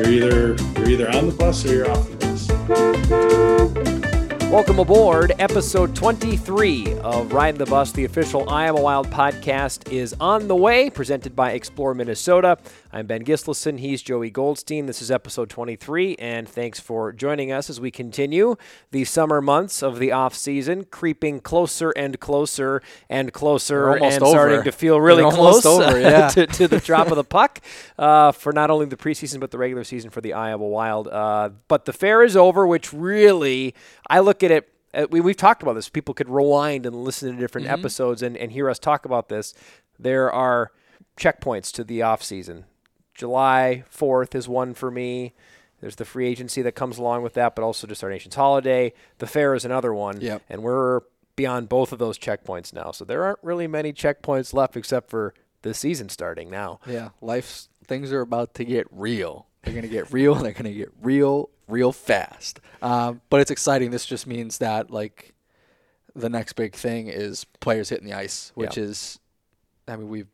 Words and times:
You're 0.00 0.12
either 0.12 0.56
you're 0.78 0.88
either 0.88 1.10
on 1.10 1.26
the 1.26 1.34
bus 1.34 1.62
or 1.66 1.74
you're 1.74 1.90
off 1.90 2.08
the 2.08 2.16
bus. 3.76 3.89
Welcome 4.50 4.80
aboard. 4.80 5.32
Episode 5.38 5.94
23 5.94 6.98
of 7.04 7.32
Ride 7.32 7.56
the 7.56 7.66
Bus, 7.66 7.92
the 7.92 8.04
official 8.04 8.50
Iowa 8.50 8.80
Wild 8.80 9.08
podcast, 9.08 9.92
is 9.92 10.12
on 10.18 10.48
the 10.48 10.56
way, 10.56 10.90
presented 10.90 11.36
by 11.36 11.52
Explore 11.52 11.94
Minnesota. 11.94 12.58
I'm 12.92 13.06
Ben 13.06 13.24
Gislason. 13.24 13.78
He's 13.78 14.02
Joey 14.02 14.28
Goldstein. 14.28 14.86
This 14.86 15.00
is 15.00 15.08
episode 15.08 15.50
23, 15.50 16.16
and 16.16 16.48
thanks 16.48 16.80
for 16.80 17.12
joining 17.12 17.52
us 17.52 17.70
as 17.70 17.80
we 17.80 17.92
continue 17.92 18.56
the 18.90 19.04
summer 19.04 19.40
months 19.40 19.84
of 19.84 20.00
the 20.00 20.10
off 20.10 20.34
season, 20.34 20.84
creeping 20.86 21.38
closer 21.38 21.92
and 21.92 22.18
closer 22.18 22.82
and 23.08 23.32
closer, 23.32 23.92
and 23.92 24.20
over. 24.20 24.26
starting 24.26 24.64
to 24.64 24.72
feel 24.72 25.00
really 25.00 25.22
They're 25.22 25.30
close 25.30 25.64
over, 25.64 26.00
yeah. 26.00 26.26
to, 26.26 26.48
to 26.48 26.66
the 26.66 26.80
drop 26.80 27.06
of 27.12 27.16
the 27.16 27.22
puck 27.22 27.60
uh, 27.96 28.32
for 28.32 28.52
not 28.52 28.68
only 28.68 28.86
the 28.86 28.96
preseason 28.96 29.38
but 29.38 29.52
the 29.52 29.58
regular 29.58 29.84
season 29.84 30.10
for 30.10 30.20
the 30.20 30.32
Iowa 30.32 30.66
Wild. 30.66 31.06
Uh, 31.06 31.50
but 31.68 31.84
the 31.84 31.92
fair 31.92 32.24
is 32.24 32.36
over, 32.36 32.66
which 32.66 32.92
really 32.92 33.76
I 34.10 34.18
look 34.20 34.42
at 34.42 34.50
it. 34.50 34.68
Uh, 34.92 35.06
we, 35.10 35.20
we've 35.20 35.36
talked 35.36 35.62
about 35.62 35.74
this. 35.74 35.88
People 35.88 36.14
could 36.14 36.28
rewind 36.28 36.84
and 36.84 36.94
listen 37.04 37.32
to 37.32 37.38
different 37.38 37.66
Mm-hmm. 37.68 37.78
episodes 37.80 38.22
and, 38.22 38.36
and 38.36 38.50
hear 38.52 38.68
us 38.68 38.78
talk 38.78 39.04
about 39.04 39.28
this. 39.28 39.54
There 39.98 40.30
are 40.32 40.72
checkpoints 41.16 41.72
to 41.74 41.84
the 41.84 42.02
off 42.02 42.22
season. 42.22 42.64
July 43.14 43.84
4th 43.94 44.34
is 44.34 44.48
one 44.48 44.74
for 44.74 44.90
me. 44.90 45.34
There's 45.80 45.96
the 45.96 46.04
free 46.04 46.26
agency 46.26 46.60
that 46.62 46.72
comes 46.72 46.98
along 46.98 47.22
with 47.22 47.34
that, 47.34 47.54
but 47.54 47.62
also 47.62 47.86
just 47.86 48.02
our 48.04 48.10
nation's 48.10 48.34
holiday. 48.34 48.92
The 49.18 49.26
fair 49.26 49.54
is 49.54 49.64
another 49.64 49.94
one. 49.94 50.20
Yep. 50.20 50.42
And 50.48 50.62
we're 50.62 51.00
beyond 51.36 51.68
both 51.68 51.92
of 51.92 51.98
those 51.98 52.18
checkpoints 52.18 52.72
now. 52.72 52.90
So 52.90 53.04
there 53.04 53.24
aren't 53.24 53.38
really 53.42 53.66
many 53.66 53.92
checkpoints 53.92 54.52
left 54.52 54.76
except 54.76 55.08
for 55.08 55.34
the 55.62 55.72
season 55.74 56.08
starting 56.08 56.50
now. 56.50 56.80
Yeah, 56.86 57.10
life's 57.20 57.68
things 57.86 58.12
are 58.12 58.20
about 58.22 58.54
to 58.54 58.64
get 58.64 58.86
real. 58.90 59.46
They're 59.62 59.74
gonna 59.74 59.88
get 59.88 60.12
real. 60.12 60.34
They're 60.36 60.52
gonna 60.52 60.72
get 60.72 60.90
real, 61.02 61.50
real 61.68 61.92
fast. 61.92 62.60
Um, 62.82 63.20
but 63.30 63.40
it's 63.40 63.50
exciting. 63.50 63.90
This 63.90 64.06
just 64.06 64.26
means 64.26 64.58
that 64.58 64.90
like 64.90 65.34
the 66.14 66.28
next 66.28 66.54
big 66.54 66.74
thing 66.74 67.06
is 67.08 67.44
players 67.60 67.88
hitting 67.90 68.06
the 68.06 68.14
ice, 68.14 68.52
which 68.54 68.76
Yeah. 68.76 68.84
is, 68.84 69.18
I 69.86 69.96
mean, 69.96 70.08
we've 70.08 70.28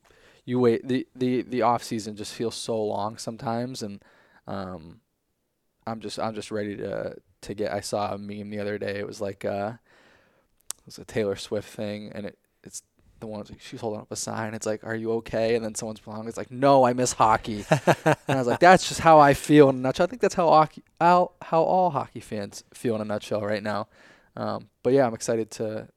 you 0.45 0.61
wait 0.61 0.87
the 0.87 1.07
the 1.17 1.43
the 1.43 1.63
off 1.63 1.83
season 1.83 2.15
just 2.17 2.33
feels 2.33 2.55
so 2.55 2.81
long 2.83 3.19
sometimes, 3.19 3.83
and 3.83 4.01
um, 4.47 5.01
I'm 5.87 6.01
just 6.01 6.19
I'm 6.21 6.35
just 6.35 6.51
ready 6.53 6.77
to 6.77 7.17
to 7.43 7.55
get. 7.55 7.73
I 7.73 7.81
saw 7.81 8.15
a 8.15 8.19
meme 8.19 8.51
the 8.51 8.61
other 8.61 8.79
day. 8.79 8.97
It 8.99 9.07
was 9.07 9.21
like 9.21 9.45
uh, 9.45 9.73
it 10.79 10.87
was 10.87 10.99
a 10.99 11.05
Taylor 11.05 11.35
Swift 11.37 11.69
thing, 11.69 12.13
and 12.15 12.27
it 12.27 12.39
it's 12.63 12.83
the 13.21 13.27
one 13.27 13.45
she's 13.59 13.81
holding 13.81 14.01
up 14.01 14.11
a 14.11 14.17
sign. 14.17 14.55
It's 14.55 14.67
like, 14.67 14.85
"Are 14.85 14.95
you 14.95 15.13
okay?" 15.15 15.55
And 15.55 15.65
then 15.65 15.75
someone's 15.75 16.01
behind. 16.01 16.29
It's 16.29 16.37
like, 16.37 16.51
"No, 16.51 16.85
I 16.85 16.93
miss 16.93 17.13
hockey." 17.13 17.65
and 17.69 18.17
I 18.29 18.37
was 18.37 18.47
like, 18.47 18.61
"That's 18.69 18.89
just 18.89 19.01
how 19.01 19.19
I 19.19 19.35
feel 19.35 19.69
in 19.69 19.77
a 19.77 19.79
nutshell." 19.79 20.05
I 20.05 20.09
think 20.09 20.23
that's 20.23 20.35
how 20.35 20.49
hockey, 20.49 20.83
how 21.01 21.33
how 21.43 21.63
all 21.63 21.91
hockey 21.91 22.21
fans 22.21 22.65
feel 22.75 22.95
in 22.95 23.01
a 23.01 23.05
nutshell 23.05 23.43
right 23.43 23.63
now. 23.63 23.89
Um, 24.37 24.69
but 24.83 24.93
yeah, 24.93 25.07
I'm 25.07 25.15
excited 25.15 25.51
to 25.53 25.89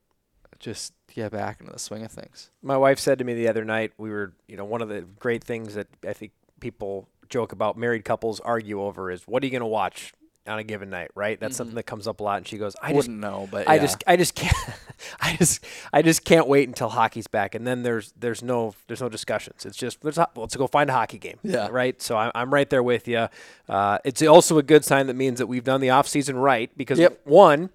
just 0.60 0.94
get 1.14 1.32
back 1.32 1.60
into 1.60 1.72
the 1.72 1.80
swing 1.80 2.04
of 2.04 2.12
things. 2.12 2.52
My 2.62 2.78
wife 2.78 3.00
said 3.00 3.18
to 3.20 3.24
me 3.24 3.34
the 3.34 3.48
other 3.48 3.66
night, 3.66 3.94
we 3.98 4.10
were, 4.10 4.34
you 4.48 4.58
know, 4.58 4.66
one 4.66 4.82
of 4.82 4.90
the 4.90 5.02
great 5.02 5.44
things 5.44 5.74
that 5.76 5.88
I 6.08 6.14
think 6.14 6.32
people 6.60 7.08
joke 7.30 7.52
about 7.52 7.78
married 7.78 8.06
couples 8.06 8.40
argue 8.40 8.82
over 8.82 9.12
is 9.12 9.24
what 9.26 9.44
are 9.44 9.46
you 9.46 9.52
going 9.52 9.62
to 9.62 9.68
watch 9.68 10.14
on 10.48 10.58
a 10.60 10.64
given 10.64 10.90
night, 10.90 11.12
right? 11.16 11.40
That's 11.40 11.56
something 11.56 11.76
that 11.76 11.84
comes 11.84 12.08
up 12.08 12.20
a 12.20 12.24
lot. 12.24 12.38
And 12.38 12.48
she 12.48 12.58
goes, 12.58 12.76
I 12.82 12.88
I 12.88 12.90
just 12.94 12.96
wouldn't 13.08 13.20
know, 13.20 13.48
but 13.52 13.68
I 13.70 13.76
yeah. 13.76 13.82
just 13.82 14.04
I 14.08 14.16
just 14.16 14.36
can't 14.36 14.56
I 15.22 15.36
just 15.36 15.64
I 15.94 16.02
just 16.02 16.26
can't 16.26 16.48
wait 16.48 16.68
until 16.68 16.90
hockey's 16.90 17.28
back 17.28 17.56
and 17.56 17.66
then 17.68 17.84
there's 17.84 18.14
there's 18.20 18.42
no 18.44 18.74
there's 18.88 19.00
no 19.02 19.08
discussions 19.10 19.66
it's 19.66 19.78
just 19.78 20.04
let's, 20.04 20.18
ho- 20.18 20.26
let's 20.36 20.56
go 20.56 20.68
find 20.68 20.90
a 20.90 20.94
hockey 20.94 21.18
game 21.18 21.38
Yeah. 21.44 21.68
right 21.72 22.02
so 22.02 22.18
I'm, 22.18 22.32
I'm 22.36 22.54
right 22.54 22.70
there 22.70 22.84
with 22.84 23.08
you 23.08 23.28
uh, 23.70 24.00
it's 24.04 24.22
also 24.24 24.58
a 24.58 24.64
good 24.64 24.84
sign 24.84 25.08
that 25.08 25.16
means 25.16 25.38
that 25.40 25.48
we've 25.48 25.64
done 25.64 25.80
the 25.82 25.90
off 25.92 26.08
season 26.08 26.36
right 26.38 26.70
because 26.76 27.00
Yep. 27.00 27.22
one 27.26 27.70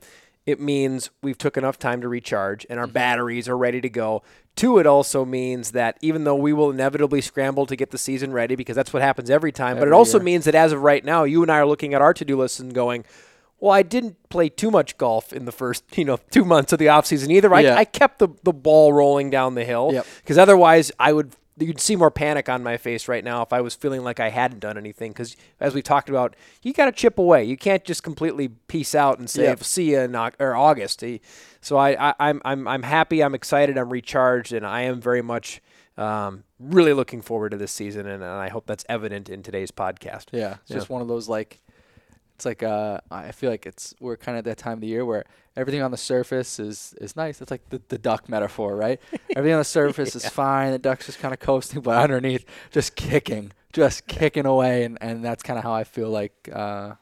it 0.44 0.60
means 0.60 1.08
we've 1.22 1.38
took 1.38 1.56
enough 1.56 1.78
time 1.78 2.03
to 2.03 2.08
recharge 2.08 2.66
and 2.69 2.78
our 2.78 2.84
Mm-hmm. 2.86 2.92
batteries 2.92 3.48
are 3.48 3.56
ready 3.56 3.80
to 3.80 3.88
go 3.88 4.22
two 4.56 4.78
it 4.78 4.87
also 4.87 5.25
means 5.25 5.72
that 5.72 5.97
even 6.00 6.25
though 6.25 6.34
we 6.37 6.53
will 6.53 6.70
inevitably 6.70 7.20
scramble 7.20 7.66
to 7.66 7.75
get 7.76 7.91
the 7.91 7.98
season 7.98 8.32
ready 8.32 8.54
because 8.54 8.76
that's 8.76 8.92
what 8.92 9.03
happens 9.03 9.28
every 9.31 9.50
time 9.53 9.78
but 9.78 9.88
it 9.88 9.92
also 9.92 10.19
year. 10.19 10.25
means 10.25 10.44
that 10.44 10.54
as 10.54 10.72
of 10.72 10.81
right 10.82 11.04
now 11.04 11.25
you 11.25 11.42
and 11.42 11.50
I 11.50 11.59
are 11.59 11.66
looking 11.66 11.92
at 11.94 12.00
our 12.00 12.15
to-do 12.15 12.37
list 12.38 12.60
and 12.60 12.72
going 12.75 13.04
well, 13.60 13.72
I 13.72 13.82
didn't 13.82 14.28
play 14.28 14.50
too 14.50 14.70
much 14.70 14.98
golf 14.98 15.32
in 15.32 15.47
the 15.47 15.53
first, 15.53 15.84
you 15.97 16.04
know, 16.04 16.19
two 16.31 16.44
months 16.44 16.75
of 16.75 16.78
the 16.78 16.87
offseason 16.87 17.31
either. 17.31 17.54
I, 17.54 17.60
Yeah. 17.60 17.76
I 17.78 17.87
kept 17.87 18.19
the, 18.19 18.28
the 18.42 18.53
ball 18.53 18.92
rolling 18.92 19.31
down 19.31 19.54
the 19.54 19.65
hill 19.65 19.91
Yep. 19.92 20.06
because 20.19 20.37
otherwise 20.37 20.92
I 20.98 21.15
would 21.15 21.34
you'd 21.59 21.81
see 21.81 21.94
more 21.97 22.10
panic 22.10 22.48
on 22.48 22.62
my 22.62 22.76
face 22.76 23.06
right 23.09 23.22
now 23.22 23.42
if 23.42 23.53
I 23.53 23.60
was 23.60 23.75
feeling 23.75 24.03
like 24.03 24.19
I 24.20 24.31
hadn't 24.31 24.59
done 24.60 24.76
anything. 24.76 25.12
Because 25.12 25.37
as 25.60 25.75
we 25.75 25.82
talked 25.82 26.09
about, 26.09 26.34
you 26.62 26.72
got 26.72 26.87
to 26.87 26.92
chip 26.92 27.19
away. 27.19 27.44
You 27.44 27.56
can't 27.56 27.84
just 27.84 28.03
completely 28.03 28.48
peace 28.48 28.94
out 28.94 29.19
and 29.19 29.28
say 29.31 29.44
Yep. 29.44 29.62
see 29.65 29.91
you 29.92 30.00
in 30.00 30.16
or 30.16 30.56
August. 30.56 31.04
So 31.60 31.76
I, 31.76 32.10
I 32.10 32.15
I'm 32.19 32.42
I'm 32.44 32.66
I'm 32.69 32.82
happy. 32.82 33.22
I'm 33.22 33.34
excited. 33.34 33.78
I'm 33.78 33.91
recharged, 33.91 34.53
and 34.53 34.66
I 34.66 34.82
am 34.82 35.00
very 35.00 35.22
much. 35.22 35.60
Um, 35.97 36.42
really 36.59 36.92
looking 36.92 37.22
forward 37.22 37.50
to 37.50 37.56
this 37.56 37.71
season, 37.71 38.00
and, 38.09 38.21
and 38.21 38.25
I 38.32 38.48
hope 38.48 38.66
that's 38.66 38.84
evident 38.88 39.28
in 39.28 39.44
today's 39.44 39.71
podcast. 39.71 40.25
Yeah, 40.32 40.54
it's 40.62 40.71
Yeah. 40.72 40.76
just 40.78 40.91
one 40.91 41.03
of 41.03 41.06
those 41.06 41.28
like, 41.28 41.60
it's 42.34 42.45
like 42.45 42.62
uh, 42.62 42.99
I 43.11 43.33
feel 43.33 43.50
like 43.50 43.67
it's 43.67 43.95
we're 44.00 44.17
kind 44.17 44.37
of 44.37 44.41
at 44.41 44.45
that 44.45 44.59
time 44.59 44.75
of 44.75 44.81
the 44.81 44.87
year 44.87 45.05
where 45.05 45.25
everything 45.56 45.83
on 45.83 45.91
the 45.91 45.97
surface 45.97 46.59
is 46.59 46.95
is 47.00 47.15
nice. 47.15 47.41
It's 47.41 47.50
like 47.50 47.69
the, 47.71 47.81
the 47.89 47.99
duck 47.99 48.28
metaphor, 48.28 48.75
right? 48.77 49.00
everything 49.37 49.55
on 49.55 49.61
the 49.61 49.65
surface 49.65 50.17
is 50.17 50.28
fine. 50.28 50.72
The 50.72 50.78
duck's 50.78 51.06
just 51.06 51.21
kind 51.21 51.33
of 51.33 51.41
coasting, 51.41 51.81
but 51.81 51.97
underneath, 51.97 52.45
just 52.72 52.97
kicking, 52.97 53.53
just 53.72 54.06
kicking 54.09 54.47
away, 54.47 54.84
and 54.84 54.99
and 55.00 55.25
that's 55.25 55.43
kind 55.43 55.59
of 55.59 55.65
how 55.65 55.72
I 55.72 55.84
feel 55.84 56.11
like 56.11 56.49
uh, 56.53 56.95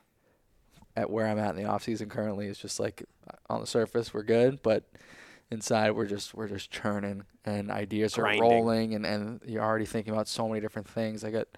at 0.97 1.09
where 1.09 1.27
I'm 1.27 1.39
at 1.39 1.57
in 1.57 1.63
the 1.63 1.69
off 1.69 1.85
season 1.85 2.11
currently. 2.11 2.47
Is 2.47 2.59
just 2.59 2.79
like 2.79 3.03
on 3.49 3.61
the 3.61 3.67
surface 3.67 4.13
we're 4.13 4.25
good, 4.25 4.63
but 4.63 4.85
inside 5.51 5.93
we're 5.93 6.07
just 6.07 6.35
we're 6.35 6.49
just 6.49 6.71
churning 6.71 7.25
and 7.45 7.71
ideas 7.71 8.15
Grinding. 8.15 8.43
are 8.43 8.45
rolling 8.45 8.95
and 8.95 9.05
and 9.07 9.41
you're 9.47 9.63
already 9.63 9.85
thinking 9.87 10.13
about 10.13 10.29
so 10.29 10.47
many 10.47 10.61
different 10.61 10.89
things. 10.89 11.25
I 11.25 11.31
got 11.31 11.49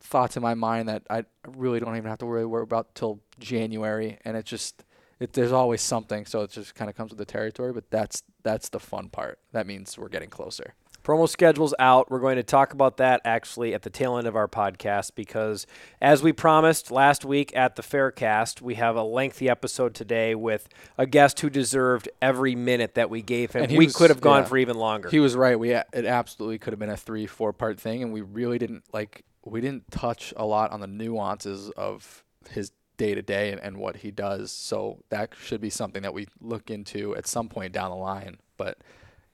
thoughts 0.00 0.36
in 0.36 0.42
my 0.42 0.54
mind 0.54 0.88
that 0.88 1.02
I 1.10 1.24
really 1.56 1.80
don't 1.80 1.96
even 1.96 2.08
have 2.10 2.18
to 2.18 2.26
really 2.26 2.44
worry 2.46 2.62
about 2.62 2.94
till 2.94 3.20
January, 3.38 4.18
and 4.24 4.36
it 4.36 4.44
just 4.44 4.84
it, 5.20 5.32
there's 5.32 5.52
always 5.52 5.80
something, 5.80 6.26
so 6.26 6.42
it 6.42 6.50
just 6.50 6.74
kind 6.74 6.90
of 6.90 6.96
comes 6.96 7.10
with 7.10 7.18
the 7.18 7.24
territory. 7.24 7.72
But 7.72 7.90
that's 7.90 8.22
that's 8.42 8.68
the 8.68 8.80
fun 8.80 9.08
part. 9.08 9.38
That 9.52 9.66
means 9.66 9.96
we're 9.96 10.08
getting 10.08 10.30
closer. 10.30 10.74
Promo 11.04 11.28
schedule's 11.28 11.74
out. 11.78 12.10
We're 12.10 12.18
going 12.18 12.36
to 12.36 12.42
talk 12.42 12.72
about 12.72 12.96
that 12.96 13.20
actually 13.26 13.74
at 13.74 13.82
the 13.82 13.90
tail 13.90 14.16
end 14.16 14.26
of 14.26 14.36
our 14.36 14.48
podcast 14.48 15.10
because, 15.14 15.66
as 16.00 16.22
we 16.22 16.32
promised 16.32 16.90
last 16.90 17.26
week 17.26 17.54
at 17.54 17.76
the 17.76 17.82
Faircast, 17.82 18.62
we 18.62 18.76
have 18.76 18.96
a 18.96 19.02
lengthy 19.02 19.50
episode 19.50 19.94
today 19.94 20.34
with 20.34 20.66
a 20.96 21.06
guest 21.06 21.40
who 21.40 21.50
deserved 21.50 22.08
every 22.22 22.54
minute 22.54 22.94
that 22.94 23.10
we 23.10 23.20
gave 23.20 23.52
him. 23.52 23.64
And 23.64 23.76
We 23.76 23.84
was- 23.84 23.94
could 23.94 24.08
have 24.08 24.22
gone 24.22 24.44
yeah. 24.44 24.48
for 24.48 24.56
even 24.56 24.78
longer. 24.78 25.10
He 25.10 25.20
was 25.20 25.36
right. 25.36 25.58
We 25.58 25.72
it 25.72 25.86
absolutely 25.94 26.58
could 26.58 26.72
have 26.72 26.80
been 26.80 26.88
a 26.88 26.96
three 26.96 27.26
four 27.26 27.52
part 27.52 27.78
thing, 27.78 28.02
and 28.02 28.10
we 28.10 28.22
really 28.22 28.56
didn't 28.56 28.84
like 28.90 29.24
we 29.44 29.60
didn't 29.60 29.90
touch 29.90 30.32
a 30.36 30.44
lot 30.44 30.70
on 30.70 30.80
the 30.80 30.86
nuances 30.86 31.70
of 31.70 32.24
his 32.50 32.72
day 32.96 33.14
to 33.14 33.22
day 33.22 33.56
and 33.60 33.76
what 33.76 33.96
he 33.96 34.10
does. 34.10 34.52
So 34.52 35.02
that 35.10 35.32
should 35.40 35.60
be 35.60 35.70
something 35.70 36.02
that 36.02 36.14
we 36.14 36.28
look 36.40 36.70
into 36.70 37.14
at 37.16 37.26
some 37.26 37.48
point 37.48 37.72
down 37.72 37.90
the 37.90 37.96
line. 37.96 38.38
But 38.56 38.78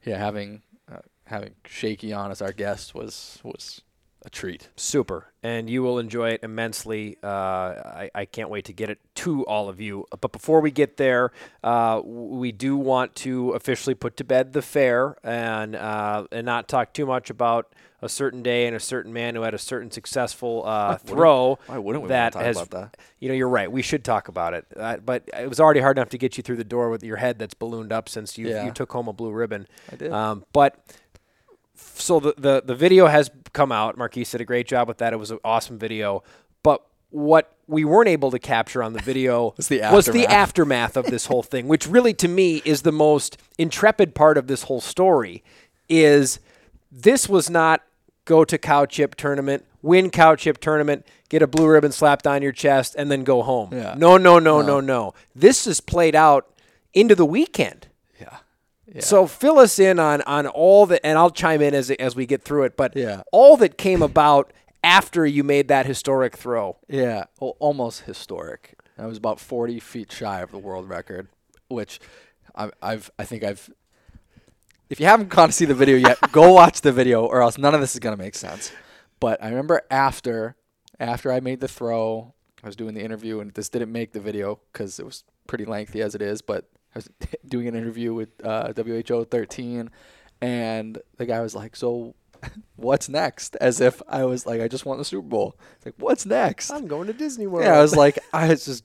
yeah, 0.03 0.17
having 0.17 0.63
uh, 0.91 0.99
having 1.27 1.55
Shakey 1.65 2.13
on 2.13 2.31
as 2.31 2.41
our 2.41 2.51
guest 2.51 2.95
was 2.95 3.39
was 3.43 3.81
a 4.23 4.29
treat. 4.29 4.69
Super. 4.75 5.27
And 5.43 5.69
you 5.69 5.81
will 5.81 5.97
enjoy 5.97 6.31
it 6.31 6.41
immensely. 6.43 7.17
Uh, 7.23 7.27
I, 7.27 8.11
I 8.13 8.25
can't 8.25 8.49
wait 8.49 8.65
to 8.65 8.73
get 8.73 8.89
it 8.89 8.99
to 9.15 9.43
all 9.45 9.69
of 9.69 9.81
you. 9.81 10.05
But 10.19 10.31
before 10.31 10.61
we 10.61 10.69
get 10.69 10.97
there, 10.97 11.31
uh, 11.63 12.01
we 12.03 12.51
do 12.51 12.77
want 12.77 13.15
to 13.17 13.51
officially 13.51 13.95
put 13.95 14.17
to 14.17 14.23
bed 14.23 14.53
the 14.53 14.61
fair 14.61 15.17
and, 15.23 15.75
uh, 15.75 16.27
and 16.31 16.45
not 16.45 16.67
talk 16.67 16.93
too 16.93 17.05
much 17.05 17.29
about 17.29 17.73
a 18.03 18.09
certain 18.09 18.41
day 18.41 18.65
and 18.65 18.75
a 18.75 18.79
certain 18.79 19.13
man 19.13 19.35
who 19.35 19.41
had 19.41 19.53
a 19.53 19.59
certain 19.59 19.91
successful 19.91 20.63
uh, 20.65 20.97
throw. 20.97 21.59
why 21.67 21.77
wouldn't 21.77 22.03
we 22.03 22.09
that 22.09 22.33
talk 22.33 22.41
has, 22.41 22.57
about 22.57 22.71
that? 22.71 22.97
You 23.19 23.29
know, 23.29 23.35
you're 23.35 23.47
right. 23.49 23.71
We 23.71 23.83
should 23.83 24.03
talk 24.03 24.27
about 24.27 24.53
it. 24.55 24.65
Uh, 24.75 24.97
but 24.97 25.29
it 25.37 25.47
was 25.47 25.59
already 25.59 25.81
hard 25.81 25.97
enough 25.97 26.09
to 26.09 26.17
get 26.17 26.35
you 26.35 26.41
through 26.43 26.55
the 26.57 26.63
door 26.63 26.89
with 26.89 27.03
your 27.03 27.17
head 27.17 27.37
that's 27.37 27.53
ballooned 27.53 27.91
up 27.93 28.09
since 28.09 28.37
you, 28.37 28.49
Yeah. 28.49 28.65
you 28.65 28.71
took 28.71 28.91
home 28.91 29.07
a 29.07 29.13
blue 29.13 29.31
ribbon. 29.31 29.67
I 29.91 29.95
did. 29.95 30.11
Um, 30.11 30.45
but 30.51 30.83
so 31.95 32.19
the, 32.19 32.33
the 32.37 32.63
the 32.65 32.75
video 32.75 33.07
has 33.07 33.29
come 33.53 33.71
out. 33.71 33.97
Marquise 33.97 34.31
did 34.31 34.41
a 34.41 34.45
great 34.45 34.67
job 34.67 34.87
with 34.87 34.97
that. 34.99 35.13
It 35.13 35.17
was 35.17 35.31
an 35.31 35.39
awesome 35.43 35.77
video. 35.77 36.23
But 36.63 36.85
what 37.09 37.55
we 37.67 37.85
weren't 37.85 38.09
able 38.09 38.31
to 38.31 38.39
capture 38.39 38.81
on 38.83 38.93
the 38.93 39.01
video 39.01 39.53
Was 39.57 39.67
the 39.67 39.81
was 39.91 40.05
the 40.07 40.25
aftermath. 40.27 40.97
of 40.97 41.05
this 41.05 41.25
whole 41.27 41.43
thing, 41.43 41.67
which 41.67 41.87
really 41.87 42.13
to 42.15 42.27
me 42.27 42.61
is 42.65 42.81
the 42.81 42.91
most 42.91 43.37
intrepid 43.57 44.15
part 44.15 44.37
of 44.37 44.47
this 44.47 44.63
whole 44.63 44.81
story. 44.81 45.43
Is 45.89 46.39
this 46.91 47.27
was 47.27 47.49
not 47.49 47.81
go 48.25 48.45
to 48.45 48.57
cow 48.57 48.85
chip 48.85 49.15
tournament, 49.15 49.65
win 49.81 50.09
cow 50.09 50.35
chip 50.35 50.59
tournament, 50.59 51.05
get 51.29 51.41
a 51.41 51.47
blue 51.47 51.67
ribbon 51.67 51.91
slapped 51.91 52.27
on 52.27 52.41
your 52.41 52.51
chest, 52.51 52.95
and 52.97 53.11
then 53.11 53.23
go 53.23 53.41
home. 53.41 53.69
Yeah. 53.73 53.95
No, 53.97 54.17
no, 54.17 54.39
no, 54.39 54.61
no, 54.61 54.79
no. 54.79 55.13
This 55.35 55.67
is 55.67 55.81
played 55.81 56.15
out 56.15 56.47
into 56.93 57.15
the 57.15 57.25
weekend. 57.25 57.87
Yeah. 58.93 59.01
So 59.01 59.27
fill 59.27 59.59
us 59.59 59.79
in 59.79 59.99
on 59.99 60.21
on 60.23 60.47
all 60.47 60.85
that, 60.87 61.05
and 61.05 61.17
I'll 61.17 61.29
chime 61.31 61.61
in 61.61 61.73
as 61.73 61.91
as 61.91 62.15
we 62.15 62.25
get 62.25 62.43
through 62.43 62.63
it. 62.63 62.75
But 62.77 62.95
Yeah. 62.95 63.23
all 63.31 63.57
that 63.57 63.77
came 63.77 64.01
about 64.01 64.51
after 64.83 65.25
you 65.25 65.43
made 65.43 65.67
that 65.67 65.85
historic 65.85 66.35
throw. 66.37 66.77
Yeah, 66.87 67.25
al- 67.41 67.55
almost 67.59 68.01
historic. 68.01 68.75
I 68.97 69.05
was 69.05 69.17
about 69.17 69.39
40 69.39 69.79
feet 69.79 70.11
shy 70.11 70.41
of 70.41 70.51
the 70.51 70.57
world 70.59 70.87
record, 70.89 71.27
which 71.69 71.99
I, 72.55 72.69
I've 72.81 73.09
I 73.17 73.23
think 73.25 73.43
I've. 73.43 73.69
If 74.89 74.99
you 74.99 75.05
haven't 75.05 75.29
gone 75.29 75.47
to 75.49 75.53
see 75.53 75.65
the 75.65 75.73
video 75.73 75.95
yet, 75.97 76.17
go 76.31 76.51
watch 76.53 76.81
the 76.81 76.91
video, 76.91 77.25
or 77.25 77.41
else 77.41 77.57
none 77.57 77.73
of 77.73 77.81
this 77.81 77.93
is 77.93 77.99
gonna 77.99 78.17
make 78.17 78.35
sense. 78.35 78.71
But 79.19 79.41
I 79.43 79.49
remember 79.49 79.81
after 79.89 80.55
after 80.99 81.31
I 81.31 81.39
made 81.39 81.61
the 81.61 81.67
throw, 81.67 82.33
I 82.63 82.67
was 82.67 82.75
doing 82.75 82.93
the 82.93 83.01
interview, 83.01 83.39
and 83.39 83.53
this 83.53 83.69
didn't 83.69 83.91
make 83.91 84.11
the 84.11 84.19
video 84.19 84.59
because 84.71 84.99
it 84.99 85.05
was 85.05 85.23
pretty 85.47 85.65
lengthy 85.65 86.01
as 86.01 86.13
it 86.15 86.21
is. 86.21 86.41
But 86.41 86.65
I 86.95 86.99
was 86.99 87.09
doing 87.47 87.67
an 87.67 87.75
interview 87.75 88.13
with 88.13 88.29
uh, 88.43 88.73
WHO 88.73 89.25
13, 89.25 89.89
and 90.41 90.97
the 91.17 91.25
guy 91.25 91.41
was 91.41 91.55
like, 91.55 91.75
"So, 91.75 92.15
what's 92.75 93.09
next?" 93.09 93.55
As 93.57 93.81
if 93.81 94.01
I 94.07 94.25
was 94.25 94.45
like, 94.45 94.61
"I 94.61 94.67
just 94.67 94.85
won 94.85 94.97
the 94.97 95.05
Super 95.05 95.27
Bowl." 95.27 95.57
It's 95.77 95.85
like, 95.85 95.95
"What's 95.97 96.25
next?" 96.25 96.71
I'm 96.71 96.87
going 96.87 97.07
to 97.07 97.13
Disney 97.13 97.47
World. 97.47 97.65
Yeah, 97.65 97.77
I 97.77 97.81
was 97.81 97.95
like, 97.95 98.19
I 98.33 98.49
was 98.49 98.65
just, 98.65 98.83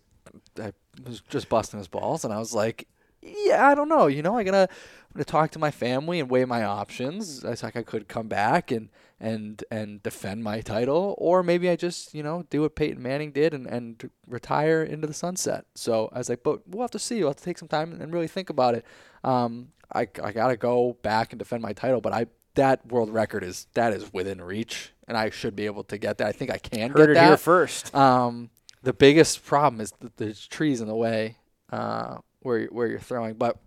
I 0.61 0.73
was 1.05 1.21
just 1.29 1.49
busting 1.49 1.79
his 1.79 1.89
balls, 1.89 2.25
and 2.25 2.33
I 2.33 2.39
was 2.39 2.55
like, 2.55 2.89
yeah, 3.23 3.67
I 3.69 3.75
don't 3.75 3.89
know, 3.89 4.07
you 4.07 4.23
know, 4.23 4.37
I 4.37 4.45
gotta, 4.45 4.69
I'm 4.71 5.15
gonna 5.15 5.25
talk 5.25 5.51
to 5.53 5.59
my 5.59 5.71
family 5.71 6.21
and 6.21 6.31
weigh 6.31 6.45
my 6.45 6.63
options. 6.63 7.45
I 7.45 7.51
was 7.51 7.63
like, 7.63 7.77
I 7.77 7.83
could 7.83 8.09
come 8.09 8.29
back 8.29 8.71
and 8.71 8.89
and 9.19 9.65
and 9.71 10.03
defend 10.03 10.45
my 10.45 10.61
title, 10.61 11.15
or 11.19 11.43
maybe 11.43 11.71
I 11.71 11.77
just, 11.77 12.15
you 12.15 12.23
know, 12.23 12.45
do 12.51 12.63
what 12.63 12.77
Peyton 12.77 13.03
Manning 13.03 13.33
did 13.33 13.55
and 13.55 13.67
and 13.67 14.11
retire 14.27 14.83
into 14.83 15.07
the 15.07 15.15
sunset. 15.15 15.65
So 15.75 16.11
I 16.13 16.19
was 16.19 16.29
like, 16.29 16.43
but 16.43 16.69
we'll 16.69 16.83
have 16.83 16.91
to 16.93 16.99
see. 16.99 17.21
We'll 17.21 17.31
have 17.31 17.37
to 17.37 17.45
take 17.45 17.59
some 17.59 17.69
time 17.69 17.99
and 18.01 18.13
really 18.13 18.29
think 18.29 18.51
about 18.51 18.75
it. 18.75 18.85
Um, 19.25 19.69
I 19.95 20.03
I 20.23 20.33
gotta 20.33 20.57
go 20.57 20.97
back 21.03 21.33
and 21.33 21.39
defend 21.39 21.63
my 21.63 21.73
title, 21.73 22.01
but 22.01 22.13
I 22.13 22.27
that 22.57 22.87
world 22.87 23.11
record 23.11 23.45
is 23.45 23.67
that 23.75 23.93
is 23.93 24.13
within 24.13 24.41
reach, 24.43 24.93
and 25.09 25.17
I 25.17 25.31
should 25.31 25.57
be 25.57 25.67
able 25.67 25.85
to 25.85 25.99
get 25.99 26.19
that. 26.19 26.27
I 26.27 26.33
think 26.33 26.51
I 26.51 26.59
can 26.59 26.91
Heard 26.91 26.97
get 26.99 27.11
it 27.11 27.15
that. 27.15 27.27
here 27.27 27.37
first. 27.37 27.95
Um, 27.95 28.51
the 28.83 28.93
biggest 28.93 29.45
problem 29.45 29.81
is 29.81 29.93
that 30.01 30.17
there's 30.17 30.47
trees 30.47 30.81
in 30.81 30.89
the 30.89 30.95
way 30.95 31.37
uh, 31.71 32.19
where 32.41 32.67
where 32.67 32.87
you're 32.87 32.99
throwing. 32.99 33.35
But 33.35 33.59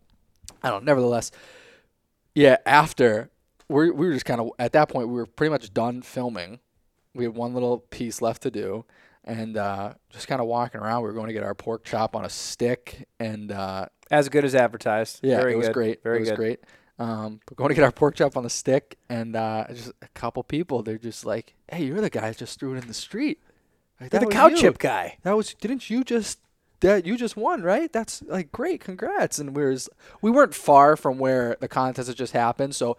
I 0.63 0.69
don't. 0.69 0.83
Nevertheless, 0.83 1.31
yeah. 2.35 2.57
After 2.65 3.29
we 3.69 3.89
we 3.91 4.07
were 4.07 4.13
just 4.13 4.25
kind 4.25 4.41
of 4.41 4.49
at 4.59 4.73
that 4.73 4.89
point 4.89 5.07
we 5.07 5.13
were 5.15 5.25
pretty 5.25 5.51
much 5.51 5.73
done 5.73 6.01
filming. 6.01 6.59
We 7.15 7.23
had 7.25 7.35
one 7.35 7.53
little 7.53 7.79
piece 7.79 8.21
left 8.21 8.43
to 8.43 8.51
do, 8.51 8.85
and 9.23 9.57
uh, 9.57 9.93
just 10.09 10.27
kind 10.27 10.41
of 10.41 10.47
walking 10.47 10.79
around. 10.81 11.01
We 11.01 11.07
were 11.07 11.13
going 11.13 11.27
to 11.27 11.33
get 11.33 11.43
our 11.43 11.55
pork 11.55 11.83
chop 11.83 12.15
on 12.15 12.23
a 12.25 12.29
stick, 12.29 13.07
and 13.19 13.51
uh, 13.51 13.87
As 14.11 14.29
good 14.29 14.45
as 14.45 14.53
advertised. 14.55 15.19
yeah, 15.23 15.37
Very 15.37 15.53
it 15.53 15.57
was 15.57 15.67
good. 15.67 15.73
great. 15.73 16.03
Very 16.03 16.17
it 16.17 16.19
was 16.21 16.29
good. 16.29 16.35
great. 16.37 16.59
Um, 16.99 17.39
but 17.47 17.55
going 17.57 17.69
to 17.69 17.75
get 17.75 17.83
our 17.83 17.91
pork 17.93 18.15
chop 18.15 18.35
on 18.37 18.43
the 18.43 18.49
stick, 18.49 18.97
and 19.09 19.35
uh, 19.35 19.65
just 19.69 19.91
a 20.01 20.07
couple 20.13 20.43
people. 20.43 20.83
They're 20.83 20.97
just 20.97 21.25
like, 21.25 21.55
"Hey, 21.71 21.85
you're 21.85 22.01
the 22.01 22.09
guy 22.09 22.27
that 22.29 22.37
just 22.37 22.59
threw 22.59 22.73
it 22.75 22.77
in 22.81 22.87
the 22.87 22.93
street." 22.93 23.39
Like, 24.01 24.11
You're 24.13 24.19
"That 24.21 24.27
the 24.29 24.33
cow 24.33 24.47
you." 24.47 24.57
chip 24.57 24.77
guy. 24.77 25.17
that 25.23 25.35
was 25.35 25.53
didn't 25.55 25.89
you 25.89 26.03
just 26.03 26.39
that 26.81 27.05
you 27.05 27.17
just 27.17 27.35
won 27.35 27.61
right 27.61 27.91
that's 27.91 28.21
like 28.23 28.53
great 28.53 28.79
congrats 28.79 29.37
and 29.37 29.53
we 29.53 29.65
was 29.65 29.89
we 30.21 30.31
weren't 30.31 30.53
far 30.55 30.95
from 30.95 31.17
where 31.17 31.57
the 31.59 31.67
contest 31.67 32.07
had 32.07 32.15
just 32.15 32.31
happened 32.31 32.73
so 32.73 32.95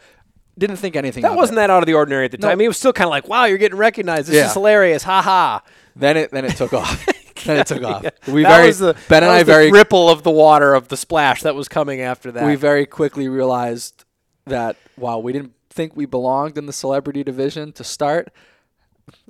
didn't 0.61 0.77
think 0.77 0.95
anything 0.95 1.23
That 1.23 1.33
of 1.33 1.37
wasn't 1.37 1.59
it. 1.59 1.63
that 1.63 1.71
out 1.71 1.83
of 1.83 1.87
the 1.87 1.95
ordinary 1.95 2.27
at 2.27 2.31
the 2.31 2.39
No. 2.39 2.49
time. 2.49 2.61
It 2.61 2.69
was 2.69 2.79
still 2.79 2.93
kind 2.93 3.07
of 3.07 3.11
like, 3.11 3.27
wow, 3.29 3.47
you're 3.47 3.59
getting 3.59 3.79
recognized. 3.79 4.29
This 4.29 4.37
Yeah. 4.37 4.47
is 4.47 4.53
hilarious. 4.53 5.03
Ha 5.03 5.21
ha. 5.23 5.63
then 5.97 6.17
it 6.17 6.31
then 6.31 6.45
it 6.45 6.57
took 6.57 6.73
off 6.73 7.05
then 7.45 7.57
it 7.59 7.67
took 7.67 7.83
off 7.83 8.03
we 8.29 8.43
that 8.45 8.57
very 8.57 8.67
was 8.69 8.79
the, 8.79 8.95
ben 9.09 9.25
and 9.25 9.33
i 9.33 9.43
very 9.43 9.73
ripple 9.73 10.09
of 10.09 10.23
the 10.23 10.31
water 10.31 10.73
of 10.75 10.87
the 10.89 10.97
splash 10.97 11.43
that 11.43 11.55
was 11.57 11.67
coming 11.67 12.01
after 12.01 12.31
that. 12.31 12.47
we 12.47 12.55
very 12.55 12.87
quickly 12.87 13.29
realized 13.29 14.05
that 14.47 14.77
while 14.97 15.21
we 15.21 15.33
didn't 15.33 15.53
think 15.69 15.97
we 15.97 16.07
belonged 16.07 16.57
in 16.57 16.67
the 16.67 16.73
celebrity 16.73 17.25
division 17.25 17.73
to 17.73 17.83
start 17.83 18.29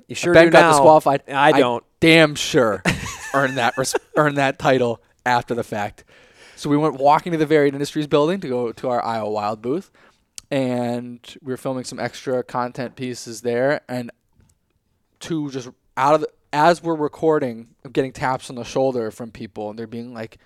you 0.07 0.13
sure 0.15 0.33
ben 0.35 0.49
got 0.51 0.61
now. 0.61 0.69
disqualified 0.71 1.23
I 1.27 1.51
don't. 1.53 1.83
damn 1.99 2.35
sure 2.35 2.83
earned 3.33 3.57
that 3.57 3.75
res- 3.77 3.95
earned 4.15 4.37
that 4.37 4.59
title 4.59 5.01
after 5.25 5.55
the 5.55 5.63
fact. 5.63 6.03
So 6.55 6.69
we 6.69 6.77
went 6.77 6.95
walking 6.95 7.31
to 7.31 7.37
the 7.39 7.45
Varied 7.47 7.73
Industries 7.73 8.05
building 8.05 8.39
to 8.41 8.47
go 8.47 8.71
to 8.71 8.89
our 8.89 9.03
Iowa 9.03 9.29
Wild 9.31 9.61
booth, 9.63 9.89
and 10.51 11.19
we 11.41 11.51
were 11.53 11.57
filming 11.57 11.85
some 11.85 11.99
extra 11.99 12.43
content 12.43 12.95
pieces 12.95 13.41
there. 13.41 13.81
And 13.87 14.11
two 15.19 15.49
just 15.49 15.69
out 15.95 16.15
of 16.15 16.21
the, 16.21 16.27
as 16.53 16.83
we're 16.83 16.95
recording, 16.95 17.69
I'm 17.85 17.91
getting 17.91 18.11
taps 18.11 18.49
on 18.49 18.57
the 18.57 18.63
shoulder 18.65 19.09
from 19.09 19.31
people, 19.31 19.69
and 19.69 19.79
they're 19.79 19.87
being 19.87 20.13
like, 20.13 20.37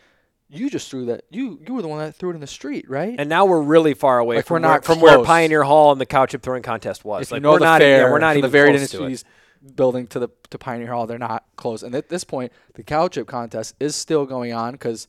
"You 0.48 0.70
just 0.70 0.92
threw 0.92 1.06
that. 1.06 1.24
You 1.32 1.60
you 1.66 1.74
were 1.74 1.82
the 1.82 1.88
one 1.88 2.00
that 2.00 2.16
threw 2.16 2.30
it 2.30 2.36
in 2.36 2.42
the 2.42 2.48
street, 2.48 2.88
right?" 2.88 3.16
And 3.18 3.28
now 3.28 3.46
we're 3.46 3.62
really 3.62 3.96
far 3.96 4.20
away 4.20 4.38
Like, 4.38 4.46
from, 4.46 4.62
we're 4.62 4.68
where, 4.68 4.76
not 4.76 4.86
from 4.86 5.02
where. 5.02 5.24
Pioneer 5.24 5.64
Hall 5.64 5.92
and 5.92 6.00
the 6.00 6.06
cow 6.06 6.28
chip 6.28 6.44
throwing 6.44 6.62
contest 6.62 7.04
was. 7.04 7.24
if 7.24 7.32
like 7.32 7.40
you 7.40 7.44
know 7.44 7.54
we're 7.54 7.60
the 7.60 7.66
not, 7.66 7.82
fair, 7.82 8.06
yeah, 8.06 8.12
we're 8.12 8.20
not 8.20 8.38
even 8.38 8.42
the 8.44 8.50
Varied 8.50 8.76
close 8.76 8.92
to 8.92 9.06
it. 9.06 9.24
Building 9.76 10.06
to 10.08 10.20
the 10.20 10.30
to 10.52 10.60
Pioneer 10.60 10.92
Hall. 10.94 11.08
They're 11.08 11.18
not 11.18 11.44
close, 11.56 11.82
and 11.82 11.96
at 11.96 12.10
this 12.10 12.24
point, 12.24 12.52
the 12.76 12.84
cow 12.84 13.08
chip 13.08 13.26
contest 13.26 13.74
is 13.80 13.96
still 13.96 14.28
going 14.28 14.54
on 14.54 14.74
because 14.74 15.08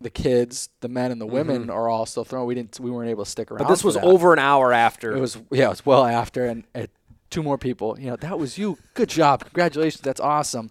the 0.00 0.10
kids, 0.10 0.68
the 0.80 0.88
men 0.88 1.10
and 1.10 1.20
the 1.20 1.26
women, 1.26 1.70
are 1.70 1.88
all 1.88 2.06
still 2.06 2.24
throwing. 2.24 2.46
We 2.46 2.54
didn't, 2.54 2.78
we 2.80 2.90
weren't 2.90 3.10
able 3.10 3.24
to 3.24 3.30
stick 3.30 3.50
around. 3.50 3.60
Mm-hmm. 3.60 3.68
But 3.68 3.74
this 3.74 3.84
was 3.84 3.94
that. 3.94 4.04
over 4.04 4.32
an 4.32 4.38
hour 4.38 4.72
after. 4.72 5.16
It 5.16 5.20
was 5.20 5.38
yeah, 5.50 5.66
it 5.66 5.70
was 5.70 5.86
well 5.86 6.04
after, 6.04 6.46
and 6.46 6.64
uh, 6.74 6.86
two 7.30 7.42
more 7.42 7.58
people. 7.58 7.98
You 7.98 8.10
know, 8.10 8.16
that 8.16 8.38
was 8.38 8.58
you. 8.58 8.78
Good 8.94 9.08
job, 9.08 9.44
congratulations. 9.44 10.02
That's 10.02 10.20
awesome. 10.20 10.70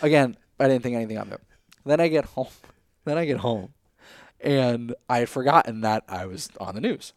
Again, 0.00 0.36
I 0.58 0.68
didn't 0.68 0.82
think 0.82 0.96
anything 0.96 1.18
of 1.18 1.30
it. 1.32 1.40
Then 1.84 2.00
I 2.00 2.08
get 2.08 2.24
home. 2.26 2.48
Then 3.06 3.18
I 3.18 3.26
get 3.26 3.40
home, 3.40 3.74
and 4.40 4.94
I 5.10 5.18
had 5.18 5.28
forgotten 5.28 5.82
that 5.82 6.04
I 6.08 6.24
was 6.24 6.48
on 6.58 6.74
the 6.74 6.80
news. 6.80 7.12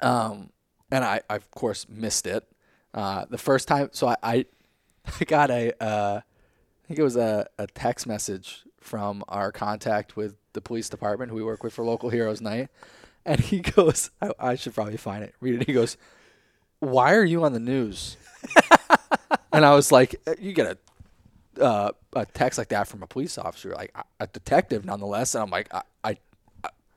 Um, 0.00 0.50
and 0.92 1.04
I, 1.04 1.22
I 1.28 1.34
of 1.34 1.50
course 1.50 1.88
missed 1.88 2.24
it. 2.24 2.46
Uh, 2.94 3.24
the 3.28 3.36
first 3.36 3.66
time, 3.66 3.88
so 3.90 4.06
I, 4.06 4.16
I, 4.22 4.46
I 5.20 5.24
got 5.24 5.50
a, 5.50 5.72
uh, 5.82 6.20
I 6.20 6.86
think 6.86 7.00
it 7.00 7.02
was 7.02 7.16
a, 7.16 7.48
a 7.58 7.66
text 7.66 8.06
message 8.06 8.62
from 8.80 9.24
our 9.28 9.50
contact 9.50 10.14
with 10.14 10.36
the 10.52 10.60
police 10.60 10.88
department 10.88 11.30
who 11.30 11.36
we 11.36 11.42
work 11.42 11.62
with 11.62 11.72
for 11.72 11.84
Local 11.84 12.10
Heroes 12.10 12.40
Night, 12.40 12.68
and 13.24 13.40
he 13.40 13.60
goes, 13.76 14.10
I, 14.20 14.32
I 14.38 14.54
should 14.54 14.74
probably 14.74 14.96
find 14.96 15.24
it, 15.24 15.34
read 15.40 15.60
it. 15.60 15.66
He 15.66 15.72
goes, 15.72 15.96
"Why 16.80 17.14
are 17.14 17.24
you 17.24 17.44
on 17.44 17.52
the 17.52 17.60
news?" 17.60 18.16
and 19.52 19.64
I 19.64 19.74
was 19.74 19.92
like, 19.92 20.16
"Uh, 20.26 20.34
"You 20.38 20.52
get 20.52 20.66
a." 20.66 20.78
Uh, 21.60 21.90
a 22.14 22.24
text 22.24 22.58
like 22.58 22.68
that 22.68 22.88
from 22.88 23.02
a 23.02 23.06
police 23.06 23.36
officer, 23.36 23.74
like 23.74 23.94
a- 24.18 24.26
detective, 24.26 24.86
nonetheless, 24.86 25.34
and 25.34 25.44
I'm 25.44 25.50
like, 25.50 25.72
I, 25.72 25.82
I, 26.02 26.16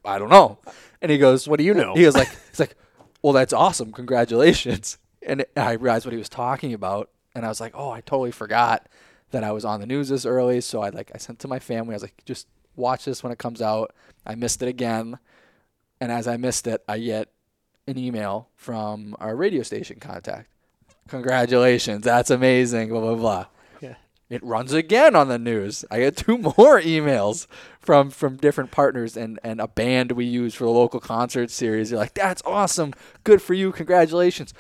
I, 0.06 0.18
don't 0.18 0.30
know. 0.30 0.60
And 1.02 1.12
he 1.12 1.18
goes, 1.18 1.46
What 1.46 1.58
do 1.58 1.66
you 1.66 1.74
know? 1.74 1.94
He 1.94 2.04
goes 2.04 2.16
like, 2.16 2.30
he's 2.50 2.62
like, 2.62 2.76
well, 3.22 3.34
that's 3.34 3.54
awesome, 3.54 3.92
congratulations. 3.92 5.00
And 5.22 5.46
I 5.58 5.72
realized 5.72 6.06
what 6.06 6.14
he 6.14 6.18
was 6.20 6.30
talking 6.30 6.74
about, 6.74 7.10
and 7.34 7.44
I 7.44 7.50
was 7.50 7.60
like, 7.60 7.74
oh, 7.76 7.90
I 7.90 8.02
totally 8.02 8.32
forgot 8.32 8.88
that 9.32 9.44
I 9.44 9.52
was 9.52 9.66
on 9.66 9.80
the 9.80 9.88
news 9.88 10.10
this 10.10 10.28
early. 10.28 10.62
So 10.62 10.84
I 10.84 10.90
like, 10.90 11.12
I 11.14 11.18
sent 11.18 11.40
to 11.40 11.48
my 11.48 11.58
family. 11.58 11.94
I 11.94 11.96
was 11.96 12.04
like, 12.04 12.24
just 12.26 12.46
watch 12.76 13.06
this 13.06 13.24
when 13.24 13.32
it 13.32 13.40
comes 13.40 13.62
out. 13.62 13.94
I 14.26 14.36
missed 14.36 14.62
it 14.62 14.68
again, 14.68 15.20
and 16.02 16.12
as 16.12 16.28
I 16.28 16.38
missed 16.38 16.68
it, 16.68 16.84
I 16.88 17.00
get 17.00 17.30
an 17.88 17.98
email 17.98 18.50
from 18.56 19.16
our 19.20 19.36
radio 19.36 19.64
station 19.64 20.00
contact. 20.00 20.50
Congratulations, 21.08 22.04
that's 22.04 22.32
amazing. 22.32 22.90
Blah 22.90 23.02
blah 23.02 23.16
blah. 23.16 23.46
Yeah. 23.82 23.96
It 24.30 24.44
runs 24.44 24.74
again 24.74 25.16
on 25.16 25.28
the 25.28 25.38
news. 25.38 25.86
I 25.92 26.00
get 26.00 26.18
two 26.18 26.38
more 26.58 26.82
emails 26.82 27.48
from 27.80 28.10
from 28.10 28.38
different 28.38 28.72
partners 28.72 29.16
and 29.16 29.40
and 29.44 29.62
a 29.62 29.68
band 29.68 30.14
we 30.14 30.26
use 30.26 30.56
for 30.56 30.64
the 30.64 30.72
local 30.72 31.00
concert 31.00 31.52
series. 31.52 31.90
They're 31.92 32.00
like, 32.00 32.16
"That's 32.16 32.42
awesome, 32.46 32.94
good 33.24 33.42
for 33.42 33.54
you, 33.54 33.72
congratulations." 33.72 34.54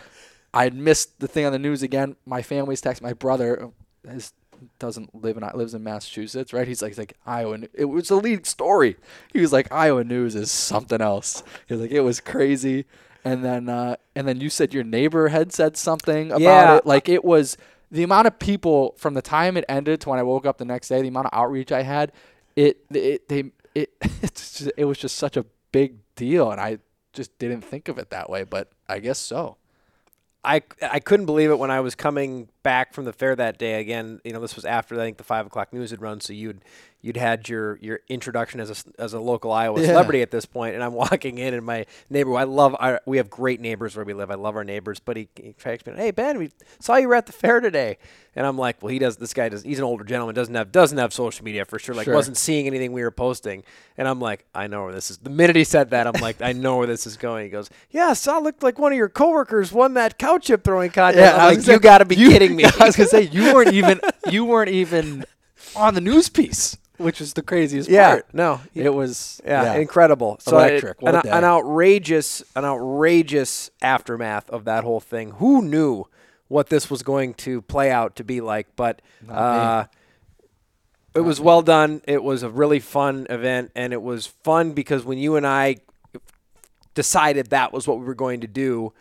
I 0.53 0.63
had 0.63 0.73
missed 0.73 1.19
the 1.19 1.27
thing 1.27 1.45
on 1.45 1.51
the 1.51 1.59
news 1.59 1.83
again. 1.83 2.15
My 2.25 2.41
family's 2.41 2.79
text. 2.79 3.01
My 3.01 3.11
brother 3.11 3.71
has, 4.07 4.31
doesn't 4.79 5.13
live 5.23 5.37
in 5.37 5.43
lives 5.53 5.73
in 5.73 5.83
Massachusetts, 5.83 6.53
right? 6.53 6.67
He's 6.67 6.81
like, 6.81 6.91
he's 6.91 6.97
like 6.97 7.13
Iowa. 7.25 7.59
It 7.73 7.85
was 7.85 8.09
a 8.09 8.15
lead 8.15 8.45
story. 8.45 8.97
He 9.33 9.39
was 9.41 9.51
like, 9.53 9.71
Iowa 9.71 10.03
news 10.03 10.35
is 10.35 10.51
something 10.51 11.01
else. 11.01 11.43
He 11.67 11.73
was 11.73 11.81
like, 11.81 11.91
it 11.91 12.01
was 12.01 12.19
crazy. 12.19 12.85
And 13.23 13.43
then 13.43 13.69
uh, 13.69 13.95
and 14.15 14.27
then 14.27 14.39
you 14.39 14.49
said 14.49 14.73
your 14.73 14.83
neighbor 14.83 15.29
had 15.29 15.51
said 15.51 15.77
something 15.77 16.29
about 16.31 16.41
Yeah. 16.41 16.75
it. 16.77 16.85
Like 16.85 17.09
it 17.09 17.25
was 17.25 17.57
the 17.91 18.03
amount 18.03 18.27
of 18.27 18.37
people 18.39 18.93
from 18.97 19.13
the 19.13 19.21
time 19.21 19.57
it 19.57 19.65
ended 19.69 20.01
to 20.01 20.09
when 20.09 20.19
I 20.19 20.23
woke 20.23 20.45
up 20.45 20.57
the 20.57 20.65
next 20.65 20.89
day. 20.89 21.01
The 21.01 21.07
amount 21.07 21.27
of 21.27 21.33
outreach 21.33 21.71
I 21.71 21.81
had. 21.83 22.11
It 22.55 22.77
it 22.91 23.27
they 23.29 23.45
it 23.73 23.91
it's 24.21 24.59
just, 24.59 24.71
it 24.77 24.85
was 24.85 24.97
just 24.97 25.15
such 25.17 25.37
a 25.37 25.45
big 25.71 25.95
deal, 26.15 26.51
and 26.51 26.61
I 26.61 26.77
just 27.13 27.37
didn't 27.39 27.61
think 27.61 27.87
of 27.87 27.97
it 27.97 28.09
that 28.11 28.29
way. 28.29 28.43
But 28.43 28.71
I 28.87 28.99
guess 28.99 29.17
so. 29.19 29.57
I, 30.43 30.61
I 30.79 30.99
couldn't 30.99 31.25
believe 31.25 31.49
it 31.49 31.57
when 31.57 31.71
I 31.71 31.79
was 31.79 31.95
coming 31.95 32.49
back 32.65 32.93
from 32.93 33.05
the 33.05 33.13
fair 33.13 33.33
that 33.37 33.57
day. 33.57 33.79
Again, 33.79 34.19
you 34.25 34.33
know, 34.33 34.41
this 34.41 34.55
was 34.57 34.65
after 34.65 34.95
I 34.95 34.97
think 35.05 35.17
the 35.17 35.23
five 35.23 35.45
o'clock 35.45 35.71
news 35.71 35.91
had 35.91 36.01
run, 36.01 36.19
so 36.19 36.33
you'd 36.33 36.61
you'd 37.01 37.17
had 37.17 37.47
your 37.47 37.77
your 37.81 37.99
introduction 38.09 38.59
as 38.59 38.69
a 38.97 39.01
as 39.01 39.13
a 39.13 39.19
local 39.19 39.51
Iowa 39.51 39.79
Yeah. 39.79 39.87
celebrity 39.87 40.21
at 40.23 40.31
this 40.31 40.45
point. 40.45 40.55
point, 40.55 40.75
and 40.75 40.83
I'm 40.83 40.93
walking 41.05 41.37
in, 41.37 41.53
and 41.53 41.65
my 41.65 41.85
neighbor, 42.09 42.35
I 42.35 42.43
love, 42.45 42.75
our, 42.79 43.01
we 43.05 43.17
have 43.17 43.29
great 43.29 43.59
neighbors 43.61 43.95
where 43.95 44.05
we 44.05 44.13
live. 44.13 44.31
I 44.31 44.35
love 44.35 44.55
our 44.55 44.63
neighbors, 44.63 44.99
but 44.99 45.17
he, 45.17 45.27
he 45.35 45.51
tracks 45.53 45.85
me, 45.85 45.93
hey 45.95 46.11
Ben, 46.11 46.37
we 46.39 46.51
saw 46.79 46.95
you 46.95 47.07
were 47.09 47.15
at 47.15 47.25
the 47.25 47.33
fair 47.33 47.59
today, 47.59 47.97
and 48.37 48.47
I'm 48.47 48.57
like, 48.57 48.81
well, 48.81 48.89
he 48.89 48.97
does. 48.99 49.17
This 49.17 49.33
guy 49.33 49.49
does. 49.49 49.63
He's 49.63 49.77
an 49.79 49.83
older 49.83 50.03
gentleman, 50.05 50.33
doesn't 50.33 50.55
have 50.55 50.71
doesn't 50.71 50.97
have 50.97 51.13
social 51.13 51.43
media 51.45 51.65
for 51.65 51.77
sure. 51.77 51.93
Like, 51.93 52.05
Sure. 52.05 52.13
wasn't 52.15 52.37
seeing 52.37 52.65
anything 52.67 52.91
we 52.93 53.03
were 53.03 53.11
posting, 53.11 53.63
and 53.97 54.07
I'm 54.07 54.19
like, 54.21 54.45
I 54.55 54.67
know 54.67 54.85
where 54.85 54.93
this 54.93 55.11
is. 55.11 55.17
The 55.17 55.29
minute 55.29 55.55
he 55.57 55.63
said 55.65 55.89
that, 55.91 56.07
I'm 56.07 56.19
like, 56.21 56.41
I 56.41 56.53
know 56.53 56.77
where 56.77 56.87
this 56.87 57.05
is 57.05 57.17
going. 57.17 57.43
He 57.43 57.49
goes, 57.51 57.69
yeah, 57.91 58.13
saw 58.13 58.39
looked 58.39 58.63
like 58.63 58.79
one 58.79 58.93
of 58.93 58.97
your 58.97 59.09
coworkers 59.09 59.71
won 59.73 59.93
that 59.95 60.17
cow 60.17 60.37
chip 60.39 60.63
throwing 60.63 60.89
contest. 60.91 61.35
I'm 61.35 61.39
I 61.41 61.49
was 61.55 61.67
like, 61.67 61.75
you 61.75 61.79
got 61.81 61.97
to 61.99 62.05
be 62.05 62.15
you- 62.15 62.29
kidding 62.29 62.54
me. 62.55 62.63
I 62.79 62.85
was 62.85 62.95
gonna 62.95 63.09
say 63.09 63.23
you 63.23 63.53
weren't 63.53 63.73
even 63.73 63.99
you 64.29 64.45
weren't 64.45 64.69
even 64.71 65.25
on 65.75 65.93
the 65.93 66.01
news 66.01 66.29
piece, 66.29 66.77
which 66.97 67.19
is 67.19 67.33
the 67.33 67.41
craziest 67.41 67.89
yeah, 67.89 68.09
part. 68.09 68.27
no, 68.33 68.61
It 68.73 68.93
was 68.93 69.41
Yeah, 69.45 69.73
incredible. 69.75 70.37
So 70.41 70.57
Electric. 70.57 70.97
it- 71.01 71.07
an, 71.07 71.15
an 71.27 71.43
outrageous, 71.43 72.43
an 72.55 72.65
outrageous 72.65 73.69
aftermath 73.81 74.49
of 74.49 74.65
that 74.65 74.83
whole 74.83 74.99
thing. 75.01 75.31
Who 75.31 75.61
knew 75.61 76.05
what 76.47 76.69
this 76.69 76.89
was 76.89 77.01
going 77.03 77.33
to 77.35 77.61
play 77.63 77.91
out 77.91 78.15
to 78.17 78.23
be 78.23 78.39
like? 78.41 78.67
But 78.75 79.01
uh, 79.29 79.85
it 81.15 81.21
was 81.21 81.39
well 81.41 81.61
done. 81.61 82.01
It 82.07 82.23
was 82.23 82.43
a 82.43 82.49
really 82.49 82.79
fun 82.79 83.25
event, 83.29 83.71
and 83.75 83.91
it 83.93 84.01
was 84.01 84.27
fun 84.27 84.71
because 84.73 85.03
when 85.03 85.17
you 85.17 85.35
and 85.35 85.45
I 85.47 85.77
decided 86.93 87.49
that 87.49 87.73
was 87.73 87.87
what 87.87 87.99
we 87.99 88.05
were 88.05 88.15
going 88.15 88.41
to 88.41 88.47
do. 88.47 88.93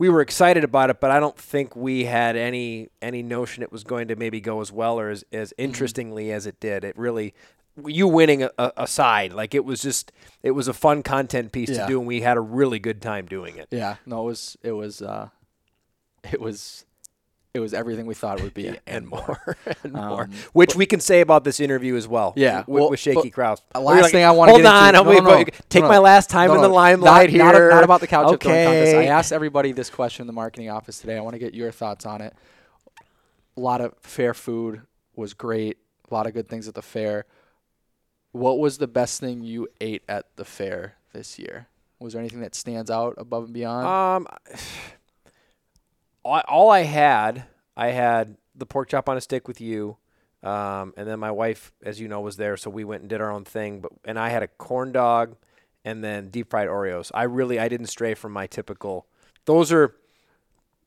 We 0.00 0.08
were 0.08 0.22
excited 0.22 0.64
about 0.64 0.88
it, 0.88 0.98
but 0.98 1.10
I 1.10 1.20
don't 1.20 1.36
think 1.36 1.76
we 1.76 2.06
had 2.06 2.34
any 2.34 2.88
any 3.02 3.22
notion 3.22 3.62
it 3.62 3.70
was 3.70 3.84
going 3.84 4.08
to 4.08 4.16
maybe 4.16 4.40
go 4.40 4.60
as 4.62 4.72
well 4.72 4.98
or 4.98 5.10
as, 5.10 5.24
as 5.30 5.52
interestingly 5.58 6.32
as 6.32 6.46
it 6.46 6.58
did. 6.58 6.84
It 6.84 6.96
really, 6.96 7.34
you 7.84 8.08
winning 8.08 8.48
aside, 8.58 9.34
like 9.34 9.54
it 9.54 9.64
was 9.64 9.82
just 9.82 10.10
it 10.42 10.52
was 10.52 10.68
a 10.68 10.72
fun 10.72 11.02
content 11.02 11.52
piece 11.52 11.68
Yeah. 11.68 11.82
to 11.82 11.86
do, 11.86 11.98
and 11.98 12.06
we 12.08 12.22
had 12.22 12.38
a 12.38 12.40
really 12.40 12.78
good 12.78 13.02
time 13.02 13.26
doing 13.26 13.58
it. 13.58 13.68
Yeah, 13.70 13.96
no, 14.06 14.22
it 14.22 14.24
was 14.24 14.56
it 14.62 14.72
was 14.72 15.02
uh, 15.02 15.28
it 16.32 16.40
was 16.40 16.86
it 17.52 17.60
was 17.60 17.74
everything 17.74 18.06
we 18.06 18.14
thought 18.14 18.38
it 18.38 18.44
would 18.44 18.54
be 18.54 18.76
and, 18.86 19.08
more. 19.08 19.56
and 19.82 19.92
more, 19.92 20.24
Um, 20.24 20.32
which 20.52 20.76
we 20.76 20.86
can 20.86 21.00
say 21.00 21.20
about 21.20 21.42
this 21.44 21.58
interview 21.58 21.96
as 21.96 22.06
well. 22.06 22.32
Yeah, 22.36 22.58
with, 22.60 22.68
well, 22.68 22.90
with 22.90 23.00
Shakey 23.00 23.32
but 23.34 23.58
Krouse. 23.58 23.60
last 23.74 24.12
thing 24.12 24.24
I 24.24 24.30
wanna 24.30 24.52
hold 24.52 24.62
get 24.62 24.68
into- 24.68 25.00
on, 25.00 25.04
no, 25.06 25.20
no, 25.20 25.36
wait, 25.36 25.54
take 25.68 25.82
no, 25.82 25.88
my 25.88 25.98
last 25.98 26.30
time 26.30 26.48
No, 26.48 26.54
in 26.54 26.62
the 26.62 26.68
limelight 26.68 27.32
not, 27.32 27.54
here. 27.54 27.68
Not, 27.68 27.74
not 27.74 27.84
about 27.84 28.00
the 28.00 28.06
couch 28.06 28.26
throwing 28.26 28.38
contest. 28.38 28.94
I 28.94 29.06
asked 29.06 29.32
everybody 29.32 29.72
this 29.72 29.90
question 29.90 30.22
in 30.22 30.26
the 30.28 30.32
marketing 30.32 30.70
office 30.70 31.00
today. 31.00 31.16
I 31.16 31.20
want 31.20 31.34
to 31.34 31.38
get 31.40 31.54
your 31.54 31.72
thoughts 31.72 32.06
on 32.06 32.20
it. 32.20 32.34
A 33.56 33.60
lot 33.60 33.80
of 33.80 33.94
fair 34.00 34.32
food 34.32 34.82
was 35.16 35.34
great. 35.34 35.78
A 36.10 36.14
lot 36.14 36.26
of 36.26 36.34
good 36.34 36.48
things 36.48 36.68
at 36.68 36.74
the 36.74 36.82
fair. 36.82 37.26
What 38.32 38.58
was 38.60 38.78
the 38.78 38.86
best 38.86 39.18
thing 39.20 39.42
you 39.42 39.66
ate 39.80 40.02
at 40.08 40.26
the 40.36 40.44
fair 40.44 40.94
this 41.12 41.38
year? 41.38 41.66
Was 41.98 42.12
there 42.12 42.20
anything 42.20 42.40
that 42.40 42.54
stands 42.54 42.90
out 42.90 43.14
above 43.18 43.44
and 43.44 43.52
beyond? 43.52 43.86
Um, 43.86 44.26
all, 46.24 46.42
all 46.48 46.70
I 46.70 46.80
had, 46.82 47.44
I 47.76 47.88
had 47.88 48.36
the 48.54 48.66
pork 48.66 48.88
chop 48.88 49.08
on 49.08 49.16
a 49.16 49.20
stick 49.20 49.48
with 49.48 49.60
you, 49.60 49.96
um, 50.42 50.94
and 50.96 51.06
then 51.08 51.18
my 51.18 51.30
wife, 51.30 51.72
as 51.82 52.00
you 52.00 52.08
know, 52.08 52.20
was 52.20 52.36
there, 52.36 52.56
so 52.56 52.70
we 52.70 52.84
went 52.84 53.02
and 53.02 53.10
did 53.10 53.20
our 53.20 53.30
own 53.30 53.44
thing. 53.44 53.80
But 53.80 53.92
and 54.04 54.18
I 54.18 54.30
had 54.30 54.42
a 54.42 54.48
corn 54.48 54.92
dog, 54.92 55.36
and 55.84 56.02
then 56.02 56.28
deep 56.28 56.50
fried 56.50 56.68
Oreos. 56.68 57.10
I 57.14 57.24
really, 57.24 57.58
I 57.58 57.68
didn't 57.68 57.86
stray 57.86 58.14
from 58.14 58.32
my 58.32 58.46
typical. 58.46 59.06
Those 59.44 59.72
are 59.72 59.94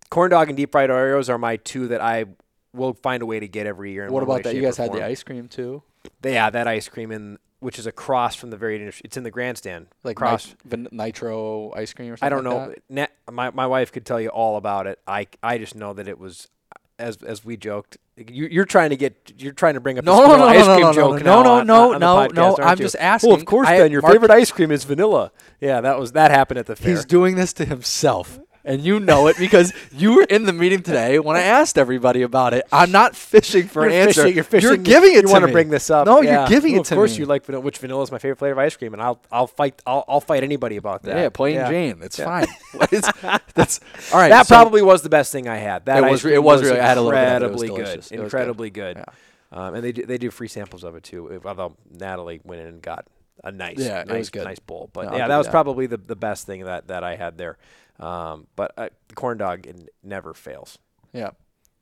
corn 0.09 0.31
dog 0.31 0.49
and 0.49 0.57
deep 0.57 0.71
fried 0.71 0.89
Oreos 0.89 1.29
are 1.29 1.37
my 1.37 1.57
two 1.57 1.87
that 1.89 2.01
I 2.01 2.25
will 2.73 2.93
find 2.93 3.21
a 3.21 3.25
way 3.25 3.39
to 3.39 3.47
get 3.47 3.67
every 3.67 3.91
year. 3.91 4.09
What 4.09 4.23
about 4.23 4.43
that? 4.43 4.55
You 4.55 4.61
guys 4.61 4.77
had 4.77 4.91
the 4.93 5.03
ice 5.03 5.23
cream 5.23 5.47
too, 5.47 5.83
Yeah, 6.23 6.49
that 6.49 6.67
ice 6.67 6.89
cream 6.89 7.11
in 7.11 7.37
which 7.63 7.79
is 7.79 7.87
across 7.87 8.35
from 8.35 8.49
the 8.51 8.57
very. 8.57 8.91
It's 9.03 9.17
in 9.17 9.23
the 9.23 9.31
grandstand. 9.31 9.87
like 10.03 10.17
across. 10.17 10.47
nit- 10.49 10.57
van- 10.65 10.87
nitro 10.91 11.71
ice 11.75 11.93
cream 11.93 12.11
or 12.11 12.17
something. 12.17 12.25
I 12.25 12.29
don't 12.29 12.43
like 12.43 12.83
know. 12.89 13.07
Na- 13.27 13.31
my 13.31 13.49
my 13.51 13.65
wife 13.67 13.91
could 13.91 14.05
tell 14.05 14.19
you 14.21 14.29
all 14.29 14.57
about 14.57 14.85
it. 14.87 14.99
I 15.07 15.27
I 15.41 15.57
just 15.57 15.75
know 15.75 15.93
that 15.93 16.07
it 16.07 16.19
was, 16.19 16.49
as 16.99 17.17
as 17.23 17.43
we 17.43 17.57
joked. 17.57 17.97
You, 18.15 18.45
you're 18.45 18.65
trying 18.65 18.91
to 18.91 18.95
get. 18.95 19.33
You're 19.37 19.53
trying 19.53 19.73
to 19.73 19.79
bring 19.79 19.97
up 19.97 20.05
No, 20.05 20.17
this 20.19 20.27
no, 20.27 20.37
no, 20.37 20.43
ice 20.45 20.59
no, 20.59 20.65
cream 20.75 20.81
no, 20.81 20.87
no, 20.91 20.93
joke. 20.93 21.23
no, 21.25 21.43
no, 21.43 21.51
on- 21.61 21.67
no, 21.67 21.85
on 21.85 21.91
the 21.93 21.99
no, 21.99 22.55
no, 22.55 22.57
I'm 22.63 22.77
you? 22.77 22.83
just 22.85 22.95
asking 22.99 23.29
Well, 23.31 23.39
of 23.39 23.45
course, 23.45 23.67
I- 23.67 23.77
Ben. 23.79 23.91
Your 23.91 24.01
Mark- 24.03 24.13
favorite 24.13 24.29
ice 24.31 24.51
cream 24.51 24.69
is 24.71 24.83
vanilla. 24.83 25.31
Yeah, 25.59 25.81
that 25.81 25.97
was 25.99 26.11
that 26.11 26.29
happened 26.29 26.59
at 26.59 26.67
the 26.67 26.75
fair. 26.75 26.91
He's 26.91 27.05
doing 27.05 27.35
this 27.35 27.53
to 27.53 27.65
himself. 27.65 28.39
And 28.65 28.81
you 28.81 28.99
know 29.01 29.27
it 29.27 29.37
because 29.37 29.73
you 29.91 30.15
were 30.15 30.23
in 30.23 30.45
the 30.45 30.53
meeting 30.53 30.81
today 30.83 31.19
when 31.19 31.35
I 31.35 31.41
asked 31.41 31.77
everybody 31.77 32.21
about 32.21 32.53
it. 32.53 32.63
I'm 32.71 32.91
not 32.91 33.13
fishing 33.13 33.67
for 33.67 33.81
you're 33.81 33.89
an 33.89 34.07
answer. 34.07 34.25
You're 34.27 34.45
fishing. 34.45 34.69
You're 34.69 34.77
giving 34.77 35.11
it 35.11 35.15
you 35.15 35.21
to 35.23 35.27
want 35.27 35.45
to 35.45 35.51
bring 35.51 35.69
this 35.69 35.89
up? 35.89 36.05
No, 36.05 36.21
Yeah. 36.21 36.39
you're 36.41 36.47
giving 36.47 36.71
Well, 36.73 36.81
it 36.81 36.85
to 36.85 36.93
me. 36.93 36.95
Of 36.95 36.99
course, 36.99 37.11
me. 37.11 37.17
you 37.19 37.25
like 37.25 37.43
vanilla. 37.45 37.61
Which 37.61 37.77
vanilla 37.79 38.03
is 38.03 38.11
my 38.11 38.19
favorite 38.19 38.39
flavor 38.39 38.53
of 38.53 38.59
ice 38.65 38.77
cream, 38.77 38.93
and 38.93 39.01
I'll 39.01 39.19
I'll 39.31 39.47
fight 39.47 39.81
I'll, 39.85 40.05
I'll 40.07 40.21
fight 40.21 40.43
anybody 40.43 40.77
about 40.77 41.03
that. 41.03 41.17
Yeah, 41.17 41.27
plain 41.29 41.55
Yeah. 41.55 41.69
Jane. 41.69 41.99
It's 42.01 42.17
fine. 42.17 42.47
It's- 42.91 43.11
that's 43.53 43.79
all 44.13 44.19
right. 44.19 44.29
That 44.29 44.47
so- 44.47 44.55
probably 44.55 44.81
was 44.81 45.01
the 45.01 45.09
best 45.09 45.31
thing 45.33 45.49
I 45.49 45.57
had. 45.57 45.85
That 45.85 46.01
It 46.03 46.09
was 46.09 46.23
it 46.25 46.41
was 46.41 46.63
really- 46.63 46.79
I 46.79 46.85
had 46.87 46.97
a 46.97 47.01
little 47.01 47.19
bit 47.19 47.41
of 47.43 47.43
it. 47.43 47.45
It 47.45 47.51
was 47.51 47.61
incredibly 47.63 48.09
good. 48.09 48.23
Incredibly 48.23 48.69
good. 48.69 48.97
Yeah. 48.97 49.05
Um, 49.67 49.75
and 49.75 49.83
they 49.83 49.91
do, 49.91 50.05
they 50.05 50.17
do 50.17 50.31
free 50.31 50.47
samples 50.47 50.83
of 50.83 50.95
it 50.95 51.03
too. 51.03 51.39
Although 51.45 51.75
Natalie 51.91 52.39
went 52.43 52.61
in 52.61 52.67
and 52.67 52.81
got 52.81 53.05
a 53.43 53.51
nice, 53.51 53.77
Yeah, 53.79 54.03
nice, 54.05 54.33
nice 54.33 54.59
bowl. 54.59 54.89
But 54.93 55.11
No, 55.11 55.17
yeah, 55.17 55.27
that 55.27 55.37
was 55.37 55.47
that. 55.47 55.51
probably 55.51 55.85
the, 55.87 55.97
the 55.97 56.15
best 56.15 56.45
thing 56.45 56.63
that, 56.65 56.87
that 56.87 57.03
I 57.03 57.15
had 57.15 57.37
there. 57.37 57.57
Um, 57.99 58.47
but 58.55 58.73
uh, 58.77 58.89
corn 59.15 59.37
dog 59.37 59.67
never 60.03 60.33
fails. 60.33 60.77
Yeah, 61.13 61.31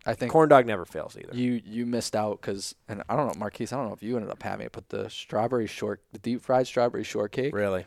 I 0.05 0.13
think 0.13 0.31
Corn 0.31 0.49
dog 0.49 0.65
never 0.65 0.83
fails 0.85 1.15
either. 1.17 1.33
you 1.33 1.61
you 1.63 1.85
missed 1.85 2.15
out 2.15 2.41
because 2.41 2.75
and 2.89 3.03
I 3.07 3.15
don't 3.15 3.27
know, 3.27 3.39
Marquise. 3.39 3.71
I 3.71 3.77
don't 3.77 3.87
know 3.87 3.93
if 3.93 4.03
you 4.03 4.15
ended 4.17 4.31
up 4.31 4.41
having 4.43 4.65
it, 4.65 4.71
but 4.71 4.89
the 4.89 5.09
strawberry 5.09 5.67
short, 5.67 6.01
the 6.11 6.19
deep 6.19 6.41
fried 6.41 6.67
strawberry 6.67 7.03
shortcake. 7.03 7.53
really? 7.53 7.85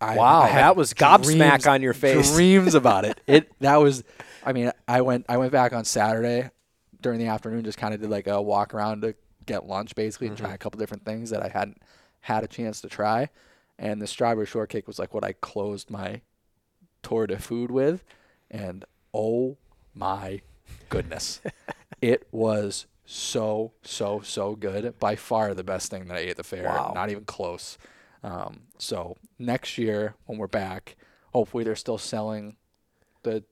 I, 0.00 0.16
Wow, 0.16 0.42
I 0.42 0.52
that 0.52 0.76
was 0.76 0.92
gobsmack 0.92 1.70
on 1.70 1.80
your 1.80 1.94
face. 1.94 2.30
Dreams 2.34 2.74
about 2.74 3.04
it. 3.06 3.18
It 3.26 3.50
that 3.60 3.76
was. 3.76 4.04
I 4.44 4.52
mean, 4.52 4.70
I 4.86 5.00
went 5.00 5.24
I 5.28 5.38
went 5.38 5.52
back 5.52 5.72
on 5.72 5.84
Saturday 5.84 6.50
during 7.00 7.18
the 7.18 7.26
afternoon, 7.26 7.64
just 7.64 7.78
kind 7.78 7.94
of 7.94 8.00
did 8.00 8.10
like 8.10 8.26
a 8.26 8.40
walk 8.42 8.74
around 8.74 9.02
to 9.02 9.14
get 9.46 9.66
lunch, 9.66 9.94
basically, 9.94 10.26
and 10.28 10.36
try 10.36 10.46
Mm-hmm. 10.48 10.54
a 10.54 10.58
couple 10.58 10.78
different 10.78 11.04
things 11.04 11.30
that 11.30 11.42
I 11.42 11.48
hadn't 11.48 11.80
had 12.20 12.44
a 12.44 12.48
chance 12.48 12.80
to 12.82 12.88
try. 12.88 13.30
And 13.78 14.00
the 14.00 14.06
strawberry 14.06 14.46
shortcake 14.46 14.86
was 14.86 14.98
like 14.98 15.12
what 15.14 15.24
I 15.24 15.32
closed 15.32 15.90
my 15.90 16.20
tour 17.02 17.26
de 17.26 17.38
food 17.38 17.70
with, 17.70 18.02
and 18.50 18.84
oh 19.14 19.56
my 19.94 20.40
goodness, 20.88 21.40
it 22.00 22.26
was 22.32 22.86
so 23.04 23.72
so 23.82 24.20
so 24.22 24.56
good. 24.56 24.98
By 24.98 25.14
far 25.16 25.54
the 25.54 25.62
best 25.64 25.90
thing 25.90 26.06
that 26.08 26.16
I 26.16 26.20
ate 26.20 26.30
at 26.30 26.36
the 26.38 26.42
fair. 26.44 26.64
Wow. 26.64 26.92
Not 26.94 27.10
even 27.10 27.24
close. 27.24 27.78
Um, 28.22 28.62
so 28.78 29.16
next 29.38 29.78
year 29.78 30.14
when 30.24 30.38
we're 30.38 30.46
back, 30.48 30.96
hopefully 31.32 31.62
they're 31.62 31.76
still 31.76 31.98
selling 31.98 32.56
the 33.22 33.44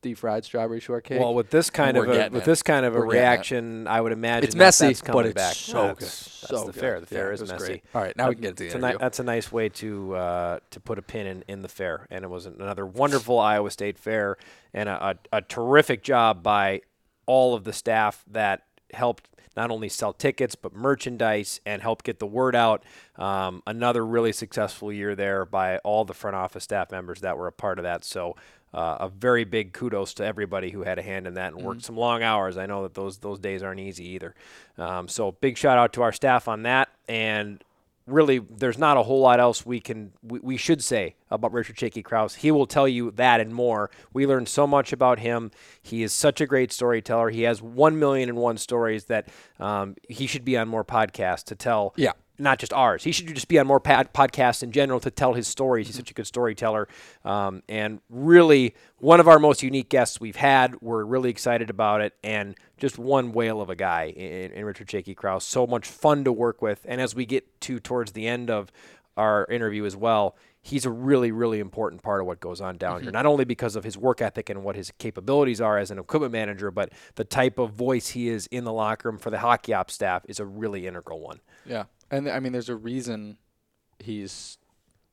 deep 0.00 0.18
fried 0.18 0.44
strawberry 0.44 0.80
shortcake. 0.80 1.20
Well, 1.20 1.34
with 1.34 1.50
this 1.50 1.70
kind 1.70 1.96
we're 1.96 2.04
of 2.04 2.10
a 2.10 2.14
getting 2.14 2.32
with 2.34 2.42
it. 2.42 2.46
this 2.46 2.62
kind 2.62 2.86
of 2.86 2.94
a 2.94 2.98
We're 2.98 3.06
getting 3.06 3.18
it. 3.18 3.22
reaction, 3.22 3.86
I 3.88 4.00
would 4.00 4.12
imagine 4.12 4.44
it's 4.44 4.54
that 4.54 4.58
messy, 4.58 4.86
that's 4.86 5.02
coming 5.02 5.18
but 5.22 5.26
it's 5.26 5.34
back. 5.34 5.54
so 5.54 5.72
That's- 5.82 5.94
good. 5.98 6.06
That's 6.06 6.48
so 6.48 6.66
the 6.66 6.72
good. 6.72 6.80
fair. 6.80 7.00
The 7.00 7.06
Yeah, 7.14 7.20
fair 7.20 7.30
it 7.30 7.34
is 7.34 7.40
was 7.40 7.50
messy. 7.52 7.64
great. 7.66 7.84
All 7.94 8.02
right, 8.02 8.16
now 8.16 8.28
we 8.28 8.34
can 8.36 8.42
get 8.42 8.56
to 8.56 8.62
the 8.62 8.64
It's 8.66 8.74
a, 8.74 8.78
interview. 8.78 8.98
that's 8.98 9.18
a 9.18 9.24
nice 9.24 9.50
way 9.52 9.68
to 9.70 10.14
uh, 10.14 10.58
to 10.70 10.80
put 10.80 10.98
a 10.98 11.02
pin 11.02 11.26
in, 11.26 11.44
in 11.48 11.62
the 11.62 11.68
fair, 11.68 12.06
and 12.10 12.24
it 12.24 12.28
was 12.28 12.46
another 12.46 12.86
wonderful 12.86 13.38
Iowa 13.38 13.70
State 13.70 13.98
fair, 13.98 14.36
and 14.72 14.88
a, 14.88 15.16
a, 15.32 15.38
a 15.38 15.42
terrific 15.42 16.02
job 16.02 16.42
by 16.42 16.82
all 17.26 17.54
of 17.54 17.64
the 17.64 17.72
staff 17.72 18.24
that 18.30 18.62
helped 18.94 19.28
not 19.56 19.70
only 19.72 19.88
sell 19.88 20.12
tickets 20.12 20.54
but 20.54 20.72
merchandise 20.72 21.60
and 21.66 21.82
help 21.82 22.04
get 22.04 22.20
the 22.20 22.26
word 22.26 22.54
out. 22.54 22.84
Um, 23.16 23.62
another 23.66 24.06
really 24.06 24.32
successful 24.32 24.92
year 24.92 25.16
there 25.16 25.44
by 25.44 25.78
all 25.78 26.04
the 26.04 26.14
front 26.14 26.36
office 26.36 26.62
staff 26.64 26.92
members 26.92 27.20
that 27.22 27.36
were 27.36 27.48
a 27.48 27.52
part 27.52 27.78
of 27.78 27.82
that. 27.82 28.04
So. 28.04 28.36
Uh, 28.72 28.96
a 29.00 29.08
very 29.08 29.44
big 29.44 29.72
kudos 29.72 30.12
to 30.14 30.24
everybody 30.24 30.70
who 30.70 30.82
had 30.82 30.98
a 30.98 31.02
hand 31.02 31.26
in 31.26 31.34
that 31.34 31.54
and 31.54 31.62
worked 31.62 31.84
some 31.84 31.96
long 31.96 32.22
hours. 32.22 32.58
I 32.58 32.66
know 32.66 32.82
that 32.82 32.94
those 32.94 33.18
those 33.18 33.38
days 33.38 33.62
aren't 33.62 33.80
easy 33.80 34.06
either. 34.10 34.34
Um, 34.76 35.08
so 35.08 35.32
big 35.32 35.56
shout 35.56 35.78
out 35.78 35.92
to 35.94 36.02
our 36.02 36.12
staff 36.12 36.48
on 36.48 36.62
that, 36.64 36.90
and 37.08 37.64
really 38.08 38.38
there's 38.38 38.78
not 38.78 38.96
a 38.96 39.02
whole 39.02 39.20
lot 39.20 39.38
else 39.38 39.64
we 39.64 39.80
can 39.80 40.12
we, 40.22 40.38
we 40.40 40.56
should 40.56 40.82
say 40.82 41.14
about 41.30 41.52
Richard 41.52 41.78
Shakey 41.78 42.02
Krouse. 42.02 42.36
He 42.36 42.50
will 42.50 42.66
tell 42.66 42.88
you 42.88 43.10
that 43.12 43.40
and 43.40 43.54
more. 43.54 43.90
We 44.12 44.26
learned 44.26 44.48
so 44.48 44.66
much 44.66 44.92
about 44.92 45.18
him. 45.18 45.50
He 45.82 46.02
is 46.02 46.12
such 46.12 46.40
a 46.40 46.46
great 46.46 46.72
storyteller. 46.72 47.30
He 47.30 47.42
has 47.42 47.62
one 47.62 47.98
million 47.98 48.28
and 48.28 48.38
one 48.38 48.56
stories 48.56 49.04
that 49.04 49.28
um, 49.60 49.96
he 50.08 50.26
should 50.26 50.44
be 50.44 50.56
on 50.56 50.68
more 50.68 50.84
podcasts 50.84 51.44
to 51.44 51.54
tell. 51.54 51.94
Yeah. 51.96 52.12
Not 52.38 52.58
just 52.58 52.72
ours. 52.72 53.02
He 53.02 53.10
should 53.10 53.34
just 53.34 53.48
be 53.48 53.58
on 53.58 53.66
more 53.66 53.80
pod- 53.80 54.12
podcasts 54.12 54.62
in 54.62 54.70
general 54.70 55.00
to 55.00 55.10
tell 55.10 55.34
his 55.34 55.48
stories. 55.48 55.88
He's 55.88 55.96
such 55.96 56.10
a 56.10 56.14
good 56.14 56.26
storyteller, 56.26 56.86
um, 57.24 57.62
and 57.68 58.00
really 58.08 58.74
one 58.98 59.18
of 59.18 59.26
our 59.26 59.38
most 59.38 59.62
unique 59.62 59.88
guests 59.88 60.20
we've 60.20 60.36
had. 60.36 60.80
We're 60.80 61.04
really 61.04 61.30
excited 61.30 61.68
about 61.68 62.00
it, 62.00 62.14
and 62.22 62.54
just 62.76 62.96
one 62.98 63.32
whale 63.32 63.60
of 63.60 63.70
a 63.70 63.74
guy 63.74 64.04
in, 64.16 64.52
in 64.52 64.64
Richard 64.64 64.88
Shakey 64.90 65.14
Krouse. 65.14 65.42
So 65.42 65.66
much 65.66 65.86
fun 65.88 66.22
to 66.24 66.32
work 66.32 66.62
with, 66.62 66.86
and 66.88 67.00
as 67.00 67.14
we 67.14 67.26
get 67.26 67.60
to 67.62 67.80
towards 67.80 68.12
the 68.12 68.28
end 68.28 68.50
of 68.50 68.70
our 69.16 69.44
interview 69.50 69.84
as 69.84 69.96
well, 69.96 70.36
he's 70.62 70.86
a 70.86 70.90
really, 70.90 71.32
really 71.32 71.58
important 71.58 72.02
part 72.02 72.20
of 72.20 72.26
what 72.28 72.38
goes 72.38 72.60
on 72.60 72.76
down 72.76 73.02
here. 73.02 73.10
Not 73.10 73.26
only 73.26 73.44
because 73.44 73.74
of 73.74 73.82
his 73.82 73.98
work 73.98 74.22
ethic 74.22 74.48
and 74.48 74.62
what 74.62 74.76
his 74.76 74.92
capabilities 74.98 75.60
are 75.60 75.76
as 75.78 75.90
an 75.90 75.98
equipment 75.98 76.32
manager, 76.32 76.70
but 76.70 76.92
the 77.16 77.24
type 77.24 77.58
of 77.58 77.72
voice 77.72 78.10
he 78.10 78.28
is 78.28 78.46
in 78.48 78.62
the 78.62 78.72
locker 78.72 79.08
room 79.08 79.18
for 79.18 79.30
the 79.30 79.38
hockey 79.38 79.72
ops 79.74 79.94
staff 79.94 80.24
is 80.28 80.38
a 80.38 80.44
really 80.44 80.86
integral 80.86 81.20
one. 81.20 81.40
Yeah, 81.66 81.84
and 82.10 82.28
I 82.28 82.40
mean, 82.40 82.52
there's 82.52 82.68
a 82.68 82.76
reason 82.76 83.38
he's 83.98 84.58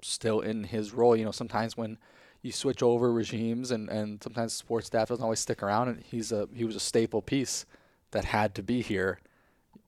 still 0.02 0.40
in 0.40 0.66
his 0.66 0.94
role. 0.94 1.16
You 1.16 1.26
know, 1.26 1.32
sometimes 1.32 1.76
when 1.76 1.98
you 2.46 2.52
switch 2.52 2.84
over 2.84 3.12
regimes 3.12 3.72
and, 3.72 3.90
and 3.90 4.22
sometimes 4.22 4.54
sports 4.54 4.88
staff 4.88 5.10
doesn't 5.10 5.24
always 5.24 5.40
stick 5.40 5.64
around 5.64 5.88
and 5.90 6.04
he's 6.04 6.32
a 6.32 6.48
he 6.54 6.64
was 6.64 6.76
a 6.76 6.80
staple 6.80 7.22
piece 7.22 7.66
that 8.12 8.24
had 8.24 8.54
to 8.54 8.62
be 8.62 8.84
here 8.84 9.20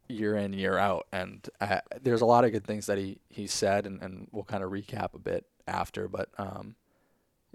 year 0.10 0.36
in 0.36 0.54
year 0.54 0.76
out 0.78 1.06
and 1.12 1.50
uh, 1.62 1.80
there's 2.02 2.22
a 2.22 2.26
lot 2.26 2.44
of 2.44 2.52
good 2.52 2.66
things 2.66 2.88
that 2.88 2.98
he 2.98 3.20
he 3.30 3.46
said 3.46 3.86
and, 3.86 4.02
and 4.02 4.28
we'll 4.32 4.44
kind 4.44 4.64
of 4.64 4.72
recap 4.72 5.14
a 5.14 5.20
bit 5.20 5.46
after 5.68 6.08
but 6.08 6.30
um 6.40 6.76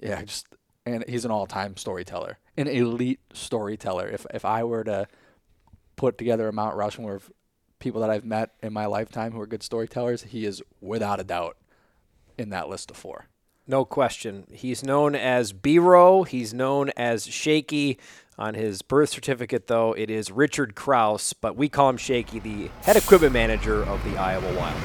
yeah 0.01 0.23
just 0.23 0.47
and 0.87 1.05
he's 1.09 1.25
an 1.25 1.31
all-time 1.31 1.77
storyteller 1.77 2.39
an 2.57 2.69
elite 2.69 3.21
storyteller 3.33 4.07
if 4.07 4.25
if 4.33 4.45
I 4.45 4.63
were 4.63 4.85
to 4.85 5.09
put 5.97 6.17
together 6.17 6.47
a 6.47 6.53
Mount 6.53 6.77
Rushmore 6.77 7.17
of 7.17 7.33
people 7.83 8.01
that 8.01 8.11
I've 8.11 8.25
met 8.25 8.51
in 8.63 8.73
my 8.73 8.87
lifetime 8.87 9.33
who 9.33 9.41
are 9.41 9.47
good 9.47 9.63
storytellers 9.63 10.23
he 10.23 10.47
is 10.47 10.63
without 10.81 11.19
a 11.19 11.25
doubt 11.25 11.57
in 12.39 12.51
that 12.51 12.69
list 12.69 12.93
of 12.93 12.97
four 12.97 13.27
No 13.67 13.85
question. 13.85 14.47
He's 14.53 14.85
known 14.85 15.17
as 15.17 15.53
B-Row. 15.53 16.23
He's 16.23 16.55
known 16.55 16.91
as 16.97 17.27
Shakey. 17.27 17.99
On 18.39 18.55
his 18.55 18.81
birth 18.81 19.11
certificate, 19.11 19.67
though, 19.67 19.93
it 19.93 20.11
is 20.11 20.31
Richard 20.31 20.75
Krouse, 20.75 21.35
but 21.39 21.55
we 21.55 21.69
call 21.69 21.91
him 21.91 21.99
Shakey, 21.99 22.39
the 22.39 22.71
head 22.81 22.97
equipment 22.97 23.35
manager 23.35 23.85
of 23.85 24.03
the 24.05 24.17
Iowa 24.17 24.57
Wild. 24.57 24.81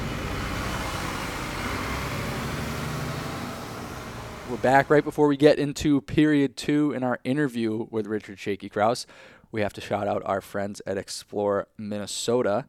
We're 4.50 4.56
back 4.58 4.90
right 4.90 5.04
before 5.04 5.28
we 5.28 5.36
get 5.36 5.58
into 5.58 6.00
period 6.02 6.56
two 6.56 6.92
in 6.92 7.02
our 7.02 7.18
interview 7.24 7.86
with 7.90 8.06
Richard 8.06 8.38
Shakey 8.38 8.68
Krouse. 8.68 9.06
We 9.50 9.62
have 9.62 9.72
to 9.74 9.80
shout 9.80 10.06
out 10.06 10.22
our 10.26 10.40
friends 10.40 10.82
at 10.86 10.98
Explore 10.98 11.68
Minnesota. 11.78 12.66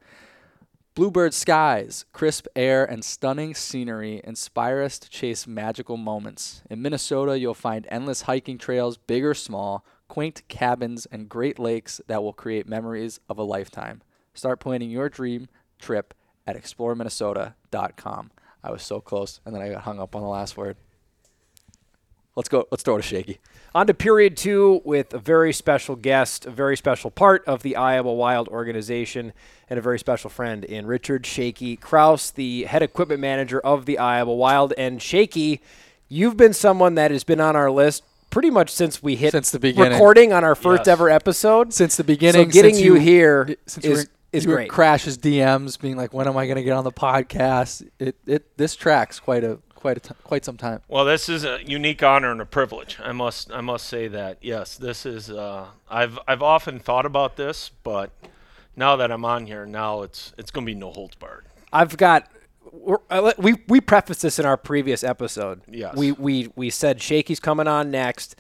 Bluebird 0.95 1.33
skies, 1.33 2.05
crisp 2.13 2.48
air, 2.55 2.83
and 2.83 3.03
stunning 3.03 3.53
scenery 3.53 4.21
inspire 4.24 4.81
us 4.81 4.98
to 5.00 5.09
chase 5.09 5.48
magical 5.48 5.98
moments. 5.98 6.62
In 6.69 6.81
Minnesota, 6.81 7.38
you'll 7.38 7.53
find 7.53 7.88
endless 7.89 8.24
hiking 8.24 8.57
trails, 8.57 8.98
big 8.98 9.24
or 9.24 9.33
small, 9.33 9.86
quaint 10.07 10.41
cabins, 10.48 11.05
and 11.05 11.29
great 11.29 11.59
lakes 11.59 12.01
that 12.07 12.24
will 12.24 12.33
create 12.33 12.67
memories 12.67 13.19
of 13.29 13.38
a 13.38 13.43
lifetime. 13.43 14.01
Start 14.33 14.59
planning 14.59 14.89
your 14.89 15.09
dream 15.09 15.48
trip 15.79 16.13
at 16.48 16.57
exploreminnesota.com. 16.57 18.31
I 18.63 18.71
was 18.71 18.83
so 18.83 19.00
close, 19.00 19.39
and 19.45 19.53
then 19.55 19.62
I 19.62 19.69
got 19.69 19.83
hung 19.83 20.00
up 20.00 20.15
on 20.15 20.21
the 20.21 20.27
last 20.27 20.57
word. 20.57 20.77
Let's 22.39 22.48
go. 22.48 22.69
Let's 22.72 22.84
throw 22.84 22.96
it 22.96 23.01
to 23.01 23.03
Shakey. 23.05 23.38
On 23.75 23.86
to 23.86 23.93
period 23.93 24.38
two 24.38 24.81
with 24.86 25.13
a 25.13 25.19
very 25.19 25.51
special 25.51 25.98
guest, 25.98 26.46
a 26.46 26.51
very 26.51 26.77
special 26.77 27.12
part 27.12 27.43
of 27.46 27.63
the 27.63 27.75
Iowa 27.75 28.13
Wild 28.13 28.48
organization, 28.48 29.34
and 29.69 29.77
a 29.77 29.81
very 29.81 30.00
special 30.00 30.29
friend 30.29 30.63
in 30.63 30.88
Richard 30.88 31.25
Shakey 31.25 31.75
Krouse, 31.75 32.34
the 32.34 32.63
head 32.63 32.81
equipment 32.81 33.19
manager 33.19 33.60
of 33.60 33.86
the 33.86 33.98
Iowa 34.00 34.34
Wild. 34.34 34.72
And 34.77 35.01
Shakey, 35.01 35.60
you've 36.08 36.38
been 36.38 36.53
someone 36.53 36.96
that 36.96 37.12
has 37.12 37.25
been 37.25 37.41
on 37.41 37.58
our 37.58 37.69
list 37.69 38.03
pretty 38.29 38.50
much 38.50 38.69
since 38.69 39.03
we 39.03 39.17
hit 39.17 39.31
Since 39.34 39.51
the 39.51 39.60
beginning. 39.60 39.91
recording 39.91 40.31
on 40.31 40.46
our 40.46 40.55
first 40.55 40.84
Yes. 40.84 40.88
ever 40.88 41.10
episode. 41.10 41.74
Since 41.74 41.98
the 41.98 42.05
beginning, 42.05 42.50
so 42.50 42.53
getting 42.53 42.75
since 42.75 42.86
you, 42.86 42.93
here 42.93 43.53
since 43.65 43.86
you 43.86 43.91
is 43.91 44.10
is 44.31 44.46
you 44.46 44.51
great. 44.51 44.69
Crash's 44.69 45.17
DMs, 45.17 45.77
being 45.77 45.98
like, 45.98 46.13
"When 46.13 46.25
am 46.27 46.38
I 46.38 46.46
going 46.46 46.55
to 46.55 46.63
get 46.63 46.74
on 46.74 46.86
the 46.86 46.91
podcast?" 46.93 47.86
It 48.00 48.15
it 48.25 48.55
this 48.58 48.75
tracks 48.77 49.19
quite 49.19 49.43
a 49.43 49.58
quite 49.79 49.98
a 49.98 50.00
t- 50.01 50.13
quite 50.24 50.43
some 50.45 50.57
time. 50.57 50.81
Well, 50.88 51.05
this 51.05 51.29
is 51.29 51.43
a 51.45 51.59
unique 51.65 52.03
honor 52.03 52.31
and 52.31 52.41
a 52.41 52.45
privilege. 52.45 52.98
I 53.03 53.12
must 53.12 53.51
I 53.51 53.62
must 53.62 53.88
say 53.88 54.07
that. 54.09 54.38
Yes, 54.41 54.77
this 54.77 55.05
is. 55.05 55.29
Uh, 55.29 55.67
I've 55.89 56.19
I've 56.27 56.41
often 56.43 56.79
thought 56.79 57.05
about 57.05 57.36
this, 57.38 57.71
but 57.83 58.12
now 58.75 58.95
that 58.98 59.12
I'm 59.12 59.25
on 59.25 59.45
here, 59.45 59.65
now 59.65 60.01
it's 60.01 60.33
it's 60.38 60.51
going 60.51 60.65
to 60.65 60.71
be 60.71 60.77
no 60.77 60.91
holds 60.91 61.15
barred. 61.15 61.45
I've 61.71 61.95
got. 61.98 62.27
we're- 62.71 63.33
We 63.38 63.55
we 63.67 63.81
prefaced 63.81 64.21
this 64.21 64.38
in 64.39 64.45
our 64.45 64.57
previous 64.57 65.03
episode. 65.03 65.62
Yes. 65.69 65.95
We 65.95 66.12
we 66.12 66.51
we 66.55 66.69
said 66.69 67.01
Shakey's 67.01 67.39
coming 67.39 67.67
on 67.67 67.89
next. 67.91 68.36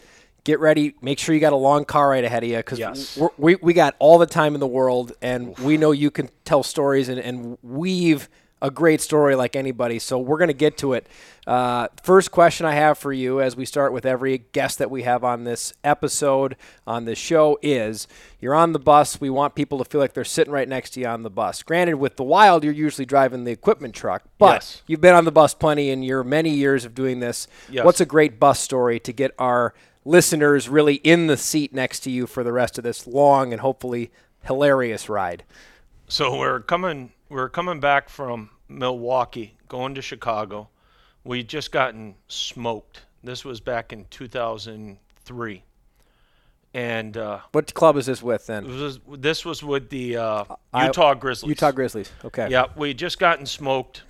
Get 0.45 0.59
ready. 0.61 0.95
Make 1.01 1.19
sure 1.19 1.35
you 1.35 1.41
got 1.41 1.53
a 1.53 1.57
long 1.57 1.83
car 1.85 2.09
ride 2.09 2.23
ahead 2.23 2.43
of 2.43 2.49
you 2.49 2.57
because 2.57 2.79
Yes. 2.79 3.19
we 3.37 3.55
we 3.55 3.73
got 3.73 3.95
all 3.99 4.17
the 4.17 4.25
time 4.25 4.53
in 4.55 4.59
the 4.59 4.67
world, 4.67 5.11
and 5.21 5.57
we 5.59 5.77
know 5.77 5.91
you 5.91 6.09
can 6.11 6.29
tell 6.45 6.63
stories 6.63 7.09
and, 7.09 7.19
and 7.19 7.57
weave 7.61 8.29
a 8.61 8.69
great 8.69 8.99
story 9.01 9.35
like 9.35 9.55
anybody. 9.55 9.99
So 9.99 10.17
we're 10.17 10.37
gonna 10.37 10.53
get 10.53 10.77
to 10.79 10.93
it. 10.93 11.07
Uh, 11.47 11.87
first 12.03 12.29
question 12.31 12.65
I 12.65 12.73
have 12.73 12.97
for 12.97 13.11
you, 13.11 13.41
as 13.41 13.55
we 13.55 13.65
start 13.65 13.91
with 13.93 14.05
every 14.05 14.39
guest 14.51 14.77
that 14.79 14.91
we 14.91 15.03
have 15.03 15.23
on 15.23 15.45
this 15.45 15.73
episode 15.83 16.55
on 16.85 17.05
this 17.05 17.17
show, 17.17 17.57
is 17.61 18.07
you're 18.39 18.53
on 18.53 18.73
the 18.73 18.79
bus. 18.79 19.19
We 19.19 19.29
want 19.29 19.55
people 19.55 19.77
to 19.79 19.85
feel 19.85 19.99
like 20.01 20.13
they're 20.13 20.23
sitting 20.25 20.53
right 20.53 20.67
next 20.67 20.91
to 20.91 20.99
you 20.99 21.07
on 21.07 21.23
the 21.23 21.29
bus. 21.29 21.63
Granted, 21.63 21.95
with 21.95 22.17
the 22.17 22.23
Wild, 22.23 22.63
you're 22.63 22.73
usually 22.73 23.05
driving 23.05 23.45
the 23.45 23.51
equipment 23.51 23.95
truck, 23.95 24.23
but 24.37 24.55
Yes. 24.55 24.81
you've 24.87 25.01
been 25.01 25.15
on 25.15 25.25
the 25.25 25.31
bus 25.31 25.53
plenty 25.53 25.89
in 25.89 26.03
your 26.03 26.23
many 26.23 26.51
years 26.51 26.85
of 26.85 26.93
doing 26.93 27.19
this. 27.19 27.47
Yes. 27.69 27.83
What's 27.85 28.01
a 28.01 28.05
great 28.05 28.39
bus 28.39 28.59
story 28.59 28.99
to 28.99 29.11
get 29.13 29.31
our 29.39 29.73
listeners 30.05 30.69
really 30.69 30.95
in 30.95 31.27
the 31.27 31.37
seat 31.37 31.73
next 31.73 32.01
to 32.01 32.11
you 32.11 32.27
for 32.27 32.43
the 32.43 32.51
rest 32.53 32.77
of 32.77 32.83
this 32.83 33.07
long 33.07 33.51
and 33.53 33.61
hopefully 33.61 34.11
hilarious 34.43 35.09
ride? 35.09 35.43
So 36.07 36.37
we're 36.37 36.59
coming 36.59 37.11
we're 37.29 37.49
coming 37.49 37.79
back 37.79 38.09
from 38.09 38.49
Milwaukee, 38.67 39.55
going 39.67 39.95
to 39.95 40.01
Chicago. 40.01 40.69
We 41.23 41.43
just 41.43 41.71
gotten 41.71 42.15
smoked. 42.27 43.01
This 43.23 43.43
was 43.43 43.59
back 43.59 43.91
in 43.91 44.05
2003, 44.09 45.63
and 46.73 47.17
uh, 47.17 47.39
What 47.51 47.73
club 47.73 47.97
is 47.97 48.05
this 48.05 48.23
with 48.23 48.41
it 48.43 48.47
then? 48.47 48.65
was 48.67 48.99
this 49.17 49.43
was 49.45 49.61
with 49.63 49.89
the 49.89 50.17
uh, 50.17 50.43
I- 50.73 50.85
Utah 50.87 51.13
Grizzlies. 51.13 51.49
Utah 51.49 51.71
Grizzlies. 51.71 52.11
Okay. 52.23 52.47
Yeah, 52.49 52.65
we 52.75 52.93
just 52.93 53.19
gotten 53.19 53.45
smoked, 53.45 54.03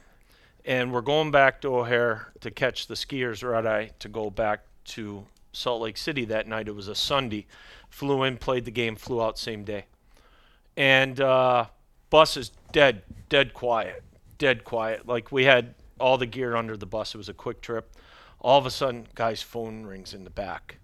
and 0.65 0.93
we're 0.93 1.01
going 1.01 1.32
back 1.32 1.62
to 1.62 1.75
O'Hare 1.75 2.32
to 2.41 2.51
catch 2.51 2.88
the 2.88 2.93
skiers 2.93 3.47
red 3.47 3.65
eye 3.65 3.91
to 3.99 4.08
go 4.08 4.29
back 4.29 4.62
to 4.86 5.25
Salt 5.51 5.82
Lake 5.82 5.97
City 5.97 6.25
that 6.25 6.47
night. 6.47 6.67
It 6.67 6.75
was 6.75 6.88
a 6.88 6.95
Sunday. 6.95 7.47
Flew 7.89 8.21
in, 8.23 8.38
played 8.38 8.65
the 8.65 8.71
game, 8.71 8.95
flew 8.95 9.19
out 9.23 9.39
same 9.39 9.63
day, 9.63 9.86
and 10.77 11.19
uh, 11.19 11.65
bus 12.09 12.37
is 12.37 12.51
dead, 12.71 13.03
dead 13.29 13.53
quiet, 13.53 14.03
dead 14.37 14.63
quiet. 14.63 15.07
Like 15.07 15.31
we 15.31 15.45
had 15.45 15.75
all 15.99 16.17
the 16.17 16.25
gear 16.25 16.55
under 16.55 16.77
the 16.77 16.85
bus. 16.85 17.13
It 17.13 17.17
was 17.17 17.29
a 17.29 17.33
quick 17.33 17.61
trip. 17.61 17.95
All 18.41 18.57
of 18.57 18.65
a 18.65 18.71
sudden, 18.71 19.07
guy's 19.15 19.41
phone 19.41 19.83
rings 19.83 20.13
in 20.13 20.23
the 20.23 20.29
back, 20.29 20.77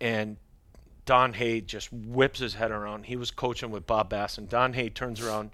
and 0.00 0.36
Don 1.06 1.32
Hay 1.34 1.60
just 1.60 1.92
whips 1.92 2.40
his 2.40 2.54
head 2.54 2.70
around. 2.70 3.06
He 3.06 3.16
was 3.16 3.30
coaching 3.30 3.70
with 3.70 3.86
Bob 3.86 4.10
Bass, 4.10 4.36
and 4.36 4.48
Don 4.48 4.74
Hay 4.74 4.90
turns 4.90 5.22
around, 5.22 5.50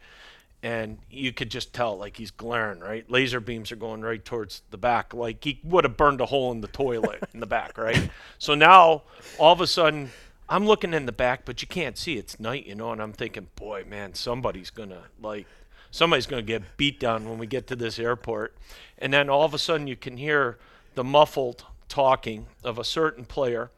and 0.62 0.98
you 1.08 1.32
could 1.32 1.48
just 1.48 1.72
tell, 1.72 1.96
like 1.96 2.16
he's 2.16 2.32
glaring, 2.32 2.80
right? 2.80 3.08
Laser 3.08 3.38
beams 3.38 3.70
are 3.70 3.76
going 3.76 4.02
right 4.02 4.24
towards 4.24 4.62
the 4.70 4.76
back, 4.76 5.14
like 5.14 5.44
he 5.44 5.60
would 5.62 5.84
have 5.84 5.96
burned 5.96 6.20
a 6.20 6.26
hole 6.26 6.50
in 6.50 6.60
the 6.60 6.68
toilet 6.68 7.22
in 7.32 7.38
the 7.40 7.46
back, 7.46 7.78
right? 7.78 8.10
So 8.38 8.54
now, 8.54 9.02
all 9.38 9.52
of 9.52 9.60
a 9.60 9.66
sudden, 9.66 10.10
I'm 10.52 10.66
looking 10.66 10.92
in 10.92 11.06
the 11.06 11.12
back, 11.12 11.44
but 11.44 11.62
you 11.62 11.68
can't 11.68 11.96
see. 11.96 12.18
It's 12.18 12.40
night, 12.40 12.66
you 12.66 12.74
know, 12.74 12.90
and 12.90 13.00
I'm 13.00 13.12
thinking, 13.12 13.46
boy, 13.54 13.84
man, 13.88 14.14
somebody's 14.14 14.70
gonna 14.70 15.04
like, 15.22 15.46
somebody's 15.92 16.26
gonna 16.26 16.42
get 16.42 16.76
beat 16.76 16.98
down 16.98 17.28
when 17.28 17.38
we 17.38 17.46
get 17.46 17.68
to 17.68 17.76
this 17.76 18.00
airport. 18.00 18.56
And 18.98 19.12
then 19.12 19.30
all 19.30 19.44
of 19.44 19.54
a 19.54 19.58
sudden, 19.58 19.86
you 19.86 19.94
can 19.94 20.16
hear 20.16 20.58
the 20.96 21.04
muffled 21.04 21.64
talking 21.88 22.46
of 22.64 22.80
a 22.80 22.84
certain 22.84 23.24
player. 23.24 23.70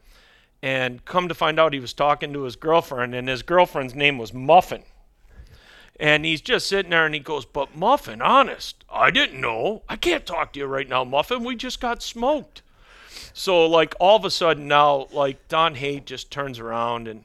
And 0.63 1.05
come 1.05 1.27
to 1.27 1.35
find 1.35 1.59
out 1.59 1.73
he 1.73 1.79
was 1.79 1.93
talking 1.93 2.33
to 2.33 2.43
his 2.43 2.55
girlfriend 2.55 3.13
and 3.13 3.27
his 3.27 3.43
girlfriend's 3.43 3.93
name 3.93 4.17
was 4.17 4.33
muffin. 4.33 4.81
And 5.99 6.25
he's 6.25 6.41
just 6.41 6.67
sitting 6.67 6.89
there 6.89 7.05
and 7.05 7.13
he 7.13 7.19
goes 7.19 7.45
but 7.45 7.75
muffin 7.75 8.19
honest 8.19 8.83
i 8.91 9.11
didn't 9.11 9.39
know. 9.39 9.83
I 9.87 9.95
can't 9.95 10.25
talk 10.25 10.53
to 10.53 10.59
you 10.59 10.65
right 10.65 10.89
now 10.89 11.03
muffin. 11.03 11.43
We 11.43 11.55
just 11.55 11.79
got 11.79 12.01
smoked 12.01 12.63
so 13.33 13.65
like 13.65 13.95
all 13.99 14.15
of 14.15 14.25
a 14.25 14.31
sudden 14.31 14.67
now 14.67 15.07
like 15.11 15.47
don 15.47 15.75
hay 15.75 15.99
just 15.99 16.31
turns 16.31 16.59
around 16.59 17.07
and 17.07 17.23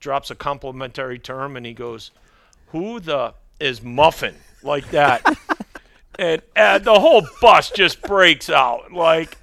drops 0.00 0.30
a 0.30 0.34
complimentary 0.34 1.18
term 1.18 1.56
and 1.56 1.66
he 1.66 1.72
goes 1.72 2.10
who 2.68 2.98
the 3.00 3.34
is 3.60 3.82
muffin? 3.82 4.34
Like 4.62 4.90
that. 4.90 5.22
And, 6.16 6.42
and 6.54 6.84
the 6.84 7.00
whole 7.00 7.26
bus 7.40 7.72
just 7.72 8.00
breaks 8.00 8.48
out. 8.48 8.92
Like 8.92 9.36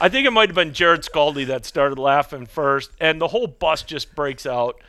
I 0.00 0.08
think 0.08 0.26
it 0.26 0.30
might 0.30 0.48
have 0.48 0.56
been 0.56 0.70
Jarrod 0.70 1.06
Skalde 1.06 1.46
that 1.48 1.66
started 1.66 1.98
laughing 1.98 2.46
first, 2.46 2.92
and 2.98 3.20
the 3.20 3.28
whole 3.28 3.46
bus 3.46 3.82
just 3.82 4.14
breaks 4.14 4.46
out. 4.46 4.80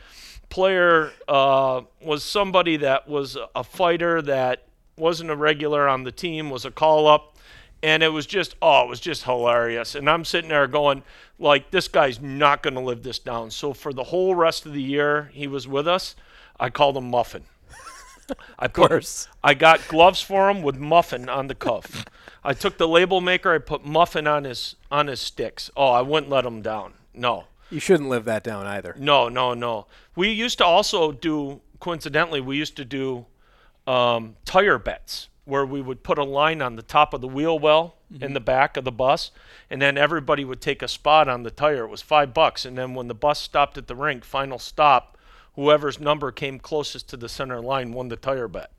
Player 0.48 1.12
uh, 1.28 1.82
was 2.00 2.24
somebody 2.24 2.78
that 2.78 3.06
was 3.06 3.36
a 3.54 3.62
fighter 3.62 4.22
that 4.22 4.64
wasn't 4.96 5.28
a 5.28 5.36
regular 5.36 5.86
on 5.86 6.04
the 6.04 6.10
team, 6.10 6.48
was 6.48 6.64
a 6.64 6.70
call 6.70 7.06
up, 7.06 7.35
and 7.82 8.02
it 8.02 8.08
was 8.08 8.26
just 8.26 8.56
oh, 8.62 8.84
it 8.84 8.88
was 8.88 9.00
just 9.00 9.24
hilarious. 9.24 9.94
And 9.94 10.08
I'm 10.08 10.24
sitting 10.24 10.50
there 10.50 10.66
going, 10.66 11.02
like, 11.38 11.70
this 11.70 11.88
guy's 11.88 12.20
not 12.20 12.62
going 12.62 12.74
to 12.74 12.80
live 12.80 13.02
this 13.02 13.18
down. 13.18 13.50
So 13.50 13.72
for 13.72 13.92
the 13.92 14.04
whole 14.04 14.34
rest 14.34 14.66
of 14.66 14.72
the 14.72 14.82
year 14.82 15.30
he 15.32 15.46
was 15.46 15.68
with 15.68 15.86
us, 15.86 16.16
I 16.58 16.70
called 16.70 16.96
him 16.96 17.10
Muffin. 17.10 17.44
I 18.58 18.68
put, 18.68 18.88
course. 18.88 19.28
I 19.44 19.54
got 19.54 19.86
gloves 19.88 20.20
for 20.20 20.50
him 20.50 20.62
with 20.62 20.76
muffin 20.76 21.28
on 21.28 21.46
the 21.46 21.54
cuff. 21.54 22.04
I 22.42 22.54
took 22.54 22.78
the 22.78 22.88
label 22.88 23.20
maker. 23.20 23.52
I 23.54 23.58
put 23.58 23.84
muffin 23.84 24.26
on 24.26 24.44
his 24.44 24.76
on 24.90 25.06
his 25.06 25.20
sticks. 25.20 25.70
Oh, 25.76 25.90
I 25.90 26.02
wouldn't 26.02 26.30
let 26.30 26.44
him 26.44 26.62
down. 26.62 26.94
No, 27.14 27.44
You 27.70 27.80
shouldn't 27.80 28.08
live 28.08 28.24
that 28.26 28.42
down 28.44 28.66
either. 28.66 28.94
no, 28.98 29.28
no, 29.28 29.54
no. 29.54 29.86
We 30.14 30.30
used 30.30 30.58
to 30.58 30.64
also 30.64 31.12
do. 31.12 31.60
Coincidentally, 31.78 32.40
we 32.40 32.56
used 32.56 32.76
to 32.76 32.84
do 32.84 33.26
um, 33.86 34.36
tire 34.44 34.78
bets 34.78 35.28
where 35.46 35.64
we 35.64 35.80
would 35.80 36.02
put 36.02 36.18
a 36.18 36.24
line 36.24 36.60
on 36.60 36.76
the 36.76 36.82
top 36.82 37.14
of 37.14 37.22
the 37.22 37.28
wheel 37.28 37.58
well 37.58 37.94
in 38.10 38.18
mm-hmm. 38.18 38.34
the 38.34 38.40
back 38.40 38.76
of 38.76 38.84
the 38.84 38.92
bus, 38.92 39.30
and 39.70 39.80
then 39.80 39.96
everybody 39.96 40.44
would 40.44 40.60
take 40.60 40.82
a 40.82 40.88
spot 40.88 41.28
on 41.28 41.44
the 41.44 41.50
tire. 41.50 41.84
It 41.84 41.88
was 41.88 42.02
five 42.02 42.34
bucks, 42.34 42.64
and 42.64 42.76
then 42.76 42.94
when 42.94 43.08
the 43.08 43.14
bus 43.14 43.40
stopped 43.40 43.78
at 43.78 43.86
the 43.86 43.94
rink, 43.94 44.24
final 44.24 44.58
stop, 44.58 45.16
whoever's 45.54 45.98
number 45.98 46.30
came 46.30 46.58
closest 46.58 47.08
to 47.08 47.16
the 47.16 47.28
center 47.28 47.60
line 47.60 47.92
won 47.92 48.08
the 48.08 48.16
tire 48.16 48.48
bet. 48.48 48.70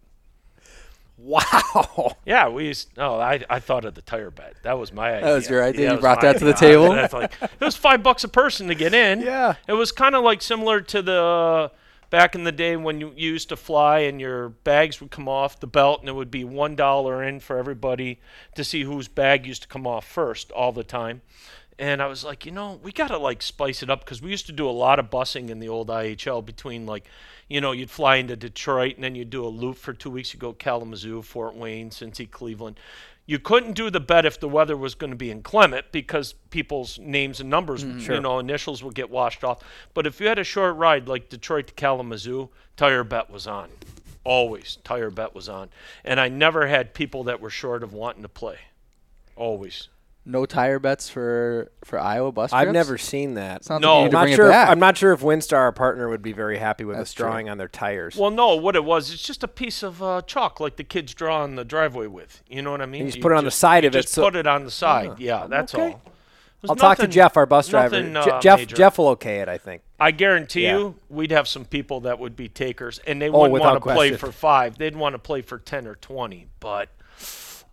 Wow. 1.17 2.15
Yeah, 2.25 2.49
we 2.49 2.65
used. 2.65 2.89
Oh, 2.97 3.19
I, 3.19 3.41
I 3.49 3.60
thought 3.60 3.86
of 3.86 3.95
the 3.95 4.01
tire 4.01 4.30
bet. 4.30 4.56
That 4.63 4.77
was 4.77 4.91
my 4.91 5.13
idea. 5.13 5.25
That 5.25 5.36
was 5.36 5.49
your 5.49 5.63
idea? 5.63 5.86
Yeah, 5.88 5.93
You 5.93 5.99
brought 6.01 6.19
that 6.21 6.38
to 6.39 6.45
the 6.45 6.53
table? 6.53 6.89
Like, 7.13 7.32
it 7.41 7.62
was 7.62 7.77
five 7.77 8.03
bucks 8.03 8.25
a 8.25 8.27
person 8.27 8.67
to 8.67 8.75
get 8.75 8.93
in. 8.93 9.21
Yeah. 9.27 9.56
It 9.65 9.73
was 9.73 9.93
kind 9.93 10.13
of 10.13 10.23
like 10.23 10.41
similar 10.41 10.82
to 10.82 11.01
the 11.01 11.71
back 12.10 12.36
in 12.36 12.43
the 12.43 12.52
day 12.52 12.76
when 12.76 13.00
you 13.00 13.13
used 13.15 13.50
to 13.50 13.56
fly 13.56 14.00
and 14.00 14.22
your 14.22 14.50
bags 14.50 15.02
would 15.02 15.12
come 15.12 15.28
off 15.28 15.60
the 15.60 15.67
belt 15.67 16.02
and 16.02 16.10
it 16.10 16.15
would 16.15 16.32
be 16.32 16.43
one 16.43 16.76
dollar 16.76 17.24
in 17.24 17.39
for 17.39 17.58
everybody 17.58 18.20
to 18.56 18.63
see 18.63 18.84
whose 18.84 19.08
bag 19.08 19.46
used 19.46 19.63
to 19.63 19.67
come 19.67 19.86
off 19.86 20.06
first 20.06 20.52
all 20.52 20.72
the 20.72 20.84
time. 20.84 21.22
And 21.80 22.02
I 22.02 22.08
was 22.08 22.24
like, 22.24 22.46
you 22.46 22.52
know, 22.52 22.80
we 22.82 22.91
gotta 22.91 23.17
like 23.17 23.41
spice 23.41 23.84
it 23.84 23.89
up 23.89 24.00
because 24.00 24.22
we 24.22 24.32
used 24.32 24.48
to 24.48 24.52
do 24.52 24.67
a 24.67 24.72
lot 24.72 25.00
of 25.00 25.10
busing 25.10 25.50
in 25.50 25.60
the 25.60 25.70
old 25.70 25.89
IHL 25.89 26.43
between 26.43 26.86
like, 26.86 27.06
you 27.48 27.62
know, 27.62 27.72
you'd 27.72 27.91
fly 27.91 28.15
into 28.15 28.36
Detroit 28.36 28.96
and 28.96 29.04
then 29.04 29.15
you'd 29.15 29.30
do 29.30 29.46
a 29.46 29.48
loop 29.48 29.78
for 29.78 29.93
two 29.93 30.10
weeks. 30.10 30.34
You 30.34 30.39
go 30.39 30.54
Kalamazoo, 30.54 31.22
Fort 31.22 31.56
Wayne, 31.56 31.91
Cincy, 31.91 32.30
Cleveland. 32.30 32.80
You 33.28 33.40
couldn't 33.40 33.74
do 33.74 33.90
the 33.90 34.00
bet 34.00 34.26
if 34.26 34.40
the 34.40 34.48
weather 34.48 34.78
was 34.78 34.96
going 34.96 35.12
to 35.12 35.18
be 35.18 35.30
inclement 35.30 35.92
because 35.92 36.34
people's 36.50 36.98
names 36.98 37.42
and 37.42 37.50
numbers, 37.50 37.84
mm-hmm. 37.84 38.12
you 38.12 38.22
know, 38.22 38.40
initials 38.40 38.82
would 38.84 38.96
get 38.96 39.10
washed 39.10 39.44
off. 39.44 39.62
But 39.94 40.08
if 40.08 40.22
you 40.22 40.28
had 40.28 40.40
a 40.40 40.46
short 40.46 40.78
ride 40.78 41.10
like 41.10 41.28
Detroit 41.28 41.68
to 41.68 41.74
Kalamazoo, 41.74 42.50
tire 42.78 43.04
bet 43.04 43.30
was 43.30 43.46
on. 43.46 43.70
Always 44.24 44.78
tire 44.86 45.12
bet 45.12 45.36
was 45.36 45.50
on. 45.50 45.70
And 46.06 46.22
I 46.22 46.30
never 46.30 46.68
had 46.68 46.94
people 46.94 47.26
that 47.26 47.42
were 47.42 47.50
short 47.50 47.84
of 47.84 47.92
wanting 47.92 48.24
to 48.24 48.30
play. 48.30 48.60
Always. 49.36 49.90
No 50.30 50.46
tire 50.46 50.78
bets 50.78 51.10
for 51.10 51.72
for 51.86 51.98
Iowa 51.98 52.34
bus 52.34 52.52
I've 52.52 52.74
never 52.74 52.98
seen 52.98 53.36
that. 53.36 53.63
Sounds 53.63 53.82
No. 53.82 54.02
like 54.02 54.13
I'm 54.13 54.30
not 54.30 54.36
sure. 54.36 54.48
If, 54.48 54.52
back. 54.52 54.70
I'm 54.70 54.80
not 54.80 54.98
sure 54.98 55.13
if 55.13 55.22
Windstar, 55.22 55.54
our 55.58 55.72
partner, 55.72 56.10
would 56.10 56.22
be 56.22 56.34
very 56.34 56.58
happy 56.58 56.84
with 56.84 56.98
That's 56.98 57.12
us 57.12 57.13
true. 57.13 57.26
drawing 57.28 57.48
on 57.50 57.58
their 57.58 57.70
tires. 57.70 58.18
Well, 58.18 58.30
no, 58.30 58.56
what 58.58 58.76
it 58.76 58.84
was, 58.84 59.12
it's 59.13 59.24
just 59.24 59.42
a 59.44 59.48
piece 59.48 59.84
of 59.84 60.04
uh, 60.04 60.22
chalk 60.24 60.60
like 60.60 60.76
the 60.76 60.84
kids 60.84 61.13
draw 61.13 61.44
on 61.44 61.56
the 61.56 61.63
driveway 61.63 62.08
with. 62.08 62.44
You 62.50 62.62
know 62.62 62.72
what 62.72 62.82
I 62.82 62.86
mean? 62.88 63.06
you 63.06 63.12
just 63.12 63.22
put 63.22 63.32
it 63.32 63.38
on 63.38 63.46
the 63.46 63.52
side 63.52 63.84
you 63.84 63.88
of 63.88 63.96
it 63.96 64.02
Just 64.02 64.13
so- 64.13 64.24
put 64.24 64.36
it 64.36 64.46
on 64.46 64.66
the 64.66 64.72
side. 64.72 65.18
yeah, 65.18 65.48
that's 65.48 65.74
okay. 65.74 65.94
all. 65.94 66.02
It 66.63 66.70
I'll 66.72 66.76
talk 66.76 66.98
to 66.98 67.08
Jeff, 67.08 67.38
our 67.38 67.46
bus 67.46 67.70
driver. 67.70 68.02
nothing, 68.02 68.34
uh, 68.34 68.42
Jeff, 68.42 68.60
major. 68.60 68.76
Jeff 68.76 68.98
will 68.98 69.10
okay 69.10 69.42
it, 69.42 69.48
I 69.48 69.58
think. 69.60 69.84
I 70.00 70.10
guarantee 70.12 70.63
Yeah. 70.63 70.78
you, 70.78 70.96
we'd 71.08 71.32
have 71.32 71.48
some 71.48 71.63
people 71.66 72.02
that 72.02 72.18
would 72.20 72.36
be 72.36 72.50
takers, 72.50 73.00
and 73.06 73.22
they 73.22 73.30
Oh, 73.30 73.34
wouldn't 73.42 73.54
without 73.54 73.66
want 73.74 73.84
to 73.84 73.94
play 73.94 74.13
for 74.18 74.32
five. 74.32 74.78
They'd 74.78 74.96
want 74.96 75.13
to 75.13 75.20
play 75.20 75.42
for 75.44 75.60
ten 75.60 75.86
or 75.88 75.96
twenty. 75.96 76.48
But 76.60 76.90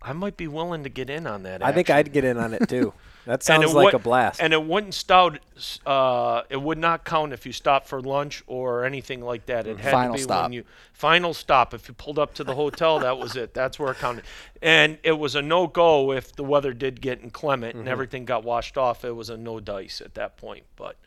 I 0.07 0.13
might 0.13 0.37
be 0.37 0.47
willing 0.47 0.83
to 0.83 0.89
get 0.89 1.09
in 1.09 1.25
on 1.25 1.43
that. 1.43 1.63
I 1.65 1.71
think. 1.71 1.89
I'd 1.89 2.13
get 2.13 2.23
in 2.23 2.37
on 2.37 2.53
it 2.53 2.69
too. 2.69 2.93
That 3.25 3.41
sounds 3.49 3.73
like 3.73 3.85
would- 3.85 3.93
a 3.95 3.99
blast. 3.99 4.39
And 4.41 4.53
it 4.53 4.63
wouldn't 4.63 4.93
stout. 4.93 5.39
Uh, 5.85 6.41
it 6.49 6.61
would 6.61 6.77
not 6.77 7.05
count 7.05 7.31
if 7.33 7.45
you 7.45 7.51
stopped 7.53 7.87
for 7.87 8.01
lunch 8.01 8.43
or 8.47 8.83
anything 8.85 9.21
like 9.21 9.45
that. 9.45 9.67
It 9.67 9.79
had 9.79 9.91
Final 9.91 10.13
to 10.13 10.17
be 10.17 10.23
stop. 10.23 10.43
when 10.43 10.53
you 10.53 10.63
final 10.93 11.33
stop. 11.33 11.73
If 11.73 11.87
you 11.87 11.93
pulled 11.93 12.19
up 12.19 12.33
to 12.35 12.43
the 12.43 12.55
hotel, 12.55 12.99
that 12.99 13.17
was 13.17 13.35
it. 13.35 13.53
That's 13.53 13.79
where 13.79 13.91
it 13.91 13.97
counted. 13.99 14.25
And 14.61 14.97
it 15.03 15.13
was 15.13 15.35
a 15.35 15.41
no 15.41 15.67
go 15.67 16.11
if 16.11 16.35
the 16.35 16.43
weather 16.43 16.73
did 16.73 16.99
get 17.01 17.21
inclement 17.21 17.55
Mm-hmm. 17.75 17.79
and 17.79 17.87
everything 17.89 18.25
got 18.25 18.43
washed 18.43 18.77
off. 18.77 19.05
It 19.05 19.11
was 19.15 19.29
a 19.29 19.37
no 19.37 19.59
dice 19.59 20.01
at 20.03 20.13
that 20.15 20.35
point. 20.37 20.65
But 20.75 20.97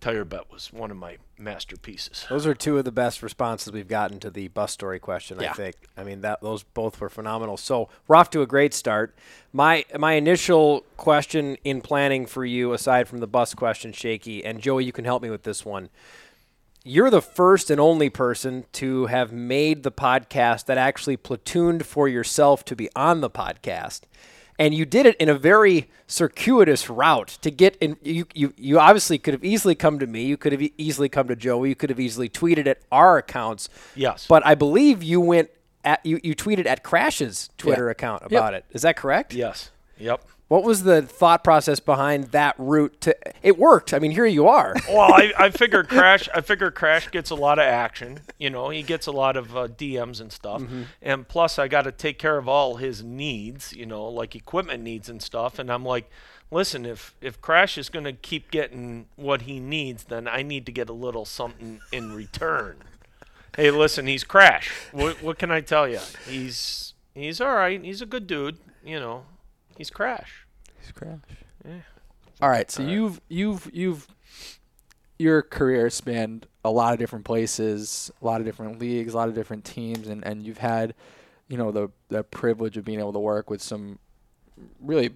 tire 0.00 0.24
bet 0.24 0.50
was 0.50 0.72
one 0.72 0.90
of 0.90 0.96
my 0.96 1.18
masterpieces. 1.38 2.26
Those 2.28 2.46
are 2.46 2.54
two 2.54 2.78
of 2.78 2.84
the 2.84 2.92
best 2.92 3.22
responses 3.22 3.72
we've 3.72 3.88
gotten 3.88 4.18
to 4.20 4.30
the 4.30 4.48
bus 4.48 4.72
story 4.72 4.98
question. 4.98 5.40
I 5.40 5.48
think. 5.52 5.76
I 5.96 6.04
mean, 6.04 6.20
that 6.22 6.40
those 6.40 6.62
both 6.62 7.00
were 7.00 7.08
phenomenal. 7.08 7.56
So 7.56 7.88
we're 8.06 8.16
off 8.16 8.30
to 8.30 8.42
a 8.42 8.46
great 8.46 8.72
start. 8.74 9.14
My 9.52 9.84
my 9.98 10.12
initial 10.12 10.84
question 10.96 11.56
in 11.64 11.80
planning 11.80 12.26
for 12.26 12.44
you, 12.44 12.72
aside 12.72 13.08
from 13.08 13.18
the 13.18 13.26
bus 13.26 13.52
question, 13.54 13.89
Shakey 13.92 14.44
and 14.44 14.60
Joey, 14.60 14.84
you 14.84 14.92
can 14.92 15.04
help 15.04 15.22
me 15.22 15.30
with 15.30 15.42
this 15.42 15.64
one. 15.64 15.88
You're 16.82 17.10
the 17.10 17.20
first 17.22 17.70
and 17.70 17.78
only 17.78 18.08
person 18.08 18.64
to 18.72 19.06
have 19.06 19.32
made 19.32 19.82
the 19.82 19.92
podcast 19.92 20.64
that 20.66 20.78
actually 20.78 21.16
platooned 21.18 21.82
for 21.84 22.08
yourself 22.08 22.64
to 22.66 22.76
be 22.76 22.88
on 22.96 23.20
the 23.20 23.28
podcast. 23.28 24.02
And 24.58 24.74
you 24.74 24.84
did 24.84 25.06
it 25.06 25.16
in 25.16 25.28
a 25.28 25.34
very 25.34 25.90
circuitous 26.06 26.90
route 26.90 27.38
to 27.42 27.50
get 27.50 27.76
in. 27.80 27.96
You, 28.02 28.26
you, 28.34 28.52
you 28.56 28.78
obviously 28.78 29.16
could 29.18 29.32
have 29.34 29.44
easily 29.44 29.74
come 29.74 29.98
to 29.98 30.06
me. 30.06 30.24
You 30.24 30.36
could 30.36 30.52
have 30.52 30.62
easily 30.76 31.08
come 31.08 31.28
to 31.28 31.36
Joey. 31.36 31.70
You 31.70 31.74
could 31.74 31.88
have 31.90 32.00
easily 32.00 32.28
tweeted 32.28 32.66
at 32.66 32.78
our 32.92 33.16
accounts. 33.18 33.68
Yes. 33.94 34.26
But 34.26 34.44
I 34.46 34.54
believe 34.54 35.02
you 35.02 35.20
went 35.20 35.50
at 35.82 36.04
you, 36.04 36.20
you 36.22 36.34
tweeted 36.34 36.66
at 36.66 36.82
Crash's 36.82 37.48
Twitter 37.56 37.86
Yeah. 37.86 37.92
account 37.92 38.22
about 38.24 38.52
it. 38.52 38.64
Is 38.70 38.82
that 38.82 38.96
correct? 38.96 39.32
Yes. 39.32 39.70
Yep. 39.98 40.24
What 40.50 40.64
was 40.64 40.82
the 40.82 41.02
thought 41.02 41.44
process 41.44 41.78
behind 41.78 42.32
that 42.32 42.56
route? 42.58 43.00
To 43.02 43.16
it 43.40 43.56
worked. 43.56 43.94
I 43.94 44.00
mean, 44.00 44.10
here 44.10 44.26
you 44.26 44.48
are. 44.48 44.74
well, 44.88 45.14
I, 45.14 45.32
I 45.38 45.50
figure 45.50 45.84
Crash. 45.84 46.28
I 46.34 46.40
figure 46.40 46.72
Crash 46.72 47.08
gets 47.08 47.30
a 47.30 47.36
lot 47.36 47.60
of 47.60 47.66
action. 47.66 48.22
You 48.36 48.50
know, 48.50 48.70
he 48.70 48.82
gets 48.82 49.06
a 49.06 49.12
lot 49.12 49.36
of 49.36 49.56
uh, 49.56 49.68
DMs 49.68 50.20
and 50.20 50.32
stuff. 50.32 50.62
Mm-hmm. 50.62 50.82
And 51.02 51.28
plus, 51.28 51.56
I 51.56 51.68
got 51.68 51.82
to 51.82 51.92
take 51.92 52.18
care 52.18 52.36
of 52.36 52.48
all 52.48 52.78
his 52.78 53.04
needs. 53.04 53.72
You 53.72 53.86
know, 53.86 54.04
like 54.06 54.34
equipment 54.34 54.82
needs 54.82 55.08
and 55.08 55.22
stuff. 55.22 55.60
And 55.60 55.70
I'm 55.70 55.84
like, 55.84 56.10
listen, 56.50 56.84
if 56.84 57.14
if 57.20 57.40
Crash 57.40 57.78
is 57.78 57.88
going 57.88 58.06
to 58.06 58.12
keep 58.12 58.50
getting 58.50 59.06
what 59.14 59.42
he 59.42 59.60
needs, 59.60 60.02
then 60.02 60.26
I 60.26 60.42
need 60.42 60.66
to 60.66 60.72
get 60.72 60.88
a 60.88 60.92
little 60.92 61.24
something 61.24 61.78
in 61.92 62.12
return. 62.12 62.78
hey, 63.56 63.70
listen, 63.70 64.08
he's 64.08 64.24
Crash. 64.24 64.72
What 64.90 65.22
what 65.22 65.38
can 65.38 65.52
I 65.52 65.60
tell 65.60 65.86
you? 65.86 66.00
He's 66.26 66.94
he's 67.14 67.40
all 67.40 67.54
right. 67.54 67.80
He's 67.80 68.02
a 68.02 68.06
good 68.06 68.26
dude. 68.26 68.58
You 68.84 68.98
know, 68.98 69.26
he's 69.80 69.88
Crash. 69.88 70.46
He's 70.78 70.92
Crash. 70.92 71.18
Yeah. 71.64 71.80
All 72.42 72.50
right, 72.50 72.70
so 72.70 72.82
you've 72.82 73.18
you've 73.28 73.70
you've 73.72 74.06
your 75.18 75.40
career 75.42 75.88
spanned 75.88 76.46
a 76.64 76.70
lot 76.70 76.92
of 76.92 76.98
different 76.98 77.24
places, 77.24 78.10
a 78.20 78.24
lot 78.24 78.40
of 78.40 78.46
different 78.46 78.78
leagues, 78.78 79.14
a 79.14 79.16
lot 79.16 79.28
of 79.28 79.34
different 79.34 79.64
teams, 79.64 80.08
and, 80.08 80.24
and 80.26 80.44
you've 80.46 80.58
had, 80.58 80.94
you 81.48 81.56
know, 81.56 81.70
the 81.70 81.88
the 82.08 82.22
privilege 82.22 82.76
of 82.76 82.84
being 82.84 82.98
able 82.98 83.14
to 83.14 83.18
work 83.18 83.48
with 83.48 83.62
some 83.62 83.98
really 84.80 85.14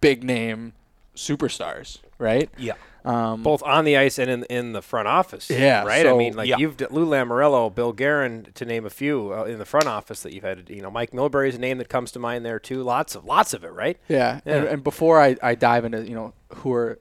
big 0.00 0.24
name 0.24 0.72
superstars, 1.16 1.98
right? 2.18 2.48
Yeah. 2.58 2.74
Um, 3.04 3.42
both 3.42 3.64
on 3.64 3.84
the 3.84 3.96
ice 3.96 4.16
and 4.18 4.30
in 4.30 4.44
in 4.44 4.72
the 4.74 4.82
front 4.82 5.08
office. 5.08 5.50
Yeah, 5.50 5.82
right. 5.84 6.06
I 6.06 6.12
mean, 6.16 6.34
like 6.36 6.48
Yeah. 6.48 6.58
you've 6.58 6.80
Lou 6.92 7.04
Lamoriello, 7.04 7.74
Bill 7.74 7.92
Guerin, 7.92 8.46
to 8.54 8.64
name 8.64 8.86
a 8.86 8.90
few 8.90 9.32
uh, 9.34 9.42
in 9.44 9.58
the 9.58 9.64
front 9.64 9.88
office 9.88 10.22
that 10.22 10.32
you've 10.32 10.44
had. 10.44 10.70
You 10.70 10.82
know, 10.82 10.90
Mike 10.90 11.12
Milbury's 11.12 11.56
a 11.56 11.58
name 11.58 11.78
that 11.78 11.88
comes 11.88 12.12
to 12.12 12.20
mind 12.20 12.44
there 12.46 12.60
too. 12.60 12.82
Lots 12.84 13.16
of 13.16 13.24
lots 13.24 13.54
of 13.54 13.64
it, 13.64 13.72
right? 13.72 13.98
Yeah, 14.08 14.40
And, 14.46 14.64
and 14.66 14.84
before 14.84 15.20
I, 15.20 15.36
I 15.42 15.56
dive 15.56 15.84
into 15.84 16.06
you 16.08 16.14
know 16.14 16.32
who 16.56 16.72
are 16.74 17.00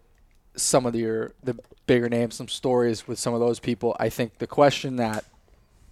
some 0.55 0.87
of 0.87 0.93
the 0.93 0.99
your, 0.99 1.33
the 1.43 1.55
bigger 1.85 2.09
names, 2.09 2.33
some 2.35 2.47
stories 2.47 3.07
with 3.07 3.19
some 3.19 3.35
of 3.35 3.39
those 3.39 3.59
people, 3.59 3.95
I 3.99 4.09
think 4.09 4.39
the 4.39 4.47
question 4.47 4.95
that 4.95 5.25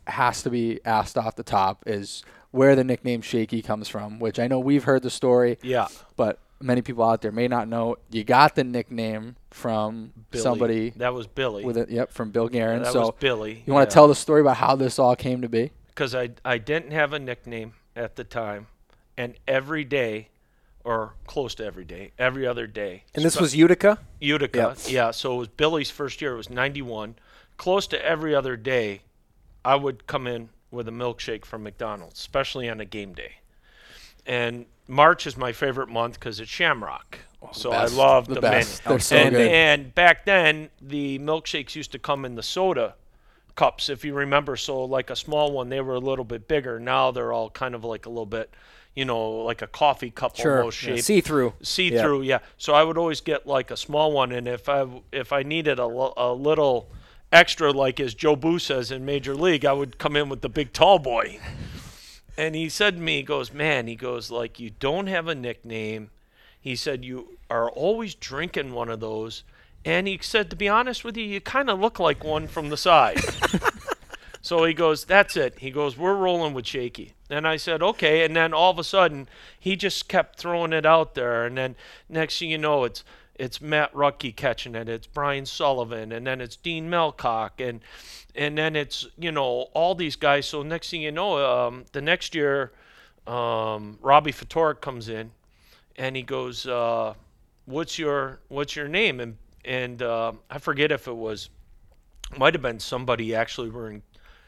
has 0.07 0.41
to 0.41 0.49
be 0.49 0.79
asked 0.85 1.19
off 1.19 1.35
the 1.35 1.43
top 1.43 1.83
is 1.85 2.23
where 2.49 2.75
the 2.75 2.83
nickname 2.83 3.21
Shakey 3.21 3.61
comes 3.61 3.87
from. 3.87 4.17
Which 4.17 4.39
I 4.39 4.47
know 4.47 4.59
we've 4.59 4.85
heard 4.85 5.03
the 5.03 5.11
story, 5.11 5.59
Yeah. 5.61 5.87
but 6.15 6.39
many 6.61 6.81
people 6.81 7.03
out 7.03 7.21
there 7.21 7.31
may 7.31 7.47
not 7.47 7.67
know. 7.67 7.95
You 8.09 8.23
got 8.23 8.55
the 8.55 8.63
nickname 8.63 9.35
from 9.51 10.11
Billy. 10.31 10.43
somebody 10.43 10.89
That 10.91 11.13
was 11.13 11.27
Billy. 11.27 11.63
with 11.63 11.77
it. 11.77 11.89
Yep, 11.89 12.11
from 12.11 12.31
Bill 12.31 12.47
Guerin. 12.49 12.83
that 12.83 12.93
so 12.93 13.01
was 13.01 13.11
Billy. 13.19 13.63
you 13.65 13.73
want 13.73 13.89
to 13.89 13.93
tell 13.93 14.07
the 14.07 14.15
story 14.15 14.41
about 14.41 14.57
how 14.57 14.75
this 14.75 14.99
all 14.99 15.15
came 15.15 15.41
to 15.41 15.49
be? 15.49 15.71
because 15.89 16.15
I 16.15 16.29
I 16.45 16.57
didn't 16.57 16.91
have 16.91 17.11
a 17.13 17.19
nickname 17.19 17.73
at 17.95 18.15
the 18.15 18.23
time, 18.23 18.67
and 19.17 19.35
every 19.47 19.83
day, 19.83 20.29
or 20.85 21.13
close 21.27 21.55
to 21.55 21.65
every 21.65 21.83
day, 21.83 22.11
every 22.17 22.47
other 22.47 22.67
day. 22.67 23.03
And 23.13 23.25
this 23.25 23.33
spe- 23.33 23.41
was 23.41 23.55
Utica. 23.55 23.99
Utica. 24.21 24.75
Yeah, 24.87 25.11
so 25.11 25.33
it 25.35 25.37
was 25.37 25.47
Billy's 25.49 25.89
first 25.91 26.21
year. 26.21 26.33
It 26.33 26.37
was 26.37 26.49
91. 26.49 27.15
Close 27.57 27.85
to 27.87 28.05
every 28.05 28.33
other 28.33 28.55
day, 28.55 29.01
I 29.65 29.75
would 29.75 30.07
come 30.07 30.25
in 30.25 30.49
with 30.71 30.87
a 30.87 30.91
milkshake 30.91 31.43
from 31.43 31.63
McDonald's, 31.63 32.17
especially 32.19 32.69
on 32.69 32.79
a 32.79 32.85
game 32.85 33.13
day. 33.13 33.33
And 34.25 34.65
March 34.89 35.25
is 35.27 35.37
my 35.37 35.51
favorite 35.53 35.87
month 35.89 36.15
because 36.15 36.39
it's 36.39 36.49
Shamrock. 36.49 37.19
Oh, 37.41 37.49
so 37.53 37.69
best. 37.69 37.93
I 37.93 37.97
love 37.97 38.27
The 38.27 38.35
the, 38.35 38.41
best. 38.41 38.83
menu. 38.85 38.89
They're 38.97 38.99
so 38.99 39.15
and, 39.15 39.29
good. 39.35 39.47
and 39.51 39.95
back 39.95 40.25
then, 40.25 40.69
the 40.81 41.19
milkshakes 41.19 41.75
used 41.75 41.91
to 41.93 41.99
come 41.99 42.25
in 42.25 42.35
the 42.35 42.43
soda 42.43 42.95
cups, 43.55 43.87
if 43.89 44.03
you 44.03 44.13
remember. 44.13 44.55
So, 44.57 44.83
like 44.83 45.09
a 45.09 45.15
small 45.15 45.51
one, 45.53 45.69
they 45.69 45.79
were 45.79 45.93
a 45.95 45.99
little 45.99 46.25
bit 46.25 46.47
bigger. 46.47 46.79
Now 46.79 47.11
they're 47.11 47.31
all 47.31 47.49
kind 47.49 47.75
of 47.75 47.83
like 47.85 48.05
a 48.05 48.09
little 48.09 48.25
bit, 48.25 48.53
you 48.95 49.05
know, 49.05 49.29
like 49.43 49.61
a 49.61 49.67
coffee 49.67 50.09
cup 50.11 50.35
Sure. 50.35 50.57
almost 50.59 50.77
shape 50.77 50.99
See 51.01 51.21
through. 51.21 51.53
see 51.61 51.91
through 51.91 52.23
yeah 52.23 52.39
so 52.57 52.73
i 52.73 52.83
would 52.83 52.97
always 52.97 53.21
get 53.21 53.45
like 53.47 53.71
a 53.71 53.77
small 53.77 54.11
one 54.11 54.31
and 54.33 54.47
if 54.47 54.67
i 54.67 54.85
if 55.11 55.31
i 55.31 55.43
needed 55.43 55.79
a, 55.79 55.83
a 55.83 56.33
little 56.33 56.89
extra 57.31 57.71
like 57.71 57.99
as 57.99 58.15
Jobu 58.15 58.59
says 58.59 58.91
in 58.91 59.05
major 59.05 59.35
league 59.35 59.63
i 59.63 59.71
would 59.71 59.97
come 59.99 60.15
in 60.15 60.27
with 60.27 60.41
the 60.41 60.49
big 60.49 60.73
tall 60.73 60.97
boy 60.99 61.39
and 62.39 62.55
he 62.55 62.69
said 62.69 62.95
to 62.95 63.01
me, 63.01 63.17
he 63.17 63.23
goes, 63.23 63.53
man, 63.53 63.87
he 63.87 63.95
goes 63.95 64.31
like 64.31 64.59
you 64.59 64.69
don't 64.69 65.07
have 65.07 65.27
a 65.27 65.35
nickname. 65.35 66.09
He 66.59 66.75
said 66.75 67.05
you 67.05 67.37
are 67.49 67.69
always 67.69 68.15
drinking 68.15 68.73
one 68.73 68.89
of 68.89 68.99
those, 68.99 69.43
and 69.85 70.07
he 70.07 70.19
said 70.21 70.49
to 70.49 70.55
be 70.55 70.69
honest 70.69 71.03
with 71.03 71.17
you, 71.17 71.23
you 71.23 71.41
kind 71.41 71.69
of 71.69 71.79
look 71.79 71.99
like 71.99 72.23
one 72.23 72.47
from 72.47 72.69
the 72.69 72.77
side. 72.77 73.21
So 74.41 74.63
he 74.63 74.73
goes, 74.73 75.05
That's 75.05 75.35
it. 75.35 75.59
He 75.59 75.71
goes, 75.71 75.97
We're 75.97 76.15
rolling 76.15 76.53
with 76.53 76.65
Shakey. 76.65 77.13
And 77.29 77.47
I 77.47 77.57
said, 77.57 77.83
Okay. 77.83 78.23
And 78.23 78.35
then 78.35 78.53
all 78.53 78.71
of 78.71 78.79
a 78.79 78.83
sudden, 78.83 79.27
he 79.59 79.75
just 79.75 80.07
kept 80.07 80.39
throwing 80.39 80.73
it 80.73 80.85
out 80.85 81.15
there. 81.15 81.45
And 81.45 81.57
then 81.57 81.75
next 82.07 82.39
thing 82.39 82.49
you 82.49 82.57
know, 82.57 82.83
it's 82.83 83.03
it's 83.39 83.61
Matt 83.61 83.93
Ruchty 83.93 84.35
catching 84.35 84.75
it. 84.75 84.89
It's 84.89 85.07
Brian 85.07 85.45
Sullivan, 85.45 86.11
and 86.11 86.27
then 86.27 86.41
it's 86.41 86.57
Dean 86.57 86.89
Malkoc, 86.89 87.51
and 87.57 87.79
and 88.35 88.57
then 88.57 88.75
it's 88.75 89.07
you 89.17 89.31
know 89.31 89.69
all 89.73 89.95
these 89.95 90.15
guys. 90.15 90.45
So 90.45 90.61
next 90.61 90.91
thing 90.91 91.01
you 91.01 91.11
know, 91.11 91.37
um, 91.43 91.85
the 91.93 92.01
next 92.01 92.35
year, 92.35 92.71
um, 93.25 93.97
Robbie 94.01 94.33
Ftorek 94.33 94.81
comes 94.81 95.07
in, 95.07 95.31
and 95.95 96.15
he 96.15 96.21
goes, 96.21 96.67
uh, 96.67 97.13
"What's 97.65 97.97
your 97.97 98.39
what's 98.49 98.75
your 98.75 98.89
name?" 98.89 99.19
And 99.21 99.37
and 99.63 100.01
uh, 100.01 100.33
I 100.49 100.59
forget 100.59 100.91
if 100.91 101.07
it 101.07 101.15
was, 101.15 101.49
might 102.37 102.53
have 102.53 102.61
been 102.61 102.79
somebody 102.79 103.33
actually 103.33 103.69
were 103.69 103.89
in 103.89 104.03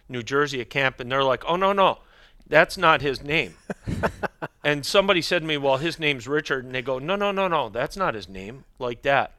New 0.10 0.22
Jersey 0.22 0.60
at 0.60 0.70
camp, 0.70 1.00
and 1.00 1.10
they're 1.10 1.24
like, 1.24 1.44
"Oh 1.48 1.56
no, 1.56 1.72
no, 1.72 2.00
that's 2.46 2.78
not 2.78 3.02
his 3.02 3.24
name." 3.24 3.56
and 4.64 4.86
somebody 4.86 5.22
said 5.22 5.40
to 5.42 5.48
me, 5.48 5.58
"Well, 5.58 5.78
his 5.78 6.00
name's 6.00 6.28
Richard," 6.28 6.66
and 6.66 6.74
they 6.74 6.82
go, 6.82 7.00
"No, 7.00 7.16
no, 7.16 7.32
no, 7.32 7.48
no, 7.48 7.70
that's 7.70 7.96
not 7.98 8.16
his 8.16 8.28
name," 8.30 8.64
like 8.80 9.02
that. 9.04 9.34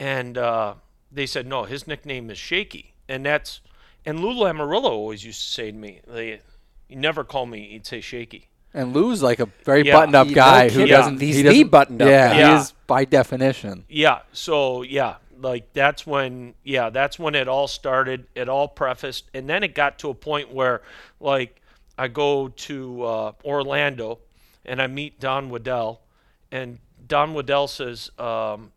And 0.00 0.38
uh, 0.38 0.74
they 1.10 1.26
said, 1.26 1.46
"No, 1.46 1.64
his 1.64 1.86
nickname 1.86 2.30
is 2.30 2.38
Shakey," 2.38 2.94
and 3.08 3.24
that's. 3.26 3.60
And 4.06 4.20
Lou 4.20 4.32
Lamoriello 4.32 4.84
always 4.84 5.24
used 5.24 5.42
to 5.42 5.48
say 5.48 5.70
to 5.70 5.76
me, 5.76 6.00
they, 6.06 6.40
"You 6.88 6.96
never 6.96 7.24
call 7.24 7.46
me," 7.46 7.68
he'd 7.70 7.86
say 7.86 8.00
Shakey. 8.00 8.48
And 8.72 8.94
Lou's 8.94 9.22
like 9.22 9.40
a 9.40 9.46
very 9.64 9.82
Yeah. 9.82 9.94
buttoned-up 9.94 10.28
No 10.28 10.34
guy 10.34 10.64
who 10.68 10.80
kidding. 10.80 10.86
doesn't. 10.88 11.20
He's 11.20 11.36
he 11.36 11.42
doesn't, 11.42 11.68
buttoned-up 11.68 12.08
yeah, 12.08 12.28
guy. 12.28 12.50
he 12.54 12.60
is 12.60 12.72
by 12.86 13.04
definition. 13.04 13.84
Yeah. 13.88 14.20
So 14.32 14.82
yeah, 14.82 15.16
like 15.40 15.72
that's 15.72 16.06
when 16.06 16.54
yeah, 16.64 16.90
that's 16.90 17.18
when 17.18 17.34
it 17.34 17.48
all 17.48 17.66
started. 17.66 18.26
It 18.34 18.48
all 18.48 18.68
prefaced, 18.68 19.24
and 19.34 19.48
then 19.48 19.62
it 19.62 19.74
got 19.74 19.98
to 20.00 20.10
a 20.10 20.14
point 20.14 20.52
where 20.54 20.82
like 21.18 21.60
I 21.98 22.08
go 22.08 22.48
to 22.48 23.02
uh, 23.02 23.32
Orlando 23.44 24.20
and 24.68 24.80
I 24.82 24.86
meet 24.86 25.18
Don 25.18 25.50
Waddell, 25.50 26.00
and 26.52 26.78
Don 27.06 27.34
Waddell 27.34 27.66
says 27.68 28.10
um, 28.18 28.72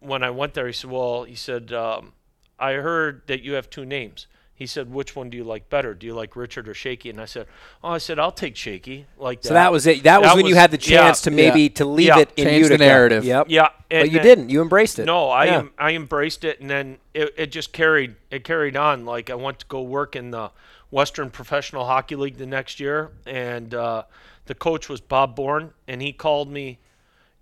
when 0.00 0.22
I 0.22 0.30
went 0.30 0.54
there, 0.54 0.66
he 0.66 0.72
said, 0.72 0.90
"Well, 0.90 1.24
he 1.24 1.34
said 1.34 1.72
um, 1.72 2.12
I 2.58 2.74
heard 2.74 3.22
that 3.26 3.42
you 3.42 3.54
have 3.54 3.68
two 3.68 3.84
names." 3.84 4.26
He 4.54 4.66
said, 4.66 4.90
"Which 4.90 5.14
one 5.14 5.28
do 5.28 5.36
you 5.36 5.44
like 5.44 5.68
better? 5.68 5.92
Do 5.92 6.06
you 6.06 6.14
like 6.14 6.34
Richard 6.34 6.66
or 6.68 6.72
Shakey?" 6.74 7.10
And 7.10 7.20
I 7.20 7.26
said, 7.26 7.46
"Oh, 7.84 7.90
I 7.90 7.98
said 7.98 8.18
I'll 8.18 8.32
take 8.32 8.56
Shakey." 8.56 9.06
Like 9.18 9.42
that. 9.42 9.48
So 9.48 9.54
that 9.54 9.70
was 9.70 9.86
it. 9.86 10.04
That 10.04 10.20
was 10.22 10.30
That 10.30 10.36
when 10.36 10.46
you 10.46 10.54
had 10.54 10.70
the 10.70 10.78
yeah. 10.78 11.02
chance 11.02 11.20
to 11.22 11.30
maybe 11.30 11.68
to 11.70 11.84
leave 11.84 12.06
Yeah. 12.06 12.20
it 12.20 12.30
in 12.36 12.44
Change 12.46 12.68
the 12.68 12.78
narrative. 12.78 13.22
Yep. 13.24 13.46
yeah, 13.50 13.68
and 13.90 14.02
But 14.04 14.10
you 14.10 14.18
then- 14.18 14.24
didn't. 14.24 14.50
You 14.50 14.62
embraced 14.62 14.98
it. 14.98 15.04
no, 15.04 15.28
I 15.28 15.44
Yeah. 15.44 15.58
em- 15.58 15.72
I 15.76 15.90
embraced 15.92 16.44
it, 16.44 16.60
and 16.60 16.70
then 16.70 16.98
it, 17.12 17.34
it 17.36 17.46
just 17.52 17.72
carried 17.72 18.14
it 18.30 18.44
carried 18.44 18.76
on. 18.76 19.04
Like 19.04 19.28
I 19.28 19.34
went 19.34 19.58
to 19.58 19.66
go 19.66 19.82
work 19.82 20.16
in 20.16 20.30
the 20.30 20.50
Western 20.90 21.28
Professional 21.30 21.84
Hockey 21.84 22.16
League 22.16 22.38
the 22.38 22.46
next 22.46 22.80
year, 22.80 23.10
and 23.26 23.74
uh, 23.74 24.04
the 24.46 24.54
coach 24.54 24.88
was 24.88 25.00
Bob 25.00 25.36
Bourne, 25.36 25.72
and 25.86 26.00
he 26.00 26.12
called 26.12 26.50
me, 26.50 26.78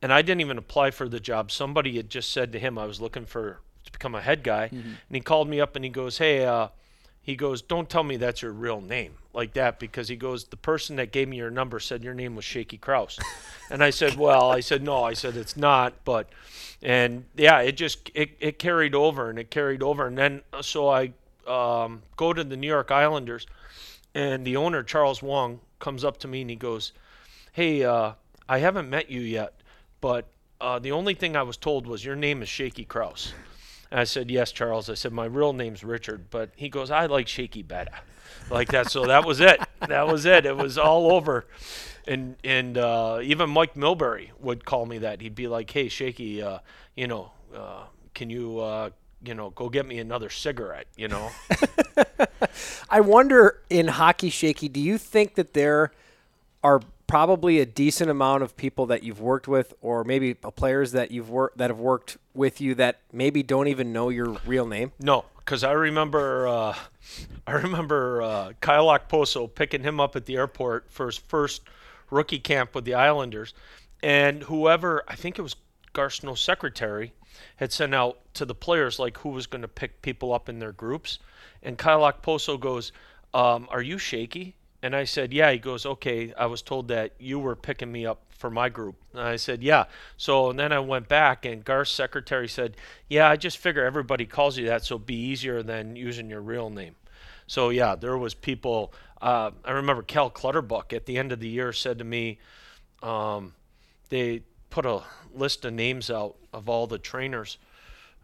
and 0.02 0.12
I 0.12 0.22
didn't 0.22 0.40
even 0.40 0.58
apply 0.58 0.90
for 0.90 1.08
the 1.08 1.20
job. 1.20 1.50
Somebody 1.50 1.96
had 1.96 2.10
just 2.10 2.32
said 2.32 2.52
to 2.52 2.58
him 2.58 2.78
I 2.78 2.86
was 2.86 3.00
looking 3.00 3.26
for 3.26 3.60
to 3.84 3.92
become 3.92 4.14
a 4.14 4.20
head 4.20 4.42
guy, 4.42 4.68
and 4.72 4.96
he 5.10 5.20
called 5.20 5.48
me 5.48 5.60
up 5.60 5.76
and 5.76 5.84
he 5.84 5.90
goes, 5.90 6.18
"Hey." 6.18 6.44
Uh, 6.44 6.68
he 7.24 7.36
goes, 7.36 7.62
"Don't 7.62 7.88
tell 7.88 8.02
me 8.02 8.18
that's 8.18 8.42
your 8.42 8.52
real 8.52 8.82
name 8.82 9.14
like 9.32 9.54
that," 9.54 9.78
because 9.78 10.08
he 10.08 10.16
goes, 10.16 10.44
"The 10.44 10.58
person 10.58 10.96
that 10.96 11.10
gave 11.10 11.26
me 11.26 11.38
your 11.38 11.50
number 11.50 11.80
said 11.80 12.04
your 12.04 12.12
name 12.12 12.36
was 12.36 12.44
Shakey 12.44 12.76
Krouse," 12.76 13.18
and 13.70 13.82
I 13.82 13.88
said, 13.88 14.16
"Well," 14.16 14.50
I 14.50 14.60
said, 14.60 14.82
"No," 14.82 15.02
I 15.02 15.14
said, 15.14 15.34
"It's 15.34 15.56
not," 15.56 16.04
but, 16.04 16.28
and 16.82 17.24
yeah, 17.34 17.60
it 17.60 17.78
just 17.78 18.10
it, 18.14 18.36
it 18.40 18.58
carried 18.58 18.94
over 18.94 19.30
and 19.30 19.38
it 19.38 19.50
carried 19.50 19.82
over, 19.82 20.06
and 20.06 20.18
then 20.18 20.42
uh, 20.52 20.60
so 20.60 20.90
I 20.90 21.14
um, 21.46 22.02
go 22.18 22.34
to 22.34 22.44
the 22.44 22.58
New 22.58 22.66
York 22.66 22.90
Islanders, 22.90 23.46
and 24.14 24.46
the 24.46 24.56
owner 24.56 24.82
Charles 24.82 25.22
Wang 25.22 25.60
comes 25.84 26.02
up 26.02 26.16
to 26.16 26.26
me 26.26 26.40
and 26.40 26.48
he 26.48 26.56
goes, 26.56 26.92
"Hey, 27.52 27.84
uh, 27.84 28.12
I 28.48 28.58
haven't 28.58 28.88
met 28.88 29.10
you 29.10 29.20
yet, 29.20 29.52
but 30.00 30.24
uh, 30.60 30.78
the 30.78 30.92
only 30.92 31.12
thing 31.12 31.36
I 31.36 31.42
was 31.42 31.58
told 31.58 31.86
was 31.86 32.02
your 32.02 32.16
name 32.16 32.42
is 32.42 32.48
Shakey 32.48 32.86
Krouse." 32.86 33.32
And 33.90 34.00
I 34.00 34.04
said, 34.04 34.30
"Yes, 34.30 34.50
Charles." 34.50 34.88
I 34.88 34.94
said, 34.94 35.12
"My 35.12 35.26
real 35.26 35.52
name's 35.52 35.84
Richard," 35.84 36.30
but 36.30 36.48
he 36.56 36.70
goes, 36.70 36.90
"I 36.90 37.04
like 37.04 37.28
Shakey 37.28 37.62
better," 37.62 37.92
like 38.50 38.68
that. 38.68 38.90
So 38.90 39.04
that 39.06 39.26
was 39.26 39.40
it. 39.40 39.60
That 39.86 40.08
was 40.08 40.24
it. 40.24 40.46
It 40.46 40.56
was 40.56 40.78
all 40.78 41.12
over. 41.12 41.44
And 42.08 42.36
and 42.42 42.78
uh, 42.78 43.20
even 43.22 43.50
Mike 43.50 43.74
Milbury 43.74 44.30
would 44.40 44.64
call 44.64 44.86
me 44.86 44.98
that. 44.98 45.20
He'd 45.20 45.34
be 45.34 45.48
like, 45.48 45.70
"Hey, 45.70 45.88
Shakey, 45.88 46.42
uh, 46.42 46.60
you 46.96 47.06
know, 47.06 47.30
uh, 47.54 47.84
can 48.14 48.30
you, 48.30 48.58
uh, 48.58 48.90
you 49.26 49.34
know, 49.34 49.50
go 49.50 49.68
get 49.68 49.86
me 49.86 49.98
another 49.98 50.30
cigarette?" 50.30 50.86
You 50.96 51.08
know. 51.08 51.30
I 52.90 53.00
wonder 53.00 53.60
in 53.70 53.88
hockey, 53.88 54.30
Shakey, 54.30 54.68
do 54.68 54.80
you 54.80 54.98
think 54.98 55.34
that 55.34 55.54
there 55.54 55.92
are 56.62 56.80
probably 57.06 57.60
a 57.60 57.66
decent 57.66 58.10
amount 58.10 58.42
of 58.42 58.56
people 58.56 58.86
that 58.86 59.02
you've 59.02 59.20
worked 59.20 59.46
with, 59.46 59.74
or 59.82 60.04
maybe 60.04 60.34
players 60.34 60.92
that 60.92 61.10
you've 61.10 61.30
worked 61.30 61.58
that 61.58 61.70
have 61.70 61.78
worked 61.78 62.16
with 62.34 62.60
you 62.60 62.74
that 62.74 63.00
maybe 63.12 63.42
don't 63.42 63.68
even 63.68 63.92
know 63.92 64.08
your 64.08 64.36
real 64.46 64.66
name? 64.66 64.92
No, 64.98 65.24
because 65.38 65.62
I 65.62 65.72
remember, 65.72 66.48
uh, 66.48 66.76
I 67.46 67.52
remember 67.52 68.22
uh, 68.22 68.52
Kyle 68.60 68.86
Okposo 68.86 69.52
picking 69.52 69.82
him 69.82 70.00
up 70.00 70.16
at 70.16 70.26
the 70.26 70.36
airport 70.36 70.90
for 70.90 71.06
his 71.06 71.18
first 71.18 71.62
rookie 72.10 72.38
camp 72.38 72.74
with 72.74 72.84
the 72.84 72.94
Islanders, 72.94 73.54
and 74.02 74.42
whoever 74.44 75.02
I 75.08 75.14
think 75.14 75.38
it 75.38 75.42
was 75.42 75.56
Garth 75.94 76.14
Snow's 76.14 76.40
secretary 76.40 77.14
had 77.56 77.72
sent 77.72 77.94
out 77.94 78.18
to 78.34 78.44
the 78.44 78.54
players 78.54 78.98
like 78.98 79.18
who 79.18 79.30
was 79.30 79.46
going 79.46 79.62
to 79.62 79.68
pick 79.68 80.02
people 80.02 80.34
up 80.34 80.48
in 80.48 80.58
their 80.58 80.72
groups, 80.72 81.18
and 81.62 81.78
Kyle 81.78 82.00
Okposo 82.00 82.60
goes, 82.60 82.92
um, 83.32 83.66
"Are 83.70 83.80
you 83.80 83.96
shakey?" 83.96 84.56
And 84.82 84.94
I 84.94 85.04
said, 85.04 85.32
"Yeah." 85.32 85.50
He 85.50 85.58
goes, 85.58 85.86
"Okay." 85.86 86.34
I 86.34 86.46
was 86.46 86.60
told 86.60 86.88
that 86.88 87.12
you 87.18 87.38
were 87.38 87.56
picking 87.56 87.90
me 87.90 88.04
up 88.04 88.20
for 88.30 88.50
my 88.50 88.68
group. 88.68 88.96
And 89.12 89.22
I 89.22 89.36
said, 89.36 89.62
"Yeah." 89.62 89.86
So 90.18 90.50
and 90.50 90.58
then 90.58 90.72
I 90.72 90.80
went 90.80 91.08
back, 91.08 91.46
and 91.46 91.64
Gar's 91.64 91.90
secretary 91.90 92.48
said, 92.48 92.76
"Yeah, 93.08 93.30
I 93.30 93.36
just 93.36 93.56
figure 93.56 93.84
everybody 93.84 94.26
calls 94.26 94.58
you 94.58 94.66
that, 94.66 94.84
so 94.84 94.96
it'd 94.96 95.06
be 95.06 95.14
easier 95.14 95.62
than 95.62 95.96
using 95.96 96.28
your 96.28 96.42
real 96.42 96.68
name." 96.68 96.96
So 97.46 97.70
yeah, 97.70 97.94
there 97.94 98.18
was 98.18 98.34
people. 98.34 98.92
Uh, 99.22 99.52
I 99.64 99.72
remember 99.72 100.02
Cal 100.02 100.28
Clutterbuck 100.28 100.92
at 100.92 101.06
the 101.06 101.16
end 101.16 101.32
of 101.32 101.40
the 101.40 101.48
year 101.48 101.72
said 101.72 101.98
to 101.98 102.04
me, 102.04 102.38
um, 103.02 103.54
they 104.08 104.42
put 104.74 104.84
a 104.84 105.00
list 105.32 105.64
of 105.64 105.72
names 105.72 106.10
out 106.10 106.34
of 106.52 106.68
all 106.68 106.88
the 106.88 106.98
trainers 106.98 107.58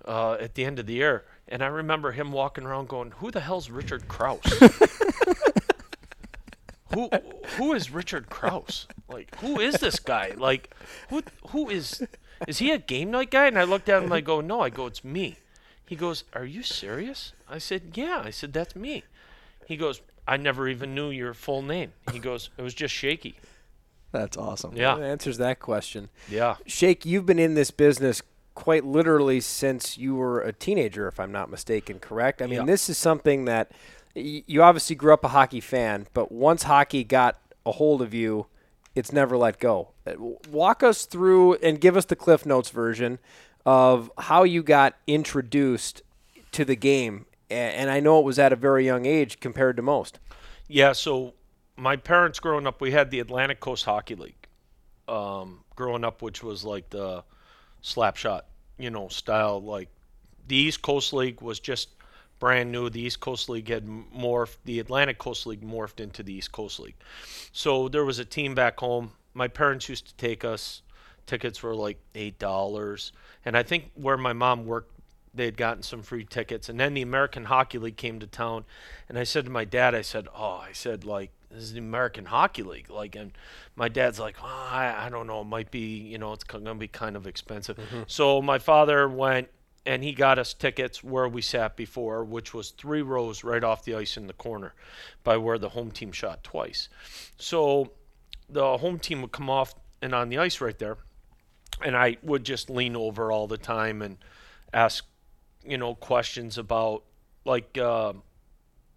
uh, 0.04 0.32
at 0.40 0.56
the 0.56 0.64
end 0.64 0.80
of 0.80 0.86
the 0.86 0.94
year, 0.94 1.24
and 1.46 1.62
I 1.62 1.68
remember 1.68 2.10
him 2.10 2.32
walking 2.32 2.64
around 2.64 2.88
going, 2.88 3.12
"Who 3.18 3.30
the 3.30 3.38
hell's 3.38 3.70
Richard 3.70 4.08
Krouse?" 4.08 4.50
who 6.92 7.08
who 7.56 7.72
is 7.72 7.92
Richard 7.92 8.28
Krouse? 8.28 8.86
Like, 9.08 9.32
who 9.36 9.60
is 9.60 9.76
this 9.76 10.00
guy? 10.00 10.32
Like, 10.36 10.74
who 11.08 11.22
who 11.50 11.70
is 11.70 12.04
is 12.48 12.58
he 12.58 12.72
a 12.72 12.78
game 12.78 13.12
night 13.12 13.30
guy? 13.30 13.46
And 13.46 13.56
I 13.56 13.62
looked 13.62 13.88
at 13.88 13.98
him 13.98 14.04
and 14.04 14.14
I 14.14 14.20
go, 14.20 14.40
no. 14.40 14.60
I 14.60 14.70
go, 14.70 14.86
it's 14.86 15.04
me. 15.04 15.36
He 15.86 15.94
goes, 15.94 16.24
are 16.32 16.44
you 16.44 16.64
serious? 16.64 17.32
I 17.48 17.58
said, 17.58 17.92
yeah. 17.94 18.22
I 18.24 18.30
said, 18.30 18.52
that's 18.52 18.74
me. 18.74 19.04
He 19.66 19.76
goes, 19.76 20.00
I 20.26 20.36
never 20.36 20.68
even 20.68 20.94
knew 20.94 21.10
your 21.10 21.34
full 21.34 21.62
name. 21.62 21.92
He 22.12 22.18
goes, 22.18 22.50
it 22.56 22.62
was 22.62 22.74
just 22.74 22.94
Shakey. 22.94 23.36
That's 24.12 24.36
awesome. 24.36 24.76
Yeah. 24.76 24.96
That 24.96 25.04
answers 25.04 25.38
that 25.38 25.60
question. 25.60 26.08
yeah. 26.28 26.56
Shake, 26.66 27.04
you've 27.06 27.26
been 27.26 27.38
in 27.38 27.54
this 27.54 27.70
business 27.70 28.22
quite 28.54 28.84
literally 28.84 29.40
since 29.40 29.96
you 29.96 30.14
were 30.16 30.40
a 30.40 30.52
teenager, 30.52 31.06
if 31.08 31.20
I'm 31.20 31.32
not 31.32 31.50
mistaken, 31.50 31.98
correct? 32.00 32.42
I 32.42 32.46
mean, 32.46 32.60
Yeah. 32.60 32.64
this 32.64 32.88
is 32.90 32.98
something 32.98 33.44
that 33.46 33.70
y- 34.16 34.42
you 34.46 34.62
obviously 34.62 34.96
grew 34.96 35.12
up 35.14 35.24
a 35.24 35.28
hockey 35.28 35.60
fan, 35.60 36.06
but 36.12 36.32
once 36.32 36.64
hockey 36.64 37.04
got 37.04 37.38
a 37.64 37.72
hold 37.72 38.02
of 38.02 38.12
you, 38.12 38.46
it's 38.96 39.12
never 39.12 39.36
let 39.36 39.60
go. 39.60 39.90
Uh, 40.06 40.14
Walk 40.50 40.82
us 40.82 41.06
through 41.06 41.54
and 41.56 41.80
give 41.80 41.96
us 41.96 42.04
the 42.06 42.16
Cliff 42.16 42.44
Notes 42.44 42.70
version 42.70 43.20
of 43.64 44.10
how 44.18 44.42
you 44.42 44.62
got 44.64 44.96
introduced 45.06 46.02
to 46.52 46.64
the 46.64 46.74
game. 46.76 47.26
And 47.48 47.90
I 47.90 48.00
know 48.00 48.18
it 48.18 48.24
was 48.24 48.38
at 48.38 48.52
a 48.52 48.56
very 48.56 48.84
young 48.84 49.06
age 49.06 49.38
compared 49.40 49.76
to 49.76 49.82
most. 49.82 50.18
Yeah, 50.68 50.92
so 50.92 51.34
my 51.80 51.96
parents 51.96 52.38
growing 52.38 52.66
up, 52.66 52.80
we 52.80 52.90
had 52.90 53.10
the 53.10 53.20
Atlantic 53.20 53.58
Coast 53.58 53.86
Hockey 53.86 54.14
League. 54.14 54.34
Um, 55.08 55.64
growing 55.74 56.04
up, 56.04 56.20
which 56.20 56.42
was 56.42 56.62
like 56.62 56.90
the 56.90 57.24
slap 57.80 58.16
shot, 58.16 58.46
you 58.78 58.90
know, 58.90 59.08
style. 59.08 59.60
Like 59.62 59.88
the 60.46 60.56
East 60.56 60.82
Coast 60.82 61.12
League 61.12 61.40
was 61.40 61.58
just 61.58 61.88
brand 62.38 62.70
new. 62.70 62.90
The 62.90 63.00
East 63.00 63.20
Coast 63.20 63.48
League 63.48 63.68
had 63.68 63.86
morphed. 63.86 64.58
The 64.66 64.78
Atlantic 64.78 65.18
Coast 65.18 65.46
League 65.46 65.62
morphed 65.62 66.00
into 66.00 66.22
the 66.22 66.34
East 66.34 66.52
Coast 66.52 66.78
League. 66.80 66.96
So 67.50 67.88
there 67.88 68.04
was 68.04 68.18
a 68.18 68.24
team 68.26 68.54
back 68.54 68.78
home. 68.78 69.12
My 69.32 69.48
parents 69.48 69.88
used 69.88 70.06
to 70.06 70.14
take 70.14 70.44
us. 70.44 70.82
Tickets 71.26 71.62
were 71.62 71.74
like 71.74 71.98
eight 72.14 72.38
dollars, 72.38 73.12
and 73.44 73.56
I 73.56 73.62
think 73.62 73.92
where 73.94 74.16
my 74.16 74.32
mom 74.32 74.66
worked, 74.66 74.92
they 75.32 75.44
had 75.44 75.56
gotten 75.56 75.82
some 75.82 76.02
free 76.02 76.24
tickets. 76.24 76.68
And 76.68 76.78
then 76.78 76.92
the 76.92 77.02
American 77.02 77.44
Hockey 77.44 77.78
League 77.78 77.96
came 77.96 78.18
to 78.18 78.26
town, 78.26 78.64
and 79.08 79.16
I 79.16 79.22
said 79.22 79.44
to 79.44 79.50
my 79.50 79.64
dad, 79.64 79.94
I 79.94 80.02
said, 80.02 80.26
"Oh, 80.34 80.56
I 80.56 80.72
said 80.72 81.04
like 81.04 81.30
this 81.50 81.62
is 81.62 81.72
the 81.72 81.78
American 81.78 82.24
Hockey 82.24 82.62
League. 82.62 82.90
Like, 82.90 83.16
and 83.16 83.32
my 83.76 83.88
dad's 83.88 84.20
like, 84.20 84.36
oh, 84.42 84.68
I, 84.70 85.06
I 85.06 85.08
don't 85.08 85.26
know, 85.26 85.40
it 85.40 85.46
might 85.46 85.70
be, 85.70 85.98
you 85.98 86.18
know, 86.18 86.32
it's 86.32 86.44
going 86.44 86.64
to 86.64 86.74
be 86.74 86.88
kind 86.88 87.16
of 87.16 87.26
expensive. 87.26 87.78
So 88.06 88.40
my 88.40 88.58
father 88.58 89.08
went 89.08 89.48
and 89.86 90.04
he 90.04 90.12
got 90.12 90.38
us 90.38 90.54
tickets 90.54 91.02
where 91.02 91.26
we 91.28 91.42
sat 91.42 91.76
before, 91.76 92.22
which 92.24 92.52
was 92.54 92.70
three 92.70 93.02
rows 93.02 93.42
right 93.42 93.64
off 93.64 93.84
the 93.84 93.94
ice 93.94 94.16
in 94.16 94.26
the 94.26 94.32
corner 94.32 94.74
by 95.24 95.36
where 95.38 95.58
the 95.58 95.70
home 95.70 95.90
team 95.90 96.12
shot 96.12 96.44
twice. 96.44 96.88
So 97.38 97.92
the 98.48 98.78
home 98.78 98.98
team 98.98 99.22
would 99.22 99.32
come 99.32 99.48
off 99.48 99.74
and 100.02 100.14
on 100.14 100.28
the 100.28 100.38
ice 100.38 100.60
right 100.60 100.78
there, 100.78 100.98
and 101.82 101.96
I 101.96 102.18
would 102.22 102.44
just 102.44 102.68
lean 102.70 102.94
over 102.94 103.32
all 103.32 103.46
the 103.46 103.58
time 103.58 104.02
and 104.02 104.18
ask, 104.72 105.04
you 105.64 105.78
know, 105.78 105.94
questions 105.94 106.58
about 106.58 107.04
like, 107.44 107.76
uh, 107.78 108.12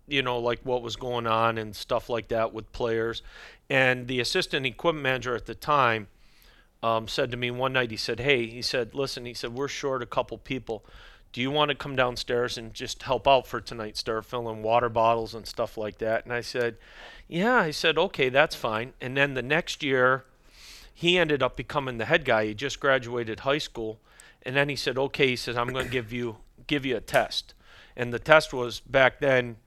you 0.08 0.22
know, 0.22 0.40
like 0.40 0.60
what 0.64 0.82
was 0.82 0.96
going 0.96 1.28
on 1.28 1.58
and 1.58 1.76
stuff 1.76 2.10
like 2.10 2.28
that 2.30 2.54
with 2.54 2.72
players. 2.72 3.22
And 3.70 4.08
the 4.08 4.20
assistant 4.20 4.66
equipment 4.66 5.04
manager 5.04 5.36
at 5.36 5.46
the 5.46 5.56
time 5.56 6.08
um, 6.82 7.08
said 7.08 7.32
to 7.32 7.38
me 7.38 7.50
one 7.50 7.74
night, 7.74 7.92
he 7.92 7.98
said, 7.98 8.20
Hey, 8.20 8.48
he 8.48 8.62
said, 8.62 8.94
listen, 8.94 9.26
he 9.26 9.34
said, 9.34 9.54
we're 9.54 9.70
short 9.70 10.04
a 10.04 10.06
couple 10.06 10.38
people. 10.38 10.84
Do 11.32 11.42
you 11.42 11.50
want 11.50 11.70
to 11.70 11.76
come 11.76 11.96
downstairs 11.96 12.60
and 12.60 12.74
just 12.74 13.02
help 13.04 13.28
out 13.28 13.48
for 13.48 13.60
tonight? 13.60 13.98
Start 13.98 14.26
filling 14.26 14.62
water 14.62 14.90
bottles 14.90 15.34
and 15.34 15.48
stuff 15.48 15.78
like 15.78 15.98
that. 15.98 16.26
And 16.26 16.34
I 16.34 16.42
said, 16.42 16.78
Yeah. 17.28 17.56
I 17.56 17.72
said, 17.72 17.98
Okay, 17.98 18.30
that's 18.30 18.56
fine. 18.56 18.94
And 19.02 19.18
then 19.18 19.34
the 19.34 19.42
next 19.42 19.82
year, 19.82 20.26
he 20.94 21.18
ended 21.18 21.42
up 21.42 21.58
becoming 21.58 21.98
the 21.98 22.06
head 22.06 22.24
guy. 22.24 22.46
He 22.46 22.54
just 22.54 22.80
graduated 22.80 23.40
high 23.40 23.58
school. 23.58 24.00
And 24.44 24.56
then 24.56 24.70
he 24.70 24.76
said, 24.76 24.98
Okay, 24.98 25.30
he 25.30 25.36
says, 25.36 25.58
I'm 25.58 25.74
going 25.74 25.86
to 25.86 25.92
give 25.92 26.14
you 26.14 26.38
give 26.68 26.86
you 26.86 26.98
a 26.98 27.02
test. 27.02 27.56
And 27.98 28.14
the 28.14 28.20
test 28.20 28.54
was 28.54 28.80
back 28.80 29.20
then 29.20 29.58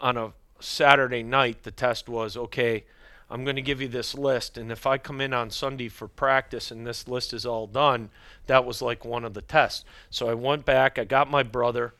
on 0.00 0.16
a 0.16 0.32
Saturday 0.60 1.22
night, 1.22 1.62
the 1.62 1.70
test 1.70 2.08
was 2.08 2.36
okay, 2.36 2.84
I'm 3.28 3.44
going 3.44 3.56
to 3.56 3.62
give 3.62 3.80
you 3.80 3.88
this 3.88 4.14
list. 4.14 4.56
And 4.56 4.70
if 4.70 4.86
I 4.86 4.98
come 4.98 5.20
in 5.20 5.32
on 5.32 5.50
Sunday 5.50 5.88
for 5.88 6.06
practice 6.06 6.70
and 6.70 6.86
this 6.86 7.08
list 7.08 7.32
is 7.32 7.44
all 7.44 7.66
done, 7.66 8.10
that 8.46 8.64
was 8.64 8.80
like 8.80 9.04
one 9.04 9.24
of 9.24 9.34
the 9.34 9.42
tests. 9.42 9.84
So 10.10 10.28
I 10.28 10.34
went 10.34 10.64
back, 10.64 10.98
I 10.98 11.04
got 11.04 11.30
my 11.30 11.42
brother, 11.42 11.94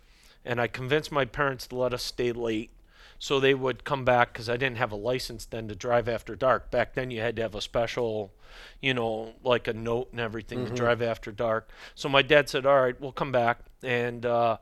and 0.45 0.61
I 0.61 0.69
convinced 0.69 1.11
my 1.11 1.25
parents 1.25 1.67
to 1.69 1.77
let 1.77 1.93
us 1.93 2.03
stay 2.03 2.33
late. 2.33 2.71
So 3.19 3.41
they 3.41 3.55
would 3.55 3.85
come 3.85 4.05
back 4.05 4.33
because 4.33 4.49
I 4.49 4.59
didn't 4.59 4.77
have 4.77 4.93
a 4.93 4.97
license 4.97 5.47
then 5.47 5.69
to 5.69 5.75
drive 5.75 6.07
after 6.07 6.37
dark. 6.37 6.71
Back 6.71 6.95
then, 6.95 7.11
you 7.11 7.21
had 7.21 7.35
to 7.37 7.43
have 7.43 7.55
a 7.55 7.63
special, 7.63 8.31
you 8.81 8.93
know, 8.93 9.33
like 9.43 9.67
a 9.69 9.73
note 9.73 10.09
and 10.13 10.21
everything 10.21 10.67
to 10.67 10.71
drive 10.71 11.01
after 11.01 11.33
dark. 11.33 11.71
So 11.95 12.11
my 12.11 12.21
dad 12.21 12.51
said, 12.51 12.67
All 12.67 12.83
right, 12.83 13.01
we'll 13.01 13.13
come 13.13 13.33
back. 13.33 13.61
And, 13.83 14.27
uh, 14.27 14.59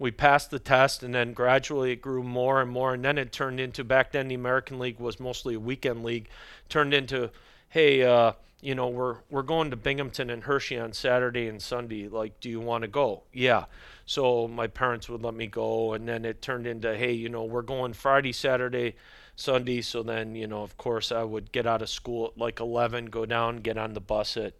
we 0.00 0.10
passed 0.10 0.50
the 0.50 0.58
test 0.58 1.04
and 1.04 1.14
then 1.14 1.32
gradually 1.32 1.92
it 1.92 2.02
grew 2.02 2.24
more 2.24 2.60
and 2.60 2.70
more 2.70 2.94
and 2.94 3.04
then 3.04 3.18
it 3.18 3.30
turned 3.30 3.60
into 3.60 3.84
back 3.84 4.10
then 4.10 4.26
the 4.26 4.34
american 4.34 4.80
league 4.80 4.98
was 4.98 5.20
mostly 5.20 5.54
a 5.54 5.60
weekend 5.60 6.02
league 6.02 6.28
turned 6.68 6.92
into 6.92 7.30
hey 7.68 8.02
uh, 8.02 8.32
you 8.60 8.74
know 8.74 8.88
we're 8.88 9.16
we're 9.30 9.42
going 9.42 9.70
to 9.70 9.76
binghamton 9.76 10.30
and 10.30 10.44
hershey 10.44 10.78
on 10.78 10.92
saturday 10.92 11.48
and 11.48 11.62
sunday. 11.62 12.08
Like 12.08 12.40
do 12.40 12.48
you 12.48 12.60
want 12.60 12.82
to 12.82 12.88
go? 12.88 13.22
Yeah. 13.32 13.64
So 14.06 14.48
my 14.48 14.66
parents 14.66 15.08
would 15.08 15.22
let 15.22 15.34
me 15.34 15.46
go 15.46 15.92
and 15.92 16.08
then 16.08 16.24
it 16.24 16.42
turned 16.42 16.66
into 16.66 16.96
hey 16.96 17.12
you 17.12 17.28
know 17.28 17.44
we're 17.44 17.62
going 17.62 17.92
friday 17.92 18.32
saturday 18.32 18.96
sunday. 19.36 19.80
So 19.80 20.02
then 20.02 20.34
you 20.34 20.46
know 20.46 20.62
of 20.62 20.76
course 20.76 21.12
i 21.12 21.22
would 21.22 21.52
get 21.52 21.66
out 21.66 21.82
of 21.82 21.88
school 21.88 22.26
at 22.26 22.38
like 22.38 22.60
11 22.60 23.06
go 23.06 23.24
down 23.24 23.58
get 23.58 23.78
on 23.78 23.94
the 23.94 24.00
bus 24.00 24.36
at 24.36 24.54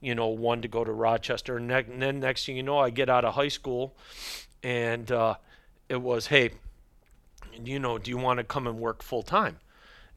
you 0.00 0.14
know 0.14 0.28
one 0.28 0.62
to 0.62 0.68
go 0.68 0.84
to 0.84 0.92
rochester. 0.92 1.56
And, 1.56 1.70
then 1.70 2.20
next 2.20 2.46
thing 2.46 2.56
you 2.56 2.62
know 2.62 2.78
i 2.78 2.90
get 2.90 3.08
out 3.08 3.24
of 3.24 3.34
high 3.34 3.48
school 3.48 3.94
and 4.62 5.10
uh, 5.10 5.36
it 5.88 6.00
was, 6.00 6.26
hey, 6.26 6.50
you 7.64 7.78
know, 7.78 7.98
do 7.98 8.10
you 8.10 8.18
want 8.18 8.38
to 8.38 8.44
come 8.44 8.66
and 8.66 8.78
work 8.78 9.02
full 9.02 9.22
time? 9.22 9.58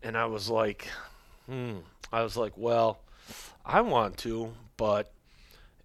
And 0.04 0.17
I 0.17 0.25
was 0.25 0.49
like, 0.49 0.88
hmm. 1.47 1.77
I 2.12 2.23
was 2.23 2.36
like, 2.36 2.54
well, 2.58 2.99
I 3.65 3.82
want 3.82 4.17
to, 4.19 4.54
but 4.77 5.12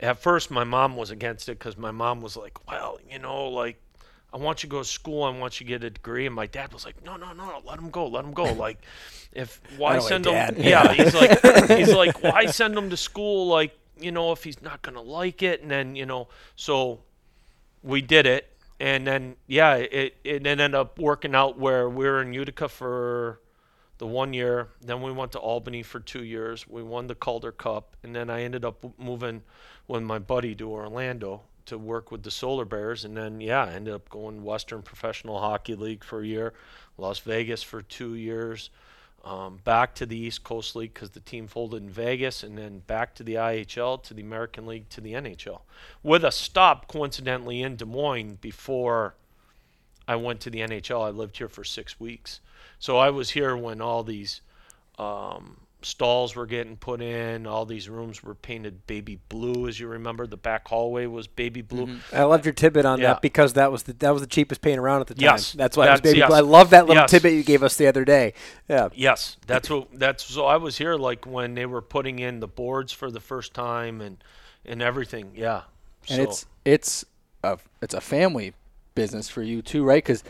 at 0.01 0.19
first 0.19 0.51
my 0.51 0.65
mom 0.65 0.97
was 0.97 1.11
against 1.11 1.49
it 1.49 1.59
because 1.59 1.77
my 1.77 1.91
mom 1.91 2.21
was 2.21 2.37
like, 2.37 2.67
well, 2.69 2.99
you 3.11 3.19
know, 3.19 3.49
like 3.49 3.81
I 4.33 4.39
want 4.39 4.63
you 4.63 4.69
to 4.69 4.71
go 4.71 4.79
to 4.81 4.85
school. 4.85 5.23
I 5.23 5.31
want 5.31 5.61
you 5.61 5.67
to 5.67 5.69
get 5.69 5.85
a 5.85 5.91
degree. 5.91 6.27
And 6.27 6.35
my 6.35 6.47
dad 6.47 6.73
was 6.73 6.85
like, 6.85 7.03
no, 7.05 7.17
no, 7.17 7.33
no, 7.33 7.47
no 7.47 7.63
let 7.65 7.79
him 7.79 7.91
go. 7.91 8.07
Let 8.07 8.25
him 8.25 8.33
go. 8.33 8.53
Like, 8.57 8.79
if 9.33 9.61
why 9.77 9.99
send 9.99 10.27
him? 10.27 10.57
Yeah, 10.59 10.93
he's 10.93 11.15
like, 11.15 11.69
he's 11.71 11.93
like, 11.93 12.23
why 12.23 12.47
send 12.47 12.77
him 12.77 12.91
to 12.91 12.97
school? 12.97 13.47
Like, 13.47 13.79
you 13.99 14.11
know, 14.11 14.33
if 14.33 14.43
he's 14.45 14.61
not 14.61 14.83
gonna 14.83 15.03
like 15.03 15.43
it, 15.43 15.63
and 15.63 15.71
then 15.71 15.95
you 15.95 16.07
know, 16.07 16.29
so 16.57 17.01
we 17.87 18.03
did 18.03 18.27
it, 18.27 18.49
and 18.81 19.07
then 19.07 19.37
yeah, 19.47 19.77
it 19.77 20.17
it 20.25 20.47
ended 20.47 20.75
up 20.75 20.99
working 20.99 21.35
out 21.35 21.59
where 21.59 21.89
we 21.89 22.05
were 22.05 22.21
in 22.21 22.33
Utica 22.33 22.69
for 22.69 23.41
the 23.99 24.07
one 24.07 24.35
year. 24.35 24.69
Then 24.83 25.01
we 25.01 25.13
went 25.13 25.33
to 25.33 25.39
Albany 25.39 25.83
for 25.83 26.01
two 26.01 26.25
years. 26.25 26.69
We 26.69 26.83
won 26.83 27.07
the 27.07 27.15
Calder 27.15 27.53
Cup, 27.53 27.97
and 28.03 28.15
then 28.15 28.29
I 28.29 28.43
ended 28.43 28.65
up 28.65 28.85
moving 28.99 29.43
with 29.87 30.03
my 30.03 30.19
buddy 30.19 30.55
to 30.57 30.69
Orlando 30.69 31.43
to 31.67 31.79
work 31.79 32.11
with 32.11 32.23
the 32.23 32.31
Solar 32.31 32.65
Bears, 32.65 33.05
and 33.05 33.17
then 33.17 33.41
yeah, 33.41 33.65
I 33.65 33.73
ended 33.73 33.95
up 33.95 34.09
going 34.09 34.43
Western 34.43 34.83
Professional 34.83 35.39
Hockey 35.39 35.75
League 35.77 36.05
for 36.05 36.21
a 36.21 36.27
year, 36.27 36.55
Las 36.99 37.21
Vegas 37.21 37.63
for 37.63 37.83
two 37.83 38.15
years. 38.15 38.71
Um, 39.27 39.59
back 39.65 39.97
to 39.97 40.07
the 40.07 40.17
East 40.17 40.45
Coast 40.45 40.77
League 40.77 40.95
because 40.95 41.11
the 41.11 41.19
team 41.19 41.49
folded 41.49 41.83
in 41.83 41.91
Vegas, 41.91 42.45
and 42.45 42.57
then 42.57 42.79
back 42.87 43.13
to 43.17 43.25
the 43.25 43.35
IHL, 43.35 44.01
to 44.05 44.15
the 44.15 44.23
American 44.23 44.67
League, 44.67 44.89
to 44.91 45.01
the 45.01 45.15
NHL, 45.15 45.63
with 46.05 46.25
a 46.25 46.31
stop 46.31 46.87
coincidentally 46.87 47.61
in 47.61 47.75
Des 47.75 47.87
Moines 47.87 48.37
before 48.41 49.17
I 50.07 50.15
went 50.15 50.39
to 50.43 50.51
the 50.51 50.61
NHL. 50.61 51.05
I 51.05 51.11
lived 51.11 51.39
here 51.39 51.49
for 51.49 51.65
six 51.65 51.99
weeks, 51.99 52.39
so 52.79 52.99
I 52.99 53.11
was 53.11 53.31
here 53.31 53.57
when 53.57 53.81
all 53.81 54.05
these 54.05 54.43
um, 54.97 55.57
stalls 55.87 56.35
were 56.35 56.47
getting 56.47 56.77
put 56.77 57.01
in, 57.01 57.47
all 57.47 57.65
these 57.65 57.89
rooms 57.89 58.23
were 58.23 58.35
painted 58.35 58.87
baby 58.89 59.21
blue, 59.29 59.69
as 59.69 59.79
you 59.79 59.87
remember. 59.87 60.27
The 60.27 60.37
back 60.37 60.67
hallway 60.67 61.07
was 61.07 61.27
baby 61.29 61.63
blue. 61.63 61.87
Mm-hmm. 61.87 62.17
I 62.17 62.25
loved 62.25 62.45
your 62.45 62.53
tidbit 62.55 62.85
on 62.85 63.01
Yeah. 63.01 63.09
that 63.15 63.23
because 63.23 63.53
that 63.53 63.71
was 63.71 63.85
the 63.85 63.93
that 63.95 64.11
was 64.11 64.21
the 64.21 64.27
cheapest 64.27 64.61
paint 64.61 64.79
around 64.79 65.01
at 65.03 65.07
the 65.07 65.15
time. 65.15 65.23
Yes, 65.23 65.53
that's 65.53 65.77
why 65.77 65.87
it 65.87 65.91
was 65.93 66.01
that's- 66.01 66.13
baby. 66.13 66.19
yes. 66.19 66.29
blue. 66.29 66.37
I 66.37 66.41
love 66.41 66.71
that 66.71 66.87
little 66.87 67.03
Yes. 67.03 67.11
tidbit 67.11 67.35
you 67.35 67.45
gave 67.45 67.63
us 67.63 67.77
the 67.77 67.87
other 67.87 68.05
day. 68.05 68.35
Yeah, 68.69 68.89
Yes, 68.95 69.37
that's 69.47 69.71
what 69.71 69.89
that's 69.93 70.25
so 70.25 70.45
I 70.47 70.57
was 70.57 70.77
here 70.79 70.97
like 70.97 71.25
when 71.27 71.55
they 71.55 71.67
were 71.67 71.83
putting 71.83 72.19
in 72.19 72.41
the 72.41 72.49
boards 72.49 72.93
for 72.93 73.11
the 73.11 73.21
first 73.21 73.55
time 73.55 74.01
and 74.01 74.23
and 74.65 74.83
everything. 74.83 75.33
Yeah. 75.35 75.63
and 76.09 76.17
so, 76.17 76.23
it's 76.23 76.47
it's 76.65 77.05
a 77.45 77.59
it's 77.81 77.95
a 77.95 78.01
family 78.01 78.55
business 78.97 79.29
for 79.29 79.43
you 79.43 79.63
too, 79.63 79.85
right? 79.85 80.03
Because 80.03 80.25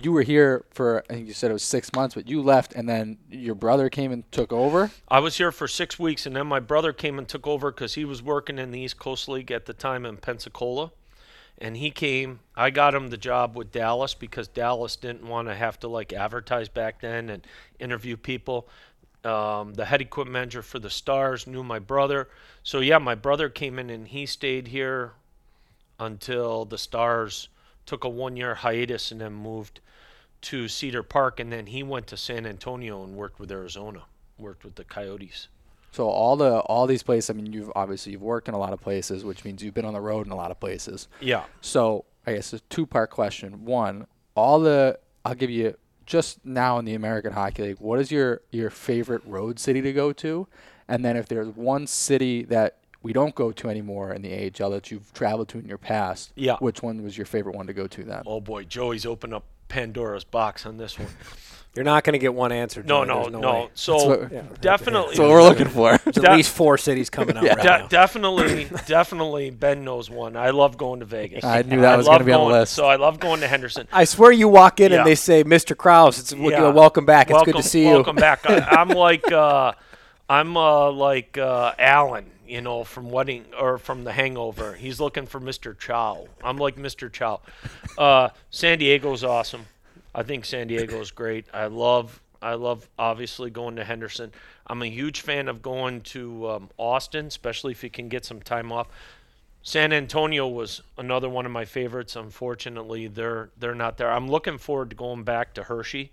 you 0.00 0.12
were 0.12 0.22
here 0.22 0.64
for 0.70 1.02
I 1.10 1.14
think 1.14 1.26
you 1.26 1.34
said 1.34 1.50
it 1.50 1.54
was 1.54 1.64
six 1.64 1.92
months, 1.92 2.14
but 2.14 2.28
you 2.28 2.40
left, 2.40 2.74
and 2.74 2.88
then 2.88 3.18
your 3.28 3.56
brother 3.56 3.90
came 3.90 4.12
and 4.12 4.30
took 4.30 4.52
over. 4.52 4.92
I 5.08 5.18
was 5.18 5.38
here 5.38 5.50
for 5.50 5.66
six 5.66 5.98
weeks, 5.98 6.26
and 6.26 6.36
then 6.36 6.46
my 6.46 6.60
brother 6.60 6.92
came 6.92 7.18
and 7.18 7.26
took 7.26 7.48
over 7.48 7.72
because 7.72 7.94
he 7.94 8.04
was 8.04 8.22
working 8.22 8.60
in 8.60 8.70
the 8.70 8.78
East 8.78 9.00
Coast 9.00 9.28
League 9.28 9.50
at 9.50 9.66
the 9.66 9.72
time 9.72 10.06
in 10.06 10.18
Pensacola. 10.18 10.92
And 11.58 11.76
he 11.76 11.90
came. 11.90 12.40
I 12.56 12.70
got 12.70 12.94
him 12.94 13.08
the 13.08 13.18
job 13.18 13.56
with 13.56 13.72
Dallas 13.72 14.14
because 14.14 14.48
Dallas 14.48 14.96
didn't 14.96 15.28
want 15.28 15.48
to 15.48 15.54
have 15.54 15.78
to 15.80 15.88
like 15.88 16.12
advertise 16.12 16.68
back 16.68 17.00
then 17.00 17.28
and 17.28 17.46
interview 17.78 18.16
people. 18.16 18.68
Um, 19.24 19.74
the 19.74 19.84
head 19.84 20.00
equipment 20.00 20.32
manager 20.32 20.62
for 20.62 20.78
the 20.78 20.88
Stars 20.88 21.46
knew 21.46 21.62
my 21.62 21.78
brother, 21.78 22.30
so 22.62 22.80
yeah, 22.80 22.96
my 22.96 23.14
brother 23.14 23.50
came 23.50 23.78
in 23.78 23.90
and 23.90 24.08
he 24.08 24.24
stayed 24.24 24.68
here 24.68 25.12
until 25.98 26.64
the 26.64 26.78
Stars 26.78 27.50
took 27.90 28.04
a 28.04 28.08
one-year 28.08 28.54
hiatus 28.54 29.10
and 29.10 29.20
then 29.20 29.32
moved 29.32 29.80
to 30.42 30.68
Cedar 30.68 31.02
Park, 31.02 31.40
and 31.40 31.52
then 31.52 31.66
he 31.66 31.82
went 31.82 32.06
to 32.06 32.16
San 32.16 32.46
Antonio 32.46 33.02
and 33.02 33.16
worked 33.16 33.40
with 33.40 33.50
Arizona, 33.50 34.04
worked 34.38 34.62
with 34.62 34.76
the 34.76 34.84
Coyotes. 34.84 35.48
So 35.90 36.08
all 36.08 36.36
the 36.36 36.60
all 36.60 36.86
these 36.86 37.02
places. 37.02 37.30
I 37.30 37.32
mean, 37.32 37.52
you've 37.52 37.72
obviously 37.74 38.12
you've 38.12 38.22
worked 38.22 38.46
in 38.46 38.54
a 38.54 38.58
lot 38.58 38.72
of 38.72 38.80
places, 38.80 39.24
which 39.24 39.44
means 39.44 39.60
you've 39.60 39.74
been 39.74 39.84
on 39.84 39.94
the 39.94 40.00
road 40.00 40.24
in 40.24 40.30
a 40.30 40.36
lot 40.36 40.52
of 40.52 40.60
places. 40.60 41.08
Yeah. 41.20 41.42
So 41.62 42.04
I 42.28 42.34
guess 42.34 42.52
a 42.52 42.60
two 42.60 42.86
part 42.86 43.10
question. 43.10 43.64
One, 43.64 44.06
all 44.36 44.60
the 44.60 45.00
I'll 45.24 45.34
give 45.34 45.50
you 45.50 45.76
just 46.06 46.44
now 46.44 46.78
in 46.78 46.84
the 46.84 46.94
American 46.94 47.32
Hockey 47.32 47.62
League. 47.64 47.80
What 47.80 47.98
is 47.98 48.12
your 48.12 48.42
your 48.52 48.70
favorite 48.70 49.22
road 49.26 49.58
city 49.58 49.82
to 49.82 49.92
go 49.92 50.12
to? 50.12 50.46
And 50.86 51.04
then 51.04 51.16
if 51.16 51.26
there's 51.26 51.48
one 51.48 51.88
city 51.88 52.44
that 52.44 52.78
we 53.02 53.12
don't 53.12 53.34
go 53.34 53.50
to 53.52 53.68
anymore 53.68 54.12
in 54.12 54.22
the 54.22 54.50
AHL 54.60 54.70
that 54.70 54.90
you've 54.90 55.12
traveled 55.14 55.48
to 55.48 55.58
in 55.58 55.66
your 55.66 55.78
past, 55.78 56.32
Yeah. 56.36 56.56
which 56.58 56.82
one 56.82 57.02
was 57.02 57.16
your 57.16 57.26
favorite 57.26 57.54
one 57.56 57.66
to 57.66 57.72
go 57.72 57.86
to 57.86 58.04
then? 58.04 58.22
Oh 58.26 58.40
boy, 58.40 58.64
Joey's 58.64 59.06
opened 59.06 59.34
up 59.34 59.44
Pandora's 59.68 60.24
box 60.24 60.66
on 60.66 60.76
this 60.76 60.98
one. 60.98 61.08
you're 61.76 61.84
not 61.84 62.02
going 62.02 62.12
to 62.14 62.18
get 62.18 62.34
one 62.34 62.50
answer. 62.50 62.82
No, 62.82 63.04
Joey. 63.04 63.06
no, 63.06 63.20
There's 63.22 63.32
no. 63.32 63.40
no. 63.40 63.52
way. 63.52 63.68
So 63.74 64.06
what- 64.08 64.32
Yeah. 64.32 64.42
definitely, 64.60 65.06
That's 65.10 65.18
what 65.20 65.28
we're 65.30 65.42
looking 65.44 65.68
for. 65.68 65.96
There's 65.98 66.18
at 66.18 66.32
least 66.36 66.50
four 66.52 66.76
cities 66.76 67.08
coming 67.08 67.36
out 67.36 67.44
right 67.44 67.56
de- 67.56 67.64
now. 67.64 67.86
definitely, 67.86 68.64
definitely, 68.86 69.50
Ben 69.50 69.84
knows 69.84 70.10
one. 70.10 70.36
I 70.36 70.50
love 70.50 70.76
going 70.76 70.98
to 71.00 71.06
Vegas. 71.06 71.44
I 71.44 71.62
knew 71.62 71.80
that 71.82 71.96
was 71.96 72.06
gonna 72.08 72.24
be 72.24 72.32
on 72.32 72.48
the 72.50 72.58
list. 72.58 72.72
So 72.74 72.86
I 72.86 72.96
love 72.96 73.20
going 73.20 73.40
to 73.40 73.48
Henderson. 73.48 73.86
I 73.92 74.04
swear 74.04 74.32
you 74.32 74.48
walk 74.48 74.80
in 74.80 74.90
Yeah. 74.92 74.98
and 74.98 75.06
they 75.06 75.14
say, 75.14 75.44
"Mr. 75.44 75.76
Krouse, 75.76 76.18
it's 76.18 76.32
you 76.32 76.38
know, 76.38 76.48
Yeah. 76.50 76.68
welcome 76.70 77.06
back. 77.06 77.28
It's 77.28 77.34
welcome, 77.34 77.52
good 77.52 77.62
to 77.62 77.68
see 77.68 77.84
welcome 77.86 78.16
you." 78.16 78.22
Welcome 78.22 78.44
back. 78.50 78.68
I, 78.72 78.76
I'm 78.80 78.88
like, 78.88 79.30
uh, 79.30 79.72
I'm 80.28 80.56
uh, 80.56 80.90
like 80.90 81.38
uh, 81.38 81.72
Alan, 81.78 82.26
you 82.50 82.60
know, 82.60 82.84
from 82.84 83.10
Wedding 83.10 83.46
or 83.58 83.78
from 83.78 84.04
The 84.04 84.12
Hangover. 84.12 84.74
He's 84.74 85.00
looking 85.00 85.26
for 85.26 85.40
Mr. 85.40 85.78
Chow. 85.78 86.26
I'm 86.42 86.58
like 86.58 86.76
Mr. 86.76 87.10
Chow. 87.10 87.40
Uh, 87.96 88.30
San 88.50 88.78
Diego's 88.78 89.24
awesome. 89.24 89.66
I 90.14 90.22
think 90.22 90.44
San 90.44 90.66
Diego's 90.66 91.10
great. 91.10 91.46
I 91.54 91.66
love 91.66 92.20
I 92.42 92.54
love 92.54 92.88
obviously 92.98 93.50
going 93.50 93.76
to 93.76 93.84
Henderson. 93.84 94.32
I'm 94.66 94.82
a 94.82 94.86
huge 94.86 95.20
fan 95.20 95.48
of 95.48 95.60
going 95.60 96.00
to 96.02 96.48
um, 96.48 96.70
Austin, 96.78 97.26
especially 97.26 97.72
if 97.72 97.84
you 97.84 97.90
can 97.90 98.08
get 98.08 98.24
some 98.24 98.40
time 98.40 98.72
off. 98.72 98.88
San 99.62 99.92
Antonio 99.92 100.48
was 100.48 100.80
another 100.96 101.28
one 101.28 101.44
of 101.44 101.52
my 101.52 101.64
favorites. 101.64 102.16
Unfortunately, 102.16 103.06
they're 103.06 103.50
they're 103.58 103.74
not 103.74 103.98
there. 103.98 104.10
I'm 104.10 104.28
looking 104.28 104.58
forward 104.58 104.90
to 104.90 104.96
going 104.96 105.22
back 105.22 105.54
to 105.54 105.64
Hershey 105.64 106.12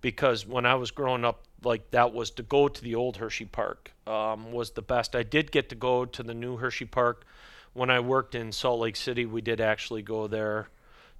because 0.00 0.46
when 0.46 0.66
I 0.66 0.74
was 0.74 0.90
growing 0.90 1.24
up, 1.24 1.44
like 1.62 1.90
that 1.92 2.12
was 2.12 2.30
to 2.32 2.42
go 2.42 2.68
to 2.68 2.82
the 2.82 2.94
old 2.94 3.16
Hershey 3.16 3.44
Park 3.44 3.92
um, 4.06 4.52
was 4.52 4.72
the 4.72 4.82
best. 4.82 5.14
I 5.14 5.22
did 5.22 5.52
get 5.52 5.68
to 5.68 5.74
go 5.74 6.04
to 6.04 6.22
the 6.22 6.34
new 6.34 6.56
Hershey 6.56 6.86
Park 6.86 7.24
when 7.72 7.90
I 7.90 8.00
worked 8.00 8.34
in 8.34 8.50
Salt 8.50 8.80
Lake 8.80 8.96
City. 8.96 9.26
We 9.26 9.40
did 9.40 9.60
actually 9.60 10.02
go 10.02 10.26
there 10.26 10.68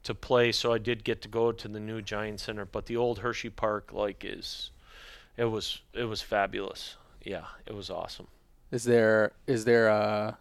to 0.03 0.14
play, 0.14 0.53
so 0.53 0.72
I 0.72 0.79
did 0.79 1.05
get 1.05 1.22
to 1.22 1.29
go 1.29 1.53
to 1.53 1.68
the 1.68 1.81
new 1.81 2.03
Giant 2.03 2.41
Center. 2.41 2.64
But 2.64 2.87
the 2.87 2.97
old 2.97 3.20
Hershey 3.20 3.51
Park, 3.51 3.93
like, 3.93 4.24
is 4.24 4.70
it 5.37 5.45
was 5.45 5.81
it 5.95 6.05
was 6.05 6.22
fabulous. 6.22 6.97
Yeah, 7.22 7.45
it 7.66 7.74
was 7.74 7.89
awesome. 7.89 8.26
Is 8.72 8.85
there 8.85 9.33
is 9.47 9.64
there 9.64 9.89
a 9.89 10.39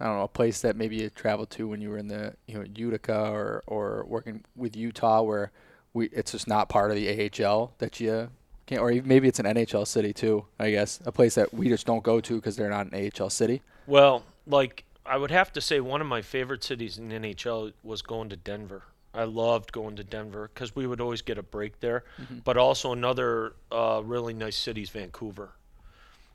I 0.00 0.06
don't 0.06 0.16
know 0.16 0.24
a 0.24 0.28
place 0.28 0.60
that 0.62 0.76
maybe 0.76 0.96
you 0.96 1.10
traveled 1.10 1.50
to 1.50 1.68
when 1.68 1.80
you 1.80 1.90
were 1.90 1.98
in 1.98 2.08
the 2.08 2.34
you 2.46 2.58
know 2.58 2.64
Utica 2.74 3.30
or 3.30 3.62
or 3.66 4.04
working 4.06 4.44
with 4.56 4.76
Utah 4.76 5.22
where 5.22 5.52
we 5.92 6.06
it's 6.08 6.32
just 6.32 6.48
not 6.48 6.68
part 6.68 6.90
of 6.90 6.96
the 6.96 7.30
AHL 7.44 7.72
that 7.78 8.00
you 8.00 8.30
can't 8.66 8.80
or 8.80 8.90
even 8.90 9.08
maybe 9.08 9.28
it's 9.28 9.38
an 9.38 9.46
NHL 9.46 9.86
city 9.86 10.12
too 10.12 10.44
I 10.58 10.70
guess 10.70 11.00
a 11.06 11.12
place 11.12 11.34
that 11.36 11.52
we 11.54 11.68
just 11.68 11.86
don't 11.86 12.02
go 12.02 12.20
to 12.20 12.36
because 12.36 12.56
they're 12.56 12.70
not 12.70 12.92
an 12.92 13.10
AHL 13.20 13.30
city. 13.30 13.62
Well, 13.86 14.24
like 14.46 14.84
I 15.06 15.16
would 15.16 15.30
have 15.30 15.52
to 15.54 15.60
say 15.60 15.80
one 15.80 16.00
of 16.00 16.06
my 16.06 16.22
favorite 16.22 16.62
cities 16.62 16.98
in 16.98 17.08
NHL 17.08 17.72
was 17.82 18.02
going 18.02 18.28
to 18.28 18.36
Denver. 18.36 18.82
I 19.14 19.24
loved 19.24 19.72
going 19.72 19.96
to 19.96 20.04
Denver 20.04 20.50
because 20.52 20.76
we 20.76 20.86
would 20.86 21.00
always 21.00 21.22
get 21.22 21.38
a 21.38 21.42
break 21.42 21.80
there. 21.80 22.04
But 22.44 22.56
also 22.56 22.92
another 22.92 23.54
uh, 23.72 24.02
really 24.04 24.34
nice 24.34 24.56
city 24.56 24.82
is 24.82 24.90
Vancouver. 24.90 25.50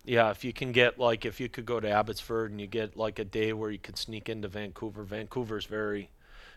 Yeah, 0.06 0.32
if 0.32 0.44
you 0.44 0.52
can 0.52 0.72
get 0.74 1.00
like 1.00 1.26
if 1.26 1.40
you 1.40 1.48
could 1.48 1.66
go 1.66 1.80
to 1.80 1.90
Abbotsford 1.90 2.52
and 2.52 2.60
you 2.60 2.68
get 2.68 2.98
like 2.98 3.20
a 3.20 3.24
day 3.26 3.54
where 3.54 3.72
you 3.72 3.80
could 3.80 3.98
sneak 3.98 4.28
into 4.28 4.48
Vancouver. 4.48 5.04
Vancouver's 5.04 5.66
very, 5.66 6.10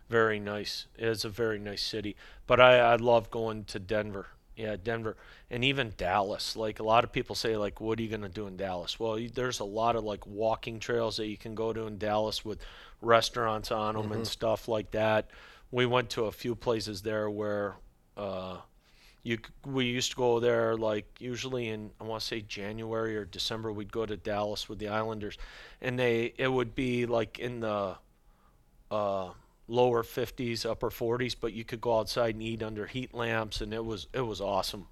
very 0.08 0.40
nice. 0.40 0.86
It's 0.96 1.24
a 1.24 1.28
very 1.28 1.58
nice 1.58 1.82
city. 1.82 2.16
But 2.46 2.60
I 2.60 2.78
I 2.78 2.96
love 2.96 3.30
going 3.30 3.64
to 3.64 3.78
Denver. 3.78 4.26
Yeah, 4.56 4.76
Denver 4.82 5.16
and 5.50 5.62
even 5.64 5.92
Dallas. 5.96 6.56
Like 6.56 6.80
a 6.80 6.82
lot 6.82 7.04
of 7.04 7.12
people 7.12 7.36
say, 7.36 7.56
like, 7.56 7.80
what 7.80 8.00
are 8.00 8.02
you 8.02 8.08
gonna 8.08 8.28
do 8.28 8.48
in 8.48 8.56
Dallas? 8.56 8.98
Well, 8.98 9.18
you, 9.18 9.28
there's 9.28 9.60
a 9.60 9.64
lot 9.64 9.94
of 9.94 10.02
like 10.02 10.26
walking 10.26 10.80
trails 10.80 11.18
that 11.18 11.26
you 11.26 11.36
can 11.36 11.54
go 11.54 11.72
to 11.72 11.86
in 11.86 11.98
Dallas 11.98 12.44
with 12.44 12.58
restaurants 13.00 13.70
on 13.70 13.94
them 13.94 14.10
and 14.12 14.26
stuff 14.26 14.66
like 14.66 14.90
that. 14.92 15.30
We 15.70 15.86
went 15.86 16.10
to 16.10 16.24
a 16.24 16.32
few 16.32 16.54
places 16.54 17.02
there 17.02 17.28
where 17.30 17.76
uh, 18.16 18.58
you 19.26 19.38
we 19.64 19.86
used 19.86 20.10
to 20.12 20.16
go 20.16 20.38
there 20.38 20.76
like 20.76 21.06
usually 21.18 21.68
in 21.68 21.90
I 22.00 22.04
want 22.04 22.20
to 22.20 22.26
say 22.26 22.40
January 22.42 23.16
or 23.16 23.24
December. 23.24 23.72
We'd 23.72 23.90
go 23.92 24.06
to 24.06 24.16
Dallas 24.16 24.68
with 24.68 24.78
the 24.78 24.88
Islanders, 24.88 25.36
and 25.80 25.98
they 25.98 26.32
it 26.38 26.48
would 26.48 26.74
be 26.76 27.06
like 27.06 27.38
in 27.40 27.58
the 27.60 27.96
uh, 28.90 29.30
lower 29.68 30.02
50s, 30.04 30.64
upper 30.64 30.90
40s, 30.90 31.34
but 31.40 31.52
you 31.52 31.64
could 31.64 31.80
go 31.80 31.98
outside 31.98 32.34
and 32.36 32.42
eat 32.42 32.62
under 32.62 32.86
heat 32.86 33.12
lamps, 33.14 33.60
and 33.60 33.74
it 33.74 33.84
was 33.84 34.06
it 34.12 34.20
was 34.20 34.40
awesome. 34.40 34.86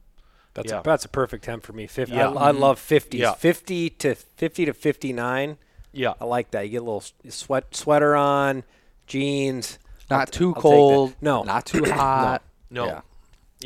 That's 0.54 0.70
Yeah. 0.72 0.80
a, 0.80 0.82
that's 0.82 1.04
a 1.04 1.08
perfect 1.08 1.44
temp 1.44 1.64
for 1.64 1.72
me. 1.72 1.86
50, 1.86 2.14
Yeah. 2.14 2.30
I, 2.30 2.48
I 2.48 2.50
love 2.50 2.78
50s. 2.80 3.14
Yeah. 3.14 3.32
50 3.34 3.90
to 3.90 4.14
50 4.14 4.64
to 4.66 4.72
59. 4.74 5.58
Yeah, 5.92 6.14
I 6.20 6.24
like 6.24 6.50
that. 6.52 6.62
You 6.66 6.70
get 6.72 6.82
a 6.82 6.84
little 6.84 7.04
sweat 7.28 7.74
sweater 7.74 8.16
on, 8.16 8.64
jeans. 9.06 9.78
Not 10.10 10.20
I'll 10.20 10.26
too 10.26 10.52
I'll 10.56 10.60
cold. 10.62 11.14
No. 11.20 11.42
Not 11.44 11.66
too 11.66 11.84
hot. 11.90 12.42
no, 12.70 12.86
Yeah. 12.86 13.00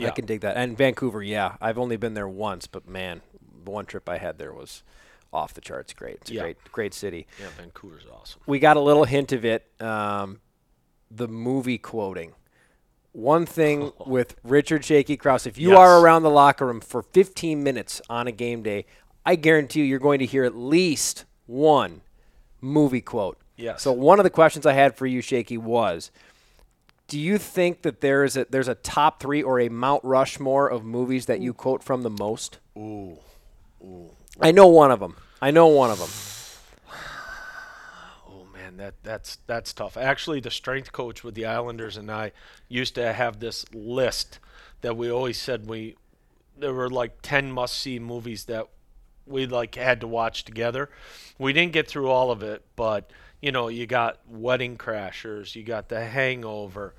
Yeah, 0.03 0.09
I 0.09 0.11
can 0.13 0.27
dig 0.27 0.41
that. 0.43 0.57
And 0.57 0.77
Vancouver, 0.77 1.23
yeah. 1.23 1.57
I've 1.61 1.79
only 1.79 1.97
been 1.97 2.15
there 2.15 2.29
once, 2.29 2.67
but 2.67 2.89
man, 2.89 3.21
the 3.65 3.71
one 3.71 3.87
trip 3.87 4.09
I 4.09 4.19
had 4.19 4.39
there 4.39 4.53
was 4.53 4.83
off 5.33 5.53
the 5.55 5.61
charts 5.61 5.93
great. 5.93 6.17
It's 6.23 6.31
a 6.31 6.35
Yeah. 6.35 6.41
great 6.43 6.57
great 6.73 6.95
city. 6.95 7.27
yeah. 7.41 7.47
Vancouver's 7.57 8.07
awesome. 8.13 8.41
we 8.47 8.59
got 8.59 8.77
a 8.77 8.81
little 8.81 9.05
hint 9.05 9.33
of 9.33 9.45
it. 9.45 9.67
Um, 9.81 10.41
the 11.11 11.29
movie 11.29 11.79
quoting. 11.79 12.33
One 13.13 13.47
thing 13.47 13.93
with 14.07 14.37
Richard 14.45 14.85
Shakey 14.85 15.17
Krouse, 15.17 15.47
if 15.47 15.59
you 15.59 15.71
Yes. 15.71 15.79
are 15.79 16.01
around 16.01 16.23
the 16.23 16.31
locker 16.31 16.67
room 16.67 16.81
for 16.81 17.03
15 17.03 17.63
minutes 17.63 18.01
on 18.09 18.27
a 18.27 18.33
game 18.33 18.63
day, 18.63 18.87
I 19.27 19.35
guarantee 19.35 19.81
you 19.81 19.87
you're 19.87 19.99
going 19.99 20.19
to 20.21 20.27
hear 20.27 20.45
at 20.45 20.55
least 20.55 21.25
one 21.47 22.01
movie 22.61 23.01
quote. 23.01 23.39
Yes. 23.57 23.83
So 23.83 23.93
one 23.93 24.21
of 24.21 24.25
the 24.25 24.31
questions 24.31 24.65
I 24.67 24.73
had 24.75 24.97
for 24.97 25.07
you, 25.07 25.21
Shakey, 25.21 25.59
was 25.59 26.11
do 27.09 27.19
you 27.19 27.39
think 27.39 27.83
that 27.83 28.03
there 28.03 28.23
is 28.23 28.37
a 28.37 28.47
there's 28.51 28.69
a 28.69 28.75
top 28.75 29.21
three 29.21 29.43
or 29.43 29.59
a 29.59 29.71
Mount 29.71 30.05
Rushmore 30.05 30.69
of 30.69 30.85
movies 30.85 31.27
that 31.27 31.41
you 31.41 31.55
quote 31.55 31.83
from 31.83 32.03
the 32.03 32.11
most? 32.11 32.59
Ooh, 32.77 33.19
I 34.41 34.53
know 34.53 34.69
one 34.69 34.91
of 34.91 35.01
them. 35.01 35.17
I 35.41 35.51
know 35.51 35.67
one 35.67 35.91
of 35.91 35.99
them. 35.99 36.11
Oh 38.31 38.45
man, 38.53 38.77
that 38.77 38.95
that's 39.03 39.39
that's 39.47 39.73
tough. 39.73 39.97
Actually, 39.97 40.41
the 40.41 40.51
strength 40.51 40.93
coach 40.93 41.25
with 41.25 41.35
the 41.35 41.47
Islanders 41.47 41.97
and 41.97 42.11
I 42.11 42.33
used 42.69 42.95
to 42.97 43.13
have 43.13 43.41
this 43.41 43.65
list 43.73 44.39
that 44.83 44.97
we 44.97 45.11
always 45.11 45.41
said 45.41 45.67
we 45.67 45.97
there 46.57 46.75
were 46.75 46.91
like 46.91 47.23
10 47.23 47.53
must-see 47.53 47.99
movies 48.01 48.45
that 48.45 48.67
we 49.27 49.47
like 49.47 49.77
had 49.77 50.01
to 50.01 50.07
watch 50.07 50.45
together. 50.45 50.91
We 51.39 51.53
didn't 51.53 51.73
get 51.73 51.89
through 51.89 52.11
all 52.11 52.31
of 52.31 52.43
it, 52.43 52.65
but 52.77 53.11
you 53.41 53.53
know, 53.53 53.69
you 53.69 53.87
got 53.87 54.19
Wedding 54.29 54.77
Crashers, 54.77 55.55
you 55.55 55.63
got 55.63 55.89
The 55.89 56.05
Hangover. 56.05 56.95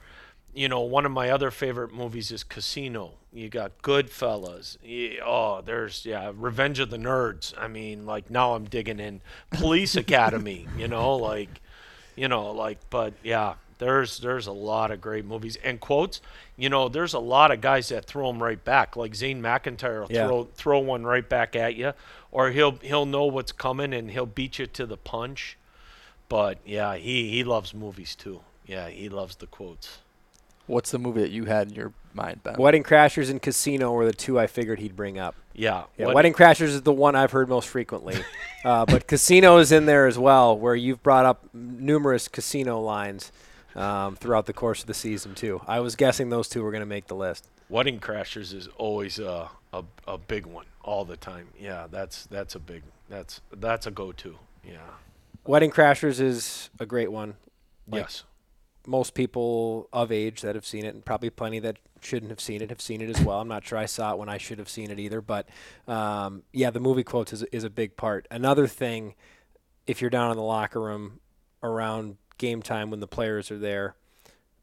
You 0.54 0.68
know, 0.68 0.82
one 0.82 1.06
of 1.06 1.12
my 1.12 1.30
other 1.30 1.52
favorite 1.52 1.94
movies 1.94 2.32
is 2.32 2.44
Casino. 2.44 3.12
You 3.32 3.50
got 3.50 3.82
Goodfellas. 3.84 4.78
Ye- 4.84 5.20
Oh, 5.24 5.62
there's 5.62 6.06
yeah, 6.06 6.32
Revenge 6.36 6.80
of 6.80 6.90
the 6.90 6.98
Nerds. 6.98 7.54
I 7.58 7.68
mean, 7.68 8.06
like 8.06 8.30
now 8.32 8.56
I'm 8.56 8.66
digging 8.66 9.00
in 9.00 9.22
Police 9.52 9.96
Academy. 10.06 10.68
You 10.78 10.88
know, 10.88 11.16
like, 11.16 11.62
you 12.16 12.28
know, 12.28 12.52
like, 12.52 12.80
but 12.90 13.14
yeah, 13.24 13.54
there's 13.78 14.18
there's 14.18 14.48
a 14.48 14.52
lot 14.52 14.90
of 14.92 15.00
great 15.00 15.24
movies 15.26 15.56
and 15.64 15.80
quotes. 15.80 16.20
You 16.58 16.70
know, 16.70 16.90
there's 16.90 17.14
a 17.14 17.20
lot 17.20 17.52
of 17.52 17.62
guys 17.62 17.90
that 17.90 18.06
throw 18.06 18.28
them 18.32 18.42
right 18.42 18.62
back. 18.64 18.96
Like 18.96 19.14
Zane 19.14 19.42
McIntyre 19.44 20.02
will 20.02 20.12
Yeah. 20.12 20.26
throw 20.28 20.44
throw 20.56 20.80
one 20.80 21.04
right 21.06 21.28
back 21.30 21.56
at 21.56 21.76
you, 21.76 21.94
or 22.32 22.50
he'll 22.50 22.78
he'll 22.82 23.06
know 23.06 23.26
what's 23.26 23.52
coming 23.52 23.94
and 23.94 24.10
he'll 24.10 24.26
beat 24.26 24.58
you 24.58 24.66
to 24.66 24.86
the 24.88 24.98
punch. 24.98 25.58
But 26.30 26.60
yeah, 26.66 26.96
he 26.96 27.30
he 27.30 27.44
loves 27.44 27.74
movies 27.74 28.16
too. 28.16 28.42
Yeah, 28.66 28.88
he 28.90 29.10
loves 29.10 29.36
the 29.36 29.48
quotes. 29.48 29.98
What's 30.68 30.92
the 30.92 31.00
movie 31.00 31.22
that 31.22 31.32
you 31.32 31.46
had 31.46 31.70
in 31.70 31.74
your 31.74 31.92
mind, 32.14 32.44
Ben? 32.44 32.56
Wedding 32.58 32.84
Crashers 32.84 33.32
and 33.32 33.42
Casino 33.42 33.92
were 33.92 34.06
the 34.06 34.14
two 34.14 34.38
I 34.40 34.46
figured 34.46 34.78
he'd 34.78 34.96
bring 34.96 35.18
up. 35.18 35.34
Yeah, 35.56 35.86
Yeah, 35.98 36.06
what- 36.06 36.16
Wedding 36.16 36.34
Crashers 36.34 36.68
is 36.68 36.84
the 36.84 36.94
one 36.94 37.16
I've 37.16 37.32
heard 37.32 37.50
most 37.50 37.68
frequently, 37.68 38.16
uh, 38.64 38.86
but 38.86 39.08
Casino 39.08 39.58
is 39.58 39.72
in 39.72 39.88
there 39.88 40.06
as 40.06 40.20
well, 40.20 40.56
where 40.56 40.76
you've 40.76 41.02
brought 41.02 41.26
up 41.26 41.44
numerous 41.54 42.28
casino 42.28 42.80
lines 42.80 43.32
um, 43.76 44.16
throughout 44.16 44.46
the 44.46 44.54
course 44.54 44.82
of 44.82 44.86
the 44.88 44.94
season 44.94 45.34
too. 45.34 45.60
I 45.68 45.80
was 45.80 45.96
guessing 45.96 46.30
those 46.30 46.48
two 46.48 46.62
were 46.62 46.70
going 46.72 46.82
to 46.82 46.86
make 46.86 47.08
the 47.08 47.16
list. 47.16 47.48
Wedding 47.70 48.00
Crashers 48.00 48.54
is 48.54 48.68
always 48.78 49.18
a, 49.18 49.50
a 49.74 49.84
a 50.08 50.18
big 50.20 50.46
one 50.46 50.66
all 50.84 51.04
the 51.06 51.18
time. 51.18 51.48
Yeah, 51.60 51.88
that's 51.90 52.26
that's 52.28 52.54
a 52.54 52.60
big 52.60 52.84
that's 53.10 53.42
that's 53.52 53.88
a 53.88 53.92
go-to. 53.92 54.38
Yeah. 54.64 54.78
Wedding 55.46 55.72
Crashers 55.72 56.20
is 56.20 56.70
a 56.80 56.86
great 56.86 57.12
one. 57.12 57.36
Like- 57.88 58.04
yes. 58.04 58.24
Most 58.88 59.14
people 59.14 59.88
of 59.94 60.12
age 60.12 60.42
that 60.42 60.56
have 60.56 60.66
seen 60.66 60.84
it, 60.86 60.96
and 60.96 61.06
probably 61.06 61.30
plenty 61.30 61.60
that 61.60 61.78
shouldn't 62.02 62.32
have 62.32 62.40
seen 62.40 62.62
it, 62.62 62.70
have 62.70 62.82
seen 62.82 63.02
it 63.02 63.10
as 63.10 63.22
well. 63.24 63.40
I'm 63.40 63.48
not 63.48 63.64
sure 63.66 63.78
I 63.78 63.86
saw 63.86 64.14
it 64.14 64.18
when 64.18 64.30
I 64.30 64.38
should 64.38 64.58
have 64.58 64.70
seen 64.70 64.90
it 64.90 64.98
either, 65.00 65.22
but 65.22 65.48
um, 65.88 66.44
yeah, 66.54 66.70
the 66.72 66.80
movie 66.80 67.04
quotes 67.04 67.34
is, 67.34 67.44
is 67.52 67.64
a 67.64 67.70
big 67.70 67.98
part. 67.98 68.26
Another 68.32 68.66
thing, 68.68 69.14
if 69.86 70.02
you're 70.02 70.10
down 70.10 70.32
in 70.32 70.38
the 70.38 70.44
locker 70.44 70.80
room 70.82 71.20
around 71.62 72.18
game 72.38 72.62
time 72.64 72.90
when 72.90 73.00
the 73.00 73.06
players 73.08 73.52
are 73.52 73.60
there, 73.60 73.96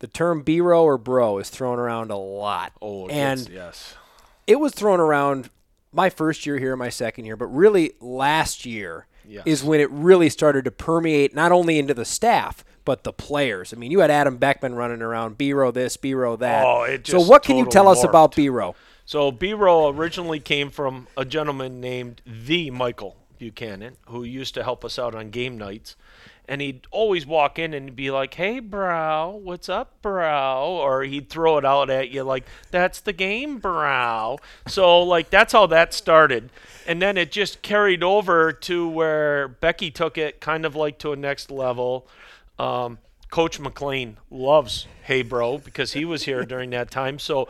the 0.00 0.08
term 0.08 0.42
"bro" 0.42 0.82
or 0.82 0.98
"bro" 0.98 1.38
is 1.38 1.48
thrown 1.50 1.78
around 1.78 2.10
a 2.10 2.16
lot. 2.16 2.72
Oh, 2.82 3.06
and 3.08 3.40
gets- 3.40 3.50
yes. 3.50 3.94
it 4.46 4.58
was 4.58 4.72
thrown 4.72 4.98
around 4.98 5.50
my 5.92 6.10
first 6.10 6.46
year 6.46 6.58
here, 6.58 6.74
my 6.74 6.88
second 6.88 7.26
year, 7.26 7.36
but 7.36 7.46
really 7.46 7.92
last 8.00 8.66
year 8.66 9.06
Yes. 9.28 9.42
is 9.46 9.64
when 9.64 9.80
it 9.80 9.90
really 9.90 10.28
started 10.28 10.64
to 10.66 10.70
permeate 10.70 11.34
not 11.34 11.52
only 11.52 11.78
into 11.78 11.94
the 11.94 12.04
staff 12.04 12.64
but 12.84 13.02
the 13.02 13.12
players. 13.12 13.74
I 13.74 13.76
mean, 13.76 13.90
you 13.90 13.98
had 13.98 14.10
Adam 14.10 14.36
Beckman 14.36 14.76
running 14.76 15.02
around, 15.02 15.36
B-row 15.36 15.72
this, 15.72 15.96
B-row 15.96 16.36
that. 16.36 16.64
Oh, 16.64 16.84
it 16.84 17.06
so 17.06 17.20
what 17.20 17.42
can 17.42 17.56
you 17.56 17.66
tell 17.66 17.88
us 17.88 18.04
about. 18.04 18.36
B-row? 18.36 18.76
So 19.04 19.32
B-roll 19.32 19.90
originally 19.90 20.40
came 20.40 20.70
from 20.70 21.08
a 21.16 21.24
gentleman 21.24 21.80
named 21.80 22.22
the 22.24 22.70
Michael 22.70 23.16
Buchanan, 23.38 23.96
who 24.08 24.22
used 24.22 24.54
to 24.54 24.62
help 24.62 24.84
us 24.84 24.98
out 24.98 25.14
on 25.14 25.30
game 25.30 25.58
nights. 25.58 25.96
And 26.48 26.60
he'd 26.60 26.86
always 26.90 27.26
walk 27.26 27.58
in 27.58 27.74
and 27.74 27.96
be 27.96 28.10
like, 28.10 28.34
"Hey, 28.34 28.60
brow, 28.60 29.30
what's 29.30 29.68
up, 29.68 30.00
brow?" 30.00 30.64
Or 30.64 31.02
he'd 31.02 31.28
throw 31.28 31.58
it 31.58 31.64
out 31.64 31.90
at 31.90 32.10
you 32.10 32.22
like, 32.22 32.44
"That's 32.70 33.00
the 33.00 33.12
game, 33.12 33.58
brow." 33.58 34.38
So 34.68 35.02
like 35.02 35.30
that's 35.30 35.52
how 35.52 35.66
that 35.66 35.92
started, 35.92 36.50
and 36.86 37.02
then 37.02 37.16
it 37.16 37.32
just 37.32 37.62
carried 37.62 38.02
over 38.02 38.52
to 38.52 38.88
where 38.88 39.48
Becky 39.48 39.90
took 39.90 40.16
it 40.16 40.40
kind 40.40 40.64
of 40.64 40.76
like 40.76 40.98
to 41.00 41.12
a 41.12 41.16
next 41.16 41.50
level. 41.50 42.06
Um, 42.58 42.98
Coach 43.30 43.58
McLean 43.58 44.18
loves 44.30 44.86
Hey 45.02 45.22
Bro 45.22 45.58
because 45.58 45.92
he 45.92 46.04
was 46.04 46.22
here 46.22 46.44
during 46.44 46.70
that 46.70 46.90
time. 46.90 47.18
So 47.18 47.48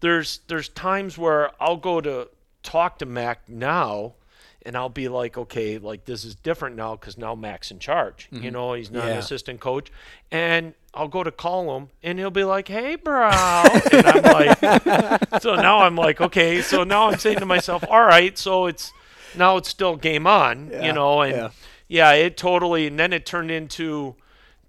there's 0.00 0.40
there's 0.48 0.68
times 0.68 1.16
where 1.16 1.50
I'll 1.62 1.76
go 1.76 2.00
to 2.00 2.28
talk 2.62 2.98
to 2.98 3.06
Mac 3.06 3.48
now 3.48 4.14
and 4.62 4.76
I'll 4.76 4.88
be 4.88 5.08
like, 5.08 5.38
okay, 5.38 5.78
like 5.78 6.04
this 6.04 6.24
is 6.24 6.34
different 6.34 6.76
now 6.76 6.96
because 6.96 7.16
now 7.16 7.34
Mac's 7.34 7.70
in 7.70 7.78
charge. 7.78 8.28
You 8.42 8.50
know, 8.50 8.74
he's 8.74 8.90
not 8.90 9.08
an 9.08 9.16
assistant 9.16 9.60
coach. 9.60 9.90
And 10.30 10.74
I'll 10.92 11.08
go 11.08 11.22
to 11.22 11.30
call 11.30 11.76
him 11.76 11.88
and 12.02 12.18
he'll 12.18 12.30
be 12.30 12.44
like, 12.44 12.68
hey, 12.68 12.96
bro. 12.96 13.28
and 13.28 14.06
I'm 14.06 14.22
like, 14.22 15.40
so 15.42 15.54
now 15.54 15.80
I'm 15.80 15.96
like, 15.96 16.20
okay. 16.20 16.60
So 16.60 16.84
now 16.84 17.08
I'm 17.08 17.18
saying 17.18 17.38
to 17.38 17.46
myself, 17.46 17.84
all 17.88 18.04
right, 18.04 18.36
so 18.36 18.66
it's 18.66 18.92
now 19.36 19.56
it's 19.56 19.68
still 19.68 19.96
game 19.96 20.26
on, 20.26 20.70
you 20.82 20.92
know, 20.92 21.22
and 21.22 21.36
yeah. 21.36 21.50
yeah. 21.88 22.12
it 22.12 22.36
totally, 22.36 22.86
and 22.86 22.98
then 22.98 23.12
it 23.12 23.24
turned 23.24 23.50
into 23.50 24.16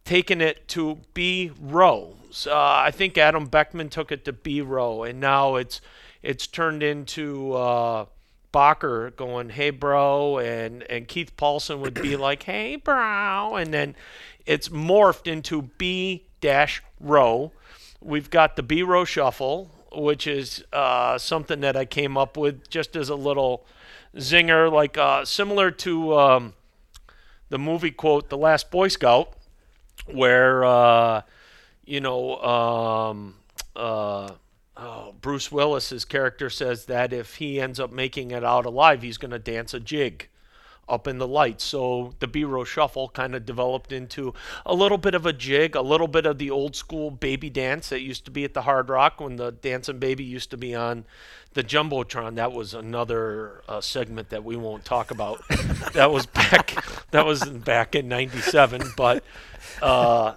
taking 0.06 0.42
it 0.42 0.68
to 0.70 1.00
B 1.14 1.52
row. 1.60 2.16
So, 2.32 2.52
uh, 2.52 2.84
I 2.86 2.92
think 2.92 3.18
Adam 3.18 3.46
Beckman 3.46 3.90
took 3.90 4.12
it 4.12 4.24
to 4.26 4.34
B 4.34 4.62
row, 4.62 5.04
and 5.04 5.20
now 5.20 5.56
it's 5.56 5.82
it's 6.22 6.48
turned 6.48 6.84
into 6.84 7.54
uh, 7.54 8.06
Bacher 8.54 9.16
going, 9.16 9.50
"Hey, 9.50 9.70
bro," 9.70 10.38
and 10.40 10.84
and 10.84 11.08
Keith 11.08 11.36
Paulson 11.38 11.82
would 11.82 11.94
be 11.94 12.16
like, 12.28 12.44
"Hey, 12.44 12.76
bro," 12.76 13.56
and 13.56 13.74
then 13.74 13.96
it's 14.46 14.70
morphed 14.70 15.28
into 15.28 15.64
B 15.78 16.26
dash 16.42 16.82
row. 17.00 17.52
We've 18.02 18.30
got 18.30 18.56
the 18.56 18.64
B 18.64 18.84
row 18.84 19.06
shuffle, 19.06 19.70
which 19.92 20.28
is 20.28 20.64
uh, 20.72 21.18
something 21.18 21.62
that 21.62 21.76
I 21.76 21.86
came 21.86 22.18
up 22.18 22.38
with 22.38 22.70
just 22.70 22.96
as 22.96 23.10
a 23.10 23.16
little 23.16 23.66
zinger, 24.16 24.72
like 24.72 24.98
uh, 24.98 25.26
similar 25.26 25.72
to 25.72 26.18
um, 26.18 26.54
the 27.50 27.60
movie 27.60 27.92
quote, 27.92 28.30
"The 28.30 28.38
Last 28.38 28.72
Boy 28.72 28.88
Scout." 28.88 29.36
where 30.12 30.64
uh, 30.64 31.22
you 31.86 32.02
know 32.02 32.38
um, 32.38 33.36
uh, 33.76 34.32
oh, 34.80 35.16
Bruce 35.22 35.52
Willis's 35.52 36.06
character 36.06 36.50
says 36.50 36.86
that 36.86 37.14
if 37.14 37.36
he 37.36 37.60
ends 37.60 37.80
up 37.80 37.92
making 37.92 38.32
it 38.32 38.44
out 38.44 38.66
alive, 38.66 39.02
he's 39.02 39.18
going 39.18 39.32
to 39.32 39.40
dance 39.40 39.74
a 39.74 39.80
jig 39.80 40.30
up 40.90 41.08
in 41.08 41.20
the 41.20 41.28
lights. 41.28 41.64
So 41.64 42.16
the 42.20 42.28
B-row 42.28 42.64
shuffle 42.64 43.10
kind 43.10 43.36
of 43.36 43.46
developed 43.46 43.92
into 43.92 44.34
a 44.66 44.74
little 44.74 44.98
bit 44.98 45.14
of 45.14 45.26
a 45.26 45.34
jig, 45.34 45.76
a 45.76 45.82
little 45.82 46.08
bit 46.08 46.26
of 46.26 46.40
the 46.40 46.50
old 46.50 46.76
school 46.76 47.12
baby 47.12 47.50
dance 47.50 47.90
that 47.90 48.02
used 48.02 48.26
to 48.26 48.32
be 48.32 48.44
at 48.44 48.54
the 48.54 48.64
Hard 48.64 48.90
Rock 48.90 49.22
when 49.22 49.36
the 49.36 49.52
dancing 49.52 50.00
baby 50.00 50.24
used 50.24 50.50
to 50.52 50.58
be 50.58 50.74
on 50.74 51.06
the 51.54 51.64
jumbotron. 51.64 52.36
That 52.36 52.52
was 52.52 52.74
another 52.74 53.62
uh, 53.68 53.82
segment 53.82 54.30
that 54.30 54.44
we 54.44 54.56
won't 54.56 54.84
talk 54.84 55.12
about. 55.12 55.48
that 55.94 56.12
was 56.12 56.26
back. 56.26 56.84
That 57.12 57.26
was 57.26 57.44
back 57.44 57.96
in 57.96 58.08
'97, 58.08 58.94
but. 58.98 59.24
Uh, 59.82 60.34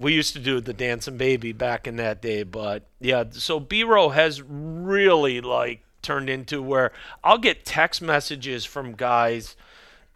we 0.00 0.14
used 0.14 0.32
to 0.32 0.40
do 0.40 0.60
the 0.60 0.72
dancing 0.72 1.16
baby 1.16 1.52
back 1.52 1.86
in 1.86 1.96
that 1.96 2.22
day, 2.22 2.42
but 2.42 2.84
yeah, 3.00 3.24
so 3.30 3.60
B 3.60 3.84
row 3.84 4.08
has 4.08 4.42
really 4.42 5.40
like 5.40 5.82
turned 6.02 6.30
into 6.30 6.62
where 6.62 6.90
I'll 7.22 7.38
get 7.38 7.64
text 7.64 8.00
messages 8.00 8.64
from 8.64 8.94
guys 8.94 9.54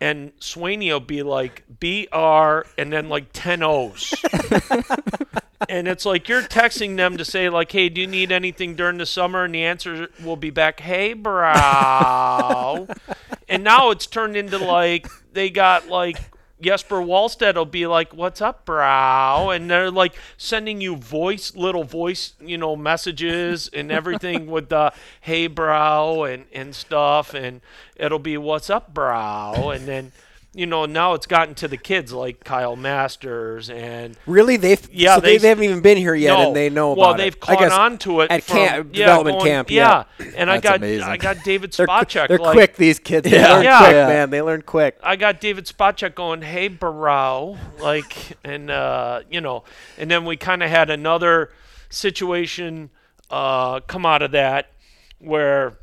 and 0.00 0.36
Swaney 0.38 0.90
will 0.90 1.00
be 1.00 1.22
like 1.22 1.64
BR 1.80 2.66
and 2.78 2.92
then 2.92 3.08
like 3.08 3.26
10 3.32 3.62
O's. 3.62 4.14
and 5.68 5.86
it's 5.86 6.04
like 6.04 6.28
you're 6.28 6.42
texting 6.42 6.96
them 6.96 7.16
to 7.16 7.24
say 7.24 7.48
like, 7.48 7.70
"Hey, 7.70 7.88
do 7.88 8.00
you 8.00 8.06
need 8.06 8.32
anything 8.32 8.74
during 8.74 8.98
the 8.98 9.06
summer?" 9.06 9.44
And 9.44 9.54
the 9.54 9.64
answer 9.64 10.08
will 10.22 10.36
be 10.36 10.50
back, 10.50 10.80
"Hey, 10.80 11.12
bro." 11.12 12.86
and 13.48 13.64
now 13.64 13.90
it's 13.90 14.06
turned 14.06 14.36
into 14.36 14.58
like 14.58 15.06
they 15.32 15.50
got 15.50 15.88
like 15.88 16.18
Jesper 16.60 16.96
Wallstedt 16.96 17.56
will 17.56 17.64
be 17.64 17.86
like, 17.86 18.12
"What's 18.14 18.40
up, 18.40 18.64
bro?" 18.64 19.50
And 19.50 19.70
they're 19.70 19.90
like 19.90 20.14
sending 20.36 20.80
you 20.80 20.96
voice, 20.96 21.54
little 21.56 21.84
voice, 21.84 22.34
you 22.40 22.56
know, 22.56 22.76
messages 22.76 23.68
and 23.72 23.90
everything 23.90 24.46
with 24.50 24.68
the 24.68 24.92
"Hey, 25.20 25.46
bro" 25.46 26.24
and 26.24 26.46
and 26.52 26.74
stuff, 26.74 27.34
and 27.34 27.60
it'll 27.96 28.18
be 28.18 28.36
"What's 28.36 28.70
up, 28.70 28.94
bro?" 28.94 29.70
And 29.70 29.86
then, 29.86 30.12
you 30.56 30.66
know, 30.66 30.86
now 30.86 31.14
it's 31.14 31.26
gotten 31.26 31.54
to 31.56 31.66
the 31.66 31.76
kids 31.76 32.12
like 32.12 32.44
Kyle 32.44 32.76
Masters 32.76 33.68
and 33.70 34.16
Really, 34.26 34.56
they've 34.56 34.88
Yeah, 34.92 35.16
so 35.16 35.20
they, 35.20 35.32
they- 35.32 35.38
they 35.38 35.48
haven't 35.48 35.64
even 35.64 35.80
been 35.80 35.98
here 35.98 36.14
yet, 36.14 36.34
no. 36.38 36.46
and 36.46 36.56
they 36.56 36.70
know 36.70 36.92
about 36.92 37.00
well, 37.00 37.14
they've 37.14 37.34
it. 37.34 37.38
I 37.42 37.46
caught 37.46 37.58
guess 37.58 37.72
on 37.72 37.98
to 37.98 38.20
it 38.20 38.30
at 38.30 38.44
from, 38.44 38.56
camp, 38.56 38.88
yeah, 38.92 39.06
development 39.06 39.38
going- 39.38 39.50
camp. 39.50 39.70
Yeah, 39.70 40.04
and 40.36 40.50
I 40.50 40.60
got 40.60 40.76
amazing. 40.76 41.02
I 41.08 41.16
got 41.16 41.42
David 41.44 41.72
they're, 41.72 41.86
Spacek. 41.86 42.28
they're 42.28 42.38
like, 42.38 42.52
quick. 42.52 42.76
These 42.76 43.00
kids, 43.00 43.28
they 43.28 43.36
Yeah. 43.36 43.54
learn 43.54 43.64
Yeah. 43.64 43.78
quick, 43.78 43.92
man. 43.94 44.30
They 44.30 44.42
learn 44.42 44.62
quick. 44.62 44.98
I 45.02 45.16
got 45.16 45.40
David 45.40 45.66
Spacek 45.66 46.14
going, 46.14 46.42
"Hey, 46.42 46.68
Barrow 46.68 47.58
like, 47.80 48.36
and 48.44 48.70
uh, 48.70 49.20
you 49.30 49.40
know, 49.40 49.64
and 49.98 50.10
then 50.10 50.24
we 50.24 50.36
kind 50.36 50.62
of 50.62 50.70
had 50.70 50.88
another 50.88 51.50
situation 51.90 52.90
uh, 53.30 53.80
come 53.80 54.04
out 54.06 54.22
of 54.22 54.30
that 54.32 54.70
where 55.18 55.78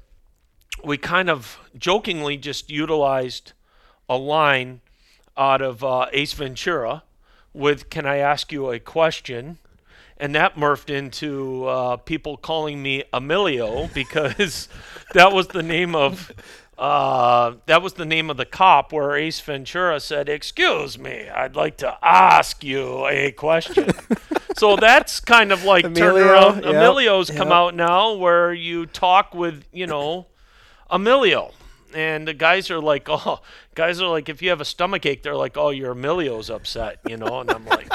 we 0.84 0.97
kind 0.97 1.30
of 1.30 1.59
jokingly 1.78 2.38
just 2.38 2.69
utilized 2.69 3.53
a 4.12 4.18
line 4.18 4.82
out 5.38 5.62
of 5.62 5.84
uh, 5.84 6.07
Ace 6.12 6.34
Ventura 6.34 7.03
with 7.53 7.89
"Can 7.89 8.05
I 8.05 8.18
ask 8.18 8.51
you 8.51 8.70
a 8.70 8.80
question?" 8.80 9.57
and 10.18 10.36
that 10.36 10.55
morphed 10.55 10.93
into 10.93 11.66
uh, 11.66 11.97
people 11.97 12.38
calling 12.38 12.82
me 12.84 13.03
Emilio 13.12 13.89
because 13.93 14.70
that 15.14 15.32
was 15.32 15.47
the 15.47 15.64
name 15.64 15.95
of 15.95 16.32
uh, 16.78 17.53
that 17.68 17.82
was 17.82 17.93
the 17.93 18.05
name 18.05 18.30
of 18.30 18.38
the 18.38 18.45
cop 18.45 18.91
where 18.91 19.16
Ace 19.16 19.39
Ventura 19.39 19.99
said, 19.99 20.28
"Excuse 20.28 20.99
me, 20.99 21.30
I'd 21.30 21.55
like 21.55 21.78
to 21.78 21.97
ask 22.03 22.64
you 22.64 23.07
a 23.07 23.32
question." 23.32 23.91
so 24.57 24.76
that's 24.76 25.20
kind 25.22 25.51
of 25.51 25.64
like 25.64 25.86
Emilio, 25.86 26.55
yep, 26.55 26.66
Emilio's 26.66 27.30
come 27.30 27.51
out 27.51 27.76
now 27.76 28.14
where 28.14 28.53
you 28.53 28.86
talk 28.86 29.34
with 29.34 29.64
you 29.72 29.88
know 29.88 30.28
Emilio. 30.89 31.51
And 31.96 32.28
the 32.28 32.34
guys 32.34 32.72
are 32.72 32.80
like, 32.80 33.08
oh, 33.10 33.42
guys 33.76 34.02
are 34.02 34.08
like, 34.08 34.30
if 34.30 34.42
you 34.42 34.50
have 34.50 34.62
a 34.62 34.66
stomach 34.66 35.06
ache, 35.06 35.24
they're 35.24 35.36
like, 35.36 35.58
oh, 35.58 35.70
your 35.70 35.92
Emilio's 35.92 36.50
upset, 36.50 37.00
you 37.08 37.18
know. 37.18 37.42
And 37.42 37.52
I'm 37.52 37.66
like, 37.66 37.89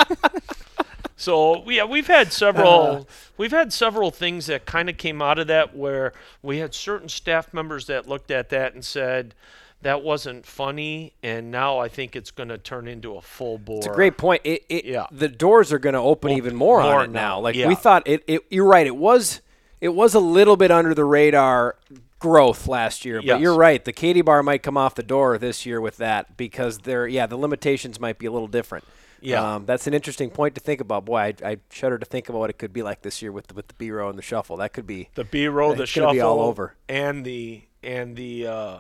so 1.17 1.69
yeah, 1.71 1.85
we've 1.85 2.07
had 2.07 2.33
several 2.33 2.81
uh-huh. 2.81 3.05
we've 3.37 3.51
had 3.51 3.73
several 3.73 4.11
things 4.11 4.47
that 4.47 4.67
kind 4.67 4.89
of 4.89 4.97
came 4.97 5.23
out 5.23 5.39
of 5.39 5.47
that 5.47 5.77
where 5.77 6.13
we 6.43 6.59
had 6.59 6.75
certain 6.75 7.09
staff 7.09 7.53
members 7.55 7.87
that 7.87 8.09
looked 8.09 8.31
at 8.31 8.51
that 8.51 8.75
and 8.75 8.85
said 8.85 9.35
that 9.83 10.03
wasn't 10.03 10.47
funny, 10.47 11.13
and 11.23 11.51
now 11.51 11.79
I 11.79 11.89
think 11.89 12.17
it's 12.17 12.31
going 12.31 12.49
to 12.49 12.59
turn 12.59 12.89
into 12.89 13.17
a 13.17 13.21
full 13.21 13.59
bore. 13.59 13.79
It's 13.79 13.87
a 13.87 13.91
great 13.91 14.17
point. 14.17 14.41
It, 14.45 14.65
it, 14.69 14.85
Yeah. 14.85 15.07
The 15.13 15.29
doors 15.29 15.73
are 15.73 15.79
going 15.79 15.93
to 15.93 16.01
open 16.01 16.31
Open 16.31 16.39
even 16.39 16.57
more, 16.57 16.83
more 16.83 16.95
on 16.95 17.05
it 17.05 17.11
now. 17.11 17.21
now, 17.21 17.41
Like 17.41 17.55
yeah. 17.55 17.69
we 17.69 17.75
thought, 17.75 18.03
it, 18.07 18.25
it. 18.27 18.45
You're 18.51 18.67
right. 18.67 18.87
It 18.87 18.97
was. 18.97 19.43
It 19.79 19.91
was 19.91 20.15
a 20.15 20.21
little 20.21 20.57
bit 20.57 20.71
under 20.71 20.95
the 20.95 21.05
radar 21.05 21.77
growth 22.19 22.67
last 22.67 23.05
year, 23.05 23.17
but 23.19 23.25
Yes. 23.27 23.41
you're 23.41 23.57
right. 23.57 23.85
The 23.85 23.93
Katie 23.93 24.23
bar 24.23 24.43
might 24.43 24.63
come 24.63 24.77
off 24.77 24.95
the 24.95 25.03
door 25.03 25.39
this 25.39 25.67
year 25.67 25.81
with 25.81 25.97
that 25.99 26.37
because 26.37 26.79
they're 26.79 27.07
yeah 27.07 27.27
the 27.27 27.37
limitations 27.37 28.01
might 28.01 28.19
be 28.19 28.27
a 28.27 28.33
little 28.33 28.49
different. 28.49 28.85
Yeah. 29.21 29.55
um, 29.57 29.67
that's 29.67 29.87
an 29.87 29.95
interesting 29.95 30.31
point 30.31 30.55
to 30.55 30.61
think 30.61 30.81
about. 30.81 31.05
Boy, 31.07 31.19
I, 31.19 31.35
I 31.45 31.57
shudder 31.71 31.99
to 31.99 32.05
think 32.07 32.29
about 32.29 32.39
what 32.39 32.51
it 32.51 32.59
could 32.59 32.73
be 32.73 32.83
like 32.83 33.03
this 33.03 33.23
year 33.23 33.33
with 33.33 33.47
the, 33.49 33.55
with 33.55 33.69
the 33.69 33.75
B 33.75 33.91
row 33.91 34.09
and 34.11 34.19
the 34.19 34.23
shuffle. 34.23 34.59
That 34.59 34.73
could 34.73 34.87
be 34.87 35.09
the 35.15 35.25
B 35.25 35.47
row, 35.49 35.75
the 35.75 35.87
shuffle, 35.87 36.13
be 36.13 36.21
all 36.21 36.41
over. 36.41 36.75
and 36.89 37.25
the 37.25 37.63
and 37.83 38.15
the 38.17 38.47
uh, 38.47 38.79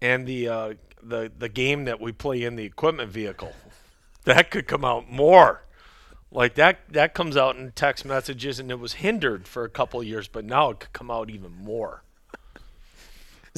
and 0.00 0.26
the 0.26 0.48
uh, 0.48 0.74
the 1.02 1.30
the 1.36 1.48
game 1.48 1.84
that 1.84 2.00
we 2.00 2.12
play 2.12 2.42
in 2.42 2.56
the 2.56 2.64
equipment 2.64 3.10
vehicle. 3.10 3.52
That 4.24 4.50
could 4.50 4.66
come 4.66 4.84
out 4.84 5.10
more. 5.10 5.62
Like 6.30 6.54
that 6.56 6.80
that 6.90 7.14
comes 7.14 7.36
out 7.36 7.56
in 7.56 7.72
text 7.72 8.04
messages, 8.04 8.58
and 8.60 8.70
it 8.70 8.78
was 8.78 8.94
hindered 8.94 9.48
for 9.48 9.64
a 9.64 9.68
couple 9.70 10.00
of 10.00 10.06
years, 10.06 10.28
but 10.28 10.44
now 10.44 10.70
it 10.70 10.80
could 10.80 10.92
come 10.92 11.10
out 11.10 11.30
even 11.30 11.52
more. 11.52 12.02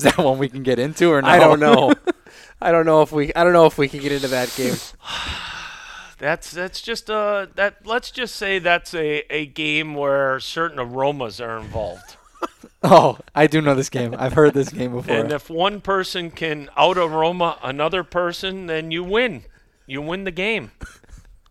Is 0.00 0.04
that 0.04 0.16
one 0.16 0.38
we 0.38 0.48
can 0.48 0.62
get 0.62 0.78
into 0.78 1.10
or 1.10 1.20
no? 1.20 1.28
I 1.28 1.38
don't 1.38 1.60
know. 1.60 1.92
I 2.62 2.72
don't 2.72 2.86
know 2.86 3.02
if 3.02 3.12
we 3.12 3.34
I 3.34 3.44
don't 3.44 3.52
know 3.52 3.66
if 3.66 3.76
we 3.76 3.86
can 3.86 4.00
get 4.00 4.12
into 4.12 4.28
that 4.28 4.50
game. 4.56 4.74
That's 6.18 6.50
that's 6.50 6.82
just 6.82 7.08
uh 7.08 7.46
that 7.54 7.86
let's 7.86 8.10
just 8.10 8.36
say 8.36 8.58
that's 8.58 8.92
a, 8.92 9.22
a 9.34 9.46
game 9.46 9.94
where 9.94 10.38
certain 10.38 10.78
aromas 10.78 11.40
are 11.40 11.58
involved. 11.58 12.16
oh, 12.82 13.18
I 13.34 13.46
do 13.46 13.62
know 13.62 13.74
this 13.74 13.88
game. 13.88 14.14
I've 14.18 14.34
heard 14.34 14.52
this 14.52 14.68
game 14.68 14.92
before. 14.92 15.16
And 15.16 15.32
if 15.32 15.48
one 15.48 15.80
person 15.80 16.30
can 16.30 16.68
out 16.76 16.98
aroma 16.98 17.58
another 17.62 18.04
person, 18.04 18.66
then 18.66 18.90
you 18.90 19.02
win. 19.02 19.44
You 19.86 20.02
win 20.02 20.24
the 20.24 20.30
game. 20.30 20.72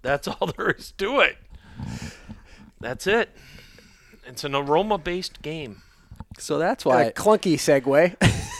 That's 0.03 0.27
all 0.27 0.53
there 0.57 0.69
is 0.69 0.91
to 0.93 1.19
it. 1.19 1.37
That's 2.79 3.07
it. 3.07 3.29
It's 4.27 4.43
an 4.43 4.53
aroma 4.53 4.99
based 4.99 5.41
game. 5.41 5.81
So 6.39 6.57
that's 6.57 6.85
why. 6.85 7.03
a 7.03 7.11
clunky 7.11 7.53
segue. 7.55 8.15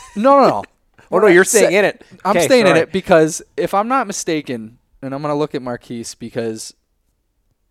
no, 0.15 0.39
no, 0.41 0.47
no. 0.49 0.63
oh 1.11 1.19
no, 1.19 1.27
you're 1.27 1.43
Sa- 1.43 1.59
staying 1.59 1.73
in 1.73 1.85
it. 1.85 2.03
I'm 2.25 2.35
Okay, 2.37 2.45
staying 2.45 2.65
sorry. 2.65 2.79
in 2.79 2.83
it 2.83 2.91
because 2.91 3.41
if 3.57 3.73
I'm 3.73 3.87
not 3.87 4.07
mistaken, 4.07 4.77
and 5.01 5.13
I'm 5.13 5.21
gonna 5.21 5.35
look 5.35 5.55
at 5.55 5.61
Marquise 5.61 6.15
because 6.15 6.73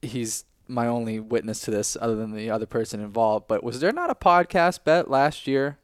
he's 0.03 0.45
my 0.67 0.87
only 0.87 1.19
witness 1.21 1.61
to 1.63 1.71
this, 1.71 1.97
other 2.01 2.15
than 2.17 2.35
the 2.35 2.51
other 2.51 2.67
person 2.67 3.01
involved. 3.01 3.47
But 3.49 3.65
was 3.65 3.81
there 3.81 3.93
not 3.93 4.11
a 4.11 4.15
podcast 4.15 4.85
bet 4.85 5.11
last 5.11 5.47
year 5.47 5.79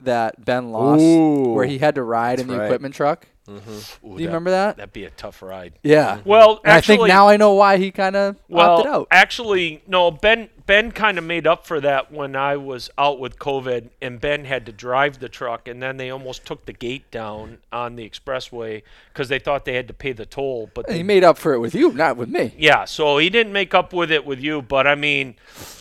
that 0.00 0.44
Ben 0.44 0.70
lost, 0.70 1.02
Ooh. 1.02 1.52
where 1.52 1.66
he 1.66 1.78
had 1.78 1.96
to 1.96 2.02
ride 2.02 2.38
in 2.40 2.46
the 2.46 2.56
right. 2.58 2.66
equipment 2.66 2.94
truck? 2.94 3.26
Mm-hmm. 3.48 4.06
Ooh, 4.06 4.16
Do 4.16 4.22
you 4.22 4.28
remember 4.28 4.50
that? 4.50 4.76
That'd 4.76 4.92
be 4.92 5.04
a 5.06 5.10
tough 5.10 5.42
ride. 5.42 5.78
Yeah. 5.82 6.18
Mm-hmm. 6.18 6.28
Well, 6.28 6.60
And 6.64 6.72
I 6.72 6.80
think 6.82 7.06
now 7.08 7.28
I 7.28 7.36
know 7.36 7.54
why 7.54 7.78
he 7.78 7.90
kind 7.90 8.14
of 8.14 8.36
well, 8.48 8.76
opted 8.76 8.92
out. 8.92 9.08
actually, 9.10 9.82
no. 9.86 10.10
Ben 10.10 10.50
Ben 10.68 10.92
kind 10.92 11.16
of 11.18 11.24
made 11.24 11.46
up 11.46 11.66
for 11.66 11.80
that 11.80 12.12
when 12.12 12.36
I 12.36 12.56
was 12.58 12.90
out 12.98 13.18
with 13.18 13.38
COVID, 13.38 13.88
and 14.02 14.20
Ben 14.20 14.44
had 14.44 14.66
to 14.66 14.72
drive 14.72 15.18
the 15.18 15.28
truck, 15.30 15.66
and 15.66 15.82
then 15.82 15.96
they 15.96 16.10
almost 16.10 16.44
took 16.44 16.66
the 16.66 16.74
gate 16.74 17.10
down 17.10 17.58
on 17.72 17.96
the 17.96 18.08
expressway 18.08 18.82
because 19.12 19.28
they 19.30 19.38
thought 19.38 19.64
they 19.64 19.74
had 19.74 19.88
to 19.88 19.94
pay 19.94 20.12
the 20.12 20.26
toll. 20.26 20.70
But 20.74 20.88
He 20.90 20.98
they, 20.98 21.02
made 21.02 21.24
up 21.24 21.38
for 21.38 21.54
it 21.54 21.58
with 21.58 21.74
you, 21.74 21.92
not 21.92 22.18
with 22.18 22.28
me. 22.28 22.52
yeah, 22.58 22.84
so 22.84 23.16
he 23.16 23.30
didn't 23.30 23.52
make 23.52 23.74
up 23.74 23.92
with 23.94 24.12
it 24.12 24.26
with 24.26 24.40
you, 24.40 24.60
but 24.60 24.86
I 24.86 24.94
mean, 24.94 25.36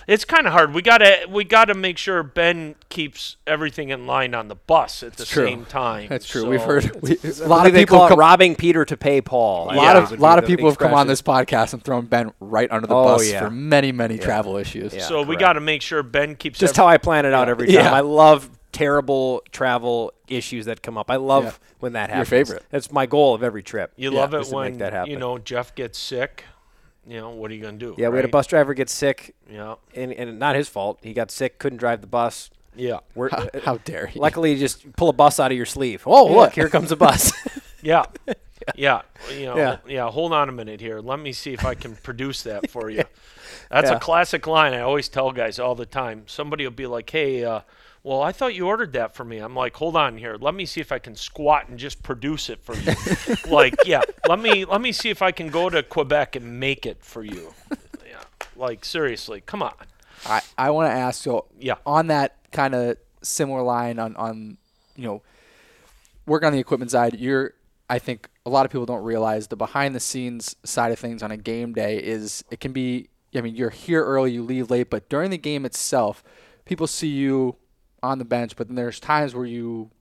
it's 0.07 0.23
kind 0.23 0.47
of 0.47 0.53
hard. 0.53 0.73
We 0.73 0.81
gotta 0.81 1.27
we 1.29 1.43
gotta 1.43 1.73
make 1.73 1.97
sure 1.97 2.23
Ben 2.23 2.75
keeps 2.87 3.35
everything 3.45 3.89
in 3.89 4.07
line 4.07 4.33
on 4.33 4.47
the 4.47 4.55
bus 4.55 5.03
at 5.03 5.17
the 5.17 5.25
true. 5.25 5.45
same 5.45 5.65
time. 5.65 6.07
That's 6.07 6.25
true. 6.25 6.47
We've 6.49 6.61
heard 6.61 7.01
we, 7.01 7.17
a 7.17 7.43
I 7.43 7.47
lot 7.47 7.67
of 7.67 7.73
they 7.73 7.81
people 7.81 7.97
call 7.97 8.07
come, 8.07 8.19
robbing 8.19 8.55
Peter 8.55 8.85
to 8.85 8.95
pay 8.95 9.19
Paul. 9.19 9.65
A 9.65 9.75
lot 9.75 9.95
guess 9.95 10.03
of 10.05 10.11
would 10.11 10.19
lot 10.21 10.37
of 10.39 10.45
the 10.45 10.47
people 10.55 10.69
have 10.69 10.77
come 10.79 10.93
on 10.93 11.07
this 11.07 11.21
podcast 11.21 11.73
and 11.73 11.83
thrown 11.83 12.05
Ben 12.05 12.31
right 12.39 12.71
under 12.71 12.87
the 12.87 12.95
Oh, 12.95 13.03
bus 13.03 13.29
yeah. 13.29 13.41
for 13.41 13.49
many 13.51 13.91
many 13.91 14.17
travel 14.17 14.55
issues. 14.55 14.76
Yeah. 14.77 15.01
So 15.01 15.21
we 15.23 15.35
got 15.35 15.53
to 15.53 15.59
make 15.61 15.81
sure 15.81 16.03
Ben 16.03 16.35
keeps 16.35 16.59
Just 16.59 16.73
every- 16.77 16.83
how 16.83 16.87
I 16.87 16.97
plan 16.97 17.25
it 17.25 17.33
out 17.33 17.49
every 17.49 17.67
time. 17.67 17.75
Yeah. 17.75 17.93
I 17.93 17.99
love 18.01 18.49
terrible 18.71 19.41
travel 19.51 20.13
issues 20.27 20.65
that 20.65 20.81
come 20.83 20.97
up. 20.97 21.09
I 21.09 21.15
love 21.15 21.43
Yeah. 21.45 21.51
when 21.79 21.93
that 21.93 22.09
happens. 22.09 22.29
Your 22.31 22.37
happens. 22.39 22.49
favorite. 22.49 22.65
That's 22.69 22.91
my 22.91 23.05
goal 23.05 23.33
of 23.33 23.41
every 23.43 23.63
trip. 23.63 23.91
You 23.95 24.11
Yeah, 24.11 24.19
love 24.19 24.33
it 24.33 24.47
when 24.47 24.77
that 24.79 24.93
happen. 24.93 25.11
you 25.11 25.17
know 25.17 25.37
Jeff 25.37 25.73
gets 25.75 25.97
sick. 25.97 26.43
You 27.07 27.21
know 27.21 27.29
what 27.29 27.49
are 27.51 27.53
you 27.53 27.61
gonna 27.63 27.77
do? 27.77 27.95
Yeah, 27.97 28.09
we 28.09 28.17
had 28.17 28.25
a 28.25 28.29
bus 28.29 28.47
driver 28.47 28.73
get 28.73 28.89
sick, 28.89 29.33
Yeah, 29.49 29.75
and, 29.95 30.11
and 30.11 30.37
not 30.37 30.55
his 30.57 30.67
fault. 30.67 30.99
He 31.01 31.13
got 31.13 31.31
sick, 31.31 31.57
couldn't 31.57 31.77
drive 31.79 32.01
the 32.01 32.07
bus. 32.07 32.49
yeah, 32.75 32.99
We're, 33.15 33.29
How, 33.29 33.47
how 33.63 33.77
dare 33.77 34.07
he? 34.07 34.19
luckily, 34.19 34.51
you 34.51 34.59
just 34.59 34.91
pull 34.97 35.07
a 35.09 35.13
bus 35.13 35.39
out 35.39 35.49
of 35.51 35.55
your 35.57 35.65
sleeve. 35.65 36.03
Oh, 36.05 36.25
look, 36.33 36.53
here 36.53 36.67
comes 36.69 36.91
a 36.91 36.97
bus. 36.97 37.31
yeah, 37.81 38.03
yeah. 38.75 39.01
You 39.33 39.45
know, 39.45 39.57
Yeah. 39.57 39.77
yeah. 39.87 40.09
Hold 40.11 40.33
on 40.33 40.49
a 40.49 40.51
minute 40.51 40.81
here. 40.81 40.99
Let 40.99 41.19
me 41.19 41.31
see 41.31 41.53
if 41.53 41.65
I 41.65 41.75
can 41.75 41.95
produce 41.95 42.43
that 42.43 42.69
for 42.69 42.89
you. 42.89 43.05
That's 43.69 43.89
Yeah. 43.89 43.97
a 43.97 43.99
classic 43.99 44.47
line 44.47 44.73
I 44.73 44.79
always 44.81 45.09
tell 45.09 45.31
guys 45.31 45.59
all 45.59 45.75
the 45.75 45.85
time. 45.85 46.23
Somebody 46.27 46.63
will 46.63 46.71
be 46.71 46.87
like, 46.87 47.09
"Hey, 47.09 47.43
uh, 47.43 47.61
well, 48.03 48.21
I 48.21 48.31
thought 48.31 48.53
you 48.55 48.67
ordered 48.67 48.93
that 48.93 49.13
for 49.15 49.23
me." 49.25 49.37
I'm 49.39 49.55
like, 49.55 49.75
"Hold 49.77 49.95
on 49.97 50.17
here. 50.17 50.37
Let 50.39 50.53
me 50.55 50.65
see 50.65 50.79
if 50.81 50.91
I 50.91 50.99
can 50.99 51.15
squat 51.15 51.67
and 51.67 51.77
just 51.77 52.01
produce 52.03 52.49
it 52.49 52.59
for 52.63 52.75
you." 52.75 52.93
like, 53.51 53.75
yeah. 53.85 54.01
Let 54.27 54.39
me 54.39 54.65
let 54.65 54.81
me 54.81 54.91
see 54.91 55.09
if 55.09 55.21
I 55.21 55.31
can 55.31 55.49
go 55.49 55.69
to 55.69 55.83
Quebec 55.83 56.35
and 56.35 56.59
make 56.59 56.85
it 56.85 57.03
for 57.03 57.23
you. 57.23 57.53
Yeah. 58.07 58.21
Like 58.55 58.85
seriously, 58.85 59.41
come 59.45 59.61
on. 59.61 59.73
I, 60.25 60.41
I 60.57 60.69
want 60.71 60.89
to 60.91 60.97
ask 60.97 61.21
so 61.23 61.45
Yeah. 61.59 61.75
on 61.85 62.07
that 62.07 62.35
kind 62.51 62.73
of 62.73 62.97
similar 63.21 63.61
line 63.61 63.99
on 63.99 64.15
on 64.15 64.57
you 64.95 65.03
know 65.03 65.21
work 66.25 66.43
on 66.43 66.53
the 66.53 66.59
equipment 66.59 66.89
side 66.91 67.19
you're 67.19 67.53
I 67.89 67.99
think 67.99 68.29
a 68.45 68.49
lot 68.49 68.65
of 68.65 68.71
people 68.71 68.85
don't 68.85 69.03
realize 69.03 69.47
the 69.47 69.55
behind 69.57 69.93
the 69.95 69.99
scenes 69.99 70.55
side 70.63 70.91
of 70.91 70.99
things 70.99 71.21
on 71.23 71.31
a 71.31 71.37
game 71.37 71.73
day 71.73 71.97
is 71.97 72.43
it 72.51 72.59
can 72.61 72.71
be 72.71 73.09
I 73.37 73.41
mean 73.41 73.55
you're 73.55 73.69
here 73.69 74.03
early 74.03 74.31
you 74.31 74.43
leave 74.43 74.69
late 74.71 74.89
but 74.89 75.09
during 75.09 75.29
the 75.31 75.37
game 75.37 75.65
itself 75.65 76.23
people 76.65 76.87
see 76.87 77.07
you 77.07 77.55
on 78.03 78.17
the 78.19 78.25
bench 78.25 78.55
but 78.55 78.67
then 78.67 78.75
there's 78.75 78.99
times 78.99 79.33
where 79.35 79.45
you 79.45 79.91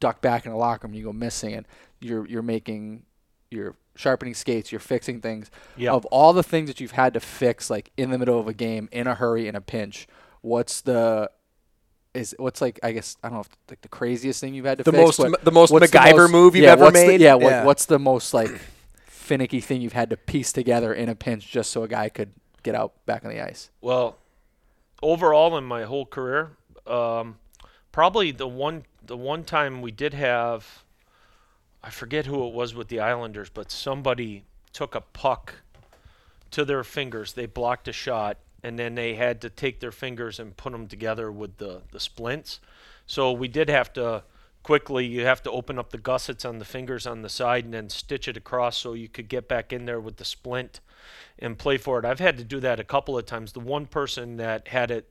duck 0.00 0.20
back 0.20 0.46
in 0.46 0.52
the 0.52 0.58
locker 0.58 0.86
room 0.86 0.94
you 0.94 1.04
go 1.04 1.12
missing 1.12 1.54
and 1.54 1.66
you're 2.00 2.26
you're 2.26 2.42
making 2.42 3.02
you're 3.50 3.74
sharpening 3.96 4.34
skates 4.34 4.70
you're 4.70 4.78
fixing 4.80 5.20
things 5.20 5.50
Yeah. 5.76 5.92
of 5.92 6.04
all 6.06 6.32
the 6.32 6.42
things 6.44 6.68
that 6.68 6.80
you've 6.80 6.92
had 6.92 7.14
to 7.14 7.20
fix 7.20 7.68
like 7.70 7.90
in 7.96 8.10
the 8.10 8.18
middle 8.18 8.38
of 8.38 8.46
a 8.46 8.52
game 8.54 8.88
in 8.92 9.06
a 9.06 9.14
hurry 9.14 9.48
in 9.48 9.56
a 9.56 9.60
pinch 9.60 10.06
what's 10.42 10.82
the 10.82 11.30
is 12.14 12.34
what's 12.38 12.60
like 12.60 12.78
I 12.82 12.92
guess 12.92 13.16
I 13.22 13.28
don't 13.28 13.34
know 13.36 13.40
if 13.40 13.48
like 13.68 13.80
the 13.82 13.88
craziest 13.88 14.40
thing 14.40 14.54
you've 14.54 14.64
had 14.66 14.78
to 14.78 14.84
The 14.84 14.92
fix 14.92 15.18
most- 15.18 15.44
the 15.44 15.50
most 15.50 15.72
MacGyver 15.72 16.30
move 16.30 16.54
you've 16.54 16.64
yeah, 16.64 16.72
ever 16.72 16.84
what's 16.84 17.00
the- 17.00 17.06
made? 17.06 17.20
yeah, 17.20 17.34
what, 17.34 17.50
Yeah. 17.50 17.64
what's 17.64 17.86
the 17.86 17.98
most 17.98 18.32
like 18.32 18.50
finicky 19.06 19.60
thing 19.60 19.80
you've 19.82 19.92
had 19.92 20.10
to 20.10 20.16
piece 20.16 20.52
together 20.52 20.94
in 20.94 21.08
a 21.08 21.14
pinch 21.14 21.50
just 21.50 21.70
so 21.70 21.82
a 21.82 21.88
guy 21.88 22.08
could 22.08 22.32
get 22.68 22.74
out 22.74 22.92
back 23.06 23.24
on 23.24 23.30
the 23.30 23.40
ice 23.40 23.70
Well, 23.80 24.18
overall 25.02 25.56
in 25.56 25.64
my 25.64 25.84
whole 25.84 26.04
career, 26.04 26.50
um, 26.86 27.38
probably 27.92 28.30
the 28.30 28.46
one 28.48 28.84
the 29.04 29.16
one 29.16 29.42
time 29.42 29.80
we 29.80 29.90
did 29.90 30.12
have, 30.12 30.84
I 31.82 31.88
forget 31.88 32.26
who 32.26 32.46
it 32.46 32.52
was 32.52 32.74
with 32.74 32.88
the 32.88 33.00
Islanders, 33.00 33.48
but 33.48 33.70
somebody 33.70 34.44
took 34.74 34.94
a 34.94 35.00
puck 35.00 35.54
to 36.50 36.64
their 36.66 36.84
fingers. 36.84 37.32
They 37.32 37.46
blocked 37.46 37.88
a 37.88 37.92
shot, 37.92 38.36
and 38.62 38.78
then 38.78 38.94
they 38.96 39.14
had 39.14 39.40
to 39.40 39.48
take 39.48 39.80
their 39.80 39.92
fingers 39.92 40.38
and 40.38 40.54
put 40.54 40.72
them 40.72 40.88
together 40.88 41.32
with 41.32 41.56
the 41.56 41.82
the 41.90 42.00
splints. 42.00 42.60
So 43.06 43.32
we 43.32 43.48
did 43.48 43.70
have 43.70 43.94
to 43.94 44.24
quickly. 44.62 45.06
You 45.06 45.24
have 45.24 45.42
to 45.44 45.50
open 45.50 45.78
up 45.78 45.90
the 45.90 45.98
gussets 45.98 46.44
on 46.44 46.58
the 46.58 46.64
fingers 46.64 47.06
on 47.06 47.22
the 47.22 47.28
side 47.28 47.64
and 47.64 47.74
then 47.74 47.88
stitch 47.88 48.28
it 48.28 48.36
across 48.36 48.76
so 48.76 48.92
you 48.92 49.08
could 49.08 49.28
get 49.28 49.48
back 49.48 49.72
in 49.72 49.86
there 49.86 50.00
with 50.00 50.16
the 50.16 50.24
splint 50.24 50.80
and 51.38 51.58
play 51.58 51.78
for 51.78 51.98
it. 51.98 52.04
I've 52.04 52.18
had 52.18 52.38
to 52.38 52.44
do 52.44 52.60
that 52.60 52.80
a 52.80 52.84
couple 52.84 53.16
of 53.16 53.26
times. 53.26 53.52
The 53.52 53.60
one 53.60 53.86
person 53.86 54.36
that 54.36 54.68
had 54.68 54.90
it 54.90 55.08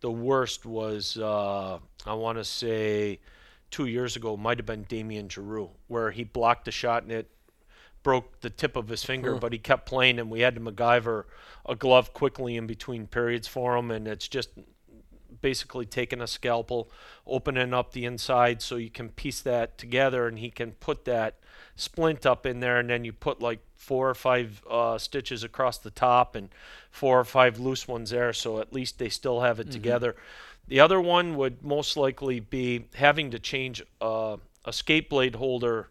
the 0.00 0.10
worst 0.10 0.64
was 0.64 1.18
uh, 1.18 1.78
I 2.06 2.14
want 2.14 2.38
to 2.38 2.44
say 2.44 3.20
two 3.70 3.86
years 3.86 4.16
ago 4.16 4.36
might 4.36 4.58
have 4.58 4.66
been 4.66 4.84
Damien 4.84 5.28
Giroux, 5.28 5.70
where 5.88 6.10
he 6.10 6.24
blocked 6.24 6.64
the 6.64 6.72
shot 6.72 7.02
and 7.02 7.12
it 7.12 7.30
broke 8.02 8.40
the 8.40 8.50
tip 8.50 8.76
of 8.76 8.88
his 8.88 9.04
finger, 9.04 9.34
but 9.36 9.52
he 9.52 9.58
kept 9.58 9.86
playing 9.86 10.18
and 10.18 10.30
we 10.30 10.40
had 10.40 10.54
to 10.54 10.60
MacGyver 10.60 11.24
a 11.66 11.76
glove 11.76 12.14
quickly 12.14 12.56
in 12.56 12.66
between 12.66 13.06
periods 13.06 13.46
for 13.46 13.76
him, 13.76 13.90
and 13.90 14.08
it's 14.08 14.26
just 14.26 14.48
basically 15.40 15.86
taking 15.86 16.20
a 16.20 16.26
scalpel, 16.26 16.90
opening 17.26 17.72
up 17.74 17.92
the 17.92 18.04
inside 18.04 18.62
so 18.62 18.76
you 18.76 18.90
can 18.90 19.10
piece 19.10 19.40
that 19.42 19.78
together, 19.78 20.26
and 20.26 20.38
he 20.38 20.50
can 20.50 20.72
put 20.72 21.04
that 21.04 21.38
splint 21.76 22.26
up 22.26 22.46
in 22.46 22.60
there, 22.60 22.78
and 22.78 22.90
then 22.90 23.04
you 23.04 23.12
put 23.12 23.40
like 23.40 23.60
four 23.76 24.10
or 24.10 24.14
five 24.14 24.62
uh, 24.70 24.98
stitches 24.98 25.42
across 25.42 25.78
the 25.78 25.90
top 25.90 26.36
and 26.36 26.50
four 26.90 27.18
or 27.18 27.24
five 27.24 27.58
loose 27.58 27.88
ones 27.88 28.10
there, 28.10 28.32
so 28.32 28.60
at 28.60 28.72
least 28.72 28.98
they 28.98 29.08
still 29.08 29.40
have 29.40 29.58
it 29.58 29.70
together. 29.70 30.14
The 30.68 30.80
other 30.80 31.00
one 31.00 31.36
would 31.36 31.64
most 31.64 31.96
likely 31.96 32.38
be 32.38 32.86
having 32.94 33.30
to 33.32 33.38
change 33.38 33.82
uh, 34.00 34.36
a 34.64 34.72
skate 34.72 35.08
blade 35.08 35.34
holder 35.34 35.88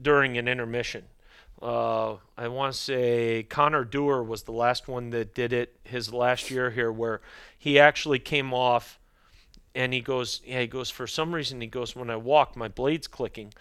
during 0.00 0.36
an 0.36 0.48
intermission. 0.48 1.04
Uh, 1.62 2.16
I 2.38 2.48
want 2.48 2.72
to 2.72 2.78
say 2.78 3.42
Connor 3.42 3.84
Dewar 3.84 4.22
was 4.22 4.44
the 4.44 4.52
last 4.52 4.88
one 4.88 5.10
that 5.10 5.34
did 5.34 5.52
it 5.52 5.76
his 5.84 6.12
last 6.12 6.50
year 6.50 6.70
here, 6.70 6.90
where 6.90 7.20
he 7.58 7.78
actually 7.78 8.18
came 8.18 8.54
off 8.54 8.98
and 9.74 9.92
he 9.92 10.00
goes, 10.00 10.40
yeah, 10.44 10.62
he 10.62 10.66
goes, 10.66 10.90
for 10.90 11.06
some 11.06 11.34
reason, 11.34 11.60
he 11.60 11.66
goes, 11.66 11.94
when 11.94 12.10
I 12.10 12.16
walk, 12.16 12.56
my 12.56 12.68
blade's 12.68 13.06
clicking. 13.06 13.52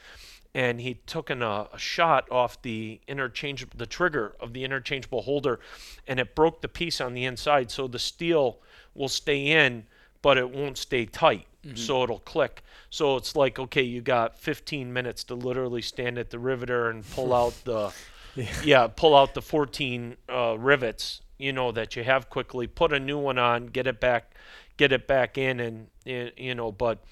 And 0.56 0.82
he 0.82 0.95
took 1.06 1.30
an, 1.30 1.43
uh, 1.43 1.68
a 1.72 1.78
shot 1.78 2.28
off 2.32 2.60
the 2.64 3.00
interchangeable, 3.08 3.78
the 3.78 3.86
trigger 3.86 4.36
of 4.39 4.54
the 4.54 4.64
interchangeable 4.64 5.22
holder, 5.22 5.60
and 6.08 6.20
it 6.20 6.34
broke 6.34 6.62
the 6.62 6.68
piece 6.68 7.00
on 7.00 7.14
the 7.14 7.26
inside. 7.26 7.70
So 7.70 7.88
the 7.88 8.00
steel 8.00 8.58
will 8.95 9.10
stay 9.10 9.45
in, 9.45 9.86
but 10.24 10.39
it 10.39 10.50
won't 10.50 10.78
stay 10.80 11.06
tight. 11.06 11.45
So 11.76 12.03
it'll 12.03 12.20
click. 12.20 12.64
So 12.89 13.18
it's 13.18 13.36
like, 13.36 13.60
okay, 13.60 13.82
you 13.84 14.01
got 14.01 14.39
15 14.39 14.91
minutes 14.93 15.24
to 15.26 15.36
literally 15.36 15.82
stand 15.82 16.18
at 16.18 16.30
the 16.30 16.39
riveter 16.39 16.89
and 16.89 17.07
pull 17.12 17.34
out 17.34 17.53
the, 17.66 17.91
yeah, 18.64 18.88
pull 18.88 19.16
out 19.16 19.34
the 19.34 19.41
14 19.41 20.16
uh, 20.30 20.55
rivets, 20.57 21.22
you 21.38 21.51
know, 21.51 21.72
that 21.74 21.95
you 21.95 22.03
have 22.05 22.30
quickly, 22.30 22.66
put 22.66 22.93
a 22.93 22.99
new 22.99 23.18
one 23.18 23.38
on, 23.38 23.68
get 23.68 23.88
it 23.88 23.99
back, 23.99 24.34
get 24.78 24.91
it 24.91 25.05
back 25.05 25.38
in, 25.38 25.60
and 25.60 25.88
y- 26.05 26.32
you 26.38 26.55
know, 26.55 26.72
but 26.72 27.03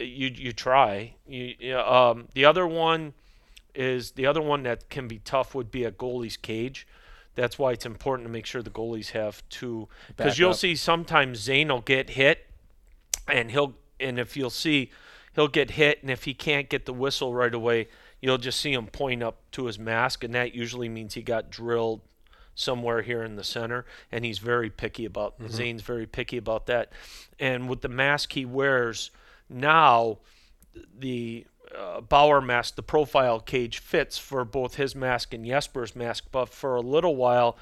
you 0.00 0.28
you 0.34 0.52
try. 0.52 1.14
You, 1.28 1.54
you- 1.58 1.78
um, 1.78 2.28
the 2.34 2.44
other 2.46 2.66
one 2.66 3.12
is 3.74 4.12
the 4.12 4.24
other 4.26 4.40
one 4.42 4.62
that 4.62 4.88
can 4.88 5.08
be 5.08 5.18
tough 5.18 5.54
would 5.54 5.70
be 5.70 5.84
a 5.84 5.92
goalie's 5.92 6.36
cage. 6.36 6.86
That's 7.34 7.58
why 7.58 7.72
it's 7.72 7.84
important 7.84 8.26
to 8.28 8.32
make 8.32 8.46
sure 8.46 8.62
the 8.62 8.70
goalies 8.70 9.10
have 9.10 9.42
two, 9.48 9.88
because 10.16 10.38
you'll 10.38 10.50
up. 10.50 10.56
see 10.56 10.74
sometimes 10.76 11.38
Zane 11.38 11.68
will 11.68 11.80
get 11.80 12.10
hit, 12.10 12.46
and 13.28 13.50
he'll 13.50 13.74
and 14.00 14.18
if 14.18 14.36
you'll 14.36 14.50
see, 14.50 14.90
he'll 15.34 15.48
get 15.48 15.72
hit, 15.72 16.02
and 16.02 16.10
if 16.10 16.24
he 16.24 16.34
can't 16.34 16.68
get 16.68 16.86
the 16.86 16.92
whistle 16.92 17.32
right 17.32 17.54
away, 17.54 17.88
you'll 18.20 18.38
just 18.38 18.60
see 18.60 18.72
him 18.72 18.86
point 18.86 19.22
up 19.22 19.38
to 19.52 19.66
his 19.66 19.78
mask, 19.78 20.24
and 20.24 20.34
that 20.34 20.54
usually 20.54 20.88
means 20.88 21.14
he 21.14 21.22
got 21.22 21.50
drilled 21.50 22.00
somewhere 22.54 23.02
here 23.02 23.22
in 23.22 23.36
the 23.36 23.44
center, 23.44 23.84
and 24.10 24.24
he's 24.24 24.38
very 24.38 24.70
picky 24.70 25.04
about. 25.04 25.34
Zane's 25.48 25.82
very 25.82 26.06
picky 26.06 26.36
about 26.36 26.66
that, 26.66 26.92
and 27.38 27.68
with 27.68 27.82
the 27.82 27.88
mask 27.88 28.32
he 28.32 28.44
wears 28.44 29.10
now, 29.48 30.18
the 30.98 31.46
uh, 31.76 32.00
Bauer 32.00 32.40
mask, 32.40 32.76
the 32.76 32.82
profile 32.82 33.40
cage 33.40 33.78
fits 33.78 34.18
for 34.18 34.44
both 34.44 34.76
his 34.76 34.94
mask 34.94 35.34
and 35.34 35.44
Jesper's 35.44 35.96
mask, 35.96 36.24
but 36.30 36.48
for 36.48 36.76
a 36.76 36.80
little 36.80 37.16
while, 37.16 37.56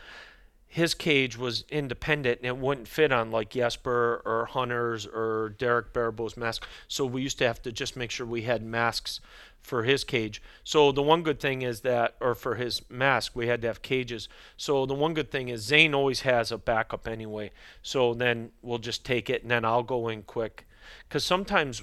his 0.72 0.94
cage 0.94 1.36
was 1.36 1.64
independent 1.68 2.38
and 2.38 2.46
it 2.46 2.56
wouldn't 2.56 2.88
fit 2.88 3.12
on 3.12 3.30
like 3.30 3.50
Jesper 3.50 4.22
or 4.24 4.46
Hunter's 4.46 5.04
or 5.06 5.54
Dereck 5.58 5.92
Baribeau's 5.92 6.34
mask. 6.34 6.66
So 6.88 7.04
we 7.04 7.20
used 7.20 7.36
to 7.40 7.46
have 7.46 7.60
to 7.64 7.72
just 7.72 7.94
make 7.94 8.10
sure 8.10 8.24
we 8.24 8.42
had 8.42 8.62
masks 8.62 9.20
for 9.60 9.82
his 9.82 10.02
cage. 10.02 10.40
So 10.64 10.90
the 10.90 11.02
one 11.02 11.22
good 11.22 11.40
thing 11.40 11.60
is 11.60 11.82
that, 11.82 12.14
or 12.22 12.34
for 12.34 12.54
his 12.54 12.80
mask, 12.88 13.32
we 13.36 13.48
had 13.48 13.60
to 13.60 13.68
have 13.68 13.82
cages. 13.82 14.30
So 14.56 14.86
the 14.86 14.94
one 14.94 15.12
good 15.12 15.30
thing 15.30 15.50
is 15.50 15.60
Zane 15.60 15.92
always 15.92 16.22
has 16.22 16.50
a 16.50 16.56
backup 16.56 17.06
anyway. 17.06 17.50
So 17.82 18.14
then 18.14 18.52
we'll 18.62 18.78
just 18.78 19.04
take 19.04 19.28
it 19.28 19.42
and 19.42 19.50
then 19.50 19.66
I'll 19.66 19.82
go 19.82 20.08
in 20.08 20.22
quick. 20.22 20.66
Because 21.06 21.22
sometimes 21.22 21.82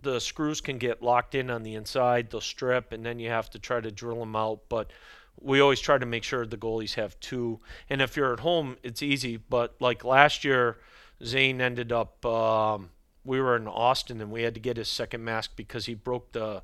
the 0.00 0.20
screws 0.20 0.60
can 0.60 0.78
get 0.78 1.02
locked 1.02 1.34
in 1.34 1.50
on 1.50 1.64
the 1.64 1.74
inside, 1.74 2.30
they'll 2.30 2.40
strip, 2.40 2.92
and 2.92 3.04
then 3.04 3.18
you 3.18 3.28
have 3.28 3.50
to 3.50 3.58
try 3.58 3.80
to 3.80 3.90
drill 3.90 4.20
them 4.20 4.36
out. 4.36 4.60
But 4.68 4.92
we 5.40 5.60
always 5.60 5.80
try 5.80 5.98
to 5.98 6.06
make 6.06 6.24
sure 6.24 6.46
the 6.46 6.56
goalies 6.56 6.94
have 6.94 7.18
two. 7.20 7.60
And 7.88 8.02
if 8.02 8.16
you're 8.16 8.32
at 8.32 8.40
home, 8.40 8.76
it's 8.82 9.02
easy. 9.02 9.36
But 9.36 9.74
like 9.80 10.04
last 10.04 10.44
year, 10.44 10.78
Zane 11.24 11.60
ended 11.60 11.92
up. 11.92 12.24
Um, 12.24 12.90
we 13.24 13.40
were 13.40 13.56
in 13.56 13.68
Austin 13.68 14.20
and 14.20 14.30
we 14.30 14.42
had 14.42 14.54
to 14.54 14.60
get 14.60 14.76
his 14.76 14.88
second 14.88 15.24
mask 15.24 15.52
because 15.56 15.86
he 15.86 15.94
broke 15.94 16.32
the 16.32 16.62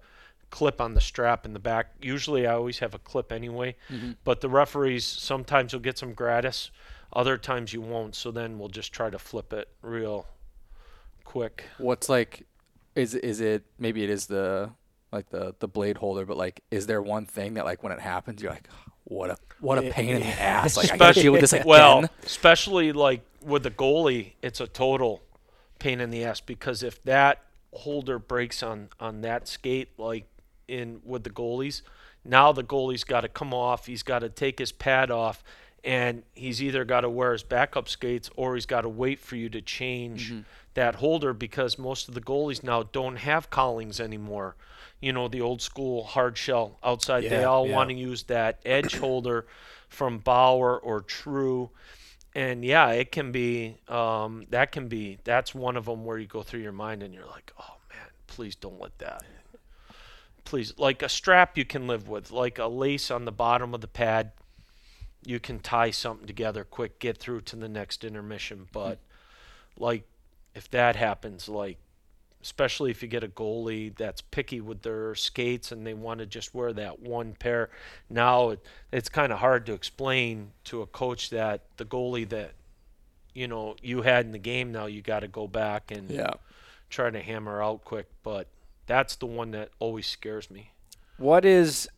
clip 0.51 0.81
on 0.81 0.95
the 0.95 1.01
strap 1.01 1.45
in 1.45 1.53
the 1.53 1.59
back. 1.59 1.93
Usually, 2.01 2.47
I 2.47 2.55
always 2.55 2.79
have 2.79 2.95
a 2.95 2.99
clip 2.99 3.33
anyway. 3.33 3.77
But 4.25 4.41
the 4.41 4.49
referees 4.49 5.05
sometimes 5.05 5.73
you'll 5.73 5.83
get 5.83 5.99
some 5.99 6.15
gratis, 6.15 6.71
other 7.13 7.37
times 7.37 7.73
you 7.73 7.81
won't. 7.81 8.15
So 8.15 8.31
then 8.31 8.59
we'll 8.59 8.69
just 8.69 8.93
try 8.93 9.11
to 9.11 9.19
flip 9.19 9.53
it 9.53 9.69
real 9.83 10.27
quick. 11.25 11.65
What's 11.79 12.09
like, 12.09 12.47
is 12.95 13.15
is 13.15 13.41
it 13.41 13.65
maybe 13.79 14.03
it 14.05 14.11
is 14.11 14.27
the 14.27 14.71
like 15.13 15.29
the 15.31 15.55
the 15.59 15.69
blade 15.69 15.97
holder, 15.99 16.25
but 16.25 16.37
like, 16.37 16.63
is 16.71 16.87
there 16.87 17.03
one 17.03 17.27
thing 17.27 17.55
that 17.55 17.65
like 17.65 17.83
when 17.83 17.93
it 17.93 18.01
happens, 18.01 18.43
you're 18.43 18.53
like, 18.53 18.69
what 19.05 19.31
a 19.31 19.37
what 19.61 19.79
a 19.79 19.87
eh, 19.87 19.93
pain 19.93 20.11
in 20.11 20.21
the 20.21 20.27
eh, 20.27 20.31
ass. 20.39 20.77
Like 20.77 21.01
I 21.01 21.13
deal 21.13 21.33
with 21.33 21.41
this 21.41 21.53
again. 21.53 21.67
well, 21.67 22.05
especially 22.25 22.93
like 22.93 23.23
with 23.43 23.63
the 23.63 23.71
goalie, 23.71 24.33
it's 24.43 24.61
a 24.61 24.67
total 24.67 25.23
pain 25.79 26.01
in 26.01 26.11
the 26.11 26.25
ass 26.25 26.41
because 26.41 26.83
if 26.83 27.03
that 27.05 27.43
holder 27.73 28.19
breaks 28.19 28.63
on 28.63 28.89
on 28.99 29.21
that 29.23 29.49
skate, 29.49 29.91
like 29.99 30.27
in 30.67 31.01
with 31.05 31.25
the 31.25 31.31
goalies, 31.31 31.83
now 32.25 32.53
the 32.53 32.65
goalie's 32.65 33.05
got 33.05 33.21
to 33.21 33.29
come 33.29 33.55
off. 33.55 33.87
He's 33.87 34.03
got 34.03 34.21
to 34.21 34.29
take 34.29 34.59
his 34.59 34.73
pad 34.73 35.11
off, 35.13 35.45
and 35.85 36.25
he's 36.35 36.61
either 36.61 36.85
got 36.85 37.03
to 37.03 37.11
wear 37.11 37.33
his 37.33 37.45
backup 37.45 37.89
skates 37.89 38.29
or 38.35 38.55
he's 38.55 38.67
got 38.67 38.81
to 38.81 38.89
wait 38.89 39.21
for 39.21 39.37
you 39.37 39.49
to 39.51 39.61
change 39.61 40.33
mm-hmm. 40.33 40.41
that 40.75 40.97
holder 40.97 41.33
because 41.33 41.79
most 41.79 42.09
of 42.09 42.15
the 42.15 42.21
goalies 42.21 42.65
now 42.65 42.83
don't 42.83 43.17
have 43.17 43.51
cowlings 43.51 44.01
anymore. 44.01 44.57
You 45.01 45.13
know 45.13 45.29
the 45.29 45.41
old 45.41 45.63
school 45.63 46.05
hard 46.05 46.39
shell 46.39 46.79
outside. 46.83 47.25
they 47.25 47.45
all 47.45 47.67
yeah. 47.67 47.75
want 47.75 47.91
to 47.91 47.97
use 47.97 48.25
that 48.25 48.61
edge 48.65 48.97
holder 48.97 49.47
from 49.89 50.19
Bauer 50.19 50.79
or 50.79 51.03
True. 51.03 51.71
And 52.35 52.65
yeah, 52.65 52.91
it 52.91 53.13
can 53.13 53.33
be 53.33 53.77
um, 53.89 54.47
that 54.51 54.73
can 54.73 54.89
be 54.89 55.19
that's 55.25 55.55
one 55.55 55.77
of 55.77 55.87
them 55.87 56.05
where 56.05 56.19
you 56.19 56.27
go 56.27 56.43
through 56.43 56.61
your 56.61 56.73
mind 56.73 57.03
and 57.03 57.15
you're 57.15 57.27
like, 57.27 57.53
oh 57.59 57.77
man, 57.91 58.09
please 58.27 58.55
don't 58.55 58.81
let 58.81 58.99
that. 58.99 59.23
Please, 60.45 60.75
like 60.79 61.03
a 61.03 61.09
strap 61.09 61.59
you 61.59 61.65
can 61.65 61.87
live 61.87 62.09
with, 62.09 62.31
like 62.31 62.59
a 62.59 62.67
lace 62.67 63.11
on 63.11 63.25
the 63.25 63.33
bottom 63.33 63.75
of 63.75 63.81
the 63.81 63.89
pad, 63.89 64.33
you 65.25 65.41
can 65.41 65.59
tie 65.59 65.91
something 65.91 66.27
together 66.27 66.63
quick, 66.63 67.01
get 67.01 67.19
through 67.19 67.41
to 67.41 67.57
the 67.57 67.69
next 67.69 68.05
intermission. 68.05 68.69
But 68.71 68.99
like 69.79 70.05
if 70.55 70.71
that 70.71 70.97
happens, 70.97 71.49
like 71.49 71.79
especially 72.47 72.93
if 72.93 73.03
you 73.03 73.09
get 73.09 73.25
a 73.25 73.29
goalie 73.29 73.93
that's 73.97 74.21
picky 74.21 74.61
with 74.61 74.83
their 74.83 75.17
skates 75.17 75.73
and 75.73 75.85
they 75.85 75.95
want 75.95 76.21
to 76.21 76.27
just 76.27 76.55
wear 76.55 76.73
that 76.73 77.01
one 77.01 77.35
pair. 77.35 77.71
Now 78.09 78.51
it, 78.51 78.65
it's 78.93 79.09
kind 79.09 79.33
of 79.33 79.41
hard 79.41 79.67
to 79.67 79.73
explain 79.73 80.53
to 80.67 80.81
a 80.81 80.87
coach 80.87 81.31
that 81.31 81.63
the 81.77 81.85
goalie 81.85 82.29
that 82.29 82.53
you 83.35 83.49
know 83.49 83.75
you 83.83 84.03
had 84.03 84.27
in 84.27 84.31
the 84.31 84.39
game 84.39 84.71
now 84.71 84.87
you 84.87 85.03
got 85.03 85.21
to 85.21 85.29
go 85.29 85.49
back 85.49 85.91
and 85.91 86.09
Yeah. 86.09 86.31
try 86.89 87.11
to 87.11 87.21
hammer 87.21 87.61
out 87.61 87.85
quick. 87.85 88.07
But 88.23 88.47
that's 88.87 89.17
the 89.17 89.27
one 89.27 89.51
that 89.51 89.71
always 89.81 90.07
scares 90.07 90.49
me. 90.49 90.71
What 91.19 91.45
is 91.45 91.89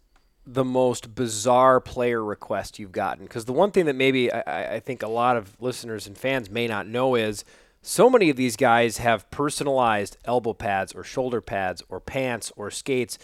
the 0.47 0.65
most 0.65 1.15
bizarre 1.15 1.79
player 1.79 2.25
request 2.25 2.79
you've 2.79 2.93
gotten? 2.93 3.25
Because 3.27 3.45
the 3.45 3.53
one 3.53 3.71
thing 3.71 3.85
that 3.85 3.97
maybe 3.97 4.33
I- 4.33 4.41
I, 4.47 4.75
I 4.77 4.81
think 4.81 5.03
a 5.03 5.09
lot 5.09 5.37
of 5.37 5.61
listeners 5.61 6.07
and 6.07 6.17
fans 6.17 6.49
may 6.49 6.67
not 6.67 6.87
know 6.87 7.17
is 7.17 7.45
so 7.83 8.11
many 8.11 8.29
of 8.31 8.37
these 8.37 8.57
guys 8.57 8.99
have 8.99 9.31
personalized 9.31 10.17
elbow 10.25 10.53
pads 10.53 10.93
or 10.95 11.05
shoulder 11.05 11.41
pads 11.41 11.83
or 11.89 12.01
pants 12.01 12.53
or 12.57 12.71
skates. 12.71 13.19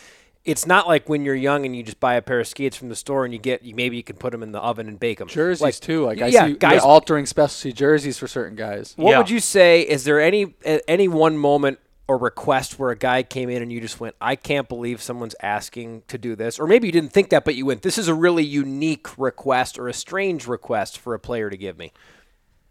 It's 0.45 0.67
not 0.67 0.87
like 0.87 1.09
when 1.09 1.25
you're 1.25 1.35
young 1.35 1.65
and 1.65 1.75
you 1.75 1.83
just 1.83 2.01
buy 2.01 2.15
a 2.15 2.23
pair 2.23 2.41
of 2.41 2.47
skates 2.47 2.77
from 2.77 2.89
the 2.91 2.97
store 2.97 3.25
and 3.25 3.33
you 3.33 3.41
get 3.41 3.63
you 3.63 3.75
maybe 3.75 3.97
you 3.97 4.03
can 4.03 4.17
put 4.17 4.31
them 4.33 4.43
in 4.43 4.53
the 4.53 4.61
oven 4.61 4.89
and 4.89 5.01
bake 5.01 5.19
them. 5.19 5.29
Jerseys 5.29 5.63
Like, 5.63 5.75
too. 5.81 6.05
Like 6.05 6.21
I 6.21 6.27
yeah, 6.27 6.47
see 6.49 6.53
guys- 6.55 6.75
yeah, 6.77 6.81
altering 6.81 7.27
specialty 7.27 7.73
jerseys 7.73 8.19
for 8.19 8.29
certain 8.29 8.55
guys. 8.57 8.93
What 8.97 9.11
Yeah. 9.11 9.19
would 9.19 9.31
you 9.31 9.41
say? 9.41 9.81
Is 9.83 10.05
there 10.05 10.21
any 10.21 10.55
any 10.87 11.09
one 11.09 11.39
moment 11.39 11.79
or 12.07 12.19
request 12.19 12.79
where 12.79 12.91
a 12.91 12.97
guy 12.97 13.23
came 13.23 13.49
in 13.49 13.63
and 13.63 13.73
you 13.73 13.81
just 13.81 13.99
went, 13.99 14.15
"I 14.21 14.37
can't 14.37 14.69
believe 14.69 15.01
someone's 15.03 15.35
asking 15.43 16.03
to 16.09 16.19
do 16.19 16.37
this," 16.37 16.59
or 16.59 16.67
maybe 16.67 16.87
you 16.89 16.93
didn't 16.93 17.15
think 17.15 17.31
that, 17.31 17.47
but 17.47 17.55
you 17.55 17.65
went, 17.65 17.81
"This 17.81 17.97
is 17.97 18.09
a 18.09 18.15
really 18.15 18.45
unique 18.45 19.17
request 19.19 19.79
or 19.79 19.89
a 19.89 19.95
strange 19.95 20.47
request 20.47 20.99
for 20.99 21.15
a 21.15 21.19
player 21.19 21.49
to 21.49 21.57
give 21.57 21.79
me." 21.79 21.93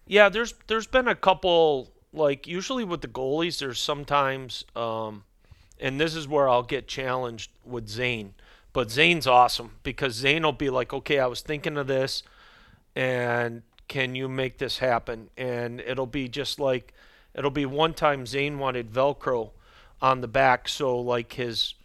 Yeah, 0.06 0.30
there's 0.30 0.54
there's 0.68 0.88
been 0.88 1.08
a 1.08 1.16
couple 1.16 1.92
like 2.12 2.46
usually 2.48 2.84
with 2.84 3.02
the 3.02 3.08
goalies 3.08 3.60
there's 3.60 3.80
sometimes 3.80 4.64
um 4.76 5.24
and 5.80 6.00
this 6.00 6.16
is 6.16 6.28
where 6.28 6.48
I'll 6.48 6.64
get 6.64 6.88
challenged 6.88 7.52
with 7.66 7.90
Zane. 7.90 8.34
But 8.74 8.90
Zane's 8.90 9.28
awesome 9.28 9.74
because 9.84 10.14
Zane 10.14 10.44
will 10.44 10.52
be 10.52 10.70
like, 10.70 10.94
"Okay, 10.94 11.20
I 11.20 11.28
was 11.28 11.42
thinking 11.42 11.78
of 11.78 11.88
this 11.88 12.24
and 12.96 13.64
can 13.88 14.16
you 14.16 14.28
make 14.28 14.58
this 14.58 14.80
happen?" 14.80 15.30
And 15.38 15.80
it'll 15.82 16.08
be 16.08 16.28
just 16.28 16.60
like 16.60 16.94
it'll 17.34 17.52
be 17.52 17.66
one 17.66 17.94
time 17.94 18.26
Zane 18.26 18.60
wanted 18.60 18.92
velcro 18.92 19.52
on 20.02 20.22
the 20.22 20.28
back 20.28 20.68
so 20.68 21.00
like 21.00 21.34
his 21.34 21.76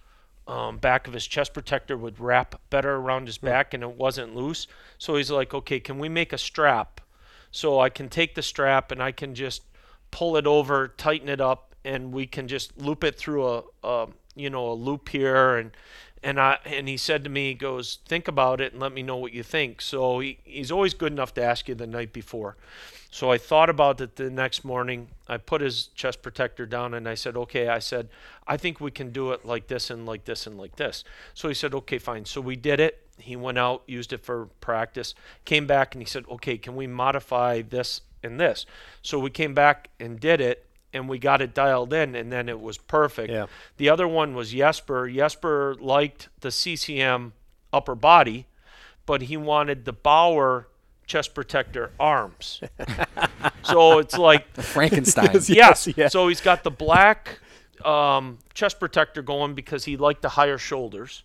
um, 0.48 0.78
back 0.78 1.06
of 1.06 1.12
his 1.12 1.26
chest 1.26 1.52
protector 1.52 1.96
would 1.96 2.18
wrap 2.18 2.60
better 2.70 2.96
around 2.96 3.26
his 3.26 3.38
back 3.38 3.74
and 3.74 3.82
it 3.82 3.92
wasn't 3.92 4.34
loose. 4.34 4.66
So 4.96 5.16
he's 5.16 5.30
like, 5.30 5.52
okay, 5.52 5.78
can 5.78 5.98
we 5.98 6.08
make 6.08 6.32
a 6.32 6.38
strap 6.38 7.02
so 7.51 7.80
I 7.80 7.88
can 7.88 8.09
take 8.09 8.34
the 8.34 8.42
strap 8.42 8.92
and 8.92 9.03
I 9.03 9.12
can 9.12 9.34
just 9.34 9.62
pull 10.11 10.36
it 10.36 10.46
over, 10.46 10.88
tighten 10.88 11.28
it 11.28 11.40
up, 11.40 11.74
and 11.84 12.12
we 12.12 12.26
can 12.26 12.49
just 12.49 12.78
loop 12.78 13.05
it 13.05 13.16
through 13.16 13.46
a, 13.46 13.62
a 13.84 14.09
you 14.34 14.51
know 14.51 14.70
a 14.70 14.74
loop 14.74 15.09
here 15.09 15.57
and 15.57 15.72
and 16.22 16.40
I 16.40 16.59
and 16.64 16.88
he 16.88 16.96
said 16.96 17.24
to 17.24 17.30
me, 17.30 17.49
he 17.49 17.55
goes, 17.55 17.99
think 18.07 18.28
about 18.28 18.61
it 18.61 18.72
and 18.72 18.80
let 18.80 18.92
me 18.92 19.03
know 19.03 19.16
what 19.16 19.32
you 19.32 19.42
think. 19.42 19.80
So 19.80 20.20
he, 20.20 20.38
he's 20.44 20.72
always 20.72 20.94
good 20.94 21.12
enough 21.12 21.34
to 21.34 21.42
ask 21.42 21.68
you 21.68 21.74
the 21.74 21.86
night 21.86 22.12
before. 22.12 22.57
So 23.11 23.30
I 23.30 23.38
thought 23.38 23.70
about 23.70 24.01
it 24.01 24.16
the 24.16 24.30
next 24.30 24.64
morning. 24.64 25.09
I 25.28 25.38
put 25.38 25.61
his 25.61 25.86
chest 25.88 26.22
protector 26.22 26.66
down 26.66 26.92
and 26.92 27.09
I 27.09 27.14
said, 27.14 27.36
okay, 27.36 27.68
I 27.68 27.78
said, 27.78 28.09
I 28.46 28.57
think 28.57 28.80
we 28.80 28.90
can 28.90 29.11
do 29.11 29.32
it 29.32 29.44
like 29.44 29.68
this 29.68 29.90
and 29.90 30.05
like 30.07 30.24
this 30.24 30.46
and 30.46 30.59
like 30.59 30.76
this. 30.76 31.05
So 31.34 31.49
he 31.49 31.55
said, 31.55 31.74
okay, 31.74 31.99
fine. 31.99 32.24
So 32.24 32.40
we 32.40 32.57
did 32.57 32.80
it. 32.80 33.07
He 33.18 33.36
went 33.36 33.58
out, 33.58 33.82
used 33.86 34.12
it 34.12 34.24
for 34.24 34.46
practice, 34.60 35.14
came 35.44 35.66
back 35.66 35.94
and 35.94 36.02
he 36.02 36.06
said, 36.06 36.24
okay, 36.30 36.58
can 36.58 36.76
we 36.76 36.86
modify 36.86 37.62
this 37.62 38.02
and 38.22 38.38
this? 38.38 38.66
So 39.02 39.18
we 39.18 39.30
came 39.30 39.54
back 39.54 39.90
and 39.98 40.18
did 40.18 40.40
it 40.40 40.66
and 40.92 41.08
we 41.08 41.18
got 41.18 41.42
it 41.42 41.54
dialed 41.54 41.92
in 41.92 42.14
and 42.14 42.32
then 42.32 42.48
it 42.48 42.60
was 42.60 42.78
perfect. 42.78 43.30
Yeah. 43.30 43.46
The 43.76 43.88
other 43.88 44.08
one 44.08 44.34
was 44.34 44.52
Jesper. 44.52 45.08
Jesper 45.08 45.76
liked 45.80 46.28
the 46.40 46.50
CCM 46.50 47.32
upper 47.72 47.94
body, 47.94 48.46
but 49.06 49.22
he 49.22 49.36
wanted 49.36 49.84
the 49.84 49.92
Bauer 49.92 50.68
chest 51.06 51.34
protector 51.34 51.90
arms. 51.98 52.60
so 53.62 53.98
it's 53.98 54.16
like 54.16 54.52
Frankenstein. 54.54 55.30
yes. 55.46 55.88
yeah. 55.96 56.08
So 56.08 56.28
he's 56.28 56.40
got 56.40 56.62
the 56.62 56.70
black 56.70 57.40
um, 57.84 58.38
chest 58.54 58.78
protector 58.78 59.22
going 59.22 59.54
because 59.54 59.84
he 59.84 59.96
liked 59.96 60.22
the 60.22 60.28
higher 60.28 60.58
shoulders, 60.58 61.24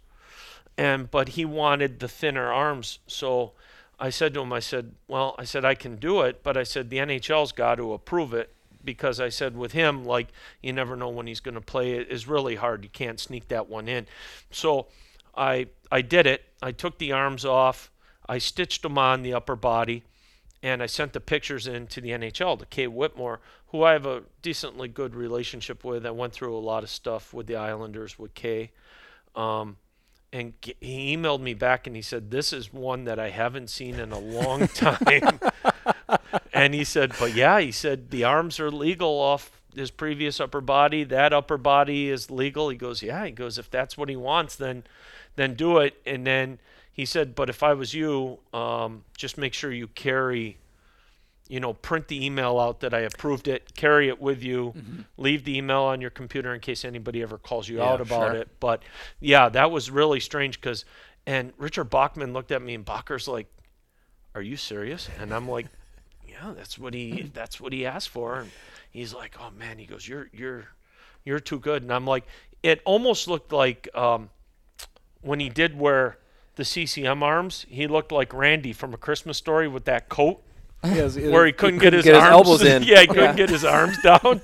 and 0.78 1.10
but 1.10 1.30
he 1.30 1.46
wanted 1.46 2.00
the 2.00 2.08
thinner 2.08 2.52
arms. 2.52 3.00
So 3.08 3.54
I 4.00 4.10
said 4.10 4.34
to 4.34 4.42
him, 4.42 4.52
I 4.52 4.60
said, 4.60 4.94
well, 5.08 5.36
I 5.38 5.44
said 5.44 5.66
I 5.66 5.76
can 5.76 5.96
do 5.96 6.22
it, 6.22 6.44
but 6.44 6.58
I 6.58 6.64
said 6.64 6.90
the 6.90 6.98
NHL's 6.98 7.52
got 7.52 7.76
to 7.76 7.94
approve 7.94 8.34
it 8.34 8.54
because 8.84 9.20
I 9.20 9.30
said 9.30 9.56
with 9.56 9.72
him, 9.72 10.04
like 10.04 10.30
you 10.62 10.74
never 10.74 10.96
know 10.96 11.10
when 11.10 11.28
he's 11.28 11.40
going 11.40 11.56
to 11.56 11.62
play. 11.62 11.94
It 11.94 12.10
is 12.12 12.28
really 12.28 12.56
hard. 12.56 12.84
You 12.84 12.90
can't 12.90 13.20
sneak 13.20 13.48
that 13.50 13.70
one 13.70 13.88
in. 13.88 14.08
So 14.52 14.88
I 15.36 15.68
I 15.92 16.02
did 16.02 16.26
it. 16.28 16.44
I 16.62 16.72
took 16.72 16.98
the 16.98 17.12
arms 17.12 17.46
off. 17.46 17.92
I 18.28 18.38
stitched 18.38 18.84
them 18.84 18.98
on 18.98 19.22
the 19.22 19.34
upper 19.34 19.56
body 19.56 20.04
and 20.64 20.82
I 20.82 20.86
sent 20.86 21.12
the 21.12 21.20
pictures 21.20 21.68
in 21.68 21.88
to 21.88 22.00
the 22.00 22.12
NHL 22.12 22.58
to 22.58 22.66
Kay 22.66 22.88
Whitmore, 22.88 23.42
who 23.68 23.84
I 23.84 23.92
have 23.92 24.06
a 24.06 24.24
decently 24.42 24.88
good 24.88 25.14
relationship 25.14 25.84
with. 25.84 26.06
I 26.06 26.12
went 26.12 26.32
through 26.32 26.56
a 26.56 26.60
lot 26.60 26.84
of 26.84 26.90
stuff 26.90 27.34
with 27.34 27.48
the 27.48 27.58
Islanders 27.58 28.18
with 28.18 28.34
Kay. 28.34 28.72
Um, 29.36 29.76
and 30.34 30.54
he 30.82 31.16
emailed 31.16 31.42
me 31.42 31.54
back 31.54 31.86
and 31.86 31.96
he 31.96 32.02
said, 32.02 32.32
This 32.32 32.52
is 32.52 32.74
one 32.74 33.06
that 33.06 33.20
I 33.20 33.30
haven't 33.30 33.70
seen 33.70 34.00
in 34.00 34.12
a 34.12 34.18
long 34.20 34.68
time. 34.70 35.40
and 36.52 36.74
he 36.74 36.84
said, 36.84 37.14
But 37.20 37.36
yeah, 37.36 37.60
he 37.60 37.72
said, 37.72 38.10
the 38.10 38.24
arms 38.24 38.60
are 38.60 38.72
legal 38.72 39.12
off 39.12 39.62
his 39.76 39.92
previous 39.92 40.40
upper 40.40 40.60
body. 40.60 41.04
That 41.04 41.34
upper 41.34 41.58
body 41.58 42.10
is 42.10 42.32
legal. 42.32 42.70
He 42.70 42.78
goes, 42.78 43.04
Yeah. 43.04 43.26
He 43.26 43.32
goes, 43.32 43.60
If 43.60 43.70
that's 43.70 43.96
what 43.96 44.10
he 44.10 44.16
wants, 44.16 44.56
then 44.56 44.84
then 45.36 45.54
do 45.54 45.78
it. 45.78 46.02
And 46.06 46.26
then 46.26 46.58
he 46.92 47.06
said, 47.06 47.36
But 47.36 47.50
if 47.50 47.62
I 47.62 47.74
was 47.74 47.94
you, 47.94 48.40
um, 48.54 49.04
just 49.16 49.38
make 49.38 49.54
sure 49.54 49.72
you 49.72 49.88
carry 49.88 50.58
you 51.54 51.60
know, 51.60 51.72
print 51.72 52.08
the 52.08 52.26
email 52.26 52.60
out 52.60 52.80
that 52.80 52.96
I 52.96 53.02
approved 53.02 53.48
it, 53.48 53.76
carry 53.76 54.08
it 54.10 54.20
with 54.20 54.42
you, 54.42 54.74
leave 55.18 55.44
the 55.44 55.56
email 55.56 55.84
on 55.84 56.02
your 56.02 56.10
computer 56.10 56.52
in 56.52 56.60
case 56.60 56.84
anybody 56.84 57.22
ever 57.22 57.38
calls 57.38 57.70
you 57.70 57.80
out 57.80 58.02
about 58.02 58.32
sure. 58.32 58.42
it. 58.42 58.60
But 58.60 58.82
yeah, 59.20 59.50
that 59.50 59.70
was 59.70 59.92
really 59.92 60.20
strange 60.20 60.60
because, 60.60 60.84
and 61.28 61.54
Richard 61.60 61.92
Bachman 61.92 62.34
looked 62.34 62.52
at 62.52 62.64
me 62.64 62.74
and 62.74 62.84
Bacher's 62.84 63.28
like, 63.28 63.46
"Are 64.34 64.42
you 64.42 64.58
serious?" 64.58 65.08
And 65.20 65.32
I'm 65.32 65.48
like, 65.48 65.68
"Yeah, 66.28 66.56
that's 66.56 66.80
what 66.80 66.96
he 66.96 67.30
that's 67.36 67.62
what 67.62 67.72
he 67.72 67.86
asked 67.86 68.10
for." 68.10 68.40
And 68.40 68.50
he's 68.90 69.14
like, 69.14 69.36
"Oh 69.40 69.52
man," 69.52 69.78
he 69.78 69.86
goes, 69.86 70.08
"You're 70.08 70.32
you're 70.34 70.70
you're 71.24 71.40
too 71.40 71.60
good." 71.60 71.84
And 71.84 71.94
I'm 71.94 72.08
like, 72.08 72.24
it 72.64 72.82
almost 72.84 73.28
looked 73.28 73.54
like 73.54 73.88
um, 73.94 74.32
when 75.22 75.40
he 75.40 75.50
did 75.50 75.78
wear 75.78 76.18
the 76.56 76.66
CCM 76.66 77.22
arms, 77.22 77.68
he 77.70 77.86
looked 77.86 78.12
like 78.12 78.34
Randy 78.34 78.74
from 78.74 78.92
A 78.92 78.98
Christmas 78.98 79.38
Story 79.38 79.68
with 79.68 79.86
that 79.86 80.10
coat 80.10 80.44
Yes, 80.84 81.16
it- 81.18 81.32
where 81.32 81.46
he 81.46 81.52
couldn't, 81.52 81.80
get, 81.80 81.94
his, 81.94 82.04
get 82.04 82.16
his 82.16 82.24
arms, 82.24 82.34
elbows 82.34 82.62
in. 82.64 82.84
yeah, 82.88 83.02
he 83.02 83.08
couldn't 83.08 83.36
get 83.36 83.50
his 83.50 83.64
arms 83.66 83.98
down. 84.04 84.42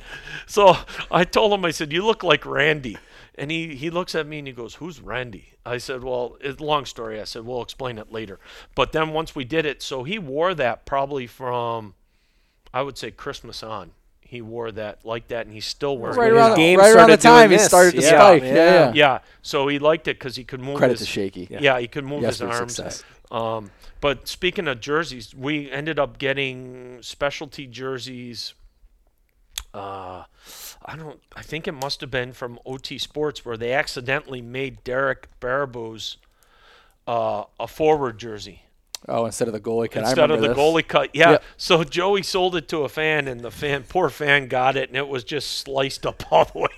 So 0.48 0.76
I 1.12 1.24
told 1.26 1.54
him, 1.54 1.64
I 1.66 1.72
said, 1.72 1.92
"You 1.94 2.06
look 2.06 2.24
like 2.24 2.46
Randy." 2.46 2.98
And 3.36 3.50
he, 3.52 3.74
he 3.76 3.90
looks 3.90 4.16
at 4.16 4.28
me 4.28 4.40
and 4.40 4.48
he 4.48 4.54
goes, 4.54 4.76
"Who's 4.76 5.00
Randy?" 5.00 5.54
I 5.66 5.78
said, 5.78 6.04
"Well, 6.04 6.38
it's 6.42 6.60
a 6.60 6.64
long 6.64 6.86
story." 6.86 7.22
I 7.22 7.24
said, 7.24 7.46
"We'll 7.46 7.62
explain 7.62 7.98
it 7.98 8.12
later." 8.12 8.40
But 8.76 8.92
then 8.92 9.12
once 9.14 9.34
we 9.36 9.46
did 9.46 9.66
it, 9.66 9.82
so 9.82 10.04
he 10.04 10.20
wore 10.20 10.54
that 10.56 10.86
probably 10.86 11.26
from, 11.28 11.94
I 12.74 12.82
would 12.82 12.98
say 12.98 13.12
Christmas 13.12 13.64
on. 13.64 13.92
He 14.22 14.42
wore 14.42 14.72
that 14.74 15.06
like 15.06 15.30
that, 15.30 15.46
and 15.46 15.54
he's 15.56 15.66
still 15.66 15.98
wearing 15.98 16.18
Right 16.18 16.28
it. 16.32 16.36
his 16.36 16.38
around, 16.38 16.56
game 16.58 16.80
right 16.80 16.96
around 16.96 17.10
the 17.10 17.18
started 17.18 17.22
doing 17.22 17.34
time 17.34 17.52
he 17.52 17.58
started 17.58 17.96
to 17.96 18.02
Yeah, 18.02 18.08
spike. 18.10 18.44
yeah. 18.44 18.54
Yeah, 18.54 18.74
yeah. 18.74 18.92
Yeah, 18.94 19.20
so 19.42 19.68
he 19.70 19.80
liked 19.80 20.08
it 20.08 20.20
because 20.20 20.36
he 20.36 20.44
could 20.44 20.60
move. 20.60 20.78
Credit 20.78 21.00
his, 21.00 21.08
to 21.08 21.12
Shakey. 21.14 21.48
Yeah. 21.50 21.80
he 21.80 21.88
could 21.88 22.04
move 22.06 22.22
Yes, 22.24 22.40
his 22.40 22.48
for 22.50 22.54
arms. 22.56 22.76
success. 22.76 23.04
Um, 23.32 23.72
but 24.02 24.28
speaking 24.28 24.68
of 24.68 24.80
jerseys, 24.82 25.36
we 25.36 25.70
ended 25.72 26.00
up 26.00 26.18
getting 26.18 27.00
specialty 27.02 27.68
jerseys. 27.68 28.54
Uh, 29.74 30.24
I 30.84 30.96
don't. 30.96 31.20
I 31.36 31.42
think 31.44 31.68
it 31.68 31.74
must 31.74 32.02
have 32.02 32.10
been 32.10 32.34
from 32.34 32.60
OT 32.66 32.98
Sports 32.98 33.46
where 33.46 33.58
they 33.58 33.72
accidentally 33.74 34.42
made 34.42 34.84
Dereck 34.84 35.26
Baribeau's 35.40 36.18
uh, 37.08 37.44
a 37.60 37.68
forward 37.68 38.18
jersey 38.18 38.64
Oh, 39.08 39.26
instead 39.26 39.48
of 39.48 39.54
the 39.54 39.60
goalie 39.60 39.90
cut. 39.90 40.04
Instead 40.04 40.30
of 40.32 40.42
the 40.42 40.50
this. 40.50 40.58
goalie 40.58 40.86
cut. 40.86 41.10
Yeah. 41.14 41.32
Yep. 41.32 41.44
So 41.58 41.84
Joey 41.84 42.24
sold 42.24 42.56
it 42.56 42.68
to 42.70 42.80
a 42.80 42.90
fan, 42.90 43.28
and 43.28 43.42
the 43.42 43.52
fan, 43.52 43.84
poor 43.88 44.10
fan, 44.10 44.48
got 44.48 44.76
it, 44.76 44.90
and 44.90 44.98
it 44.98 45.08
was 45.08 45.24
just 45.24 45.60
sliced 45.60 46.06
up 46.06 46.24
all 46.32 46.46
the 46.46 46.60
way. 46.60 46.70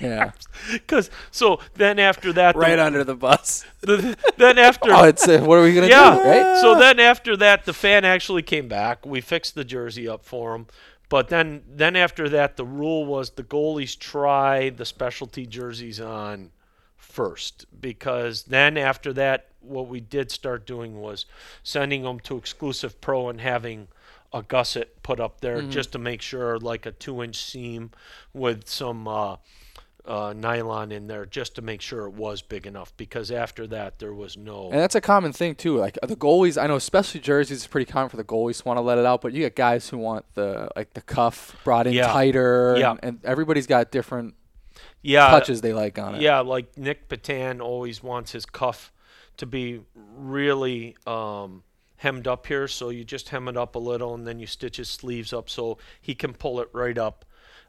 Yeah. 0.00 0.32
Because 0.72 1.10
so 1.30 1.60
then 1.74 1.98
after 1.98 2.32
that, 2.32 2.54
the- 2.54 2.60
right 2.60 2.78
under 2.78 3.04
the 3.04 3.14
bus. 3.14 3.64
the, 3.80 4.16
then 4.36 4.58
after 4.58 4.92
Oh, 4.92 5.04
it's 5.04 5.26
uh, 5.28 5.40
what 5.40 5.58
are 5.58 5.62
we 5.62 5.74
gonna 5.74 5.88
yeah. 5.88 6.16
do? 6.16 6.22
Right? 6.22 6.60
So 6.60 6.78
then 6.78 6.98
after 7.00 7.36
that, 7.36 7.64
the 7.64 7.72
fan 7.72 8.04
actually 8.04 8.42
came 8.42 8.68
back. 8.68 9.04
We 9.04 9.20
fixed 9.20 9.54
the 9.54 9.64
jersey 9.64 10.08
up 10.08 10.24
for 10.24 10.54
him. 10.54 10.66
But 11.08 11.28
then, 11.28 11.62
then 11.68 11.96
after 11.96 12.28
that, 12.30 12.56
the 12.56 12.64
rule 12.64 13.04
was 13.04 13.30
the 13.30 13.44
goalies 13.44 13.96
try 13.98 14.70
the 14.70 14.86
specialty 14.86 15.46
jerseys 15.46 16.00
on 16.00 16.50
first 16.96 17.66
because 17.80 18.44
then 18.44 18.76
after 18.78 19.12
that, 19.12 19.48
what 19.60 19.86
we 19.86 20.00
did 20.00 20.30
start 20.30 20.66
doing 20.66 21.00
was 21.00 21.26
sending 21.62 22.02
them 22.02 22.20
to 22.20 22.36
exclusive 22.36 23.00
pro 23.00 23.28
and 23.28 23.40
having 23.40 23.88
a 24.32 24.42
gusset 24.42 25.02
put 25.02 25.20
up 25.20 25.40
there 25.40 25.62
just 25.62 25.92
to 25.92 25.98
make 25.98 26.20
sure, 26.20 26.58
like 26.58 26.86
a 26.86 26.90
two-inch 26.90 27.36
seam 27.36 27.90
with 28.32 28.68
some 28.68 29.06
uh, 29.06 29.36
uh, 30.06 30.34
nylon 30.36 30.92
in 30.92 31.06
there, 31.06 31.24
just 31.26 31.54
to 31.54 31.62
make 31.62 31.80
sure 31.80 32.06
it 32.06 32.12
was 32.12 32.42
big 32.42 32.66
enough. 32.66 32.94
Because 32.96 33.30
after 33.30 33.66
that, 33.68 33.98
there 33.98 34.12
was 34.14 34.36
no. 34.36 34.64
And 34.70 34.78
that's 34.80 34.94
a 34.94 35.00
common 35.00 35.32
thing 35.32 35.54
too. 35.54 35.76
Like 35.78 35.98
the 36.02 36.16
goalies, 36.16 36.62
I 36.62 36.66
know 36.66 36.76
especially 36.76 37.20
jerseys 37.20 37.58
is 37.62 37.66
pretty 37.66 37.90
common 37.90 38.08
for 38.10 38.16
the 38.16 38.24
goalies 38.24 38.58
to 38.62 38.68
want 38.68 38.76
to 38.78 38.82
let 38.82 38.98
it 38.98 39.06
out, 39.06 39.22
but 39.22 39.32
you 39.32 39.40
get 39.40 39.56
guys 39.56 39.88
who 39.88 39.98
want 39.98 40.24
the 40.34 40.68
like 40.76 40.92
the 40.94 41.00
cuff 41.00 41.56
brought 41.64 41.86
in 41.86 41.94
Yeah. 41.94 42.08
tighter, 42.08 42.76
Yeah. 42.78 42.90
and, 42.90 43.00
and 43.02 43.18
everybody's 43.24 43.66
got 43.66 43.90
different 43.90 44.34
yeah, 45.02 45.28
touches 45.28 45.60
they 45.60 45.72
like 45.72 45.98
on 45.98 46.16
it. 46.16 46.20
Yeah, 46.22 46.40
like 46.40 46.76
Nick 46.76 47.08
Petan 47.08 47.60
always 47.62 48.02
wants 48.02 48.32
his 48.32 48.44
cuff 48.46 48.90
to 49.36 49.46
be 49.46 49.80
really 50.16 50.96
um, 51.06 51.62
hemmed 51.96 52.26
up 52.26 52.46
here. 52.46 52.68
So 52.68 52.88
you 52.90 53.04
just 53.04 53.28
hem 53.30 53.48
it 53.48 53.56
up 53.56 53.74
a 53.74 53.78
little 53.78 54.14
and 54.14 54.26
then 54.26 54.38
you 54.38 54.46
stitch 54.46 54.76
his 54.76 54.88
sleeves 54.88 55.32
up 55.32 55.48
so 55.50 55.78
he 56.00 56.14
can 56.14 56.32
pull 56.34 56.60
it 56.60 56.68
right 56.72 56.96
up. 56.98 57.24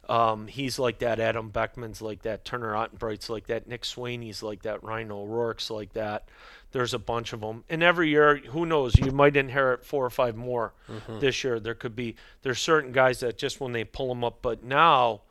Um, 0.08 0.46
he's 0.46 0.78
like 0.78 1.00
that. 1.00 1.18
Adam 1.18 1.50
Beckman's 1.50 2.00
like 2.00 2.22
that. 2.22 2.44
Turner 2.44 2.72
Ottenbreit's 2.72 3.28
like 3.28 3.48
that. 3.48 3.66
Nick 3.66 3.82
Swaney's 3.82 4.42
like 4.42 4.62
that. 4.62 4.82
Ryan 4.84 5.10
O'Rourke's 5.10 5.70
like 5.70 5.92
that. 5.94 6.28
There's 6.72 6.94
a 6.94 6.98
bunch 6.98 7.32
of 7.32 7.40
them. 7.40 7.64
And 7.68 7.82
every 7.82 8.10
year, 8.10 8.36
who 8.36 8.66
knows? 8.66 8.96
You 8.96 9.10
might 9.10 9.36
inherit 9.36 9.84
four 9.84 10.04
or 10.04 10.10
five 10.10 10.36
more 10.36 10.74
this 11.20 11.42
year. 11.42 11.58
There 11.58 11.74
could 11.74 11.96
be, 11.96 12.16
there's 12.42 12.60
certain 12.60 12.92
guys 12.92 13.20
that 13.20 13.38
just 13.38 13.60
when 13.60 13.72
they 13.72 13.84
pull 13.84 14.08
them 14.08 14.22
up. 14.22 14.42
But 14.42 14.62
now, 14.62 15.22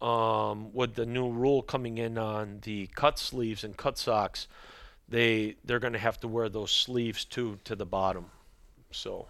um, 0.00 0.72
with 0.72 0.94
the 0.94 1.06
new 1.06 1.28
rule 1.28 1.62
coming 1.62 1.98
in 1.98 2.18
on 2.18 2.60
the 2.62 2.88
cut 2.94 3.18
sleeves 3.18 3.64
and 3.64 3.76
cut 3.76 3.98
socks, 3.98 4.46
they 5.08 5.56
they're 5.64 5.78
going 5.78 5.92
to 5.94 5.98
have 5.98 6.20
to 6.20 6.28
wear 6.28 6.48
those 6.48 6.70
sleeves 6.70 7.24
too 7.24 7.58
to 7.64 7.74
the 7.74 7.86
bottom. 7.86 8.26
So, 8.90 9.26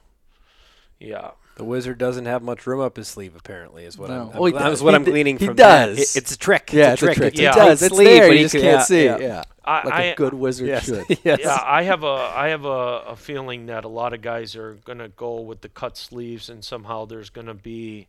yeah, 0.98 1.32
The 1.58 1.64
wizard 1.64 1.98
doesn't 1.98 2.26
have 2.26 2.40
much 2.42 2.66
room 2.66 2.80
up 2.80 2.96
his 2.96 3.08
sleeve, 3.08 3.34
apparently, 3.36 3.84
is 3.84 3.98
what 3.98 4.10
No. 4.10 4.30
I'm. 4.32 4.40
Oh, 4.40 4.44
he 4.46 4.52
that 4.52 4.60
does. 4.60 4.70
was 4.70 4.82
what 4.84 4.90
He 4.92 4.94
I'm 4.96 5.04
d- 5.04 5.10
gleaning 5.10 5.38
he 5.38 5.46
from 5.46 5.56
that. 5.56 5.86
does. 5.86 5.98
It- 5.98 6.16
it's 6.22 6.32
a 6.32 6.38
trick. 6.38 6.70
Yeah, 6.72 6.92
it's 6.92 7.02
a 7.02 7.12
trick. 7.12 7.34
It 7.34 7.40
Yeah. 7.40 7.52
does. 7.52 7.82
It's 7.82 7.94
sleeve, 7.94 8.06
there. 8.08 8.28
but 8.28 8.32
You 8.32 8.36
he 8.38 8.42
just 8.44 8.52
can- 8.54 8.62
can't 8.62 8.74
yeah, 8.78 8.82
see. 8.84 9.04
yeah. 9.04 9.18
Yeah, 9.18 9.42
I, 9.64 9.84
like 9.84 9.94
I, 9.94 10.02
a 10.04 10.14
good 10.14 10.34
wizard 10.34 10.68
Yes. 10.68 10.84
should. 10.84 11.04
yes. 11.24 11.40
yeah, 11.42 11.58
I 11.64 11.82
have 11.82 12.04
a 12.04 12.32
I 12.34 12.48
have 12.48 12.64
a, 12.64 12.68
a 13.08 13.16
feeling 13.16 13.66
that 13.66 13.84
a 13.84 13.88
lot 13.88 14.12
of 14.14 14.22
guys 14.22 14.54
are 14.56 14.74
going 14.84 14.98
to 14.98 15.08
go 15.08 15.40
with 15.40 15.60
the 15.60 15.68
cut 15.68 15.96
sleeves, 15.98 16.48
and 16.48 16.64
somehow 16.64 17.04
there's 17.06 17.28
going 17.28 17.48
to 17.48 17.54
be 17.54 18.06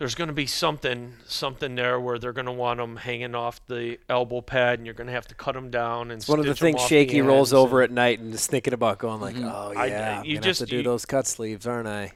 there's 0.00 0.14
going 0.14 0.28
to 0.28 0.34
be 0.34 0.46
something 0.46 1.12
something 1.26 1.74
there 1.74 2.00
where 2.00 2.18
they're 2.18 2.32
going 2.32 2.46
to 2.46 2.52
want 2.52 2.78
them 2.78 2.96
hanging 2.96 3.34
off 3.34 3.60
the 3.66 3.98
elbow 4.08 4.40
pad, 4.40 4.78
and 4.78 4.86
you're 4.86 4.94
going 4.94 5.08
to 5.08 5.12
have 5.12 5.28
to 5.28 5.34
cut 5.34 5.54
them 5.54 5.70
down. 5.70 6.10
And 6.10 6.20
It's 6.20 6.26
one 6.26 6.40
of 6.40 6.46
the 6.46 6.54
things 6.54 6.80
Shakey 6.80 7.20
the 7.20 7.26
rolls 7.26 7.52
over 7.52 7.82
at 7.82 7.90
night 7.90 8.18
and 8.18 8.32
just 8.32 8.50
thinking 8.50 8.72
about 8.72 8.98
going 8.98 9.20
like, 9.20 9.36
Mhm. 9.36 9.44
oh 9.52 9.78
I- 9.78 9.86
yeah, 9.86 10.22
you 10.22 10.38
I'm 10.38 10.42
just- 10.42 10.60
have 10.60 10.68
to 10.68 10.72
do 10.72 10.78
you- 10.78 10.82
those 10.84 11.04
cut 11.04 11.26
sleeves, 11.26 11.66
aren't 11.66 11.86
I? 11.86 12.12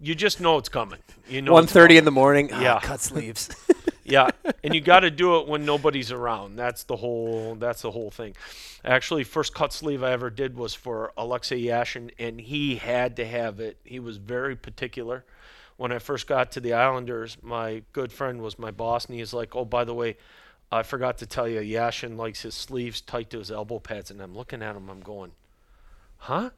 You 0.00 0.16
just 0.16 0.40
know 0.40 0.58
it's 0.58 0.68
coming. 0.68 0.98
You 1.28 1.40
know 1.42 1.52
One 1.52 1.68
in 1.68 2.04
the 2.04 2.10
morning. 2.10 2.50
ah, 2.52 2.60
Yeah. 2.60 2.80
cut 2.80 3.00
sleeves. 3.00 3.48
yeah, 4.04 4.30
and 4.64 4.74
you 4.74 4.80
got 4.92 5.00
to 5.00 5.10
do 5.10 5.36
it 5.38 5.46
when 5.46 5.64
nobody's 5.64 6.10
around. 6.10 6.56
That's 6.56 6.82
the 6.82 6.96
whole. 6.96 7.54
That's 7.54 7.82
the 7.82 7.92
whole 7.92 8.10
thing. 8.10 8.34
Actually, 8.84 9.22
first 9.24 9.54
cut 9.54 9.72
sleeve 9.72 10.02
I 10.02 10.10
ever 10.12 10.30
did 10.30 10.56
was 10.56 10.74
for 10.74 11.12
Alexei 11.16 11.62
Yashin, 11.62 12.10
and 12.18 12.40
he 12.40 12.76
had 12.76 13.14
to 13.16 13.26
have 13.26 13.60
it. 13.60 13.76
He 13.84 14.00
was 14.00 14.16
very 14.16 14.56
particular. 14.56 15.24
When 15.80 15.92
I 15.92 15.98
first 15.98 16.26
got 16.26 16.52
to 16.52 16.60
the 16.60 16.74
Islanders, 16.74 17.38
my 17.40 17.82
good 17.94 18.12
friend 18.12 18.42
was 18.42 18.58
my 18.58 18.70
boss, 18.70 19.06
and 19.06 19.14
he's 19.14 19.32
like, 19.32 19.56
"Oh, 19.56 19.64
by 19.64 19.84
the 19.84 19.94
way, 19.94 20.18
I 20.70 20.82
forgot 20.82 21.16
to 21.18 21.26
tell 21.26 21.48
you, 21.48 21.60
Yashin 21.60 22.18
likes 22.18 22.42
his 22.42 22.54
sleeves 22.54 23.00
tight 23.00 23.30
to 23.30 23.38
his 23.38 23.50
elbow 23.50 23.78
pads." 23.78 24.10
And 24.10 24.20
I'm 24.20 24.36
looking 24.36 24.62
at 24.62 24.76
him, 24.76 24.90
I'm 24.90 25.00
going, 25.00 25.32
"Huh?" 26.18 26.50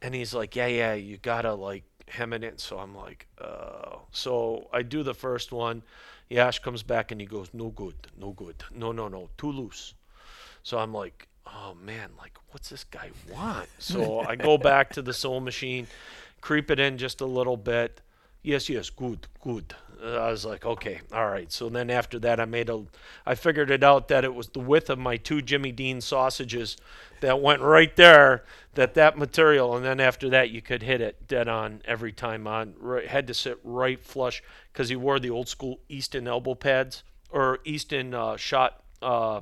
And 0.00 0.14
he's 0.14 0.32
like, 0.32 0.56
"Yeah, 0.56 0.68
yeah, 0.68 0.94
you 0.94 1.18
gotta 1.18 1.52
like 1.52 1.84
hem 2.08 2.32
it 2.32 2.42
in." 2.42 2.56
So 2.56 2.78
I'm 2.78 2.96
like, 2.96 3.26
"Oh." 3.42 4.06
So 4.10 4.70
I 4.72 4.80
do 4.80 5.02
the 5.02 5.12
first 5.12 5.52
one. 5.52 5.82
Yash 6.30 6.60
comes 6.60 6.82
back 6.82 7.12
and 7.12 7.20
he 7.20 7.26
goes, 7.26 7.50
"No 7.52 7.68
good, 7.68 8.06
no 8.18 8.30
good, 8.30 8.64
no, 8.74 8.90
no, 8.90 9.06
no, 9.08 9.28
too 9.36 9.52
loose." 9.52 9.92
So 10.62 10.78
I'm 10.78 10.94
like, 10.94 11.28
"Oh 11.46 11.74
man, 11.74 12.12
like 12.16 12.38
what's 12.52 12.70
this 12.70 12.84
guy 12.84 13.10
want?" 13.30 13.68
So 13.78 14.20
I 14.20 14.34
go 14.34 14.56
back 14.56 14.94
to 14.94 15.02
the 15.02 15.12
sewing 15.12 15.44
machine, 15.44 15.88
creep 16.40 16.70
it 16.70 16.80
in 16.80 16.96
just 16.96 17.20
a 17.20 17.26
little 17.26 17.58
bit. 17.58 18.00
Yes, 18.46 18.68
yes, 18.68 18.90
good, 18.90 19.26
good. 19.42 19.74
Uh, 20.00 20.18
I 20.18 20.30
was 20.30 20.44
like, 20.44 20.64
okay, 20.64 21.00
all 21.12 21.26
right. 21.26 21.50
So 21.50 21.68
then 21.68 21.90
after 21.90 22.20
that, 22.20 22.38
I 22.38 22.44
made 22.44 22.68
a, 22.68 22.84
I 23.26 23.34
figured 23.34 23.72
it 23.72 23.82
out 23.82 24.06
that 24.06 24.24
it 24.24 24.32
was 24.32 24.46
the 24.50 24.60
width 24.60 24.88
of 24.88 25.00
my 25.00 25.16
two 25.16 25.42
Jimmy 25.42 25.72
Dean 25.72 26.00
sausages 26.00 26.76
that 27.22 27.42
went 27.42 27.60
right 27.60 27.94
there. 27.96 28.44
That 28.74 28.94
that 28.94 29.18
material, 29.18 29.74
and 29.74 29.84
then 29.84 29.98
after 29.98 30.28
that, 30.30 30.50
you 30.50 30.62
could 30.62 30.84
hit 30.84 31.00
it 31.00 31.26
dead 31.26 31.48
on 31.48 31.82
every 31.86 32.12
time 32.12 32.46
on. 32.46 32.74
Right, 32.78 33.08
had 33.08 33.26
to 33.26 33.34
sit 33.34 33.58
right 33.64 33.98
flush 33.98 34.44
because 34.72 34.90
he 34.90 34.96
wore 34.96 35.18
the 35.18 35.30
old 35.30 35.48
school 35.48 35.80
Easton 35.88 36.28
elbow 36.28 36.54
pads 36.54 37.02
or 37.30 37.58
Easton 37.64 38.14
uh, 38.14 38.36
shot 38.36 38.84
uh, 39.02 39.40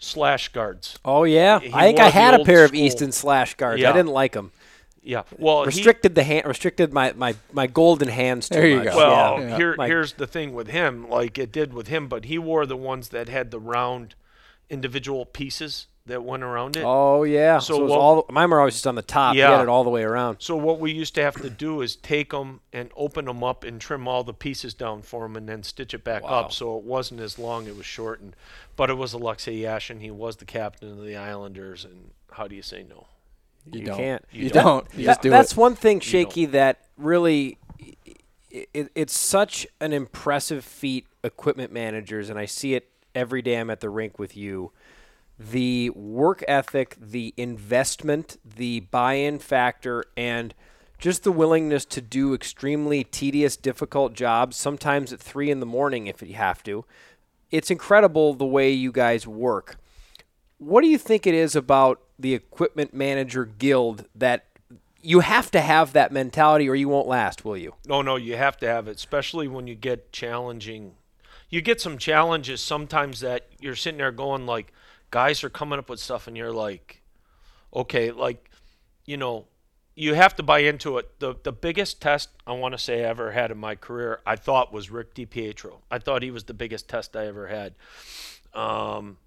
slash 0.00 0.48
guards. 0.48 0.98
Oh 1.04 1.22
yeah, 1.22 1.60
He 1.60 1.72
I 1.72 1.84
think 1.84 2.00
I 2.00 2.08
had 2.08 2.40
a 2.40 2.44
pair 2.44 2.64
of 2.64 2.74
Easton 2.74 3.12
slash 3.12 3.54
guards. 3.54 3.84
I 3.84 3.92
didn't 3.92 4.12
like 4.12 4.32
them. 4.32 4.50
Yeah, 5.06 5.22
well, 5.38 5.60
he- 5.62 5.66
restricted 5.66 6.14
the 6.16 6.24
hand, 6.24 6.46
restricted 6.46 6.92
my, 6.92 7.12
my, 7.12 7.36
my 7.52 7.66
golden 7.68 8.08
hands 8.08 8.48
too 8.48 8.56
There 8.56 8.66
you 8.66 8.76
much. 8.78 8.86
go. 8.88 8.96
Well, 8.96 9.40
yeah. 9.40 9.48
Yeah. 9.50 9.56
here 9.56 9.74
Like- 9.78 9.88
here's 9.88 10.14
the 10.14 10.26
thing 10.26 10.52
with 10.52 10.66
him, 10.68 11.08
like 11.08 11.38
it 11.38 11.52
did 11.52 11.72
with 11.72 11.86
him, 11.88 12.08
but 12.08 12.24
he 12.24 12.38
wore 12.38 12.66
the 12.66 12.76
ones 12.76 13.10
that 13.10 13.28
had 13.28 13.50
the 13.52 13.60
round 13.60 14.14
individual 14.68 15.24
pieces 15.24 15.86
that 16.06 16.22
went 16.24 16.42
around 16.44 16.76
it. 16.76 16.84
Oh 16.86 17.24
yeah. 17.24 17.58
So 17.58 17.74
So, 17.74 17.80
it 17.80 17.82
was 17.84 17.90
what- 17.90 18.00
all 18.00 18.26
mine 18.30 18.50
were 18.50 18.58
always 18.60 18.74
just 18.74 18.86
on 18.86 18.94
the 18.94 19.02
top. 19.02 19.34
You 19.34 19.40
Yeah. 19.42 19.52
had 19.52 19.62
it 19.62 19.68
all 19.68 19.82
the 19.84 19.90
way 19.90 20.02
around. 20.02 20.36
So 20.40 20.54
what 20.56 20.78
we 20.78 20.92
used 20.92 21.14
to 21.16 21.22
have 21.22 21.34
to 21.42 21.50
do 21.50 21.80
is 21.82 21.96
take 21.96 22.30
them 22.30 22.60
and 22.72 22.90
open 22.96 23.24
them 23.24 23.42
up 23.42 23.64
and 23.64 23.80
trim 23.80 24.06
all 24.06 24.22
the 24.24 24.34
pieces 24.34 24.72
down 24.74 25.02
for 25.02 25.24
him 25.26 25.36
and 25.36 25.48
then 25.48 25.62
stitch 25.64 25.94
it 25.94 26.04
back 26.04 26.22
Wow. 26.22 26.30
up 26.40 26.52
so 26.52 26.76
it 26.78 26.84
wasn't 26.84 27.20
as 27.20 27.38
long, 27.38 27.66
it 27.66 27.76
was 27.76 27.86
shortened. 27.86 28.36
But 28.76 28.88
it 28.90 28.94
was 28.94 29.12
Alexei 29.14 29.56
Yashin, 29.60 30.00
he 30.00 30.10
was 30.12 30.36
the 30.36 30.44
captain 30.44 30.90
of 30.90 31.04
the 31.04 31.16
Islanders 31.16 31.84
and 31.84 32.10
how 32.32 32.46
do 32.46 32.54
you 32.54 32.62
say 32.62 32.84
no? 32.88 33.06
You, 33.72 33.80
You 33.80 33.86
don't. 33.86 33.96
can't. 33.96 34.24
You, 34.32 34.44
You 34.44 34.50
don't. 34.50 34.86
You 34.94 35.06
That- 35.06 35.12
just 35.12 35.22
do 35.22 35.30
that's 35.30 35.52
it. 35.52 35.58
one 35.58 35.74
thing, 35.74 36.00
Shakey, 36.00 36.46
that 36.46 36.80
really 36.96 37.58
it, 38.50 38.90
it's 38.94 39.16
such 39.18 39.66
an 39.80 39.92
impressive 39.92 40.64
feat. 40.64 41.06
Equipment 41.24 41.72
managers, 41.72 42.30
and 42.30 42.38
I 42.38 42.44
see 42.46 42.74
it 42.74 42.88
every 43.14 43.42
day 43.42 43.56
I'm 43.58 43.68
at 43.70 43.80
the 43.80 43.90
rink 43.90 44.18
with 44.18 44.36
you. 44.36 44.70
The 45.38 45.90
work 45.90 46.44
ethic, 46.46 46.96
the 47.00 47.34
investment, 47.36 48.36
the 48.44 48.80
buy-in 48.80 49.40
factor, 49.40 50.04
and 50.16 50.54
just 50.98 51.24
the 51.24 51.32
willingness 51.32 51.84
to 51.86 52.00
do 52.00 52.32
extremely 52.32 53.02
tedious, 53.02 53.56
difficult 53.56 54.14
jobs, 54.14 54.56
sometimes 54.56 55.12
at 55.12 55.18
three 55.20 55.50
in 55.50 55.58
the 55.60 55.66
morning 55.66 56.06
if 56.06 56.22
you 56.22 56.34
have 56.34 56.62
to. 56.62 56.84
It's 57.50 57.70
incredible 57.72 58.34
the 58.34 58.46
way 58.46 58.70
you 58.70 58.92
guys 58.92 59.26
work 59.26 59.76
what 60.58 60.80
do 60.80 60.88
you 60.88 60.96
think 60.98 61.26
it 61.26 61.34
is 61.34 61.54
about 61.54 62.00
the 62.18 62.34
equipment 62.34 62.94
manager 62.94 63.44
guild 63.44 64.06
that 64.14 64.46
you 65.02 65.20
have 65.20 65.50
to 65.52 65.60
have 65.60 65.92
that 65.92 66.10
mentality 66.10 66.68
or 66.68 66.74
you 66.74 66.88
won't 66.88 67.06
last, 67.06 67.44
will 67.44 67.56
you? 67.56 67.74
No, 67.86 68.02
no, 68.02 68.16
you 68.16 68.36
have 68.36 68.56
to 68.58 68.66
have 68.66 68.88
it, 68.88 68.96
especially 68.96 69.46
when 69.46 69.66
you 69.66 69.74
get 69.74 70.12
challenging. 70.12 70.94
You 71.48 71.60
get 71.60 71.80
some 71.80 71.96
challenges 71.96 72.60
sometimes 72.60 73.20
that 73.20 73.46
you're 73.60 73.76
sitting 73.76 73.98
there 73.98 74.10
going 74.10 74.46
like, 74.46 74.72
guys 75.10 75.44
are 75.44 75.50
coming 75.50 75.78
up 75.78 75.88
with 75.88 76.00
stuff, 76.00 76.26
and 76.26 76.36
you're 76.36 76.52
like, 76.52 77.02
okay, 77.72 78.10
like, 78.10 78.50
you 79.04 79.16
know, 79.16 79.46
you 79.94 80.14
have 80.14 80.34
to 80.36 80.42
buy 80.42 80.58
into 80.58 80.98
it. 80.98 81.20
The 81.20 81.36
the 81.42 81.52
biggest 81.52 82.02
test 82.02 82.30
I 82.46 82.52
want 82.52 82.72
to 82.72 82.78
say 82.78 83.04
I 83.04 83.08
ever 83.08 83.32
had 83.32 83.50
in 83.50 83.58
my 83.58 83.76
career, 83.76 84.20
I 84.26 84.36
thought 84.36 84.72
was 84.72 84.90
Rick 84.90 85.14
DiPietro. 85.14 85.78
I 85.90 85.98
thought 85.98 86.22
he 86.22 86.30
was 86.30 86.44
the 86.44 86.54
biggest 86.54 86.88
test 86.88 87.16
I 87.16 87.26
ever 87.26 87.46
had. 87.46 87.74
Um, 88.52 89.18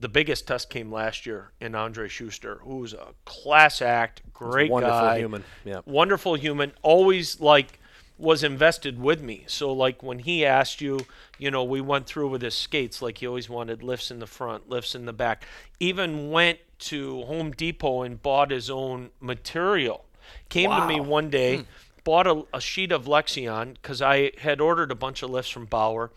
the 0.00 0.08
biggest 0.08 0.46
test 0.46 0.70
came 0.70 0.92
last 0.92 1.26
year 1.26 1.50
in 1.60 1.72
Andrej 1.72 2.10
Sustr, 2.10 2.60
who's 2.60 2.92
a 2.92 3.08
class 3.24 3.82
act, 3.82 4.22
great 4.32 4.70
Wonderful 4.70 5.00
guy, 5.00 5.18
human. 5.18 5.44
Yeah. 5.64 5.80
wonderful 5.86 6.34
human, 6.34 6.72
always 6.82 7.40
like 7.40 7.80
was 8.18 8.42
invested 8.42 9.00
with 9.00 9.22
me. 9.22 9.44
So 9.46 9.72
like 9.72 10.02
when 10.02 10.20
he 10.20 10.44
asked 10.44 10.80
you, 10.80 11.06
you 11.38 11.50
know, 11.50 11.62
we 11.64 11.80
went 11.80 12.06
through 12.06 12.28
with 12.28 12.42
his 12.42 12.54
skates, 12.54 13.00
like 13.00 13.18
he 13.18 13.26
always 13.26 13.48
wanted 13.48 13.82
lifts 13.82 14.10
in 14.10 14.18
the 14.18 14.26
front, 14.26 14.68
lifts 14.68 14.94
in 14.94 15.06
the 15.06 15.12
back. 15.12 15.44
Even 15.78 16.30
went 16.30 16.58
to 16.80 17.22
Home 17.22 17.52
Depot 17.52 18.02
and 18.02 18.20
bought 18.20 18.50
his 18.50 18.68
own 18.68 19.10
material. 19.20 20.04
Came 20.48 20.70
to 20.70 20.86
me 20.86 21.00
one 21.00 21.30
day, 21.30 21.58
hmm. 21.58 21.62
bought 22.04 22.26
a, 22.26 22.44
a 22.52 22.60
sheet 22.60 22.92
of 22.92 23.06
Lexan 23.06 23.74
because 23.74 24.02
I 24.02 24.32
had 24.38 24.60
ordered 24.60 24.90
a 24.90 24.96
bunch 24.96 25.22
of 25.22 25.30
lifts 25.30 25.50
from 25.50 25.66
Bauer, 25.66 26.10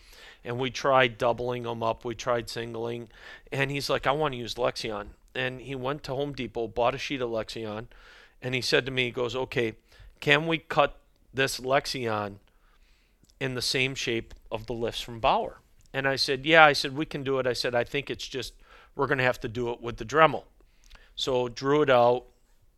and 0.43 0.57
we 0.57 0.69
tried 0.69 1.17
doubling 1.17 1.63
them 1.63 1.83
up. 1.83 2.03
We 2.03 2.15
tried 2.15 2.49
singling, 2.49 3.09
and 3.51 3.71
he's 3.71 3.89
like, 3.89 4.07
"I 4.07 4.11
want 4.11 4.33
to 4.33 4.37
use 4.37 4.55
Lexan." 4.55 5.09
And 5.33 5.61
he 5.61 5.75
went 5.75 6.03
to 6.03 6.15
Home 6.15 6.33
Depot, 6.33 6.67
bought 6.67 6.95
a 6.95 6.97
sheet 6.97 7.21
of 7.21 7.29
Lexan, 7.29 7.87
and 8.41 8.55
he 8.55 8.61
said 8.61 8.85
to 8.85 8.91
me, 8.91 9.05
he 9.05 9.11
goes, 9.11 9.35
"Okay, 9.35 9.75
can 10.19 10.47
we 10.47 10.57
cut 10.57 10.99
this 11.33 11.59
Lexan 11.59 12.39
in 13.39 13.55
the 13.55 13.61
same 13.61 13.95
shape 13.95 14.33
of 14.51 14.65
the 14.65 14.73
lifts 14.73 15.01
from 15.01 15.19
Bauer?" 15.19 15.61
And 15.93 16.07
I 16.07 16.15
said, 16.15 16.45
"Yeah." 16.45 16.65
I 16.65 16.73
said, 16.73 16.95
"We 16.95 17.05
can 17.05 17.23
do 17.23 17.39
it." 17.39 17.47
I 17.47 17.53
said, 17.53 17.75
"I 17.75 17.83
think 17.83 18.09
it's 18.09 18.27
just 18.27 18.53
we're 18.95 19.07
going 19.07 19.17
to 19.19 19.23
have 19.23 19.39
to 19.41 19.47
do 19.47 19.69
it 19.71 19.81
with 19.81 19.97
the 19.97 20.05
Dremel." 20.05 20.45
So 21.15 21.47
drew 21.47 21.81
it 21.81 21.89
out 21.89 22.25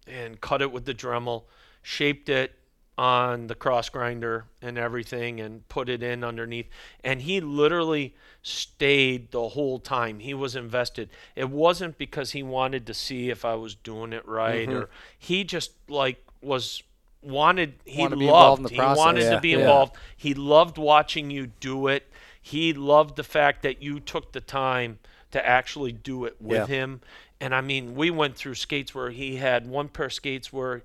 and 0.06 0.42
cut 0.42 0.62
it 0.62 0.72
with 0.72 0.86
the 0.86 0.94
Dremel, 0.94 1.46
shaped 1.82 2.30
it 2.30 2.60
on 2.98 3.48
the 3.48 3.56
cross 3.56 3.90
grinder 3.90 4.46
and 4.62 4.78
everything 4.78 5.40
and 5.40 5.68
put 5.68 5.90
it 5.90 6.04
in 6.04 6.24
underneath. 6.24 6.68
And 7.04 7.22
he 7.24 7.42
literally 7.42 8.14
stayed 8.44 9.32
the 9.32 9.50
whole 9.50 9.80
time. 9.80 10.20
He 10.20 10.34
was 10.34 10.56
invested. 10.56 11.10
It 11.36 11.50
wasn't 11.50 11.98
because 11.98 12.32
he 12.32 12.44
wanted 12.44 12.86
to 12.88 12.94
see 12.94 13.30
if 13.30 13.46
i 13.46 13.56
was 13.56 13.74
doing 13.76 14.14
it 14.14 14.28
right 14.28 14.68
mm-hmm. 14.68 14.78
or 14.78 14.90
he 15.18 15.44
just 15.44 15.72
like 15.88 16.24
was 16.42 16.84
wanted 17.22 17.74
he 17.86 18.02
Wanted 18.02 18.16
to 18.16 18.20
be 18.20 18.26
involved 18.26 18.62
loved. 18.64 18.74
he 18.74 18.80
wanted 18.80 19.24
Yeah, 19.24 19.30
to 19.36 19.42
be 19.42 19.50
yeah. 19.50 19.60
involved. 19.60 19.96
He 20.18 20.34
loved 20.34 20.78
watching 20.78 21.32
you 21.32 21.48
do 21.48 21.88
it. 21.88 22.10
He 22.42 22.74
loved 22.74 23.16
the 23.16 23.24
fact 23.24 23.64
that 23.64 23.82
you 23.82 24.00
took 24.00 24.34
the 24.34 24.42
time 24.42 25.00
to 25.32 25.46
actually 25.48 25.94
do 25.94 26.26
it 26.26 26.36
with 26.40 26.58
Yeah. 26.70 26.76
him. 26.76 27.02
And 27.42 27.56
i 27.56 27.62
mean 27.62 27.96
we 27.96 28.12
went 28.12 28.36
through 28.36 28.56
skates 28.56 28.94
where 28.94 29.10
he 29.10 29.38
had 29.38 29.68
one 29.68 29.88
pair 29.90 30.06
of 30.08 30.14
skates 30.14 30.54
where 30.54 30.84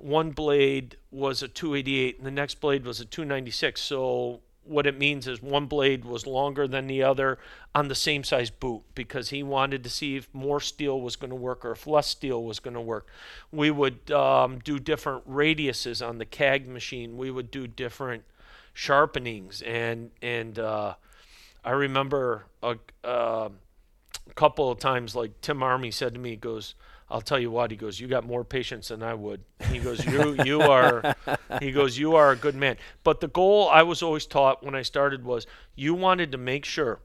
one 0.00 0.30
blade 0.30 0.96
was 1.10 1.42
a 1.42 1.48
288 1.48 2.18
and 2.18 2.26
the 2.26 2.30
next 2.30 2.60
blade 2.60 2.84
was 2.84 3.00
a 3.00 3.04
296 3.04 3.80
so 3.80 4.40
what 4.64 4.86
it 4.86 4.98
means 4.98 5.26
is 5.26 5.42
one 5.42 5.66
blade 5.66 6.04
was 6.04 6.26
longer 6.26 6.68
than 6.68 6.86
the 6.86 7.02
other 7.02 7.38
on 7.74 7.88
the 7.88 7.94
same 7.94 8.22
size 8.22 8.50
boot 8.50 8.82
because 8.94 9.30
he 9.30 9.42
wanted 9.42 9.82
to 9.82 9.90
see 9.90 10.16
if 10.16 10.28
more 10.32 10.60
steel 10.60 11.00
was 11.00 11.16
going 11.16 11.30
to 11.30 11.36
work 11.36 11.64
or 11.64 11.72
if 11.72 11.86
less 11.86 12.06
steel 12.06 12.44
was 12.44 12.60
going 12.60 12.74
to 12.74 12.80
work. 12.80 13.08
We 13.50 13.70
would 13.70 14.10
um, 14.12 14.58
do 14.58 14.78
different 14.78 15.28
radiuses 15.28 16.06
on 16.06 16.18
the 16.18 16.24
cag 16.24 16.68
machine. 16.68 17.16
We 17.16 17.30
would 17.30 17.50
do 17.50 17.66
different 17.66 18.24
sharpenings 18.74 19.62
and 19.66 20.10
and 20.22 20.58
uh, 20.58 20.94
i 21.64 21.70
remember 21.70 22.46
a, 22.62 22.76
uh, 23.04 23.48
couple 24.34 24.70
of 24.70 24.78
times 24.78 25.14
like 25.14 25.40
tim 25.40 25.62
army 25.62 25.90
said 25.90 26.14
to 26.14 26.20
me 26.20 26.30
he 26.30 26.36
goes 26.36 26.74
I'll 27.10 27.20
tell 27.20 27.38
you 27.38 27.50
what. 27.50 27.70
He 27.70 27.76
goes, 27.76 27.98
you 27.98 28.06
got 28.06 28.24
more 28.24 28.44
patience 28.44 28.88
than 28.88 29.02
I 29.02 29.14
would. 29.14 29.42
He 29.70 29.78
goes, 29.78 30.04
you 30.04 30.36
you 30.44 30.62
are. 30.62 31.16
He 31.60 31.72
goes, 31.72 31.98
you 31.98 32.14
are 32.14 32.30
a 32.30 32.36
good 32.36 32.54
man. 32.54 32.76
But 33.02 33.20
the 33.20 33.28
goal 33.28 33.68
I 33.68 33.82
was 33.82 34.02
always 34.02 34.26
taught 34.26 34.62
when 34.62 34.74
I 34.74 34.82
started 34.82 35.24
was 35.24 35.46
you 35.74 35.94
wanted 35.94 36.30
to 36.32 36.38
make 36.38 36.64
sure 36.64 37.00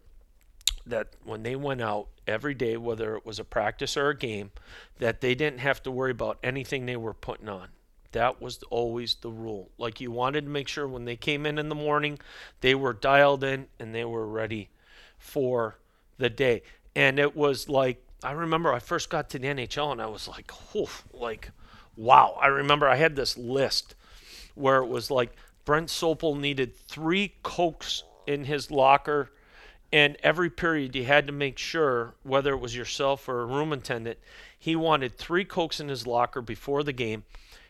that 0.85 1.15
when 1.23 1.41
they 1.41 1.55
went 1.55 1.81
out 1.81 2.09
every 2.27 2.53
day, 2.53 2.77
whether 2.77 3.15
it 3.15 3.25
was 3.25 3.39
a 3.39 3.43
practice 3.43 3.97
or 3.97 4.09
a 4.09 4.17
game, 4.17 4.51
that 4.99 5.21
they 5.21 5.33
didn't 5.33 5.59
have 5.59 5.81
to 5.83 5.91
worry 5.91 6.11
about 6.11 6.37
anything 6.43 6.85
they 6.85 6.95
were 6.95 7.13
putting 7.13 7.49
on. 7.49 7.69
That 8.11 8.41
was 8.41 8.61
always 8.69 9.15
the 9.15 9.31
rule. 9.31 9.71
Like 9.77 9.99
you 9.99 10.11
wanted 10.11 10.45
to 10.45 10.51
make 10.51 10.67
sure 10.67 10.87
when 10.87 11.05
they 11.05 11.15
came 11.15 11.45
in 11.45 11.57
in 11.57 11.69
the 11.69 11.75
morning, 11.75 12.19
they 12.61 12.75
were 12.75 12.93
dialed 12.93 13.43
in 13.43 13.67
and 13.79 13.93
they 13.93 14.05
were 14.05 14.27
ready 14.27 14.69
for 15.17 15.79
the 16.17 16.29
day. 16.29 16.61
And 16.95 17.19
it 17.19 17.35
was 17.35 17.67
like 17.67 18.04
I 18.25 18.31
remember 18.31 18.73
I 18.73 18.79
first 18.79 19.11
got 19.11 19.29
to 19.29 19.39
the 19.39 19.47
NHL 19.47 19.91
and 19.91 20.01
I 20.01 20.07
was 20.07 20.27
like, 20.27 20.51
"Oof!" 20.75 21.03
Like, 21.13 21.51
wow! 21.95 22.37
I 22.41 22.47
remember 22.47 22.89
I 22.89 22.95
had 22.95 23.15
this 23.15 23.37
list 23.37 23.93
where 24.55 24.77
it 24.77 24.87
was 24.87 25.11
like 25.11 25.35
Brent 25.63 25.89
Sopel 25.89 26.35
needed 26.35 26.75
three 26.75 27.35
cokes 27.43 28.03
in 28.25 28.45
his 28.45 28.71
locker, 28.71 29.31
and 29.93 30.17
every 30.23 30.49
period 30.49 30.95
you 30.95 31.05
had 31.05 31.27
to 31.27 31.33
make 31.33 31.59
sure 31.59 32.15
whether 32.23 32.53
it 32.53 32.59
was 32.59 32.75
yourself 32.75 33.29
or 33.29 33.41
a 33.41 33.45
room 33.45 33.71
attendant, 33.71 34.17
he 34.57 34.75
wanted 34.75 35.17
three 35.17 35.45
cokes 35.45 35.79
in 35.79 35.89
his 35.89 36.07
locker 36.07 36.41
before 36.41 36.81
the 36.81 36.93
game, 36.93 37.25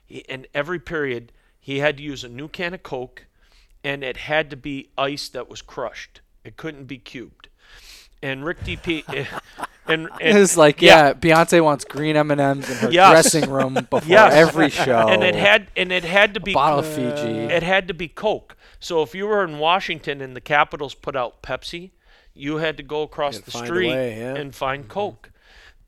He- 0.05 0.27
and 0.29 0.47
every 0.53 0.79
period 0.79 1.33
he 1.59 1.79
had 1.79 1.97
to 1.97 2.03
use 2.03 2.23
a 2.23 2.29
new 2.29 2.47
can 2.47 2.73
of 2.73 2.81
coke, 2.81 3.25
and 3.83 4.05
it 4.05 4.17
had 4.17 4.49
to 4.51 4.55
be 4.55 4.89
ice 4.97 5.27
that 5.29 5.49
was 5.49 5.61
crushed. 5.61 6.21
It 6.45 6.55
couldn't 6.55 6.85
be 6.85 6.97
cubed. 6.97 7.49
And 8.21 8.45
Rick 8.45 8.59
DP, 8.61 9.03
and, 9.87 10.09
and 10.21 10.37
It's 10.37 10.57
like, 10.57 10.81
yeah, 10.81 11.13
Beyonce 11.13 11.63
wants 11.63 11.85
green 11.85 12.15
M 12.15 12.31
and 12.31 12.41
M's 12.41 12.69
in 12.69 12.77
her 12.77 12.91
Yes. 12.91 13.11
dressing 13.11 13.49
room 13.49 13.73
before 13.89 14.01
Yes. 14.05 14.33
every 14.33 14.69
show. 14.69 15.07
and 15.09 15.23
it 15.23 15.35
had 15.35 15.67
and 15.75 15.91
it 15.91 16.03
had 16.03 16.33
to 16.33 16.39
be 16.39 16.53
bottle 16.53 16.79
of 16.79 16.87
Fiji. 16.87 17.29
It 17.29 17.63
had 17.63 17.87
to 17.87 17.93
be 17.93 18.07
Coke. 18.07 18.55
So 18.79 19.01
if 19.01 19.15
you 19.15 19.27
were 19.27 19.43
in 19.43 19.59
Washington 19.59 20.21
and 20.21 20.35
the 20.35 20.41
Capitals 20.41 20.93
put 20.93 21.15
out 21.15 21.41
Pepsi, 21.41 21.91
you 22.33 22.57
had 22.57 22.77
to 22.77 22.83
go 22.83 23.01
across 23.01 23.39
the 23.39 23.51
street 23.51 23.89
way, 23.91 24.19
yeah. 24.19 24.35
and 24.35 24.53
find 24.53 24.83
mm-hmm. 24.83 24.91
Coke. 24.91 25.31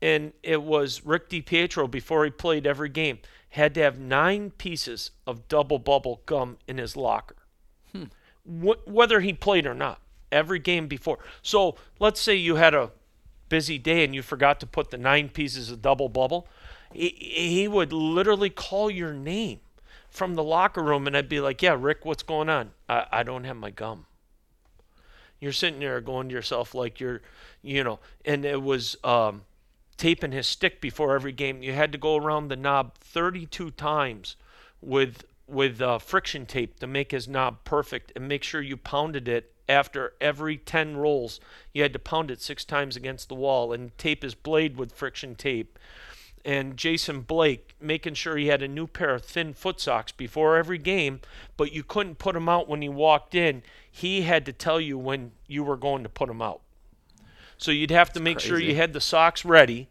And 0.00 0.32
it 0.42 0.62
was 0.62 1.04
Rick 1.04 1.28
DiPietro 1.28 1.90
before 1.90 2.24
he 2.24 2.30
played 2.30 2.66
every 2.66 2.88
game 2.88 3.18
had 3.50 3.74
to 3.74 3.80
have 3.80 3.98
nine 3.98 4.50
pieces 4.50 5.10
of 5.26 5.48
double 5.48 5.78
bubble 5.78 6.22
gum 6.26 6.58
in 6.66 6.78
his 6.78 6.96
locker, 6.96 7.36
hmm. 7.92 8.04
Wh- 8.44 8.86
whether 8.86 9.20
he 9.20 9.32
played 9.32 9.66
or 9.66 9.74
not. 9.74 10.00
Every 10.30 10.58
game 10.58 10.88
before. 10.88 11.18
So 11.40 11.76
let's 11.98 12.20
say 12.20 12.34
you 12.34 12.56
had 12.56 12.74
a 12.74 12.90
busy 13.48 13.78
day 13.78 14.04
and 14.04 14.14
you 14.14 14.22
forgot 14.22 14.60
to 14.60 14.66
put 14.66 14.90
the 14.90 14.98
nine 14.98 15.28
pieces 15.28 15.70
of 15.70 15.82
double 15.82 16.08
bubble. 16.08 16.46
He, 16.92 17.68
would 17.68 17.92
literally 17.92 18.50
call 18.50 18.90
your 18.90 19.12
name 19.12 19.60
from 20.08 20.34
the 20.34 20.42
locker 20.42 20.82
room, 20.82 21.06
and 21.06 21.14
I'd 21.16 21.28
be 21.28 21.40
like, 21.40 21.60
"Yeah, 21.62 21.76
Rick, 21.78 22.04
what's 22.04 22.22
going 22.22 22.48
on? 22.48 22.70
I, 22.88 23.06
I 23.12 23.22
don't 23.22 23.44
have 23.44 23.56
my 23.56 23.70
gum." 23.70 24.06
You're 25.38 25.52
sitting 25.52 25.80
there 25.80 26.00
going 26.00 26.28
to 26.28 26.34
yourself 26.34 26.74
like 26.74 26.98
you're, 26.98 27.20
you 27.62 27.84
know, 27.84 28.00
and 28.24 28.44
it 28.44 28.62
was 28.62 28.96
um, 29.04 29.42
taping 29.98 30.32
his 30.32 30.46
stick 30.46 30.80
before 30.80 31.14
every 31.14 31.32
game. 31.32 31.62
You 31.62 31.74
had 31.74 31.92
to 31.92 31.98
go 31.98 32.16
around 32.16 32.48
the 32.48 32.56
knob 32.56 32.96
32 32.98 33.70
times 33.72 34.36
with 34.80 35.24
with 35.46 35.80
uh, 35.80 35.98
friction 35.98 36.46
tape 36.46 36.78
to 36.80 36.86
make 36.86 37.10
his 37.10 37.28
knob 37.28 37.64
perfect 37.64 38.12
and 38.14 38.28
make 38.28 38.42
sure 38.42 38.60
you 38.60 38.76
pounded 38.76 39.28
it 39.28 39.52
after 39.68 40.14
every 40.20 40.56
10 40.56 40.96
rolls. 40.96 41.40
You 41.72 41.82
had 41.82 41.92
to 41.92 41.98
pound 41.98 42.30
it 42.30 42.40
six 42.40 42.64
times 42.64 42.96
against 42.96 43.28
the 43.28 43.34
wall 43.34 43.72
and 43.72 43.96
tape 43.98 44.22
his 44.22 44.34
blade 44.34 44.76
with 44.76 44.92
friction 44.92 45.34
tape 45.34 45.78
and 46.44 46.76
Jason 46.76 47.20
Blake 47.20 47.74
making 47.80 48.14
sure 48.14 48.36
he 48.36 48.46
had 48.46 48.62
a 48.62 48.68
new 48.68 48.86
pair 48.86 49.14
of 49.14 49.24
thin 49.24 49.52
foot 49.52 49.80
socks 49.80 50.12
before 50.12 50.56
every 50.56 50.78
game, 50.78 51.20
but 51.58 51.72
you 51.72 51.82
couldn't 51.82 52.18
put 52.18 52.34
them 52.34 52.48
out 52.48 52.68
when 52.68 52.80
he 52.80 52.88
walked 52.88 53.34
in. 53.34 53.62
He 53.90 54.22
had 54.22 54.46
to 54.46 54.52
tell 54.52 54.80
you 54.80 54.96
when 54.96 55.32
you 55.46 55.62
were 55.62 55.76
going 55.76 56.02
to 56.04 56.08
put 56.08 56.28
them 56.28 56.40
out. 56.40 56.62
So 57.58 57.70
you'd 57.70 57.90
have 57.90 58.12
to 58.12 58.20
make 58.20 58.40
sure 58.40 58.58
you 58.58 58.76
had 58.76 58.92
the 58.92 59.00
socks 59.00 59.44
ready. 59.44 59.88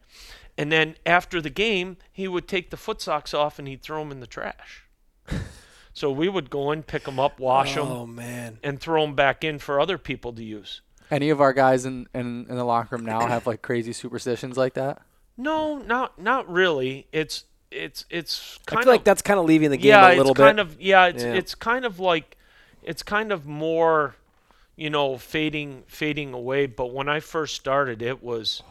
And 0.57 0.71
then 0.71 0.95
after 1.05 1.41
the 1.41 1.49
game, 1.51 1.97
he 2.11 2.27
would 2.27 2.47
take 2.47 2.71
the 2.71 2.77
foot 2.77 3.01
socks 3.01 3.33
off 3.33 3.59
and 3.59 3.67
he'd 3.67 3.83
throw 3.83 3.99
them 3.99 4.11
in 4.11 4.19
the 4.19 4.27
trash. 4.27 4.86
So 5.97 6.11
we 6.11 6.29
would 6.29 6.51
go 6.51 6.71
in, 6.73 6.83
pick 6.83 7.05
them 7.05 7.19
up, 7.19 7.39
wash 7.39 7.73
them, 7.73 7.87
Oh 7.87 8.05
man. 8.05 8.59
and 8.61 8.79
throw 8.79 9.01
them 9.03 9.15
back 9.15 9.43
in 9.43 9.57
for 9.57 9.79
other 9.79 9.97
people 9.97 10.31
to 10.33 10.43
use. 10.43 10.81
Any 11.09 11.31
of 11.31 11.41
our 11.41 11.53
guys 11.53 11.85
in, 11.87 12.05
in, 12.13 12.45
in 12.47 12.55
the 12.55 12.63
locker 12.63 12.95
room 12.97 13.03
now 13.03 13.25
have 13.25 13.47
like 13.47 13.63
crazy 13.63 13.93
superstitions 13.93 14.57
like 14.57 14.75
that? 14.75 15.01
No, 15.37 15.79
not 15.79 16.21
not 16.21 16.47
really. 16.47 17.07
It's 17.11 17.45
it's 17.71 18.05
it's 18.11 18.59
I 18.67 18.71
kind 18.75 18.83
feel 18.83 18.91
of 18.91 18.93
like 18.93 19.03
that's 19.05 19.23
kind 19.23 19.39
of 19.39 19.47
leaving 19.47 19.71
the 19.71 19.77
game 19.77 19.89
yeah, 19.89 20.07
a 20.07 20.17
little 20.17 20.33
it's 20.33 20.37
bit. 20.37 20.43
kind 20.45 20.59
of 20.59 20.79
yeah, 20.79 21.05
it's 21.07 21.23
Yeah. 21.23 21.33
it's 21.33 21.55
kind 21.55 21.83
of 21.83 21.99
like 21.99 22.37
it's 22.83 23.01
kind 23.01 23.31
of 23.31 23.47
more, 23.47 24.15
you 24.75 24.91
know, 24.91 25.17
fading 25.17 25.83
fading 25.87 26.31
away. 26.33 26.67
But 26.67 26.93
when 26.93 27.09
I 27.09 27.21
first 27.21 27.55
started, 27.55 28.03
it 28.03 28.21
was 28.21 28.61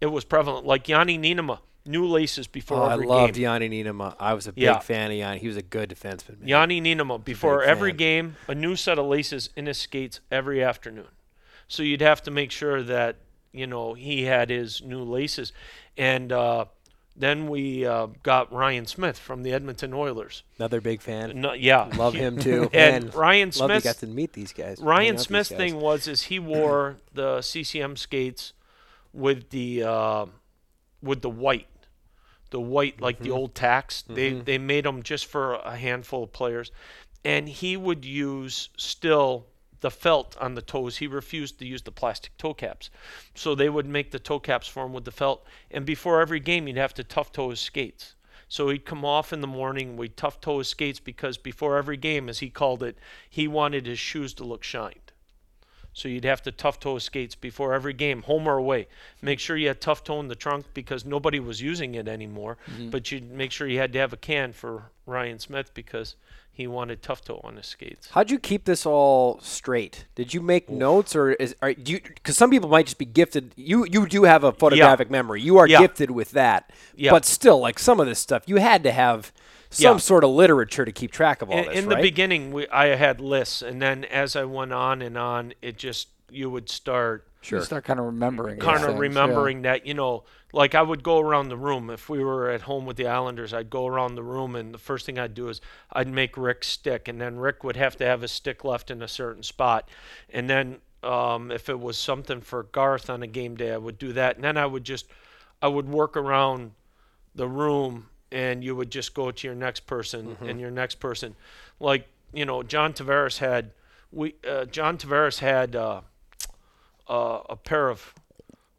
it 0.00 0.06
was 0.06 0.24
prevalent. 0.24 0.66
Like 0.66 0.84
Janne 0.86 1.20
Niinimaa, 1.20 1.60
new 1.84 2.06
laces 2.06 2.46
before 2.46 2.78
Oh, 2.82 2.88
every 2.88 3.06
game. 3.06 3.12
I 3.12 3.16
loved 3.22 3.34
game. 3.34 3.44
Janne 3.44 3.70
Niinimaa. 3.84 4.14
I 4.20 4.34
was 4.34 4.46
a 4.46 4.52
big 4.52 4.62
Yeah. 4.64 4.78
fan 4.78 5.10
of 5.10 5.16
Janne. 5.16 5.38
He 5.38 5.48
was 5.48 5.56
a 5.56 5.62
good 5.62 5.90
defenseman. 5.90 6.40
Man. 6.40 6.48
Janne 6.48 6.82
Niinimaa, 6.82 7.24
before 7.24 7.62
every 7.62 7.90
fan. 7.90 7.96
game, 7.96 8.36
a 8.48 8.54
new 8.54 8.76
set 8.76 8.98
of 8.98 9.06
laces 9.06 9.50
in 9.56 9.66
his 9.66 9.78
skates 9.78 10.20
every 10.30 10.62
afternoon. 10.62 11.08
So 11.68 11.82
you'd 11.82 12.00
have 12.02 12.22
to 12.24 12.30
make 12.30 12.50
sure 12.50 12.82
that 12.82 13.16
you 13.52 13.66
know 13.66 13.94
he 13.94 14.24
had 14.24 14.48
his 14.50 14.80
new 14.82 15.02
laces, 15.02 15.52
and 15.96 16.30
uh, 16.32 16.66
then 17.16 17.48
we 17.48 17.84
uh, 17.84 18.06
got 18.22 18.50
Ryan 18.52 18.86
Smyth 18.86 19.18
from 19.18 19.42
the 19.42 19.52
Edmonton 19.52 19.92
Oilers. 19.92 20.42
Another 20.58 20.80
big 20.80 21.02
fan. 21.02 21.40
No, 21.40 21.52
yeah, 21.52 21.90
Love 21.96 22.14
him 22.14 22.38
too. 22.38 22.70
And 22.74 23.04
Man, 23.06 23.12
Ryan 23.14 23.48
love 23.48 23.54
Smith, 23.70 23.84
got 23.84 23.96
to 23.96 24.06
meet 24.06 24.32
these 24.32 24.52
guys. 24.52 24.78
Ryan 24.80 25.18
Smyth's 25.18 25.50
guys. 25.50 25.58
thing 25.58 25.80
was 25.80 26.06
is 26.08 26.22
he 26.24 26.38
wore 26.38 26.96
the 27.12 27.42
CCM 27.42 27.96
skates 27.96 28.52
with 29.12 29.50
the 29.50 29.82
uh, 29.82 30.26
with 31.02 31.20
the 31.22 31.30
white, 31.30 31.66
the 32.52 32.60
white 32.60 33.00
like 33.00 33.16
Mm-hmm. 33.16 33.24
the 33.24 33.30
old 33.32 33.54
tax. 33.56 34.02
They 34.02 34.30
they 34.34 34.58
made 34.58 34.84
them 34.84 35.02
just 35.02 35.26
for 35.26 35.54
a 35.54 35.76
handful 35.76 36.22
of 36.22 36.32
players, 36.32 36.70
and 37.24 37.48
he 37.48 37.76
would 37.76 38.04
use 38.04 38.68
still 38.76 39.46
the 39.80 39.90
felt 39.90 40.36
on 40.40 40.54
the 40.54 40.62
toes. 40.62 40.98
He 40.98 41.08
refused 41.08 41.58
to 41.58 41.66
use 41.66 41.82
the 41.82 41.90
plastic 41.90 42.36
toe 42.38 42.54
caps, 42.54 42.88
so 43.34 43.54
they 43.56 43.68
would 43.68 43.86
make 43.86 44.12
the 44.12 44.20
toe 44.20 44.38
caps 44.38 44.68
for 44.68 44.86
him 44.86 44.92
with 44.92 45.04
the 45.04 45.10
felt. 45.10 45.44
And 45.72 45.84
before 45.84 46.20
every 46.20 46.38
game, 46.38 46.66
he'd 46.68 46.76
have 46.76 46.94
to 46.94 47.02
tough 47.04 47.32
toe 47.32 47.50
his 47.50 47.58
skates. 47.58 48.14
So 48.48 48.68
he'd 48.68 48.84
come 48.84 49.04
off 49.04 49.32
in 49.32 49.40
the 49.40 49.46
morning, 49.46 49.96
we'd 49.96 50.16
tough 50.16 50.40
toe 50.40 50.58
his 50.58 50.68
skates 50.68 51.00
because 51.00 51.38
before 51.38 51.78
every 51.78 51.96
game, 51.96 52.28
as 52.28 52.38
he 52.40 52.50
called 52.50 52.82
it, 52.82 52.96
he 53.28 53.48
wanted 53.48 53.86
his 53.86 53.98
shoes 53.98 54.34
to 54.34 54.44
look 54.44 54.62
shined. 54.62 55.01
So 55.94 56.08
you'd 56.08 56.24
have 56.24 56.42
to 56.42 56.52
tough 56.52 56.80
toe 56.80 56.98
skates 56.98 57.34
before 57.34 57.74
every 57.74 57.92
game, 57.92 58.22
home 58.22 58.46
or 58.46 58.56
away. 58.56 58.88
Make 59.20 59.38
sure 59.38 59.56
you 59.56 59.68
had 59.68 59.80
tough 59.80 60.02
toe 60.04 60.20
in 60.20 60.28
the 60.28 60.34
trunk 60.34 60.66
because 60.72 61.04
nobody 61.04 61.38
was 61.38 61.60
using 61.60 61.94
it 61.94 62.08
anymore. 62.08 62.56
Mm-hmm. 62.70 62.90
But 62.90 63.12
you'd 63.12 63.30
make 63.30 63.52
sure 63.52 63.66
you 63.68 63.78
had 63.78 63.92
to 63.92 63.98
have 63.98 64.12
a 64.12 64.16
can 64.16 64.52
for 64.52 64.90
Ryan 65.04 65.38
Smyth 65.38 65.74
because 65.74 66.16
he 66.50 66.66
wanted 66.66 67.02
tough 67.02 67.22
toe 67.22 67.40
on 67.44 67.56
his 67.56 67.66
skates. 67.66 68.08
How'd 68.10 68.30
you 68.30 68.38
keep 68.38 68.64
this 68.64 68.84
all 68.86 69.38
straight? 69.40 70.06
Did 70.14 70.34
you 70.34 70.40
make 70.42 70.68
notes, 70.68 71.16
or 71.16 71.32
is 71.32 71.56
are 71.62 71.72
do 71.72 71.92
you? 71.92 72.00
Because 72.00 72.36
some 72.36 72.50
people 72.50 72.68
might 72.68 72.86
just 72.86 72.98
be 72.98 73.06
gifted. 73.06 73.52
You 73.56 73.86
you 73.90 74.06
do 74.06 74.24
have 74.24 74.44
a 74.44 74.52
photographic 74.52 75.10
memory. 75.10 75.40
You 75.40 75.58
are 75.58 75.66
Yeah. 75.66 75.80
gifted 75.80 76.10
with 76.10 76.32
that. 76.32 76.70
Yeah. 76.94 77.10
But 77.10 77.24
still, 77.24 77.58
like 77.58 77.78
some 77.78 78.00
of 78.00 78.06
this 78.06 78.18
stuff, 78.18 78.42
you 78.46 78.56
had 78.56 78.82
to 78.84 78.92
have 78.92 79.32
some 79.72 79.94
Yeah. 79.94 79.98
sort 79.98 80.24
of 80.24 80.30
literature 80.30 80.84
to 80.84 80.92
keep 80.92 81.10
track 81.12 81.42
of 81.42 81.50
all 81.50 81.58
in, 81.58 81.64
this. 81.66 81.78
in 81.78 81.86
right? 81.88 81.96
the 81.96 82.02
beginning, 82.02 82.52
we, 82.52 82.68
I 82.68 82.94
had 82.96 83.20
lists, 83.20 83.62
and 83.62 83.80
then 83.82 84.04
as 84.04 84.36
I 84.36 84.44
went 84.44 84.72
on 84.72 85.02
and 85.02 85.16
on, 85.18 85.54
it 85.62 85.76
just 85.78 86.08
you 86.30 86.48
would 86.48 86.68
start 86.70 87.26
You 87.44 87.60
start 87.62 87.84
kind 87.84 87.98
of 88.00 88.06
remembering. 88.06 88.56
these 88.56 88.64
kind 88.64 88.78
things, 88.78 88.88
of 88.88 88.94
yeah. 88.94 89.00
remembering 89.00 89.62
that 89.62 89.84
you 89.86 89.92
know 89.92 90.24
like 90.54 90.74
i 90.74 90.80
would 90.80 91.02
go 91.02 91.18
around 91.18 91.48
the 91.50 91.56
room 91.58 91.90
if 91.90 92.08
we 92.08 92.24
were 92.24 92.48
at 92.48 92.62
home 92.62 92.86
with 92.86 92.96
the 92.96 93.06
islanders 93.06 93.52
i'd 93.52 93.68
go 93.68 93.86
around 93.86 94.14
the 94.14 94.22
room 94.22 94.56
and 94.56 94.72
the 94.72 94.78
first 94.78 95.04
thing 95.04 95.18
i'd 95.18 95.34
do 95.34 95.50
is 95.50 95.60
i'd 95.92 96.08
make 96.08 96.36
rick 96.38 96.64
stick 96.64 97.06
and 97.08 97.20
then 97.20 97.36
rick 97.36 97.62
would 97.64 97.76
have 97.76 97.96
to 97.96 98.04
have 98.06 98.22
his 98.22 98.30
stick 98.32 98.64
left 98.64 98.90
in 98.90 99.02
a 99.02 99.08
certain 99.08 99.42
spot 99.42 99.88
and 100.30 100.48
then 100.48 100.78
um, 101.02 101.50
if 101.50 101.68
it 101.68 101.78
was 101.80 101.98
something 101.98 102.40
for 102.40 102.62
garth 102.62 103.10
on 103.10 103.22
a 103.22 103.26
game 103.26 103.56
day 103.56 103.72
i 103.74 103.76
would 103.76 103.98
do 103.98 104.14
that 104.14 104.36
and 104.36 104.44
then 104.44 104.56
i 104.56 104.64
would 104.64 104.84
just 104.84 105.04
i 105.60 105.68
would 105.68 105.88
work 105.90 106.16
around 106.16 106.70
the 107.34 107.46
room 107.48 108.08
and 108.32 108.64
you 108.64 108.74
would 108.74 108.90
just 108.90 109.14
go 109.14 109.30
to 109.30 109.46
your 109.46 109.54
next 109.54 109.86
person 109.86 110.36
and 110.40 110.58
your 110.58 110.70
next 110.70 110.96
person 110.96 111.36
like 111.78 112.08
you 112.32 112.44
know 112.44 112.62
john 112.62 112.92
tavares 112.92 113.38
had 113.38 113.70
we 114.10 114.34
uh, 114.48 114.64
john 114.64 114.96
tavares 114.98 115.38
had 115.38 115.76
uh, 115.76 116.00
uh, 117.08 117.40
a 117.48 117.56
pair 117.56 117.88
of 117.90 118.14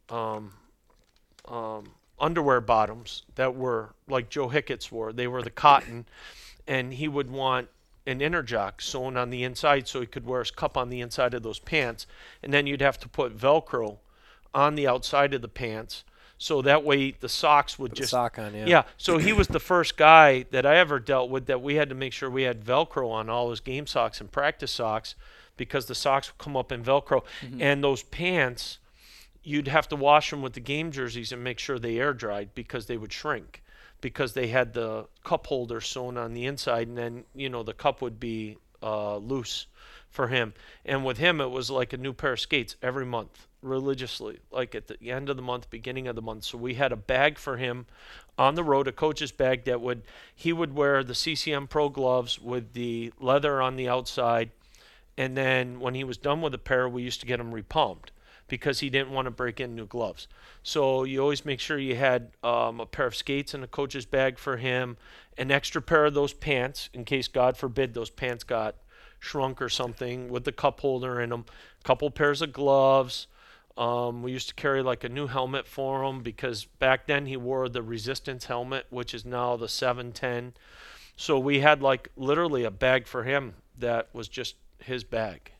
um, 0.09 0.51
um, 1.47 1.91
underwear 2.19 2.61
bottoms 2.61 3.23
that 3.35 3.55
were 3.55 3.93
like 4.07 4.29
Joe 4.29 4.49
Hicketts 4.49 4.91
wore. 4.91 5.11
They 5.11 5.27
were 5.27 5.41
the 5.41 5.49
cotton, 5.49 6.05
and 6.67 6.93
he 6.93 7.07
would 7.07 7.29
want 7.29 7.69
an 8.05 8.21
inner 8.21 8.43
jock 8.43 8.81
sewn 8.81 9.17
on 9.17 9.29
the 9.29 9.43
inside 9.43 9.87
so 9.87 10.01
he 10.01 10.07
could 10.07 10.25
wear 10.25 10.39
his 10.39 10.51
cup 10.51 10.77
on 10.77 10.89
the 10.89 11.01
inside 11.01 11.33
of 11.33 11.43
those 11.43 11.59
pants. 11.59 12.05
And 12.41 12.53
then 12.53 12.67
you'd 12.67 12.81
have 12.81 12.99
to 12.99 13.09
put 13.09 13.37
Velcro 13.37 13.97
on 14.53 14.75
the 14.75 14.87
outside 14.87 15.33
of 15.33 15.41
the 15.41 15.47
pants 15.47 16.03
so 16.43 16.61
that 16.61 16.83
way 16.83 17.11
the 17.11 17.29
socks 17.29 17.79
would 17.79 17.91
the 17.91 17.95
just 17.95 18.11
sock 18.11 18.37
on, 18.37 18.53
yeah. 18.53 18.65
yeah. 18.65 18.83
So 18.97 19.17
he 19.17 19.31
was 19.31 19.47
the 19.47 19.61
first 19.61 19.95
guy 19.95 20.43
that 20.51 20.65
I 20.65 20.75
ever 20.75 20.99
dealt 20.99 21.29
with 21.29 21.45
that 21.45 21.61
we 21.61 21.75
had 21.75 21.87
to 21.87 21.95
make 21.95 22.11
sure 22.11 22.29
we 22.29 22.43
had 22.43 22.65
Velcro 22.65 23.09
on 23.09 23.29
all 23.29 23.49
his 23.49 23.61
game 23.61 23.87
socks 23.87 24.19
and 24.19 24.29
practice 24.29 24.71
socks 24.71 25.15
because 25.55 25.85
the 25.85 25.95
socks 25.95 26.29
would 26.29 26.43
come 26.43 26.57
up 26.57 26.73
in 26.73 26.83
Velcro. 26.83 27.23
And 27.61 27.81
those 27.81 28.03
pants, 28.03 28.79
you'd 29.41 29.69
have 29.69 29.87
to 29.87 29.95
wash 29.95 30.31
them 30.31 30.41
with 30.41 30.51
the 30.51 30.59
game 30.59 30.91
jerseys 30.91 31.31
and 31.31 31.41
make 31.41 31.59
sure 31.59 31.79
they 31.79 31.97
air 31.97 32.13
dried 32.13 32.49
because 32.53 32.87
they 32.87 32.97
would 32.97 33.13
shrink 33.13 33.63
because 34.01 34.33
they 34.33 34.47
had 34.47 34.73
the 34.73 35.05
cup 35.23 35.47
holder 35.47 35.79
sewn 35.79 36.17
on 36.17 36.33
the 36.33 36.45
inside 36.45 36.89
and 36.89 36.97
then, 36.97 37.23
you 37.33 37.49
know, 37.49 37.63
the 37.63 37.73
cup 37.73 38.01
would 38.01 38.19
be 38.19 38.57
uh, 38.81 39.15
loose 39.15 39.67
for 40.13 40.27
him. 40.27 40.53
And 40.85 41.03
with 41.03 41.17
him, 41.17 41.41
it 41.41 41.49
was 41.49 41.69
like 41.69 41.91
a 41.91 41.97
new 41.97 42.13
pair 42.13 42.33
of 42.33 42.39
skates 42.39 42.75
every 42.81 43.05
month 43.05 43.47
religiously, 43.63 44.39
like 44.51 44.75
at 44.75 44.87
the 44.87 45.11
end 45.11 45.29
of 45.29 45.37
the 45.37 45.41
month, 45.41 45.69
beginning 45.69 46.07
of 46.07 46.15
the 46.15 46.21
month. 46.21 46.43
So 46.43 46.57
we 46.57 46.75
had 46.75 46.91
a 46.91 46.97
bag 46.97 47.37
for 47.37 47.57
him 47.57 47.87
on 48.37 48.55
the 48.55 48.63
road, 48.63 48.87
a 48.87 48.91
coach's 48.91 49.31
bag 49.31 49.65
that 49.65 49.81
would 49.81 50.03
he 50.35 50.53
would 50.53 50.75
wear 50.75 51.03
the 51.03 51.15
CCM 51.15 51.67
Pro 51.67 51.89
gloves 51.89 52.39
with 52.39 52.73
the 52.73 53.11
leather 53.19 53.61
on 53.61 53.75
the 53.75 53.89
outside, 53.89 54.51
and 55.17 55.35
then 55.35 55.79
when 55.79 55.95
he 55.95 56.03
was 56.03 56.17
done 56.17 56.41
with 56.41 56.53
a 56.53 56.59
pair, 56.59 56.87
we 56.87 57.03
used 57.03 57.21
to 57.21 57.25
get 57.25 57.37
them 57.37 57.53
repalmed 57.53 58.11
because 58.47 58.81
he 58.81 58.89
didn't 58.89 59.11
want 59.11 59.25
to 59.25 59.31
break 59.31 59.59
in 59.59 59.75
new 59.75 59.85
gloves. 59.85 60.27
So 60.63 61.05
you 61.05 61.21
always 61.21 61.45
make 61.45 61.59
sure 61.59 61.79
you 61.79 61.95
had 61.95 62.31
um, 62.43 62.79
a 62.79 62.85
pair 62.85 63.07
of 63.07 63.15
skates 63.15 63.53
in 63.53 63.63
a 63.63 63.67
coach's 63.67 64.05
bag 64.05 64.37
for 64.37 64.57
him, 64.57 64.97
an 65.37 65.49
extra 65.49 65.81
pair 65.81 66.05
of 66.05 66.13
those 66.13 66.33
pants 66.33 66.89
in 66.93 67.05
case, 67.05 67.27
God 67.27 67.57
forbid, 67.57 67.93
those 67.93 68.09
pants 68.09 68.43
got 68.43 68.75
shrunk 69.23 69.61
or 69.61 69.69
something 69.69 70.29
with 70.29 70.43
the 70.43 70.51
cup 70.51 70.81
holder 70.81 71.21
in 71.21 71.29
them, 71.29 71.45
a 71.79 71.83
couple 71.87 72.11
pairs 72.11 72.41
of 72.41 72.51
gloves. 72.51 73.27
Um, 73.77 74.21
we 74.21 74.31
used 74.31 74.49
to 74.49 74.55
carry 74.55 74.83
like 74.83 75.03
a 75.03 75.09
new 75.09 75.27
helmet 75.27 75.65
for 75.65 76.03
him 76.03 76.21
because 76.21 76.65
back 76.65 77.07
then 77.07 77.25
he 77.25 77.37
wore 77.37 77.69
the 77.69 77.81
resistance 77.81 78.45
helmet, 78.45 78.85
which 78.89 79.13
is 79.13 79.25
now 79.25 79.55
the 79.55 79.69
710. 79.69 80.53
So 81.15 81.39
we 81.39 81.61
had 81.61 81.81
like 81.81 82.09
literally 82.17 82.65
a 82.65 82.71
bag 82.71 83.07
for 83.07 83.23
him 83.23 83.53
that 83.79 84.09
was 84.13 84.27
just 84.27 84.55
his 84.79 85.03
bag. 85.03 85.51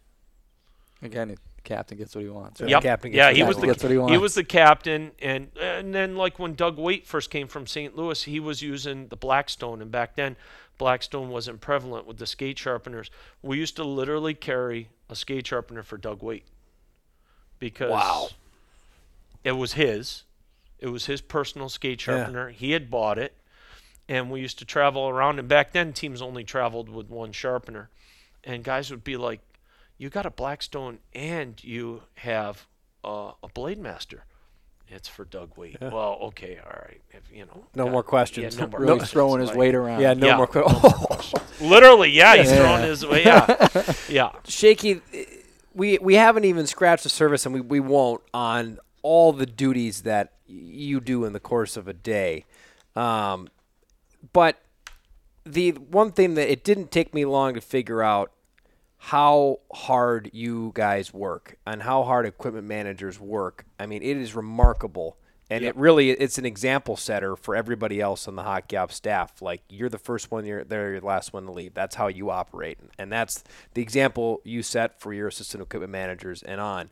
Again, 1.01 1.29
the 1.29 1.37
captain 1.63 1.97
gets 1.97 2.13
what 2.13 2.23
he 2.23 2.29
wants. 2.29 2.59
Yeah. 2.59 2.65
right? 2.65 2.71
Yep. 2.71 2.81
captain 2.83 3.11
gets 3.11 3.17
yeah, 3.17 3.29
he 3.31 3.37
he 3.37 3.43
was 3.43 3.55
the 3.55 3.67
wants. 3.67 3.81
Gets 3.81 3.83
what 3.83 4.09
he 4.09 4.13
he 4.13 4.17
was 4.17 4.35
the 4.35 4.43
captain, 4.43 5.11
and 5.21 5.49
and 5.59 5.95
then 5.95 6.15
like 6.15 6.37
when 6.37 6.53
Doug 6.53 6.77
Weight 6.77 7.07
first 7.07 7.29
came 7.29 7.47
from 7.47 7.65
St. 7.65 7.95
Louis, 7.95 8.23
he 8.23 8.39
was 8.39 8.61
using 8.61 9.07
the 9.07 9.15
Blackstone, 9.15 9.81
and 9.81 9.89
back 9.89 10.15
then 10.15 10.35
Blackstone 10.77 11.29
wasn't 11.29 11.61
prevalent 11.61 12.05
with 12.07 12.17
the 12.17 12.25
skate 12.25 12.57
sharpeners. 12.57 13.09
We 13.41 13.57
used 13.57 13.75
to 13.77 13.83
literally 13.83 14.33
carry 14.33 14.89
a 15.09 15.15
skate 15.15 15.47
sharpener 15.47 15.83
for 15.83 15.97
Doug 15.97 16.21
Weight 16.23 16.45
because 17.59 17.91
Wow. 17.91 18.29
it 19.43 19.53
was 19.53 19.73
his, 19.73 20.23
it 20.79 20.87
was 20.87 21.05
his 21.05 21.21
personal 21.21 21.69
skate 21.69 22.01
Yeah. 22.05 22.17
sharpener. 22.17 22.49
He 22.49 22.71
had 22.71 22.89
bought 22.89 23.17
it, 23.17 23.33
and 24.09 24.29
we 24.31 24.41
used 24.41 24.59
to 24.59 24.65
travel 24.65 25.07
around. 25.07 25.39
And 25.39 25.47
back 25.47 25.71
then, 25.71 25.93
teams 25.93 26.21
only 26.21 26.43
traveled 26.43 26.89
with 26.89 27.09
one 27.09 27.31
sharpener, 27.31 27.89
and 28.43 28.63
guys 28.63 28.89
would 28.91 29.03
be 29.03 29.15
like, 29.15 29.39
"You 29.97 30.09
got 30.09 30.25
a 30.25 30.31
Blackstone, 30.31 30.99
and 31.13 31.63
you 31.63 32.03
have 32.15 32.67
uh, 33.03 33.33
a 33.43 33.47
Blade 33.49 33.79
Master." 33.79 34.25
It's 34.95 35.07
for 35.07 35.25
Doug 35.25 35.57
Weight. 35.57 35.77
Well, 35.81 36.17
okay, 36.23 36.59
all 36.63 36.71
right. 36.71 37.01
If 37.11 37.23
you 37.35 37.45
know, 37.45 37.65
No 37.75 37.85
yeah, 37.85 37.91
more 37.91 38.03
questions. 38.03 38.55
Yeah, 38.55 38.61
no 38.61 38.67
more 38.71 38.79
Really 38.79 38.91
questions. 38.99 39.11
throwing 39.11 39.39
his 39.41 39.49
Like, 39.49 39.57
weight 39.57 39.75
around. 39.75 40.01
Yeah, 40.01 40.13
no 40.13 40.27
Yeah, 40.27 40.37
more. 40.37 40.49
no 40.53 40.61
que- 41.17 41.39
Literally, 41.61 42.11
yeah, 42.11 42.35
he's 42.37 42.51
Yeah. 42.51 42.57
throwing 42.57 42.83
his 42.83 43.05
way. 43.05 43.23
Yeah, 43.23 43.67
yeah. 44.09 44.29
Shaky, 44.47 45.01
we 45.73 45.97
we 45.99 46.15
haven't 46.15 46.45
even 46.45 46.67
scratched 46.67 47.03
the 47.03 47.09
surface, 47.09 47.45
and 47.45 47.53
we, 47.55 47.61
we 47.61 47.79
won't 47.79 48.21
on 48.33 48.79
all 49.01 49.33
the 49.33 49.45
duties 49.45 50.03
that 50.03 50.33
you 50.47 51.01
do 51.01 51.25
in 51.25 51.33
the 51.33 51.39
course 51.39 51.75
of 51.75 51.87
a 51.87 51.93
day. 51.93 52.45
Um, 52.95 53.47
but 54.31 54.61
the 55.45 55.71
one 55.71 56.11
thing 56.11 56.35
that 56.35 56.51
it 56.51 56.63
didn't 56.63 56.91
take 56.91 57.13
me 57.13 57.25
long 57.25 57.53
to 57.55 57.61
figure 57.61 58.01
out 58.03 58.31
how 59.07 59.59
hard 59.73 60.29
you 60.31 60.71
guys 60.75 61.13
work 61.13 61.57
and 61.67 61.83
how 61.83 62.03
hard 62.03 62.25
equipment 62.25 62.65
managers 62.65 63.19
work. 63.19 63.65
I 63.77 63.85
mean, 63.85 64.01
it 64.01 64.15
is 64.15 64.33
remarkable. 64.33 65.17
And 65.49 65.65
it 65.65 65.75
really 65.75 66.11
it's 66.11 66.37
an 66.37 66.45
example 66.45 66.95
setter 66.95 67.35
for 67.35 67.53
everybody 67.53 67.99
else 67.99 68.29
on 68.29 68.37
the 68.37 68.43
hockey 68.43 68.77
ops 68.77 68.95
staff. 68.95 69.41
Like 69.41 69.61
you're 69.67 69.89
the 69.89 69.97
first 69.97 70.31
one, 70.31 70.45
you're 70.45 70.63
they're 70.63 70.93
your 70.93 71.01
last 71.01 71.33
one 71.33 71.45
to 71.45 71.51
leave. 71.51 71.73
That's 71.73 71.95
how 71.95 72.07
you 72.07 72.31
operate, 72.31 72.79
and 72.97 73.11
that's 73.11 73.43
the 73.75 73.81
example 73.81 74.41
you 74.45 74.63
set 74.63 74.99
for 74.99 75.13
your 75.13 75.27
assistant 75.27 75.61
equipment 75.61 75.91
managers 75.91 76.41
and 76.41 76.59
on. 76.59 76.89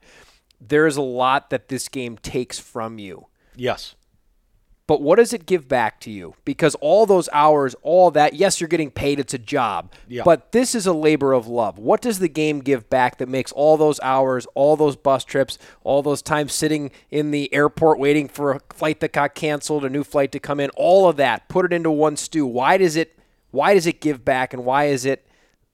There 0.59 0.85
is 0.85 0.97
a 0.97 1.01
lot 1.01 1.49
that 1.49 1.69
this 1.69 1.88
game 1.88 2.17
takes 2.17 2.59
from 2.59 2.99
you. 2.99 3.27
Yes. 3.55 3.95
But 4.87 5.01
what 5.01 5.17
does 5.17 5.31
it 5.31 5.45
give 5.45 5.67
back 5.67 5.99
to 6.01 6.11
you? 6.11 6.35
Because 6.43 6.75
all 6.75 7.05
those 7.05 7.29
hours, 7.31 7.75
all 7.81 8.11
that, 8.11 8.33
yes, 8.33 8.59
you're 8.59 8.67
getting 8.67 8.91
paid, 8.91 9.19
it's 9.19 9.33
a 9.33 9.37
job. 9.37 9.93
Yeah. 10.07 10.23
But 10.25 10.51
this 10.51 10.75
is 10.75 10.85
a 10.85 10.93
labor 10.93 11.33
of 11.33 11.47
love. 11.47 11.77
What 11.77 12.01
does 12.01 12.19
the 12.19 12.27
game 12.27 12.59
give 12.59 12.89
back 12.89 13.17
that 13.19 13.29
makes 13.29 13.51
all 13.51 13.77
those 13.77 13.99
hours, 14.01 14.47
all 14.53 14.75
those 14.75 14.95
bus 14.95 15.23
trips, 15.23 15.57
all 15.83 16.01
those 16.01 16.21
times 16.21 16.53
sitting 16.53 16.91
in 17.09 17.31
the 17.31 17.53
airport 17.53 17.99
waiting 17.99 18.27
for 18.27 18.51
a 18.51 18.59
flight 18.69 18.99
that 18.99 19.13
got 19.13 19.35
canceled, 19.35 19.85
a 19.85 19.89
new 19.89 20.03
flight 20.03 20.31
to 20.33 20.39
come 20.39 20.59
in, 20.59 20.69
all 20.71 21.07
of 21.07 21.15
that, 21.17 21.47
put 21.47 21.65
it 21.65 21.73
into 21.73 21.91
one 21.91 22.17
stew. 22.17 22.45
Why 22.45 22.77
does 22.77 22.95
it 22.95 23.17
why 23.51 23.73
does 23.73 23.85
it 23.85 24.01
give 24.01 24.23
back 24.25 24.53
and 24.53 24.65
why 24.65 24.85
is 24.85 25.05
it 25.05 25.27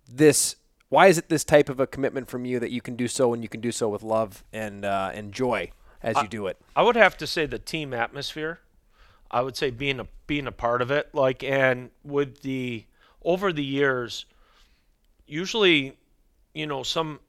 this 0.10 0.56
why 0.90 1.08
is 1.08 1.18
it 1.18 1.30
this 1.30 1.44
type 1.44 1.70
of 1.70 1.80
a 1.80 1.88
commitment 1.88 2.30
from 2.30 2.46
you 2.46 2.60
that 2.60 2.72
you 2.72 2.82
can 2.82 2.96
do 2.96 3.08
so 3.08 3.34
and 3.34 3.44
you 3.44 3.50
can 3.50 3.62
do 3.62 3.72
so 3.72 3.90
with 3.90 4.04
love 4.04 4.44
and 4.54 4.86
uh, 4.86 5.12
and 5.14 5.34
joy 5.34 5.72
as 6.02 6.16
you 6.22 6.28
do 6.28 6.48
it? 6.48 6.58
I 6.76 6.84
would 6.84 6.96
have 6.96 7.18
to 7.18 7.28
say 7.28 7.46
the 7.46 7.60
team 7.60 7.94
atmosphere. 7.94 8.60
I 9.32 9.42
would 9.42 9.58
say 9.58 9.70
being 9.70 10.00
a 10.00 10.08
being 10.26 10.48
a 10.48 10.52
part 10.52 10.82
of 10.82 10.92
it, 10.92 11.14
like 11.14 11.44
and 11.44 11.90
with 12.04 12.42
the 12.42 12.86
over 13.24 13.52
the 13.52 13.64
years, 13.64 14.26
usually, 15.26 15.98
you 16.54 16.68
know, 16.68 16.84
some 16.84 17.20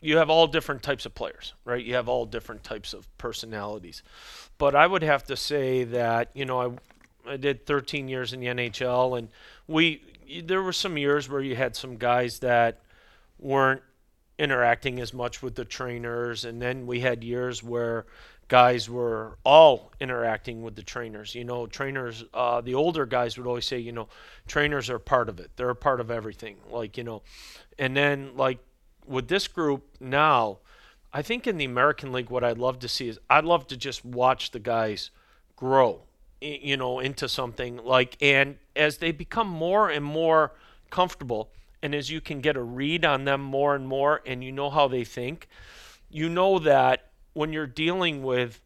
you 0.00 0.16
have 0.18 0.30
all 0.30 0.46
different 0.46 0.82
types 0.82 1.06
of 1.06 1.14
players, 1.14 1.54
right? 1.64 1.84
You 1.84 1.94
have 1.94 2.08
all 2.08 2.24
different 2.24 2.62
types 2.62 2.92
of 2.94 3.08
personalities. 3.18 4.02
But 4.56 4.74
I 4.74 4.86
would 4.86 5.02
have 5.02 5.24
to 5.24 5.36
say 5.36 5.84
that, 5.84 6.30
you 6.34 6.44
know, 6.44 6.60
I 6.60 7.32
I 7.32 7.36
did 7.36 7.66
13 7.66 8.08
years 8.08 8.32
in 8.32 8.40
the 8.40 8.46
NHL 8.46 9.18
and 9.18 9.28
we 9.66 10.02
there 10.44 10.62
were 10.62 10.72
some 10.72 10.98
years 10.98 11.28
where 11.28 11.40
you 11.40 11.56
had 11.56 11.76
some 11.76 11.96
guys 11.96 12.40
that 12.40 12.82
weren't 13.38 13.82
interacting 14.38 15.00
as 15.00 15.12
much 15.12 15.42
with 15.42 15.54
the 15.54 15.64
trainers 15.64 16.44
and 16.44 16.60
then 16.60 16.86
we 16.86 17.00
had 17.00 17.24
years 17.24 17.62
where 17.62 18.06
guys 18.48 18.88
were 18.88 19.38
all 19.44 19.92
interacting 20.00 20.62
with 20.62 20.74
the 20.74 20.82
trainers 20.82 21.34
you 21.34 21.44
know 21.44 21.66
trainers 21.66 22.24
uh, 22.34 22.60
the 22.60 22.74
older 22.74 23.06
guys 23.06 23.36
would 23.36 23.46
always 23.46 23.66
say 23.66 23.78
you 23.78 23.92
know 23.92 24.08
trainers 24.46 24.88
are 24.90 24.98
part 24.98 25.28
of 25.28 25.38
it. 25.38 25.50
They're 25.56 25.70
a 25.70 25.76
part 25.76 26.00
of 26.00 26.10
everything 26.10 26.56
like 26.70 26.96
you 26.96 27.04
know. 27.04 27.22
And 27.78 27.96
then 27.96 28.36
like 28.36 28.58
with 29.08 29.28
this 29.28 29.48
group 29.48 29.84
now 30.00 30.58
i 31.12 31.22
think 31.22 31.46
in 31.46 31.56
the 31.56 31.64
american 31.64 32.12
league 32.12 32.30
what 32.30 32.44
i'd 32.44 32.58
love 32.58 32.78
to 32.78 32.88
see 32.88 33.08
is 33.08 33.18
i'd 33.30 33.44
love 33.44 33.66
to 33.66 33.76
just 33.76 34.04
watch 34.04 34.50
the 34.50 34.58
guys 34.58 35.10
grow 35.56 36.00
you 36.40 36.76
know 36.76 37.00
into 37.00 37.28
something 37.28 37.78
like 37.78 38.16
and 38.20 38.56
as 38.76 38.98
they 38.98 39.10
become 39.10 39.48
more 39.48 39.88
and 39.88 40.04
more 40.04 40.52
comfortable 40.90 41.50
and 41.82 41.94
as 41.94 42.10
you 42.10 42.20
can 42.20 42.40
get 42.40 42.56
a 42.56 42.62
read 42.62 43.04
on 43.04 43.24
them 43.24 43.40
more 43.40 43.74
and 43.74 43.88
more 43.88 44.20
and 44.26 44.44
you 44.44 44.52
know 44.52 44.70
how 44.70 44.86
they 44.86 45.04
think 45.04 45.48
you 46.10 46.28
know 46.28 46.58
that 46.58 47.07
when 47.38 47.52
you're 47.52 47.68
dealing 47.68 48.20
with 48.24 48.60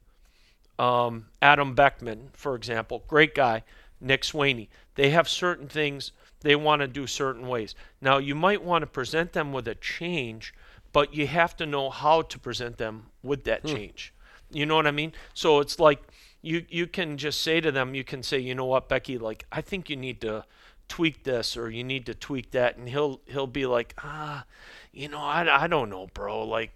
um, 0.79 1.27
Adam 1.43 1.75
Beckman, 1.75 2.31
for 2.33 2.55
example, 2.55 3.03
great 3.07 3.35
guy, 3.35 3.63
Nick 4.01 4.23
Swaney, 4.23 4.69
they 4.95 5.11
have 5.11 5.29
certain 5.29 5.69
things 5.69 6.13
they 6.41 6.57
want 6.57 6.81
to 6.81 6.89
do 6.89 7.07
certain 7.07 7.49
ways. 7.49 7.75
Now, 8.01 8.17
you 8.17 8.35
might 8.35 8.65
want 8.65 8.81
to 8.81 8.87
present 8.87 9.35
them 9.35 9.53
with 9.53 9.69
a 9.69 9.75
change, 9.75 10.55
but 10.91 11.15
you 11.15 11.27
have 11.27 11.55
to 11.59 11.67
know 11.67 11.91
how 11.91 12.23
to 12.23 12.39
present 12.39 12.79
them 12.79 13.09
with 13.23 13.45
that 13.45 13.63
change. 13.67 14.15
You 14.51 14.65
know 14.65 14.77
what 14.77 14.87
I 14.87 14.91
mean? 14.91 15.13
So 15.35 15.61
it's 15.61 15.79
like 15.79 16.01
you 16.41 16.65
you 16.71 16.87
can 16.87 17.19
just 17.19 17.43
say 17.43 17.61
to 17.61 17.71
them, 17.71 17.95
you 17.95 18.05
can 18.05 18.23
say, 18.23 18.39
you 18.39 18.55
know 18.55 18.65
what, 18.65 18.89
Becky, 18.89 19.19
like 19.19 19.45
I 19.53 19.61
think 19.61 19.91
you 19.91 19.97
need 19.97 20.23
to 20.23 20.47
tweak 20.93 21.23
this 21.23 21.57
or 21.57 21.71
you 21.71 21.83
need 21.83 22.05
to 22.05 22.15
tweak 22.15 22.51
that, 22.51 22.77
and 22.77 22.87
he'll 22.87 23.23
he'll 23.25 23.47
be 23.47 23.65
like, 23.65 23.95
ah, 24.05 24.45
you 24.93 25.09
know, 25.09 25.21
I, 25.21 25.65
I 25.65 25.67
don't 25.67 25.89
know, 25.89 26.09
bro, 26.13 26.47
like 26.47 26.71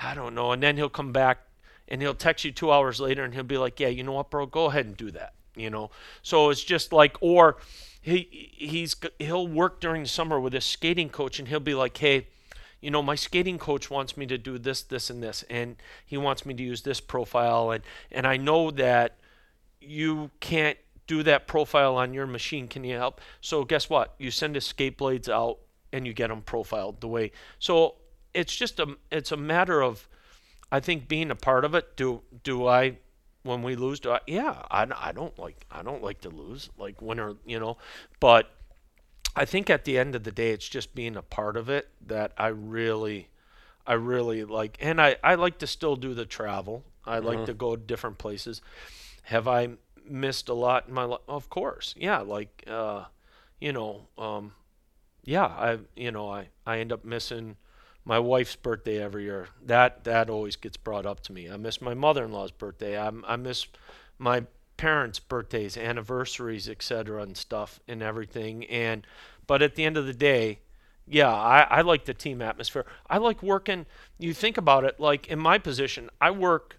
I 0.00 0.14
don't 0.14 0.36
know, 0.36 0.52
and 0.52 0.62
then 0.62 0.76
he'll 0.76 0.88
come 0.88 1.10
back 1.10 1.40
and 1.88 2.00
he'll 2.00 2.14
text 2.14 2.44
you 2.44 2.52
two 2.52 2.70
hours 2.70 3.00
later 3.00 3.24
and 3.24 3.34
he'll 3.34 3.42
be 3.42 3.58
like, 3.58 3.80
yeah, 3.80 3.88
you 3.88 4.04
know 4.04 4.12
what, 4.12 4.30
bro, 4.30 4.46
go 4.46 4.66
ahead 4.66 4.86
and 4.86 4.96
do 4.96 5.10
that, 5.10 5.34
you 5.56 5.68
know. 5.68 5.90
So 6.22 6.50
it's 6.50 6.62
just 6.62 6.92
like, 6.92 7.16
or 7.20 7.56
he 8.00 8.52
he's 8.54 8.94
he'll 9.18 9.48
work 9.48 9.80
during 9.80 10.04
the 10.04 10.08
summer 10.08 10.38
with 10.38 10.52
his 10.52 10.64
skating 10.64 11.08
coach 11.08 11.40
and 11.40 11.48
he'll 11.48 11.58
be 11.58 11.74
like, 11.74 11.96
hey 11.96 12.28
you 12.80 12.90
know, 12.90 13.02
my 13.02 13.16
skating 13.16 13.58
coach 13.58 13.90
wants 13.90 14.16
me 14.16 14.24
to 14.26 14.38
do 14.38 14.58
this, 14.58 14.80
this, 14.80 15.10
and 15.10 15.22
this, 15.22 15.44
and 15.50 15.76
he 16.06 16.16
wants 16.16 16.46
me 16.46 16.54
to 16.54 16.62
use 16.62 16.80
this 16.80 17.00
profile, 17.00 17.72
and 17.72 17.82
and 18.10 18.26
I 18.26 18.38
know 18.38 18.70
that 18.70 19.16
you 19.80 20.30
can't 20.40 20.78
do 21.10 21.24
that 21.24 21.48
profile 21.48 21.96
on 21.96 22.14
your 22.14 22.26
machine. 22.26 22.68
Can 22.68 22.84
you 22.84 22.96
help? 22.96 23.20
So 23.40 23.64
guess 23.64 23.90
what? 23.90 24.14
You 24.16 24.30
send 24.30 24.56
escape 24.56 24.98
blades 24.98 25.28
out, 25.28 25.58
and 25.92 26.06
you 26.06 26.12
get 26.12 26.28
them 26.28 26.40
profiled 26.40 27.00
the 27.00 27.08
way. 27.08 27.32
So 27.58 27.96
it's 28.32 28.54
just 28.54 28.78
a 28.78 28.96
it's 29.10 29.32
a 29.32 29.36
matter 29.36 29.82
of, 29.82 30.08
I 30.70 30.78
think 30.78 31.08
being 31.08 31.32
a 31.32 31.34
part 31.34 31.64
of 31.64 31.74
it. 31.74 31.96
Do 31.96 32.22
do 32.44 32.68
I? 32.68 32.98
When 33.42 33.62
we 33.62 33.74
lose, 33.74 33.98
do 33.98 34.12
I? 34.12 34.20
Yeah, 34.28 34.62
I, 34.70 34.86
I 35.08 35.10
don't 35.10 35.36
like 35.36 35.66
I 35.68 35.82
don't 35.82 36.02
like 36.02 36.20
to 36.20 36.30
lose, 36.30 36.70
like 36.78 37.02
winner, 37.02 37.34
you 37.44 37.58
know, 37.58 37.76
but 38.20 38.48
I 39.34 39.44
think 39.44 39.68
at 39.68 39.84
the 39.84 39.98
end 39.98 40.14
of 40.14 40.22
the 40.22 40.30
day, 40.30 40.50
it's 40.50 40.68
just 40.68 40.94
being 40.94 41.16
a 41.16 41.22
part 41.22 41.56
of 41.56 41.68
it 41.68 41.88
that 42.06 42.32
I 42.38 42.48
really, 42.48 43.30
I 43.84 43.94
really 43.94 44.44
like, 44.44 44.78
and 44.80 45.00
I, 45.00 45.16
I 45.24 45.34
like 45.34 45.58
to 45.58 45.66
still 45.66 45.96
do 45.96 46.14
the 46.14 46.26
travel. 46.26 46.84
I 47.04 47.18
like 47.18 47.38
mm-hmm. 47.38 47.46
to 47.46 47.54
go 47.54 47.76
different 47.76 48.18
places. 48.18 48.60
Have 49.22 49.48
I 49.48 49.70
missed 50.08 50.48
a 50.48 50.54
lot 50.54 50.88
in 50.88 50.94
my 50.94 51.04
life? 51.04 51.20
Of 51.28 51.48
course, 51.50 51.94
yeah. 51.96 52.20
Like, 52.20 52.64
uh, 52.66 53.04
you 53.60 53.72
know, 53.72 54.08
um, 54.18 54.52
yeah. 55.24 55.46
I, 55.46 55.78
you 55.96 56.10
know, 56.10 56.30
I, 56.30 56.48
I 56.66 56.78
end 56.78 56.92
up 56.92 57.04
missing 57.04 57.56
my 58.04 58.18
wife's 58.18 58.56
birthday 58.56 59.02
every 59.02 59.24
year. 59.24 59.48
That 59.64 60.04
that 60.04 60.30
always 60.30 60.56
gets 60.56 60.76
brought 60.76 61.06
up 61.06 61.20
to 61.24 61.32
me. 61.32 61.50
I 61.50 61.56
miss 61.56 61.80
my 61.80 61.94
mother-in-law's 61.94 62.52
birthday. 62.52 62.98
I, 62.98 63.10
I 63.26 63.36
miss 63.36 63.66
my 64.18 64.44
parents' 64.76 65.18
birthdays, 65.18 65.76
anniversaries, 65.76 66.68
etc., 66.68 67.22
and 67.22 67.36
stuff, 67.36 67.80
and 67.86 68.02
everything. 68.02 68.64
And 68.64 69.06
but 69.46 69.62
at 69.62 69.74
the 69.74 69.84
end 69.84 69.96
of 69.96 70.06
the 70.06 70.14
day, 70.14 70.60
yeah, 71.06 71.32
I, 71.32 71.62
I 71.62 71.80
like 71.82 72.04
the 72.04 72.14
team 72.14 72.40
atmosphere. 72.40 72.86
I 73.08 73.18
like 73.18 73.42
working. 73.42 73.86
You 74.18 74.32
think 74.32 74.56
about 74.56 74.84
it, 74.84 74.98
like 75.00 75.26
in 75.28 75.38
my 75.38 75.58
position, 75.58 76.08
I 76.20 76.30
work 76.30 76.78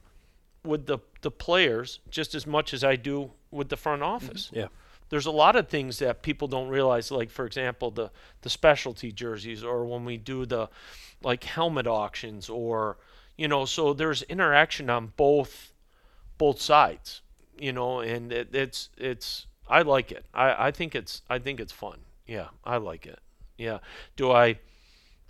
with 0.64 0.86
the 0.86 1.00
the 1.22 1.32
players 1.32 2.00
just 2.10 2.36
as 2.36 2.46
much 2.48 2.74
as 2.74 2.84
I 2.84 2.96
do 2.96 3.32
with 3.50 3.70
the 3.70 3.78
front 3.78 4.02
mm-hmm. 4.02 4.12
office. 4.12 4.50
Yeah. 4.54 4.68
There's 5.10 5.26
a 5.26 5.32
lot 5.32 5.56
of 5.56 5.68
things 5.68 6.00
that 6.00 6.22
people 6.22 6.48
don't 6.48 6.70
realize, 6.70 7.12
like 7.12 7.30
for 7.30 7.46
example, 7.46 7.92
the 7.92 8.12
the 8.42 8.50
specialty 8.50 9.12
jerseys, 9.12 9.64
or 9.64 9.86
when 9.86 10.06
we 10.06 10.18
do 10.18 10.46
the 10.46 10.70
like 11.22 11.44
helmet 11.44 11.86
auctions, 11.86 12.50
or 12.50 12.98
you 13.38 13.48
know, 13.48 13.66
so 13.66 13.94
there's 13.94 14.22
interaction 14.24 14.90
on 14.90 15.14
both 15.18 15.74
both 16.38 16.62
sides 16.62 17.22
you 17.62 17.72
know, 17.72 18.00
and 18.00 18.34
it, 18.34 18.54
it's 18.54 18.90
it's 18.98 19.46
I 19.70 19.84
like 19.84 20.12
it. 20.12 20.26
I, 20.34 20.68
I 20.68 20.72
think 20.72 20.96
it's 20.96 21.22
I 21.30 21.38
think 21.40 21.60
it's 21.60 21.72
fun. 21.72 22.00
Yeah, 22.26 22.48
I 22.66 22.78
like 22.78 23.06
it. 23.06 23.20
Yeah. 23.58 23.80
Do 24.16 24.32
I 24.32 24.60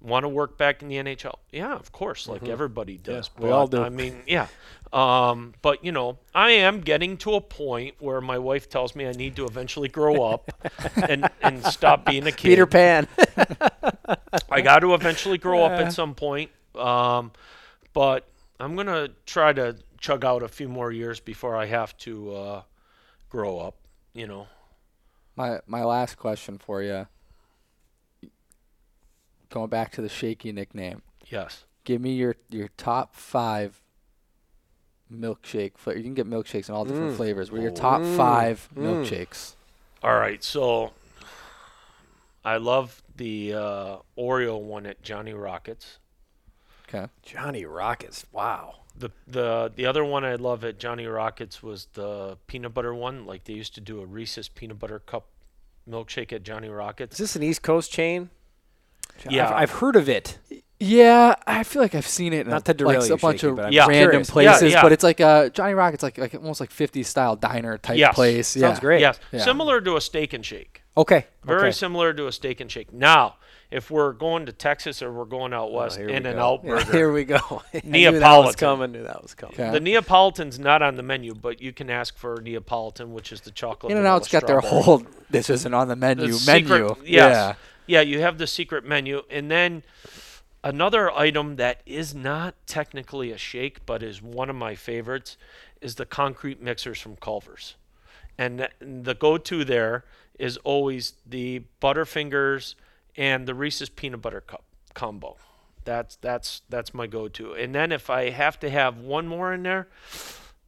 want 0.01 0.23
to 0.23 0.29
work 0.29 0.57
back 0.57 0.81
in 0.81 0.89
the 0.89 0.95
NHL? 0.95 1.35
Yeah, 1.51 1.73
of 1.73 1.91
course, 1.91 2.27
like 2.27 2.47
everybody 2.47 2.97
does. 2.97 3.29
we 3.37 3.49
all 3.49 3.67
do. 3.67 3.81
I 3.81 3.89
mean, 3.89 4.21
yeah. 4.27 4.47
Um, 4.91 5.53
but 5.61 5.85
you 5.85 5.91
know, 5.91 6.17
I 6.35 6.51
am 6.51 6.81
getting 6.81 7.17
to 7.17 7.35
a 7.35 7.41
point 7.41 7.95
where 7.99 8.19
my 8.19 8.37
wife 8.37 8.69
tells 8.69 8.95
me 8.95 9.07
I 9.07 9.13
need 9.13 9.35
to 9.37 9.45
eventually 9.45 9.87
grow 9.87 10.23
up 10.23 10.51
and 11.07 11.29
and 11.41 11.63
stop 11.65 12.05
being 12.05 12.27
a 12.27 12.31
kid. 12.31 12.49
Peter 12.49 12.65
Pan. 12.65 13.07
I 14.49 14.61
got 14.61 14.79
to 14.79 14.93
eventually 14.93 15.37
grow 15.37 15.63
up 15.63 15.73
at 15.73 15.93
some 15.93 16.15
point. 16.15 16.51
Um, 16.75 17.31
but 17.93 18.27
I'm 18.59 18.75
gonna 18.75 19.09
try 19.25 19.53
to 19.53 19.77
chug 19.99 20.25
out 20.25 20.43
a 20.43 20.47
few 20.47 20.67
more 20.67 20.91
years 20.91 21.19
before 21.19 21.55
I 21.55 21.65
have 21.65 21.95
to 21.99 22.35
uh, 22.35 22.61
grow 23.29 23.59
up. 23.59 23.75
You 24.13 24.27
know. 24.27 24.47
My 25.35 25.59
my 25.67 25.83
last 25.83 26.15
question 26.17 26.57
for 26.57 26.81
you. 26.81 27.07
Going 29.51 29.69
back 29.69 29.91
to 29.93 30.01
the 30.01 30.09
shaky 30.09 30.51
nickname, 30.51 31.01
Yes. 31.27 31.65
give 31.83 32.01
me 32.01 32.13
your 32.13 32.35
your 32.49 32.69
top 32.77 33.15
five 33.15 33.81
milkshake. 35.13 35.77
Fla- 35.77 35.95
you 35.95 36.03
can 36.03 36.13
get 36.13 36.25
milkshakes 36.27 36.69
in 36.69 36.75
all 36.75 36.85
different 36.85 37.11
Mm. 37.13 37.17
flavors. 37.17 37.51
What 37.51 37.59
are 37.59 37.63
your 37.63 37.71
top 37.71 38.01
five 38.01 38.69
milkshakes? 38.75 39.55
All 40.01 40.15
right. 40.15 40.43
So 40.43 40.93
I 42.43 42.57
love 42.57 43.03
the 43.15 43.53
uh, 43.53 43.97
Oreo 44.17 44.59
one 44.59 44.85
at 44.85 45.01
Johnny 45.03 45.33
Rockets. 45.33 45.99
Okay. 46.87 47.07
Johnny 47.21 47.65
Rockets. 47.65 48.25
Wow. 48.31 48.77
The 48.97 49.11
the 49.27 49.71
the 49.75 49.85
other 49.85 50.03
one 50.03 50.23
I 50.25 50.35
love 50.35 50.63
at 50.63 50.77
Johnny 50.79 51.05
Rockets 51.05 51.61
was 51.61 51.87
the 51.93 52.37
peanut 52.47 52.73
butter 52.73 52.93
one. 52.93 53.25
Like 53.25 53.43
they 53.45 53.53
used 53.53 53.75
to 53.75 53.81
do 53.81 54.01
a 54.01 54.05
Reese's 54.05 54.47
peanut 54.49 54.79
butter 54.79 54.99
cup 54.99 55.27
milkshake 55.89 56.31
at 56.33 56.43
Johnny 56.43 56.69
Rockets. 56.69 57.13
Is 57.15 57.19
this 57.19 57.35
an 57.35 57.43
East 57.43 57.61
Coast 57.63 57.91
chain? 57.91 58.29
Yeah. 59.29 59.47
I've, 59.49 59.53
I've 59.55 59.71
heard 59.71 59.95
of 59.95 60.09
it. 60.09 60.37
Yeah, 60.83 61.35
I 61.45 61.63
feel 61.63 61.79
like 61.81 61.93
I've 61.93 62.07
seen 62.07 62.33
it 62.33 62.47
in 62.47 62.49
Not 62.49 62.61
a, 62.61 62.63
to 62.65 62.73
derail 62.73 63.01
like 63.01 63.09
you, 63.09 63.13
a 63.13 63.17
bunch 63.19 63.41
Shaky, 63.41 63.61
of 63.61 63.71
Yeah. 63.71 63.85
random 63.85 64.23
curious. 64.23 64.29
Yeah, 64.29 64.33
places, 64.33 64.73
yeah. 64.73 64.81
but 64.81 64.91
it's 64.91 65.03
like 65.03 65.21
uh, 65.21 65.49
Johnny 65.49 65.75
Rockets, 65.75 66.01
like 66.01 66.17
like 66.17 66.33
almost 66.33 66.59
like 66.59 66.71
50s 66.71 67.05
style 67.05 67.35
diner 67.35 67.77
type 67.77 67.97
Yes. 67.97 68.15
place. 68.15 68.47
Sounds 68.47 68.77
yeah. 68.77 68.79
great. 68.79 69.01
Yes. 69.01 69.19
Yeah. 69.31 69.43
Similar 69.43 69.79
to 69.81 69.95
a 69.97 70.01
steak 70.01 70.33
and 70.33 70.43
shake. 70.43 70.81
Okay. 70.97 71.27
Very 71.43 71.59
okay. 71.67 71.71
similar 71.71 72.13
to 72.13 72.25
a 72.25 72.31
steak 72.31 72.59
and 72.61 72.71
shake. 72.71 72.91
Now, 72.91 73.35
if 73.69 73.91
we're 73.91 74.11
going 74.11 74.47
to 74.47 74.51
Texas 74.51 75.03
or 75.03 75.13
we're 75.13 75.25
going 75.25 75.53
out 75.53 75.69
Oh, 75.69 75.73
west, 75.73 75.97
here 75.97 76.07
we 76.07 76.13
in 76.13 76.25
and 76.25 76.37
go. 76.37 76.41
out 76.55 76.61
Yeah, 76.63 76.69
burger. 76.71 76.91
here 76.91 77.11
we 77.13 77.23
go. 77.25 77.37
I 77.73 77.81
knew 77.83 78.11
that 78.11 78.11
was 78.11 78.19
Neapolitan. 78.19 78.53
coming. 78.59 78.91
Knew 78.93 79.03
that 79.03 79.21
was 79.21 79.33
coming. 79.35 79.53
Okay. 79.53 79.69
The 79.71 79.79
Neapolitan's 79.79 80.57
not 80.57 80.81
on 80.81 80.95
the 80.95 81.03
menu, 81.03 81.35
but 81.35 81.61
you 81.61 81.71
can 81.73 81.91
ask 81.91 82.17
for 82.17 82.41
Neapolitan, 82.41 83.13
which 83.13 83.31
is 83.31 83.41
the 83.41 83.51
chocolate. 83.51 83.91
In 83.91 83.97
and 83.97 84.03
vanilla 84.03 84.15
Out's 84.15 84.29
got 84.29 84.47
their 84.47 84.61
whole. 84.61 85.03
This 85.29 85.51
isn't 85.51 85.73
on 85.75 85.87
the 85.89 85.95
menu. 85.95 86.25
The 86.33 86.43
menu. 86.47 86.67
secret- 86.67 87.07
yes. 87.07 87.31
Yeah, 87.33 87.53
you 87.87 88.21
have 88.21 88.37
the 88.37 88.47
secret 88.47 88.85
menu, 88.85 89.23
and 89.29 89.51
then 89.51 89.83
another 90.63 91.11
item 91.11 91.55
that 91.57 91.81
is 91.85 92.13
not 92.13 92.55
technically 92.65 93.31
a 93.31 93.37
shake, 93.37 93.85
but 93.85 94.03
is 94.03 94.21
one 94.21 94.49
of 94.49 94.55
my 94.55 94.75
favorites, 94.75 95.37
is 95.81 95.95
the 95.95 96.05
concrete 96.05 96.61
mixers 96.61 96.99
from 96.99 97.15
Culver's, 97.15 97.75
and 98.37 98.67
the 98.79 99.15
go-to 99.15 99.63
there 99.65 100.05
is 100.39 100.57
always 100.57 101.13
the 101.25 101.63
Butterfingers 101.81 102.75
and 103.17 103.47
the 103.47 103.53
Reese's 103.53 103.89
peanut 103.89 104.21
butter 104.21 104.41
cup 104.41 104.63
combo. 104.93 105.37
That's 105.83 106.15
that's 106.17 106.61
that's 106.69 106.93
my 106.93 107.07
go-to. 107.07 107.53
And 107.53 107.73
then 107.73 107.91
if 107.91 108.09
I 108.09 108.29
have 108.29 108.59
to 108.59 108.69
have 108.69 108.97
one 108.97 109.27
more 109.27 109.53
in 109.53 109.63
there, 109.63 109.87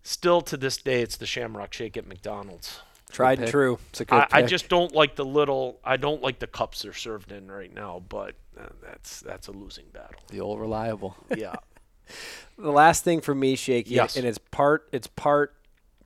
still 0.02 0.41
to 0.41 0.57
this 0.57 0.77
day, 0.77 1.02
it's 1.02 1.18
the 1.18 1.26
Shamrock 1.26 1.73
Shake 1.73 1.98
at 1.98 2.07
McDonald's. 2.07 2.81
Tried 3.14 3.40
and 3.40 3.48
true. 3.48 3.80
It's 3.91 4.02
a 4.02 4.06
good 4.06 4.15
I, 4.15 4.27
I 4.31 4.41
just 4.41 4.68
don't 4.68 4.94
like 4.94 5.15
the 5.15 5.23
little. 5.23 5.80
I 5.85 5.95
don't 5.98 6.22
like 6.22 6.40
the 6.40 6.48
cups 6.48 6.81
they're 6.81 6.94
served 6.94 7.31
in 7.31 7.49
right 7.49 7.73
now. 7.73 8.02
But 8.10 8.35
uh, 8.60 8.65
that's 8.84 9.22
that's 9.22 9.48
a 9.48 9.52
losing 9.52 9.85
battle. 9.94 10.19
the 10.30 10.41
old 10.41 10.60
reliable. 10.60 11.15
Yeah. 11.38 11.56
The 12.57 12.72
last 12.72 13.03
thing 13.06 13.22
for 13.22 13.34
me, 13.34 13.56
Shaky, 13.56 13.91
Yes. 13.95 14.18
and 14.18 14.26
it's 14.26 14.38
part 14.38 14.90
it's 14.91 15.07
part 15.07 15.56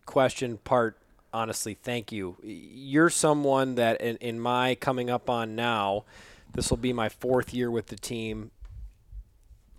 question, 0.05 0.57
part 0.63 0.97
honestly, 1.33 1.73
thank 1.73 2.11
you. 2.11 2.37
You're 2.43 3.09
someone 3.09 3.75
that 3.75 3.99
in, 4.01 4.17
in 4.17 4.39
my 4.39 4.75
coming 4.75 5.09
up 5.09 5.29
on 5.29 5.55
now, 5.55 6.05
this 6.53 6.69
will 6.69 6.77
be 6.77 6.93
my 6.93 7.09
fourth 7.09 7.53
year 7.53 7.71
with 7.71 7.87
the 7.87 7.95
team. 7.95 8.51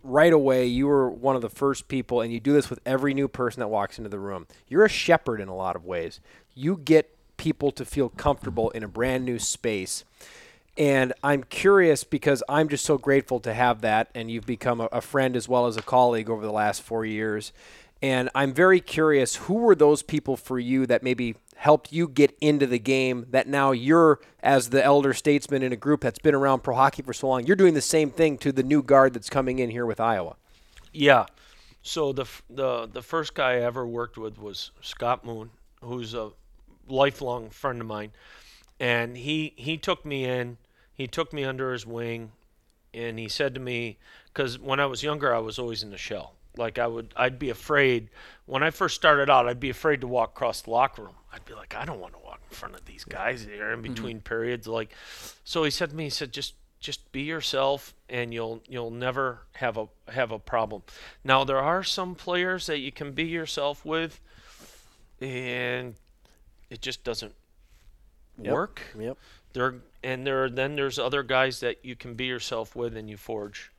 Right 0.02 0.32
away, 0.32 0.66
you 0.66 0.86
were 0.86 1.10
one 1.10 1.34
of 1.36 1.42
the 1.42 1.50
first 1.50 1.88
people, 1.88 2.20
and 2.20 2.32
you 2.32 2.38
do 2.40 2.52
this 2.52 2.70
with 2.70 2.78
every 2.86 3.14
new 3.14 3.28
person 3.28 3.60
that 3.60 3.68
walks 3.68 3.98
into 3.98 4.08
the 4.08 4.18
room. 4.18 4.46
You're 4.68 4.84
a 4.84 4.88
shepherd 4.88 5.40
in 5.40 5.48
a 5.48 5.54
lot 5.56 5.74
of 5.76 5.84
ways. 5.84 6.20
You 6.54 6.76
get 6.76 7.14
people 7.38 7.70
to 7.72 7.86
feel 7.86 8.10
comfortable 8.10 8.68
in 8.70 8.82
a 8.82 8.88
brand 8.88 9.24
new 9.24 9.38
space. 9.38 10.04
And 10.76 11.12
I'm 11.24 11.42
curious 11.42 12.04
because 12.04 12.42
I'm 12.48 12.68
just 12.68 12.84
so 12.84 12.98
grateful 12.98 13.40
to 13.40 13.54
have 13.54 13.80
that. 13.80 14.10
And 14.14 14.30
you've 14.30 14.46
become 14.46 14.80
a, 14.80 14.88
a 14.92 15.00
friend 15.00 15.34
as 15.34 15.48
well 15.48 15.66
as 15.66 15.76
a 15.76 15.82
colleague 15.82 16.28
over 16.28 16.44
the 16.44 16.52
last 16.52 16.82
four 16.82 17.04
years. 17.04 17.52
And 18.00 18.30
I'm 18.34 18.52
very 18.52 18.80
curious 18.80 19.36
who 19.36 19.54
were 19.54 19.74
those 19.74 20.02
people 20.02 20.36
for 20.36 20.58
you 20.58 20.86
that 20.86 21.02
maybe 21.02 21.34
helped 21.56 21.92
you 21.92 22.06
get 22.06 22.36
into 22.40 22.64
the 22.64 22.78
game 22.78 23.26
that 23.30 23.48
now 23.48 23.72
you're, 23.72 24.20
as 24.40 24.70
the 24.70 24.84
elder 24.84 25.12
statesman 25.12 25.64
in 25.64 25.72
a 25.72 25.76
group 25.76 26.02
that's 26.02 26.20
been 26.20 26.34
around 26.34 26.60
pro 26.60 26.76
hockey 26.76 27.02
for 27.02 27.12
so 27.12 27.26
long, 27.26 27.44
you're 27.44 27.56
doing 27.56 27.74
the 27.74 27.80
same 27.80 28.10
thing 28.10 28.38
to 28.38 28.52
the 28.52 28.62
new 28.62 28.80
guard 28.80 29.14
that's 29.14 29.28
coming 29.28 29.58
in 29.58 29.70
here 29.70 29.84
with 29.84 29.98
Iowa. 29.98 30.36
Yeah. 30.92 31.26
So 31.82 32.12
the 32.12 32.26
the 32.48 32.86
the 32.86 33.02
first 33.02 33.34
guy 33.34 33.54
I 33.54 33.62
ever 33.62 33.86
worked 33.86 34.16
with 34.16 34.38
was 34.38 34.70
Scott 34.80 35.24
Moon, 35.24 35.50
who's 35.82 36.14
a 36.14 36.30
lifelong 36.88 37.50
friend 37.50 37.80
of 37.80 37.86
mine, 37.86 38.12
and 38.80 39.16
he 39.16 39.54
he 39.56 39.76
took 39.76 40.04
me 40.04 40.24
in. 40.24 40.58
He 40.92 41.06
took 41.06 41.32
me 41.32 41.44
under 41.44 41.72
his 41.72 41.86
wing, 41.86 42.32
and 42.92 43.18
he 43.18 43.28
said 43.28 43.54
to 43.54 43.60
me, 43.60 43.98
because 44.32 44.58
when 44.58 44.80
I 44.80 44.86
was 44.86 45.02
younger, 45.02 45.34
I 45.34 45.38
was 45.38 45.58
always 45.58 45.82
in 45.82 45.90
the 45.90 45.98
shell. 45.98 46.34
Like 46.56 46.78
I 46.78 46.88
would, 46.88 47.14
I'd 47.16 47.38
be 47.38 47.50
afraid 47.50 48.10
when 48.46 48.62
I 48.64 48.70
first 48.70 48.96
started 48.96 49.30
out. 49.30 49.46
I'd 49.46 49.60
be 49.60 49.70
afraid 49.70 50.00
to 50.00 50.08
walk 50.08 50.30
across 50.30 50.62
the 50.62 50.70
locker 50.70 51.02
room. 51.02 51.14
I'd 51.32 51.44
be 51.44 51.54
like, 51.54 51.76
I 51.76 51.84
don't 51.84 52.00
want 52.00 52.14
to 52.14 52.18
walk 52.18 52.40
in 52.50 52.56
front 52.56 52.74
of 52.74 52.84
these 52.84 53.04
guys 53.04 53.44
here 53.44 53.70
in 53.70 53.80
mm-hmm. 53.80 53.94
between 53.94 54.20
periods. 54.20 54.66
Like, 54.66 54.92
so 55.44 55.62
he 55.62 55.70
said 55.70 55.90
to 55.90 55.96
me, 55.96 56.04
he 56.04 56.10
said, 56.10 56.32
just 56.32 56.54
just 56.80 57.10
be 57.12 57.22
yourself, 57.22 57.94
and 58.08 58.32
you'll 58.32 58.62
you'll 58.68 58.90
never 58.90 59.40
have 59.54 59.76
a 59.76 59.88
have 60.08 60.30
a 60.32 60.38
problem. 60.38 60.82
Now 61.24 61.44
there 61.44 61.58
are 61.58 61.82
some 61.82 62.14
players 62.14 62.66
that 62.66 62.78
you 62.78 62.92
can 62.92 63.12
be 63.12 63.24
yourself 63.24 63.84
with, 63.84 64.20
and 65.20 65.94
it 66.70 66.80
just 66.80 67.04
doesn't 67.04 67.34
Yep. 68.40 68.52
work. 68.52 68.82
Yep. 68.98 69.18
There 69.52 69.74
and 70.04 70.26
there 70.26 70.48
then 70.48 70.76
there's 70.76 70.98
other 70.98 71.22
guys 71.22 71.60
that 71.60 71.84
you 71.84 71.96
can 71.96 72.14
be 72.14 72.26
yourself 72.26 72.76
with 72.76 72.96
and 72.96 73.10
you 73.10 73.16
forge 73.16 73.72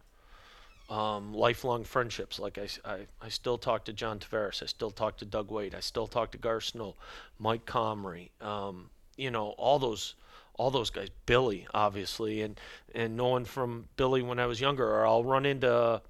um, 0.89 1.33
lifelong 1.33 1.83
friendships. 1.83 2.39
Like 2.39 2.57
I, 2.57 3.07
I 3.21 3.29
still 3.29 3.57
talk 3.57 3.85
to 3.85 3.93
John 3.93 4.19
Tavares. 4.19 4.61
I 4.63 4.65
still 4.65 4.91
talk 4.91 5.17
to 5.17 5.25
Doug 5.25 5.51
Weight. 5.51 5.75
I 5.75 5.79
still 5.79 6.07
talk 6.07 6.31
to 6.31 6.37
Garth 6.37 6.63
Snow, 6.65 6.95
Mike 7.37 7.65
Comrie. 7.65 8.29
Um, 8.41 8.89
you 9.15 9.31
know 9.31 9.49
all 9.57 9.79
those 9.79 10.15
all 10.55 10.71
those 10.71 10.89
guys. 10.89 11.09
Billy 11.25 11.67
obviously 11.73 12.41
and 12.41 12.59
and 12.93 13.15
knowing 13.15 13.45
from 13.45 13.87
Billy 13.95 14.21
when 14.21 14.39
I 14.39 14.45
was 14.45 14.59
younger. 14.59 14.85
Or 14.89 15.05
I'll 15.07 15.23
run 15.23 15.45
into 15.45 16.01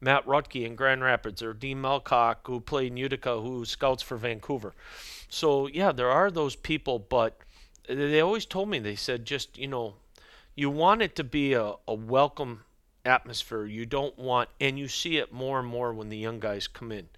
Matt 0.00 0.24
Ruchty 0.26 0.64
in 0.64 0.76
Grand 0.76 1.02
Rapids 1.02 1.42
or 1.42 1.52
Dean 1.52 1.82
Malkoc 1.82 2.36
who 2.44 2.60
played 2.60 2.92
in 2.92 2.96
Utica 2.96 3.40
who 3.40 3.64
scouts 3.64 4.02
for 4.02 4.16
Vancouver. 4.16 4.74
So 5.28 5.66
yeah, 5.66 5.92
there 5.92 6.10
are 6.10 6.30
those 6.30 6.56
people, 6.56 6.98
but 6.98 7.38
they 7.88 8.20
always 8.20 8.46
told 8.46 8.68
me 8.68 8.78
they 8.78 8.96
said 8.96 9.24
just 9.24 9.58
you 9.58 9.66
know 9.66 9.94
you 10.54 10.70
want 10.70 11.02
it 11.02 11.16
to 11.16 11.24
be 11.24 11.52
a, 11.52 11.74
a 11.86 11.94
welcome 11.94 12.64
atmosphere. 13.04 13.64
You 13.64 13.86
don't 13.86 14.18
want 14.18 14.50
and 14.60 14.78
you 14.78 14.88
see 14.88 15.16
it 15.16 15.32
more 15.32 15.58
and 15.58 15.68
more 15.68 15.92
when 15.92 16.08
the 16.08 16.18
young 16.18 16.38
guys 16.38 16.68
come 16.68 16.92
in 16.92 17.08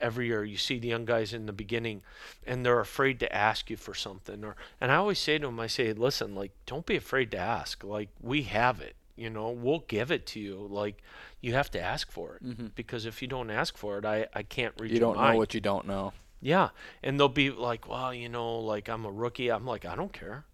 every 0.00 0.26
year. 0.26 0.44
You 0.44 0.58
see 0.58 0.78
the 0.78 0.88
young 0.88 1.04
guys 1.06 1.32
in 1.32 1.46
the 1.46 1.52
beginning 1.52 2.02
and 2.46 2.64
they're 2.64 2.80
afraid 2.80 3.18
to 3.20 3.34
ask 3.34 3.70
you 3.70 3.76
for 3.76 3.94
something 3.94 4.44
or 4.44 4.56
and 4.80 4.92
i 4.92 4.96
always 4.96 5.18
say 5.18 5.38
to 5.38 5.46
them 5.46 5.60
i 5.60 5.66
say 5.66 5.92
listen 5.92 6.34
like 6.34 6.52
don't 6.66 6.84
be 6.84 6.96
afraid 6.96 7.30
to 7.30 7.38
ask. 7.38 7.82
Like 7.82 8.10
we 8.20 8.42
have 8.42 8.80
it 8.80 8.95
you 9.16 9.30
know 9.30 9.50
we'll 9.50 9.84
give 9.88 10.10
it 10.10 10.26
to 10.26 10.40
you 10.40 10.66
like 10.70 11.02
you 11.40 11.54
have 11.54 11.70
to 11.70 11.80
ask 11.80 12.10
for 12.10 12.36
it 12.36 12.44
mm-hmm. 12.44 12.66
because 12.74 13.06
if 13.06 13.22
you 13.22 13.28
don't 13.28 13.50
ask 13.50 13.76
for 13.76 13.98
it 13.98 14.04
i 14.04 14.26
i 14.34 14.42
can't 14.42 14.74
read 14.78 14.90
You 14.90 15.00
don't 15.00 15.16
know 15.16 15.22
mind. 15.22 15.38
what 15.38 15.54
you 15.54 15.60
don't 15.60 15.86
know. 15.86 16.12
Yeah, 16.40 16.68
and 17.02 17.18
they'll 17.18 17.28
be 17.28 17.50
like, 17.50 17.88
"Well, 17.88 18.12
you 18.12 18.28
know, 18.28 18.58
like 18.58 18.88
I'm 18.88 19.04
a 19.04 19.10
rookie." 19.10 19.50
I'm 19.50 19.66
like, 19.66 19.84
"I 19.84 19.96
don't 19.96 20.12
care." 20.12 20.44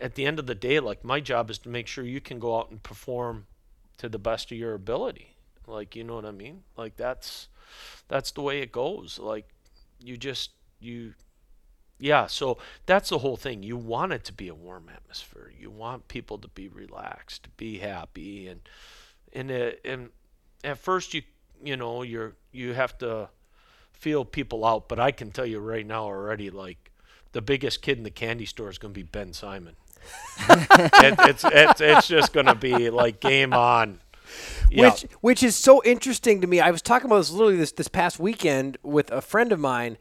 At 0.00 0.14
the 0.14 0.24
end 0.24 0.38
of 0.38 0.46
the 0.46 0.54
day, 0.54 0.78
like 0.80 1.04
my 1.04 1.20
job 1.20 1.50
is 1.50 1.58
to 1.60 1.68
make 1.68 1.86
sure 1.88 2.04
you 2.04 2.20
can 2.20 2.38
go 2.38 2.58
out 2.58 2.70
and 2.70 2.82
perform 2.82 3.46
to 3.98 4.08
the 4.08 4.18
best 4.18 4.52
of 4.52 4.58
your 4.58 4.74
ability. 4.74 5.36
Like, 5.66 5.96
you 5.96 6.04
know 6.04 6.14
what 6.14 6.24
I 6.24 6.30
mean? 6.30 6.62
Like 6.76 6.96
that's 6.96 7.48
that's 8.08 8.30
the 8.30 8.42
way 8.42 8.60
it 8.60 8.72
goes. 8.72 9.18
Like 9.18 9.48
you 10.00 10.16
just 10.16 10.52
you 10.80 11.14
yeah, 11.98 12.26
so 12.26 12.58
that's 12.84 13.08
the 13.08 13.18
whole 13.18 13.36
thing. 13.36 13.62
You 13.62 13.76
want 13.76 14.12
it 14.12 14.24
to 14.24 14.32
be 14.32 14.48
a 14.48 14.54
warm 14.54 14.90
atmosphere. 14.94 15.52
You 15.58 15.70
want 15.70 16.08
people 16.08 16.38
to 16.38 16.48
be 16.48 16.68
relaxed, 16.68 17.44
to 17.44 17.50
be 17.50 17.78
happy 17.78 18.48
and 18.48 18.60
and 19.32 19.50
it, 19.50 19.80
and 19.84 20.10
at 20.64 20.78
first 20.78 21.14
you 21.14 21.22
you 21.62 21.76
know, 21.76 22.02
you're 22.02 22.34
you 22.52 22.74
have 22.74 22.96
to 22.98 23.28
feel 23.92 24.24
people 24.24 24.64
out, 24.64 24.88
but 24.88 25.00
I 25.00 25.10
can 25.10 25.30
tell 25.30 25.46
you 25.46 25.58
right 25.58 25.86
now 25.86 26.04
already, 26.04 26.50
like 26.50 26.90
the 27.32 27.42
biggest 27.42 27.82
kid 27.82 27.98
in 27.98 28.04
the 28.04 28.10
candy 28.10 28.46
store 28.46 28.70
is 28.70 28.78
going 28.78 28.92
to 28.94 28.98
be 28.98 29.04
Ben 29.04 29.32
Simon. 29.32 29.76
it, 30.48 31.14
it's, 31.20 31.44
it's 31.44 31.80
it's 31.80 32.08
just 32.08 32.32
going 32.32 32.46
to 32.46 32.54
be 32.54 32.90
like 32.90 33.20
game 33.20 33.52
on. 33.52 34.00
Yeah. 34.70 34.90
Which 34.90 35.02
which 35.20 35.42
is 35.42 35.56
so 35.56 35.82
interesting 35.84 36.40
to 36.40 36.46
me. 36.46 36.60
I 36.60 36.70
was 36.70 36.82
talking 36.82 37.06
about 37.06 37.18
this 37.18 37.30
literally 37.30 37.56
this 37.56 37.72
this 37.72 37.88
past 37.88 38.18
weekend 38.18 38.78
with 38.82 39.10
a 39.10 39.20
friend 39.20 39.52
of 39.52 39.58
mine, 39.58 39.98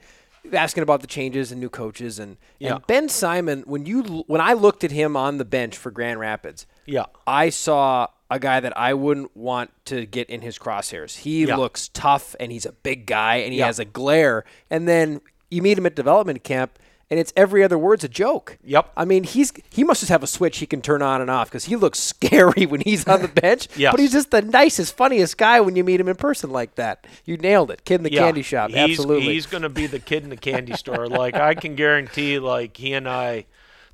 asking 0.53 0.83
about 0.83 1.01
the 1.01 1.07
changes 1.07 1.51
and 1.51 1.59
new 1.61 1.69
coaches 1.69 2.19
and, 2.19 2.37
Yeah. 2.59 2.75
and 2.75 2.87
Ben 2.87 3.09
Simon. 3.09 3.63
When 3.65 3.85
you 3.85 4.23
when 4.27 4.41
I 4.41 4.53
looked 4.53 4.83
at 4.83 4.91
him 4.91 5.15
on 5.17 5.37
the 5.37 5.45
bench 5.45 5.77
for 5.77 5.91
Grand 5.91 6.19
Rapids, 6.19 6.65
yeah, 6.85 7.05
I 7.27 7.49
saw 7.49 8.07
a 8.31 8.39
guy 8.39 8.59
that 8.59 8.75
I 8.77 8.93
wouldn't 8.93 9.35
want 9.37 9.71
to 9.85 10.05
get 10.05 10.29
in 10.29 10.41
his 10.41 10.57
crosshairs. 10.57 11.17
He 11.19 11.45
Yeah. 11.45 11.57
looks 11.57 11.89
tough 11.89 12.35
and 12.39 12.51
he's 12.51 12.65
a 12.65 12.71
big 12.71 13.05
guy 13.05 13.35
and 13.37 13.53
he 13.53 13.59
Yeah. 13.59 13.67
has 13.67 13.77
a 13.79 13.85
glare. 13.85 14.43
And 14.69 14.87
then 14.87 15.21
you 15.51 15.61
meet 15.61 15.77
him 15.77 15.85
at 15.85 15.95
development 15.95 16.43
camp 16.43 16.79
and 17.09 17.19
it's 17.19 17.31
every 17.35 17.63
other 17.63 17.77
word's 17.77 18.03
a 18.03 18.09
joke. 18.09 18.57
Yep. 18.63 18.91
I 18.97 19.05
mean, 19.05 19.23
he's 19.23 19.53
he 19.69 19.83
must 19.83 20.01
just 20.01 20.09
have 20.09 20.23
a 20.23 20.27
switch 20.27 20.57
he 20.57 20.65
can 20.65 20.81
turn 20.81 21.01
on 21.01 21.21
and 21.21 21.29
off 21.29 21.49
because 21.49 21.65
he 21.65 21.75
looks 21.75 21.99
scary 22.15 22.65
when 22.65 22.81
he's 22.81 23.07
on 23.07 23.21
the 23.21 23.27
bench. 23.27 23.67
Yes. 23.77 23.91
But 23.91 23.99
he's 23.99 24.13
just 24.13 24.31
the 24.31 24.41
nicest, 24.41 24.95
funniest 24.95 25.37
guy 25.37 25.59
when 25.59 25.75
you 25.75 25.83
meet 25.83 25.99
him 25.99 26.07
in 26.07 26.15
person 26.15 26.49
like 26.49 26.75
that. 26.75 27.05
You 27.25 27.35
nailed 27.35 27.71
it. 27.71 27.83
Kid 27.83 27.95
in 27.95 28.03
the 28.03 28.11
yeah. 28.11 28.21
candy 28.21 28.41
shop. 28.41 28.69
He's, 28.69 28.77
Absolutely. 28.77 29.33
he's 29.33 29.45
going 29.45 29.63
to 29.63 29.69
be 29.69 29.85
the 29.85 29.99
kid 29.99 30.23
in 30.23 30.29
the 30.29 30.37
candy 30.37 30.73
store. 30.77 31.07
Like 31.07 31.35
I 31.35 31.55
can 31.55 31.75
guarantee, 31.75 32.39
like 32.39 32.77
he 32.77 32.93
and 32.93 33.07
I, 33.07 33.45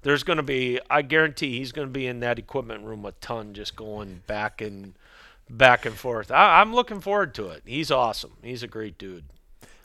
there's 0.04 0.24
going 0.24 0.38
to 0.38 0.44
be. 0.44 0.80
I 0.90 1.02
guarantee 1.02 1.58
he's 1.58 1.72
going 1.72 1.88
to 1.88 1.92
be 1.92 2.06
in 2.06 2.20
that 2.20 2.38
equipment 2.38 2.84
room 2.84 3.06
a 3.06 3.12
ton, 3.14 3.54
just 3.54 3.76
going 3.76 4.22
back 4.28 4.62
and 4.62 4.94
back 5.50 5.86
and 5.86 5.96
forth. 5.96 6.32
I, 6.32 6.62
I'm 6.62 6.74
looking 6.74 7.02
forward 7.02 7.34
to 7.36 7.50
it. 7.50 7.64
He's 7.66 7.90
awesome. 7.92 8.34
He's 8.44 8.62
a 8.64 8.68
great 8.68 8.98
dude. 8.98 9.26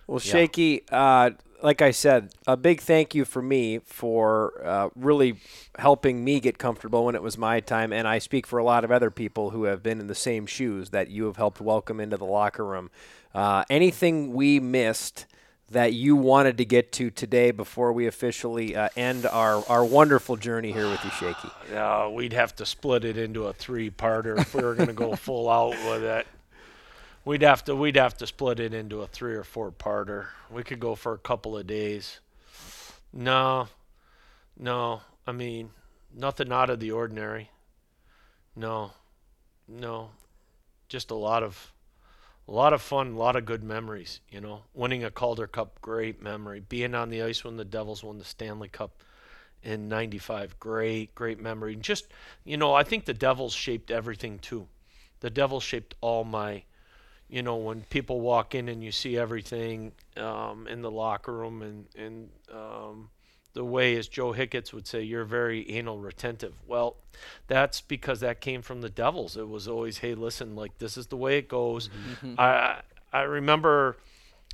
Well, 0.06 0.18
Shaky, 0.20 0.84
uh, 0.90 1.30
like 1.62 1.82
I 1.82 1.90
said, 1.90 2.32
a 2.46 2.56
big 2.56 2.80
thank 2.80 3.14
you 3.14 3.24
for 3.24 3.42
me 3.42 3.78
for 3.78 4.64
uh, 4.64 4.88
really 4.94 5.36
helping 5.78 6.24
me 6.24 6.38
get 6.40 6.58
comfortable 6.58 7.04
when 7.04 7.14
it 7.14 7.22
was 7.22 7.36
my 7.36 7.60
time. 7.60 7.92
And 7.92 8.06
I 8.06 8.18
speak 8.18 8.46
for 8.46 8.58
a 8.58 8.64
lot 8.64 8.84
of 8.84 8.92
other 8.92 9.10
people 9.10 9.50
who 9.50 9.64
have 9.64 9.82
been 9.82 10.00
in 10.00 10.06
the 10.06 10.14
same 10.14 10.46
shoes 10.46 10.90
that 10.90 11.10
you 11.10 11.24
have 11.24 11.36
helped 11.36 11.60
welcome 11.60 12.00
into 12.00 12.16
the 12.16 12.24
locker 12.24 12.64
room. 12.64 12.90
Uh, 13.34 13.64
anything 13.68 14.32
we 14.32 14.60
missed 14.60 15.26
that 15.68 15.92
you 15.92 16.14
wanted 16.14 16.58
to 16.58 16.64
get 16.64 16.92
to 16.92 17.10
today 17.10 17.50
before 17.50 17.92
we 17.92 18.06
officially 18.06 18.76
uh, 18.76 18.88
end 18.96 19.26
our, 19.26 19.64
our 19.68 19.84
wonderful 19.84 20.36
journey 20.36 20.70
here 20.70 20.88
with 20.88 21.02
you, 21.04 21.10
Shaky? 21.10 21.50
Uh, 21.76 22.08
we'd 22.08 22.32
have 22.32 22.54
to 22.54 22.64
split 22.64 23.04
it 23.04 23.18
into 23.18 23.46
a 23.46 23.52
three-parter 23.52 24.38
if 24.38 24.54
we 24.54 24.62
were 24.62 24.74
going 24.74 24.86
to 24.86 24.94
go 24.94 25.14
full 25.16 25.50
out 25.50 25.70
with 25.90 26.04
it. 26.04 26.26
We'd 27.26 27.42
have 27.42 27.64
to 27.64 27.74
we'd 27.74 27.96
have 27.96 28.16
to 28.18 28.26
split 28.28 28.60
it 28.60 28.72
into 28.72 29.02
a 29.02 29.08
three 29.08 29.34
or 29.34 29.42
four-parter. 29.42 30.26
We 30.48 30.62
could 30.62 30.78
go 30.78 30.94
for 30.94 31.12
a 31.12 31.18
couple 31.18 31.58
of 31.58 31.66
days. 31.66 32.20
No, 33.12 33.66
no. 34.56 35.00
I 35.26 35.32
mean, 35.32 35.70
nothing 36.14 36.52
out 36.52 36.70
of 36.70 36.78
the 36.78 36.92
ordinary. 36.92 37.50
No, 38.54 38.92
no. 39.66 40.10
Just 40.88 41.10
a 41.10 41.16
lot 41.16 41.42
of 41.42 41.72
a 42.46 42.52
lot 42.52 42.72
of 42.72 42.80
fun, 42.80 43.14
a 43.14 43.18
lot 43.18 43.34
of 43.34 43.44
good 43.44 43.64
memories. 43.64 44.20
You 44.30 44.40
know, 44.40 44.62
winning 44.72 45.02
a 45.02 45.10
Calder 45.10 45.48
Cup, 45.48 45.80
great 45.80 46.22
memory. 46.22 46.60
Being 46.60 46.94
on 46.94 47.10
the 47.10 47.22
ice 47.22 47.42
when 47.42 47.56
the 47.56 47.64
Devils 47.64 48.04
won 48.04 48.18
the 48.18 48.24
Stanley 48.24 48.68
Cup 48.68 49.02
in 49.64 49.88
'95, 49.88 50.60
great, 50.60 51.12
great 51.16 51.40
memory. 51.40 51.74
Just, 51.74 52.06
you 52.44 52.56
know, 52.56 52.72
I 52.72 52.84
think 52.84 53.04
the 53.04 53.12
Devils 53.12 53.52
shaped 53.52 53.90
everything 53.90 54.38
too. 54.38 54.68
The 55.18 55.30
Devils 55.30 55.64
shaped 55.64 55.96
all 56.00 56.22
my, 56.22 56.62
you 57.28 57.42
know, 57.42 57.56
when 57.56 57.82
people 57.82 58.20
walk 58.20 58.54
in 58.54 58.68
and 58.68 58.82
you 58.82 58.92
see 58.92 59.18
everything 59.18 59.92
um, 60.16 60.66
in 60.68 60.82
the 60.82 60.90
locker 60.90 61.32
room 61.32 61.62
and 61.62 61.86
and 61.96 62.28
um, 62.52 63.10
the 63.52 63.64
way, 63.64 63.96
as 63.96 64.06
Joe 64.06 64.32
Hicketts 64.32 64.72
would 64.72 64.86
say, 64.86 65.02
you're 65.02 65.24
very 65.24 65.68
anal 65.70 65.98
retentive. 65.98 66.54
Well, 66.66 66.96
that's 67.46 67.80
because 67.80 68.20
that 68.20 68.40
came 68.40 68.60
from 68.60 68.82
the 68.82 68.90
Devils. 68.90 69.36
It 69.36 69.48
was 69.48 69.66
always, 69.66 69.98
hey, 69.98 70.14
listen, 70.14 70.54
like 70.54 70.78
this 70.78 70.96
is 70.98 71.06
the 71.06 71.16
way 71.16 71.38
it 71.38 71.48
goes. 71.48 71.88
Mm-hmm. 71.88 72.34
I 72.38 72.82
I 73.12 73.22
remember 73.22 73.96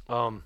um, 0.08 0.44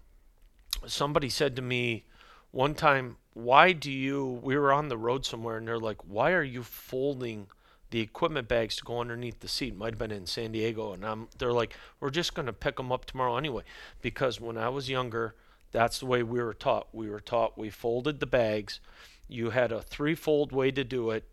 somebody 0.86 1.28
said 1.28 1.54
to 1.56 1.62
me 1.62 2.04
one 2.50 2.74
time, 2.74 3.16
why 3.34 3.72
do 3.72 3.92
you? 3.92 4.40
We 4.42 4.56
were 4.56 4.72
on 4.72 4.88
the 4.88 4.96
road 4.96 5.26
somewhere, 5.26 5.58
and 5.58 5.68
they're 5.68 5.78
like, 5.78 5.98
why 6.08 6.32
are 6.32 6.42
you 6.42 6.62
folding? 6.62 7.48
The 7.90 8.00
equipment 8.00 8.48
bags 8.48 8.76
to 8.76 8.84
go 8.84 9.00
underneath 9.00 9.40
the 9.40 9.48
seat. 9.48 9.76
Might 9.76 9.92
have 9.92 9.98
been 9.98 10.10
in 10.10 10.26
San 10.26 10.52
Diego, 10.52 10.92
and 10.92 11.04
I'm, 11.04 11.28
they're 11.38 11.52
like, 11.52 11.74
we're 12.00 12.10
just 12.10 12.34
going 12.34 12.46
to 12.46 12.52
pick 12.52 12.76
them 12.76 12.90
up 12.90 13.04
tomorrow 13.04 13.36
anyway. 13.36 13.62
Because 14.02 14.40
when 14.40 14.58
I 14.58 14.68
was 14.68 14.88
younger, 14.88 15.34
that's 15.72 16.00
the 16.00 16.06
way 16.06 16.22
we 16.22 16.42
were 16.42 16.54
taught. 16.54 16.88
We 16.92 17.08
were 17.08 17.20
taught 17.20 17.58
we 17.58 17.70
folded 17.70 18.20
the 18.20 18.26
bags. 18.26 18.80
You 19.28 19.50
had 19.50 19.72
a 19.72 19.82
threefold 19.82 20.52
way 20.52 20.70
to 20.70 20.84
do 20.84 21.10
it. 21.10 21.24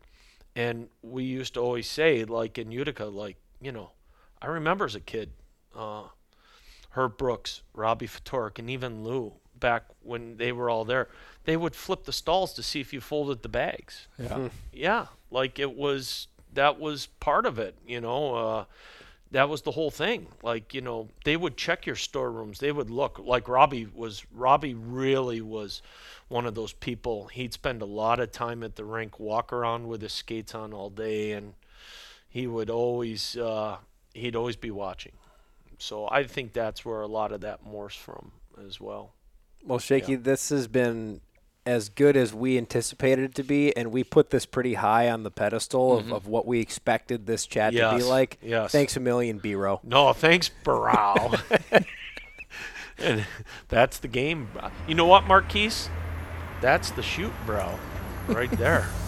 And 0.55 0.89
we 1.01 1.23
used 1.23 1.55
to 1.55 1.59
always 1.61 1.87
say, 1.87 2.25
like 2.25 2.59
in 2.59 2.71
Utica, 2.71 3.05
like, 3.05 3.37
you 3.59 3.71
know, 3.71 3.91
I 4.39 4.47
remember 4.47 4.85
as 4.85 4.93
a 4.93 4.99
kid, 4.99 5.31
uh, 5.75 6.03
Herb 6.91 7.17
Brooks, 7.17 7.63
Robbie 7.73 8.07
Ftorek, 8.07 8.59
and 8.59 8.69
even 8.69 9.03
Lou, 9.03 9.33
back 9.59 9.85
when 10.03 10.37
they 10.37 10.51
were 10.51 10.69
all 10.69 10.85
there, 10.85 11.07
they 11.45 11.57
would 11.57 11.75
flip 11.75 12.03
the 12.03 12.11
stalls 12.11 12.53
to 12.53 12.61
see 12.61 12.79
if 12.79 12.93
you 12.93 13.01
folded 13.01 13.41
the 13.41 13.49
bags. 13.49 14.07
Yeah. 14.19 14.49
Yeah. 14.71 15.05
Like 15.31 15.57
it 15.57 15.75
was, 15.75 16.27
that 16.53 16.79
was 16.79 17.07
part 17.19 17.45
of 17.45 17.59
it, 17.59 17.75
you 17.87 18.01
know. 18.01 18.35
Uh, 18.35 18.65
that 19.31 19.49
was 19.49 19.63
the 19.63 19.71
whole 19.71 19.89
thing. 19.89 20.27
Like, 20.43 20.75
you 20.75 20.81
know, 20.81 21.09
they 21.25 21.35
would 21.35 21.57
check 21.57 21.87
your 21.87 21.95
storerooms. 21.95 22.59
They 22.59 22.71
would 22.71 22.91
look 22.91 23.17
like 23.17 23.47
Robbie 23.47 23.87
was 23.93 24.23
Robbie 24.31 24.75
really 24.75 25.41
was 25.41 25.81
one 26.27 26.45
of 26.45 26.53
those 26.53 26.73
people. 26.73 27.27
He'd 27.27 27.51
spend 27.51 27.81
a 27.81 27.85
lot 27.85 28.19
of 28.19 28.31
time 28.31 28.63
at 28.63 28.75
the 28.75 28.85
rink, 28.85 29.19
walk 29.19 29.51
around 29.51 29.87
with 29.87 30.01
his 30.03 30.13
skates 30.13 30.53
on 30.53 30.71
all 30.71 30.91
day 30.91 31.31
and 31.31 31.55
he 32.29 32.47
would 32.47 32.69
always 32.69 33.35
uh, 33.35 33.77
he'd 34.13 34.35
always 34.35 34.55
be 34.55 34.71
watching. 34.71 35.13
So 35.79 36.07
I 36.09 36.23
think 36.23 36.53
that's 36.53 36.85
where 36.85 37.01
a 37.01 37.07
lot 37.07 37.31
of 37.31 37.41
that 37.41 37.65
morphs 37.65 37.97
from 37.97 38.31
as 38.65 38.79
well. 38.79 39.13
Well, 39.65 39.79
Shaky, 39.79 40.13
yeah. 40.13 40.19
this 40.21 40.49
has 40.49 40.67
been 40.67 41.21
as 41.65 41.89
good 41.89 42.17
as 42.17 42.33
we 42.33 42.57
anticipated 42.57 43.25
it 43.25 43.35
to 43.35 43.43
be, 43.43 43.75
and 43.75 43.91
we 43.91 44.03
put 44.03 44.29
this 44.29 44.45
pretty 44.45 44.75
high 44.75 45.09
on 45.09 45.23
the 45.23 45.31
pedestal 45.31 45.97
mm-hmm. 45.97 46.11
of, 46.11 46.23
of 46.23 46.27
what 46.27 46.45
we 46.45 46.59
expected 46.59 47.25
this 47.25 47.45
chat 47.45 47.73
yes. 47.73 47.91
to 47.91 47.97
be 47.97 48.03
like. 48.03 48.37
Yes. 48.41 48.71
Thanks 48.71 48.97
a 48.97 48.99
million, 48.99 49.37
B-Row. 49.37 49.79
No, 49.83 50.13
thanks, 50.13 50.49
Barrow. 50.63 51.31
and 52.97 53.25
that's 53.69 53.99
the 53.99 54.07
game. 54.07 54.49
You 54.87 54.95
know 54.95 55.05
what, 55.05 55.25
Marquise? 55.25 55.89
That's 56.61 56.91
the 56.91 57.03
shoot, 57.03 57.33
bro, 57.45 57.77
right 58.27 58.51
there. 58.51 58.87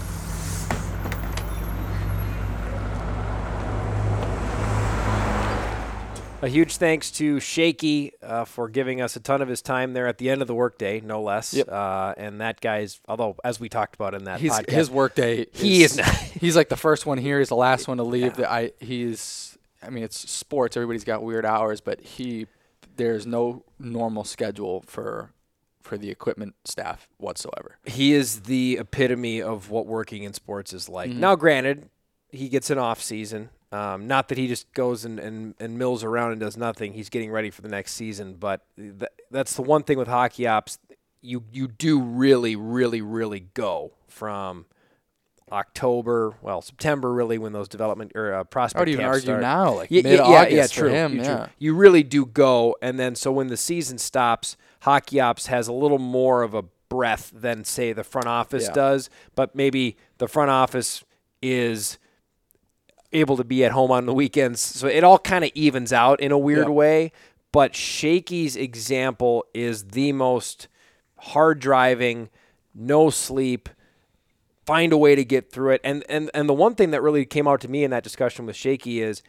A 6.42 6.48
huge 6.48 6.78
thanks 6.78 7.12
to 7.12 7.40
Shaky 7.40 8.12
uh, 8.22 8.46
for 8.46 8.68
giving 8.68 9.02
us 9.02 9.16
a 9.16 9.20
ton 9.20 9.42
of 9.42 9.48
his 9.48 9.62
time 9.62 9.94
there 9.94 10.06
at 10.06 10.18
the 10.18 10.30
end 10.30 10.42
of 10.42 10.48
the 10.48 10.54
workday, 10.54 11.00
no 11.00 11.22
less. 11.22 11.54
Yep. 11.54 11.70
Uh, 11.70 12.14
and 12.18 12.42
that 12.42 12.60
guy's, 12.60 13.00
although 13.08 13.38
as 13.44 13.60
we 13.60 13.70
talked 13.70 13.96
about 13.96 14.14
in 14.14 14.26
that 14.26 14.42
he's, 14.42 14.52
podcast, 14.52 14.70
his 14.70 14.90
workday, 14.92 15.48
he 15.54 15.84
is, 15.84 15.98
not. 15.98 16.08
he's 16.16 16.56
like 16.56 16.70
the 16.70 16.78
first 16.78 17.06
one 17.06 17.18
here. 17.18 17.40
He's 17.40 17.50
the 17.50 17.56
last 17.56 17.88
one 17.88 17.98
to 17.98 18.04
leave. 18.04 18.24
Yeah. 18.24 18.42
That 18.42 18.52
I 18.52 18.72
he's. 18.80 19.58
I 19.82 19.90
mean, 19.90 20.04
it's 20.04 20.30
sports. 20.30 20.76
Everybody's 20.76 21.04
got 21.04 21.24
weird 21.24 21.46
hours, 21.46 21.80
but 21.80 22.02
he 22.02 22.48
there's 22.98 23.26
no 23.26 23.64
normal 23.80 24.24
schedule 24.24 24.84
for 24.88 25.32
for 25.82 25.98
the 25.98 26.10
equipment 26.10 26.56
staff 26.66 27.08
whatsoever. 27.18 27.78
He 27.86 28.14
is 28.14 28.42
the 28.42 28.78
epitome 28.80 29.42
of 29.42 29.70
what 29.70 29.86
working 29.86 30.24
in 30.24 30.34
sports 30.34 30.74
is 30.74 30.90
like. 30.90 31.12
Mm-hmm. 31.12 31.20
Now, 31.20 31.36
granted, 31.36 31.90
he 32.30 32.50
gets 32.50 32.70
an 32.70 32.78
off 32.78 33.02
season 33.02 33.50
um, 33.72 34.08
not 34.08 34.30
that 34.30 34.38
he 34.38 34.48
just 34.48 34.72
goes 34.74 35.06
and, 35.06 35.20
and, 35.20 35.56
and 35.60 35.78
mills 35.78 36.04
around 36.04 36.32
and 36.32 36.40
does 36.40 36.56
nothing. 36.58 36.94
He's 36.94 37.10
getting 37.10 37.32
ready 37.32 37.50
for 37.50 37.62
the 37.62 37.68
next 37.68 37.94
season. 37.94 38.36
But 38.36 38.62
th- 38.78 39.12
that's 39.32 39.56
the 39.56 39.62
one 39.62 39.84
thing 39.84 39.98
with 39.98 40.08
hockey 40.08 40.48
ops. 40.48 40.78
You 41.22 41.44
you 41.52 41.68
do 41.68 42.00
really 42.00 42.56
really 42.56 43.02
really 43.02 43.48
go 43.56 43.94
from 44.08 44.68
October, 45.52 46.36
well 46.42 46.62
September 46.62 47.12
really 47.12 47.40
when 47.40 47.52
those 47.52 47.68
development 47.68 48.12
or 48.16 48.34
uh, 48.34 48.44
prospect. 48.44 48.78
I 48.78 48.82
would 48.82 48.90
even 48.90 49.06
argue 49.06 49.22
start. 49.22 49.42
now, 49.42 49.74
like 49.74 49.90
yeah, 49.90 50.02
mid 50.04 50.20
August 50.20 50.52
yeah, 50.52 50.58
yeah, 50.58 50.68
true, 50.68 50.90
him, 50.90 51.18
yeah. 51.18 51.38
True. 51.38 51.46
You 51.58 51.76
really 51.76 52.04
do 52.04 52.26
go, 52.26 52.76
and 52.82 53.00
then 53.00 53.16
so 53.16 53.32
when 53.32 53.48
the 53.48 53.58
season 53.58 53.98
stops, 53.98 54.56
hockey 54.82 55.20
ops 55.20 55.48
has 55.48 55.68
a 55.68 55.74
little 55.74 55.98
more 55.98 56.44
of 56.44 56.54
a 56.54 56.64
breath 56.90 57.32
than 57.34 57.64
say 57.64 57.92
the 57.92 58.04
front 58.04 58.28
office 58.28 58.66
yeah. 58.68 58.74
does. 58.74 59.10
But 59.34 59.56
maybe 59.56 59.98
the 60.20 60.28
front 60.28 60.52
office 60.52 61.04
is 61.42 61.98
able 63.14 63.38
to 63.38 63.44
be 63.44 63.64
at 63.64 63.72
home 63.72 63.92
on 63.92 64.06
the 64.06 64.14
weekends. 64.14 64.60
So 64.60 64.88
it 64.88 65.04
all 65.04 65.20
kind 65.20 65.44
of 65.44 65.52
evens 65.54 65.94
out 65.94 66.20
in 66.20 66.32
a 66.32 66.38
weird 66.38 66.70
way. 66.70 67.12
But 67.52 67.74
Shaky's 67.74 68.58
example 68.58 69.46
is 69.54 69.86
the 69.86 70.12
most 70.12 70.68
hard 71.18 71.60
driving, 71.60 72.30
no 72.74 73.10
sleep, 73.10 73.70
find 74.66 74.92
a 74.92 74.98
way 74.98 75.16
to 75.16 75.24
get 75.24 75.52
through 75.52 75.72
it. 75.72 75.82
And 75.84 76.04
and 76.10 76.30
and 76.34 76.50
the 76.50 76.54
one 76.54 76.76
thing 76.76 76.92
that 76.92 77.02
really 77.02 77.26
came 77.26 77.48
out 77.48 77.62
to 77.62 77.70
me 77.70 77.84
in 77.84 77.92
that 77.92 78.04
discussion 78.04 78.46
with 78.46 78.56
Shaky 78.56 79.02
is 79.02 79.22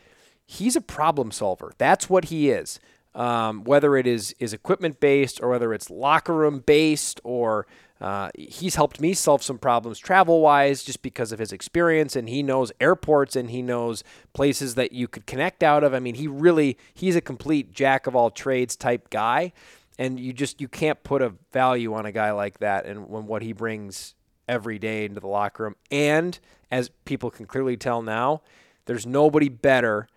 he's 0.44 0.76
a 0.76 0.80
problem 0.80 1.30
solver. 1.30 1.72
That's 1.78 2.10
what 2.10 2.26
he 2.26 2.50
is. 2.50 2.80
Um, 3.14 3.64
whether 3.64 3.96
it 3.96 4.06
is 4.06 4.34
is 4.38 4.52
equipment 4.52 5.00
based 5.00 5.40
or 5.42 5.50
whether 5.50 5.72
it's 5.72 5.88
locker 5.88 6.34
room 6.34 6.64
based 6.66 7.20
or 7.24 7.66
uh, 8.00 8.30
he's 8.36 8.74
helped 8.74 9.00
me 9.00 9.14
solve 9.14 9.42
some 9.42 9.58
problems 9.58 9.98
travel 9.98 10.40
wise 10.40 10.82
just 10.82 11.00
because 11.02 11.32
of 11.32 11.38
his 11.38 11.52
experience 11.52 12.14
and 12.14 12.28
he 12.28 12.42
knows 12.42 12.70
airports 12.80 13.34
and 13.36 13.50
he 13.50 13.62
knows 13.62 14.04
places 14.34 14.74
that 14.74 14.92
you 14.92 15.08
could 15.08 15.26
connect 15.26 15.62
out 15.62 15.82
of. 15.82 15.94
I 15.94 16.00
mean, 16.00 16.14
he 16.16 16.28
really 16.28 16.76
he's 16.92 17.16
a 17.16 17.20
complete 17.20 17.72
jack 17.72 18.06
of 18.06 18.14
all 18.14 18.30
trades 18.30 18.76
type 18.76 19.08
guy 19.08 19.52
and 19.98 20.20
you 20.20 20.32
just 20.32 20.60
you 20.60 20.68
can't 20.68 21.02
put 21.02 21.22
a 21.22 21.32
value 21.52 21.94
on 21.94 22.06
a 22.06 22.12
guy 22.12 22.32
like 22.32 22.58
that 22.58 22.86
and 22.86 23.08
when 23.08 23.26
what 23.26 23.42
he 23.42 23.52
brings 23.52 24.14
every 24.48 24.78
day 24.78 25.04
into 25.04 25.20
the 25.20 25.26
locker 25.26 25.64
room. 25.64 25.76
And 25.90 26.38
as 26.70 26.90
people 27.04 27.30
can 27.30 27.46
clearly 27.46 27.76
tell 27.76 28.02
now, 28.02 28.42
there's 28.86 29.06
nobody 29.06 29.48
better 29.48 30.08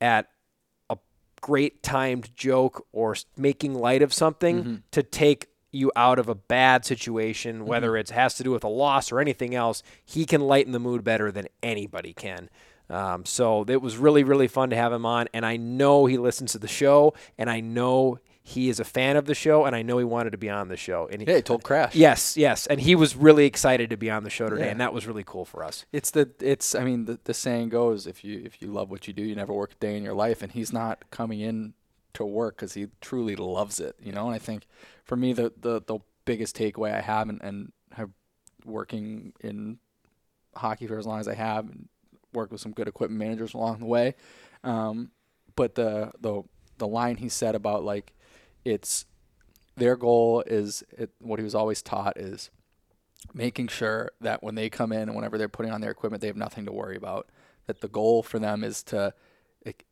at 0.00 0.28
a 0.90 0.96
great 1.40 1.82
timed 1.82 2.34
joke 2.34 2.86
or 2.92 3.14
making 3.36 3.74
light 3.74 4.02
of 4.02 4.12
something 4.12 4.58
mm-hmm. 4.58 4.74
to 4.92 5.02
take 5.02 5.48
you 5.76 5.92
out 5.94 6.18
of 6.18 6.28
a 6.28 6.34
bad 6.34 6.84
situation, 6.84 7.56
mm-hmm. 7.56 7.66
whether 7.66 7.96
it 7.96 8.10
has 8.10 8.34
to 8.34 8.42
do 8.42 8.50
with 8.50 8.64
a 8.64 8.68
loss 8.68 9.12
or 9.12 9.20
anything 9.20 9.54
else, 9.54 9.82
he 10.04 10.24
can 10.24 10.40
lighten 10.40 10.72
the 10.72 10.80
mood 10.80 11.04
better 11.04 11.30
than 11.30 11.46
anybody 11.62 12.12
can. 12.12 12.48
Um, 12.88 13.24
so 13.24 13.64
it 13.68 13.82
was 13.82 13.96
really, 13.96 14.24
really 14.24 14.48
fun 14.48 14.70
to 14.70 14.76
have 14.76 14.92
him 14.92 15.04
on. 15.04 15.28
And 15.32 15.44
I 15.44 15.56
know 15.56 16.06
he 16.06 16.18
listens 16.18 16.52
to 16.52 16.58
the 16.58 16.68
show, 16.68 17.14
and 17.36 17.50
I 17.50 17.60
know 17.60 18.18
he 18.48 18.68
is 18.68 18.78
a 18.78 18.84
fan 18.84 19.16
of 19.16 19.26
the 19.26 19.34
show, 19.34 19.64
and 19.64 19.74
I 19.74 19.82
know 19.82 19.98
he 19.98 20.04
wanted 20.04 20.30
to 20.30 20.38
be 20.38 20.48
on 20.48 20.68
the 20.68 20.76
show. 20.76 21.08
And 21.10 21.20
he, 21.20 21.26
yeah, 21.26 21.36
he 21.36 21.42
told 21.42 21.64
Crash. 21.64 21.96
Yes, 21.96 22.36
yes, 22.36 22.64
and 22.68 22.80
he 22.80 22.94
was 22.94 23.16
really 23.16 23.44
excited 23.44 23.90
to 23.90 23.96
be 23.96 24.08
on 24.08 24.22
the 24.22 24.30
show 24.30 24.48
today, 24.48 24.66
yeah. 24.66 24.70
and 24.70 24.80
that 24.80 24.92
was 24.92 25.04
really 25.04 25.24
cool 25.26 25.44
for 25.44 25.64
us. 25.64 25.84
It's 25.92 26.12
the 26.12 26.30
it's 26.40 26.76
I 26.76 26.84
mean 26.84 27.06
the, 27.06 27.18
the 27.24 27.34
saying 27.34 27.70
goes 27.70 28.06
if 28.06 28.22
you 28.22 28.40
if 28.44 28.62
you 28.62 28.68
love 28.68 28.88
what 28.88 29.08
you 29.08 29.12
do, 29.12 29.22
you 29.22 29.34
never 29.34 29.52
work 29.52 29.72
a 29.72 29.74
day 29.74 29.96
in 29.96 30.04
your 30.04 30.14
life, 30.14 30.42
and 30.42 30.52
he's 30.52 30.72
not 30.72 31.10
coming 31.10 31.40
in 31.40 31.74
to 32.14 32.24
work 32.24 32.56
because 32.56 32.74
he 32.74 32.86
truly 33.00 33.34
loves 33.34 33.80
it, 33.80 33.96
you 34.00 34.12
know. 34.12 34.26
And 34.26 34.34
I 34.36 34.38
think 34.38 34.68
for 35.06 35.16
me, 35.16 35.32
the 35.32 35.52
the, 35.58 35.80
the 35.86 35.98
biggest 36.24 36.56
takeaway 36.56 36.92
I 36.92 37.00
have 37.00 37.28
and, 37.28 37.40
and 37.42 37.72
have 37.92 38.10
working 38.64 39.32
in 39.40 39.78
hockey 40.54 40.86
for 40.86 40.98
as 40.98 41.06
long 41.06 41.20
as 41.20 41.28
I 41.28 41.34
have, 41.34 41.64
and 41.64 41.88
worked 42.34 42.52
with 42.52 42.60
some 42.60 42.72
good 42.72 42.88
equipment 42.88 43.18
managers 43.18 43.54
along 43.54 43.78
the 43.78 43.86
way. 43.86 44.14
Um, 44.62 45.10
but 45.54 45.74
the 45.76 46.12
the 46.20 46.42
the 46.78 46.86
line 46.86 47.16
he 47.16 47.28
said 47.28 47.54
about 47.54 47.84
like 47.84 48.12
it's 48.64 49.06
their 49.76 49.96
goal 49.96 50.42
is 50.46 50.82
it, 50.92 51.10
what 51.20 51.38
he 51.38 51.44
was 51.44 51.54
always 51.54 51.82
taught 51.82 52.18
is 52.18 52.50
making 53.34 53.68
sure 53.68 54.10
that 54.20 54.42
when 54.42 54.54
they 54.54 54.68
come 54.68 54.92
in 54.92 55.02
and 55.02 55.14
whenever 55.14 55.38
they're 55.38 55.48
putting 55.48 55.72
on 55.72 55.80
their 55.80 55.90
equipment, 55.90 56.20
they 56.20 56.26
have 56.26 56.36
nothing 56.36 56.66
to 56.66 56.72
worry 56.72 56.96
about. 56.96 57.28
That 57.66 57.80
the 57.80 57.88
goal 57.88 58.22
for 58.22 58.38
them 58.38 58.62
is 58.62 58.82
to, 58.84 59.12
it, 59.60 59.82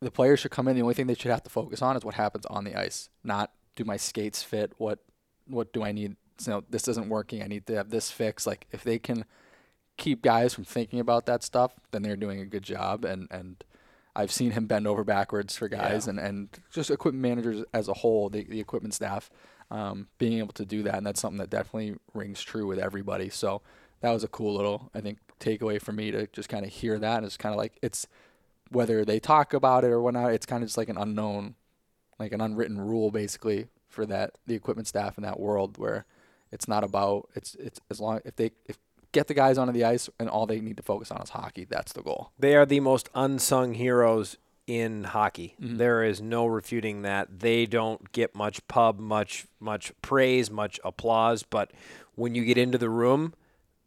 the 0.00 0.10
players 0.10 0.40
should 0.40 0.50
come 0.50 0.66
in. 0.68 0.76
The 0.76 0.82
only 0.82 0.94
thing 0.94 1.06
they 1.06 1.14
should 1.14 1.30
have 1.30 1.42
to 1.44 1.50
focus 1.50 1.82
on 1.82 1.96
is 1.96 2.04
what 2.04 2.14
happens 2.14 2.46
on 2.46 2.64
the 2.64 2.74
ice, 2.74 3.10
not 3.22 3.52
do 3.78 3.84
my 3.84 3.96
skates 3.96 4.42
fit? 4.42 4.72
What 4.76 4.98
what 5.46 5.72
do 5.72 5.82
I 5.82 5.92
need? 5.92 6.16
You 6.44 6.52
know, 6.52 6.64
this 6.68 6.88
isn't 6.88 7.08
working. 7.08 7.42
I 7.42 7.46
need 7.46 7.66
to 7.68 7.74
have 7.76 7.90
this 7.90 8.10
fixed. 8.10 8.46
Like 8.46 8.66
if 8.72 8.82
they 8.84 8.98
can 8.98 9.24
keep 9.96 10.20
guys 10.22 10.52
from 10.54 10.64
thinking 10.64 11.00
about 11.00 11.26
that 11.26 11.42
stuff, 11.42 11.72
then 11.92 12.02
they're 12.02 12.16
doing 12.16 12.40
a 12.40 12.44
good 12.44 12.62
job. 12.64 13.04
And 13.04 13.28
and 13.30 13.64
I've 14.16 14.32
seen 14.32 14.50
him 14.50 14.66
bend 14.66 14.86
over 14.88 15.04
backwards 15.04 15.56
for 15.56 15.68
guys 15.68 16.06
Yeah. 16.06 16.10
and, 16.10 16.18
and 16.18 16.48
just 16.72 16.90
equipment 16.90 17.22
managers 17.22 17.64
as 17.72 17.86
a 17.88 17.94
whole, 17.94 18.28
the, 18.28 18.42
the 18.44 18.58
equipment 18.58 18.94
staff, 18.94 19.30
um, 19.70 20.08
being 20.18 20.38
able 20.38 20.54
to 20.54 20.64
do 20.64 20.82
that. 20.82 20.96
And 20.96 21.06
that's 21.06 21.20
something 21.20 21.38
that 21.38 21.50
definitely 21.50 21.94
rings 22.14 22.42
true 22.42 22.66
with 22.66 22.80
everybody. 22.80 23.28
So 23.28 23.62
that 24.00 24.10
was 24.10 24.24
a 24.24 24.28
cool 24.28 24.54
little, 24.54 24.90
I 24.92 25.00
think, 25.02 25.18
takeaway 25.38 25.80
for 25.80 25.92
me 25.92 26.10
to 26.10 26.26
just 26.28 26.48
kind 26.48 26.64
of 26.66 26.72
hear 26.72 26.98
that. 26.98 27.18
And 27.18 27.26
it's 27.26 27.36
kind 27.36 27.52
of 27.54 27.58
like, 27.58 27.78
it's 27.80 28.08
whether 28.70 29.04
they 29.04 29.20
talk 29.20 29.54
about 29.54 29.84
it 29.84 29.88
or 29.92 30.00
whatnot, 30.02 30.32
it's 30.32 30.46
kind 30.46 30.64
of 30.64 30.68
just 30.68 30.78
like 30.78 30.88
an 30.88 30.96
unknown, 30.98 31.54
like 32.18 32.32
an 32.32 32.40
unwritten 32.40 32.80
rule 32.80 33.10
basically 33.10 33.66
for 33.88 34.06
that, 34.06 34.32
the 34.46 34.54
equipment 34.54 34.86
staff 34.88 35.16
in 35.18 35.22
that 35.22 35.40
world 35.40 35.78
where 35.78 36.04
it's 36.52 36.68
not 36.68 36.84
about, 36.84 37.28
it's, 37.34 37.54
it's 37.56 37.80
as 37.90 38.00
long, 38.00 38.20
if 38.24 38.36
they, 38.36 38.50
if, 38.66 38.78
get 39.12 39.26
the 39.26 39.34
guys 39.34 39.56
onto 39.56 39.72
the 39.72 39.84
ice 39.84 40.10
and 40.18 40.28
all 40.28 40.46
they 40.46 40.60
need 40.60 40.76
to 40.76 40.82
focus 40.82 41.10
on 41.10 41.20
is 41.22 41.30
hockey. 41.30 41.64
That's 41.68 41.92
the 41.92 42.02
goal. 42.02 42.30
They 42.38 42.54
are 42.56 42.66
the 42.66 42.80
most 42.80 43.08
unsung 43.14 43.74
heroes 43.74 44.36
in 44.66 45.04
hockey. 45.04 45.54
Mhm. 45.60 45.78
There 45.78 46.04
is 46.04 46.20
no 46.20 46.46
refuting 46.46 47.02
that. 47.02 47.40
They 47.40 47.64
don't 47.64 48.12
get 48.12 48.34
much 48.34 48.66
pub, 48.68 48.98
much 49.00 49.46
much 49.58 49.92
praise, 50.02 50.50
much 50.50 50.78
applause, 50.84 51.42
but 51.42 51.70
when 52.16 52.34
you 52.34 52.44
get 52.44 52.58
into 52.58 52.76
the 52.76 52.90
room, 52.90 53.32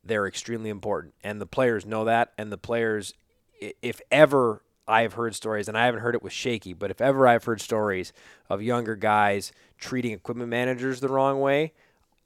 they're 0.03 0.25
extremely 0.25 0.71
important. 0.71 1.13
And 1.23 1.39
the 1.39 1.45
players 1.45 1.85
know 1.85 2.03
that 2.05 2.33
and 2.35 2.51
the 2.51 2.57
players 2.57 3.13
if 3.59 4.01
ever 4.11 4.63
I've 4.87 5.13
heard 5.13 5.35
stories 5.35 5.67
and 5.67 5.77
I 5.77 5.85
haven't 5.85 6.01
heard 6.01 6.15
it 6.15 6.23
with 6.23 6.33
Shaky, 6.33 6.73
but 6.73 6.91
if 6.91 7.01
ever 7.01 7.27
I've 7.27 7.43
heard 7.43 7.61
stories 7.61 8.13
of 8.49 8.61
younger 8.61 8.95
guys 8.95 9.51
treating 9.77 10.11
equipment 10.11 10.49
managers 10.49 10.99
the 10.99 11.09
wrong 11.09 11.39
way, 11.39 11.73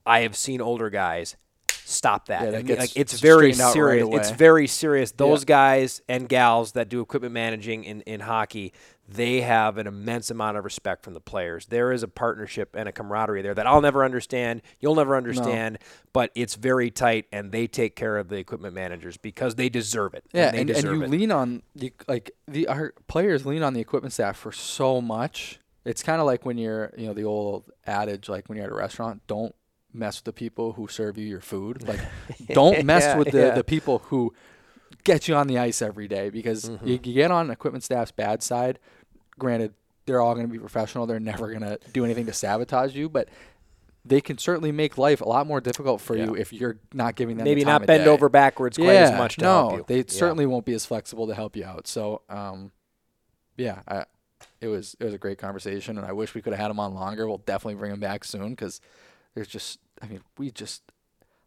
I 0.06 0.22
have 0.22 0.36
seen 0.36 0.62
older 0.62 0.90
guys 0.90 1.36
stop 1.86 2.28
that. 2.28 2.44
Yeah, 2.44 2.52
that 2.52 2.56
I 2.56 2.60
mean, 2.60 2.68
gets 2.68 2.80
like, 2.80 2.92
it's 2.96 3.20
very 3.20 3.54
out 3.54 3.60
right 3.60 3.74
serious. 3.74 4.08
it's 4.12 4.32
very 4.32 4.68
serious. 4.68 5.12
Those 5.12 5.46
guys 5.46 6.02
and 6.10 6.28
gals 6.28 6.74
that 6.74 6.90
do 6.90 7.02
equipment 7.02 7.34
managing 7.34 7.84
in, 7.84 8.02
in 8.02 8.20
hockey, 8.22 8.74
they 9.08 9.42
have 9.42 9.78
an 9.78 9.86
immense 9.86 10.32
amount 10.32 10.58
of 10.58 10.64
respect 10.66 11.04
from 11.04 11.14
the 11.14 11.20
players. 11.22 11.68
There 11.68 11.92
is 11.92 12.02
a 12.02 12.08
partnership 12.08 12.76
and 12.76 12.90
a 12.90 12.92
camaraderie 12.92 13.42
there 13.44 13.54
that 13.54 13.68
I'll 13.68 13.82
never 13.82 14.04
understand. 14.04 14.62
You'll 14.80 14.96
never 14.96 15.16
understand, 15.16 15.78
but 16.12 16.32
it's 16.34 16.56
very 16.56 16.90
tight, 16.90 17.26
and 17.32 17.52
they 17.52 17.68
take 17.68 17.96
care 17.96 18.18
of 18.18 18.30
the 18.30 18.38
equipment 18.38 18.74
managers 18.74 19.18
because 19.18 19.56
they 19.56 19.70
deserve 19.70 20.14
it. 20.16 20.26
Yeah, 20.34 20.52
they 20.52 20.62
and, 20.62 20.70
and 20.72 20.84
you 20.84 21.04
it. 21.04 21.10
lean 21.12 21.32
on 21.32 21.62
the 21.76 21.94
like 22.08 22.32
the 22.48 22.68
our 22.68 22.94
players 23.08 23.46
lean 23.46 23.62
on 23.62 23.74
the 23.74 23.82
equipment 23.82 24.14
staff 24.14 24.38
for 24.38 24.52
so 24.52 25.02
much. 25.02 25.60
It's 25.86 26.02
kind 26.02 26.20
of 26.20 26.26
like 26.26 26.44
when 26.46 26.58
you're, 26.58 26.92
you 26.98 27.06
know, 27.06 27.14
the 27.14 27.26
old 27.26 27.70
adage 27.86 28.28
like 28.28 28.50
when 28.50 28.58
you're 28.58 28.66
at 28.66 28.72
a 28.72 28.76
restaurant, 28.76 29.22
don't 29.28 29.54
mess 29.94 30.18
with 30.18 30.24
the 30.26 30.34
people 30.34 30.74
who 30.74 30.88
serve 30.88 31.18
you 31.20 31.26
your 31.28 31.42
food. 31.42 31.88
Like 31.88 32.00
don't 32.48 32.84
mess 32.86 33.04
Yeah, 33.04 33.18
with 33.18 33.32
the 33.32 33.38
yeah. 33.40 33.52
the 33.56 33.64
people 33.64 34.00
who 34.08 34.34
get 35.04 35.28
you 35.28 35.36
on 35.36 35.46
the 35.46 35.60
ice 35.60 35.84
every 35.84 36.08
day 36.08 36.32
because 36.32 36.66
Mm-hmm. 36.66 36.88
you, 36.88 36.94
you 37.04 37.14
get 37.14 37.30
on 37.30 37.52
equipment 37.52 37.84
staff's 37.84 38.12
bad 38.12 38.42
side. 38.42 38.80
Granted, 39.38 39.74
they're 40.06 40.22
all 40.22 40.34
going 40.36 40.48
to 40.48 40.52
be 40.52 40.60
professional. 40.60 41.06
They're 41.06 41.20
never 41.20 41.50
going 41.50 41.62
to 41.62 41.80
do 41.94 42.06
anything 42.06 42.26
to 42.28 42.34
sabotage 42.34 42.96
you, 42.96 43.10
but 43.10 43.28
they 44.08 44.22
can 44.22 44.38
certainly 44.38 44.72
make 44.72 44.98
life 44.98 45.20
a 45.22 45.26
lot 45.28 45.48
more 45.48 45.60
difficult 45.60 46.00
for 46.00 46.16
you 46.16 46.36
if 46.36 46.54
you're 46.54 46.78
not 46.94 47.16
giving 47.16 47.38
them 47.38 47.46
the 47.46 47.52
Maybe 47.52 47.64
time 47.64 47.82
not 47.82 47.88
bend 47.88 48.08
over 48.08 48.30
backwards 48.30 48.78
quite 48.78 48.96
as 48.96 49.18
much 49.18 49.38
to 49.38 49.44
no, 49.44 49.70
help 49.70 49.74
you. 49.74 49.86
they 49.88 49.98
Yeah. 49.98 50.04
certainly 50.08 50.46
won't 50.46 50.64
be 50.66 50.74
as 50.74 50.86
flexible 50.86 51.26
to 51.28 51.34
help 51.34 51.56
you 51.56 51.66
out. 51.66 51.88
So, 51.88 52.22
um, 52.30 52.72
yeah, 53.58 53.82
I, 53.88 54.06
it 54.62 54.68
was 54.68 54.96
it 55.00 55.06
was 55.06 55.14
a 55.14 55.18
great 55.18 55.38
conversation, 55.40 55.98
and 55.98 56.06
I 56.06 56.12
wish 56.12 56.36
we 56.36 56.42
could 56.42 56.54
have 56.54 56.60
had 56.60 56.70
him 56.72 56.80
on 56.80 56.94
longer. 56.94 57.28
We'll 57.28 57.40
definitely 57.40 57.76
bring 57.76 57.92
him 57.92 58.00
back 58.00 58.24
soon 58.26 58.52
because 58.52 58.80
there's 59.34 59.48
just, 59.48 59.80
I 60.02 60.08
mean, 60.08 60.22
we 60.38 60.52
just, 60.52 60.84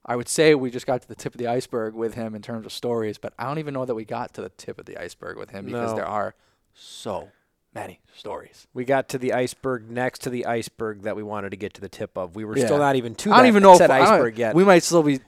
I 0.05 0.17
would 0.17 0.29
say 0.29 0.55
we 0.57 0.71
just 0.71 0.87
got 0.87 1.01
to 1.03 1.09
the 1.09 1.15
tip 1.15 1.35
of 1.35 1.39
the 1.39 1.47
iceberg 1.47 1.95
with 1.95 2.15
him 2.15 2.35
in 2.35 2.43
terms 2.43 2.67
of 2.67 2.73
stories, 2.73 3.19
but 3.19 3.35
I 3.39 3.45
don't 3.45 3.59
even 3.59 3.73
know 3.75 3.85
that 3.85 3.95
we 3.95 4.05
got 4.05 4.35
to 4.35 4.41
the 4.43 4.49
tip 4.51 4.79
of 4.81 4.87
the 4.87 4.97
iceberg 4.99 5.37
with 5.37 5.51
him 5.51 5.65
because 5.67 5.91
No. 5.91 5.97
there 5.97 6.07
are 6.07 6.35
so 6.75 7.29
many 7.75 8.01
stories. 8.17 8.67
We 8.75 8.85
got 8.85 9.09
to 9.11 9.19
the 9.19 9.33
iceberg 9.33 9.91
next 9.91 10.21
to 10.23 10.31
the 10.31 10.47
iceberg 10.47 11.03
that 11.03 11.17
we 11.17 11.23
wanted 11.23 11.51
to 11.51 11.57
get 11.57 11.75
to 11.75 11.81
the 11.81 11.89
tip 11.89 12.17
of. 12.17 12.35
We 12.37 12.45
were 12.45 12.57
Yeah. 12.57 12.65
still 12.67 12.79
not 12.79 12.97
even 12.97 13.15
to 13.17 13.33
I 13.33 13.39
don't 13.39 13.47
even 13.47 13.63
know 13.63 13.73
if 13.73 13.79
said 13.79 13.91
I 13.91 13.99
don't- 14.01 14.09
iceberg 14.15 14.39
yet. 14.39 14.55
We 14.55 14.65
might 14.65 14.83
still 14.83 15.03
be 15.03 15.21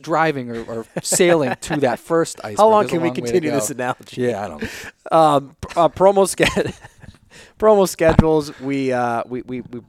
driving 0.00 0.50
or, 0.56 0.62
or 0.64 0.86
sailing 1.02 1.54
to 1.62 1.76
that 1.80 1.98
first 2.10 2.38
iceberg. 2.44 2.58
How 2.58 2.68
long 2.68 2.82
There's 2.82 2.90
can 2.92 3.00
we 3.02 3.08
long 3.08 3.14
continue 3.16 3.50
this 3.50 3.70
analogy? 3.70 4.22
Yeah, 4.22 4.44
I 4.44 4.48
don't. 4.48 4.62
um, 5.10 5.56
uh, 5.76 5.88
promo 5.88 6.28
sch- 6.28 6.72
promo 7.58 7.88
schedules. 7.88 8.58
We, 8.60 8.92
uh, 8.92 9.24
we 9.26 9.42
we 9.42 9.60
we 9.62 9.80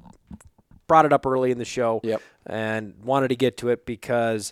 brought 0.88 1.06
it 1.06 1.14
up 1.14 1.26
early 1.26 1.52
in 1.52 1.58
the 1.60 1.66
show. 1.66 2.02
Yep. 2.04 2.22
And 2.46 2.96
wanted 3.04 3.30
to 3.30 3.36
get 3.38 3.58
to 3.58 3.70
it 3.70 3.86
because 3.86 4.52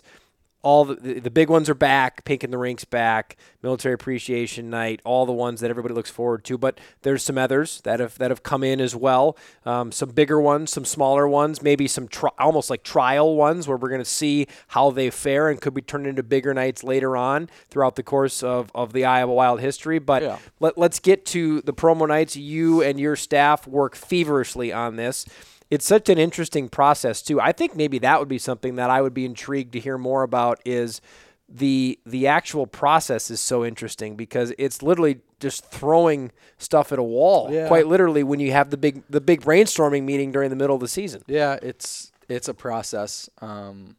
all 0.62 0.84
the, 0.84 0.94
the 0.94 1.20
the 1.20 1.30
big 1.30 1.50
ones 1.50 1.68
are 1.68 1.74
back. 1.74 2.24
Pink 2.24 2.44
in 2.44 2.50
the 2.50 2.58
Rink's 2.58 2.84
back. 2.84 3.36
Military 3.62 3.94
Appreciation 3.94 4.70
Night. 4.70 5.00
All 5.04 5.26
the 5.26 5.32
ones 5.32 5.60
that 5.60 5.70
everybody 5.70 5.94
looks 5.94 6.10
forward 6.10 6.44
to. 6.44 6.56
But 6.58 6.78
there's 7.02 7.22
some 7.22 7.36
others 7.38 7.80
that 7.82 8.00
have 8.00 8.16
that 8.18 8.30
have 8.30 8.42
come 8.42 8.62
in 8.64 8.80
as 8.80 8.94
well. 8.94 9.36
Um, 9.66 9.90
some 9.92 10.10
bigger 10.10 10.40
ones, 10.40 10.72
some 10.72 10.84
smaller 10.84 11.26
ones, 11.28 11.62
maybe 11.62 11.88
some 11.88 12.06
tri- 12.08 12.30
almost 12.38 12.70
like 12.70 12.82
trial 12.84 13.34
ones 13.36 13.66
where 13.66 13.76
we're 13.76 13.88
going 13.88 14.00
to 14.00 14.04
see 14.04 14.46
how 14.68 14.90
they 14.90 15.10
fare 15.10 15.48
and 15.48 15.60
could 15.60 15.74
be 15.74 15.82
turned 15.82 16.06
into 16.06 16.22
bigger 16.22 16.54
nights 16.54 16.84
later 16.84 17.16
on 17.16 17.48
throughout 17.68 17.96
the 17.96 18.02
course 18.02 18.42
of, 18.42 18.70
of 18.74 18.92
the 18.92 19.04
Iowa 19.04 19.32
Wild 19.34 19.60
history. 19.60 19.98
But 19.98 20.22
Yeah. 20.22 20.38
let, 20.60 20.78
let's 20.78 20.98
get 21.00 21.26
to 21.26 21.60
the 21.62 21.72
promo 21.72 22.06
nights. 22.06 22.36
You 22.36 22.82
and 22.82 22.98
your 23.00 23.16
staff 23.16 23.66
work 23.66 23.94
feverishly 23.96 24.72
on 24.72 24.96
this. 24.96 25.26
It's 25.72 25.86
such 25.86 26.10
an 26.10 26.18
interesting 26.18 26.68
process 26.68 27.22
too. 27.22 27.40
I 27.40 27.52
think 27.52 27.74
maybe 27.74 27.98
that 28.00 28.18
would 28.20 28.28
be 28.28 28.36
something 28.36 28.74
that 28.76 28.90
I 28.90 29.00
would 29.00 29.14
be 29.14 29.24
intrigued 29.24 29.72
to 29.72 29.80
hear 29.80 29.96
more 29.96 30.22
about. 30.22 30.60
Is 30.66 31.00
the 31.48 31.98
the 32.04 32.26
actual 32.26 32.66
process 32.66 33.30
is 33.30 33.40
so 33.40 33.64
interesting 33.64 34.14
because 34.14 34.52
it's 34.58 34.82
literally 34.82 35.20
just 35.40 35.64
throwing 35.64 36.30
stuff 36.58 36.92
at 36.92 36.98
a 36.98 37.02
wall. 37.02 37.50
Yeah. 37.50 37.68
Quite 37.68 37.86
literally, 37.86 38.22
when 38.22 38.38
you 38.38 38.52
have 38.52 38.68
the 38.68 38.76
big 38.76 39.02
the 39.08 39.20
big 39.22 39.40
brainstorming 39.40 40.02
meeting 40.02 40.30
during 40.30 40.50
the 40.50 40.56
middle 40.56 40.74
of 40.74 40.80
the 40.80 40.88
season. 40.88 41.22
Yeah, 41.26 41.58
it's 41.62 42.12
it's 42.28 42.48
a 42.48 42.54
process. 42.54 43.30
Um, 43.40 43.96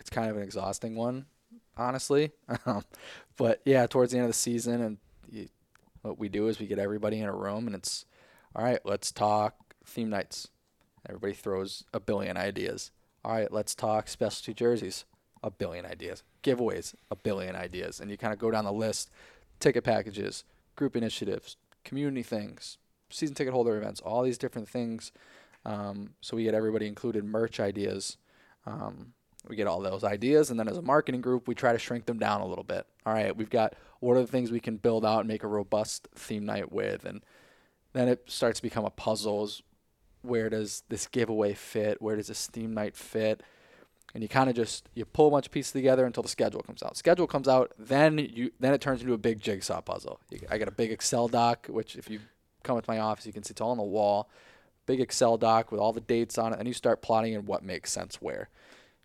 it's 0.00 0.08
kind 0.08 0.30
of 0.30 0.38
an 0.38 0.42
exhausting 0.42 0.96
one, 0.96 1.26
honestly. 1.76 2.32
Um, 2.66 2.82
but 3.36 3.60
yeah, 3.66 3.86
towards 3.86 4.12
the 4.12 4.18
end 4.18 4.24
of 4.24 4.30
the 4.30 4.38
season, 4.38 4.80
and 4.80 4.98
you, 5.30 5.48
what 6.00 6.18
we 6.18 6.30
do 6.30 6.48
is 6.48 6.58
we 6.58 6.66
get 6.66 6.78
everybody 6.78 7.18
in 7.18 7.28
a 7.28 7.34
room, 7.34 7.66
and 7.66 7.74
it's 7.74 8.06
all 8.54 8.64
right. 8.64 8.78
Let's 8.84 9.12
talk 9.12 9.74
theme 9.84 10.08
nights. 10.08 10.48
Everybody 11.08 11.34
throws 11.34 11.84
a 11.92 12.00
billion 12.00 12.36
ideas. 12.36 12.90
All 13.24 13.32
right, 13.32 13.52
let's 13.52 13.74
talk 13.74 14.08
specialty 14.08 14.54
jerseys. 14.54 15.04
A 15.42 15.50
billion 15.50 15.84
ideas. 15.84 16.22
Giveaways. 16.42 16.94
A 17.10 17.16
billion 17.16 17.54
ideas. 17.54 18.00
And 18.00 18.10
you 18.10 18.16
kind 18.16 18.32
of 18.32 18.38
go 18.38 18.50
down 18.50 18.64
the 18.64 18.72
list. 18.72 19.10
Ticket 19.60 19.84
packages, 19.84 20.44
group 20.76 20.96
initiatives, 20.96 21.56
community 21.84 22.22
things, 22.22 22.78
season 23.08 23.34
ticket 23.34 23.54
holder 23.54 23.76
events, 23.76 24.00
all 24.00 24.22
these 24.22 24.38
different 24.38 24.68
things. 24.68 25.12
Um, 25.64 26.10
so 26.20 26.36
we 26.36 26.44
get 26.44 26.54
everybody 26.54 26.86
included 26.86 27.24
merch 27.24 27.60
ideas. 27.60 28.16
Um, 28.66 29.14
we 29.48 29.56
get 29.56 29.66
all 29.66 29.80
those 29.80 30.04
ideas, 30.04 30.50
and 30.50 30.58
then 30.58 30.68
as 30.68 30.78
a 30.78 30.82
marketing 30.82 31.20
group, 31.20 31.46
we 31.46 31.54
try 31.54 31.72
to 31.72 31.78
shrink 31.78 32.06
them 32.06 32.18
down 32.18 32.40
a 32.40 32.46
little 32.46 32.64
bit. 32.64 32.86
All 33.04 33.12
right, 33.12 33.36
we've 33.36 33.50
got 33.50 33.74
what 34.00 34.16
are 34.16 34.22
the 34.22 34.26
things 34.26 34.50
we 34.50 34.60
can 34.60 34.76
build 34.76 35.04
out 35.04 35.20
and 35.20 35.28
make 35.28 35.44
a 35.44 35.48
robust 35.48 36.08
theme 36.14 36.44
night 36.44 36.72
with, 36.72 37.04
and 37.04 37.22
then 37.92 38.08
it 38.08 38.24
starts 38.26 38.58
to 38.58 38.62
become 38.62 38.84
a 38.84 38.90
puzzle. 38.90 39.48
Where 40.24 40.48
does 40.48 40.82
this 40.88 41.06
giveaway 41.06 41.54
fit? 41.54 42.00
Where 42.00 42.16
does 42.16 42.28
this 42.28 42.46
theme 42.46 42.74
night 42.74 42.96
fit? 42.96 43.42
And 44.14 44.22
you 44.22 44.28
kind 44.28 44.48
of 44.48 44.56
just 44.56 44.88
you 44.94 45.04
pull 45.04 45.28
a 45.28 45.30
bunch 45.30 45.46
of 45.46 45.52
pieces 45.52 45.72
together 45.72 46.06
until 46.06 46.22
the 46.22 46.28
schedule 46.28 46.62
comes 46.62 46.82
out. 46.82 46.96
Schedule 46.96 47.26
comes 47.26 47.48
out, 47.48 47.72
then 47.78 48.18
you 48.18 48.52
then 48.60 48.72
it 48.72 48.80
turns 48.80 49.00
into 49.00 49.12
a 49.12 49.18
big 49.18 49.40
jigsaw 49.40 49.80
puzzle. 49.80 50.20
You, 50.30 50.40
I 50.50 50.58
got 50.58 50.68
a 50.68 50.72
big 50.72 50.92
Excel 50.92 51.28
doc, 51.28 51.66
which 51.68 51.96
if 51.96 52.08
you 52.08 52.20
come 52.62 52.76
into 52.76 52.88
my 52.88 52.98
office, 52.98 53.26
you 53.26 53.32
can 53.32 53.42
see 53.42 53.52
it's 53.52 53.60
all 53.60 53.72
on 53.72 53.76
the 53.76 53.82
wall. 53.82 54.28
Big 54.86 55.00
Excel 55.00 55.36
doc 55.36 55.72
with 55.72 55.80
all 55.80 55.92
the 55.92 56.00
dates 56.00 56.38
on 56.38 56.52
it, 56.52 56.58
and 56.58 56.68
you 56.68 56.74
start 56.74 57.02
plotting 57.02 57.32
in 57.32 57.46
what 57.46 57.64
makes 57.64 57.90
sense 57.90 58.16
where. 58.16 58.48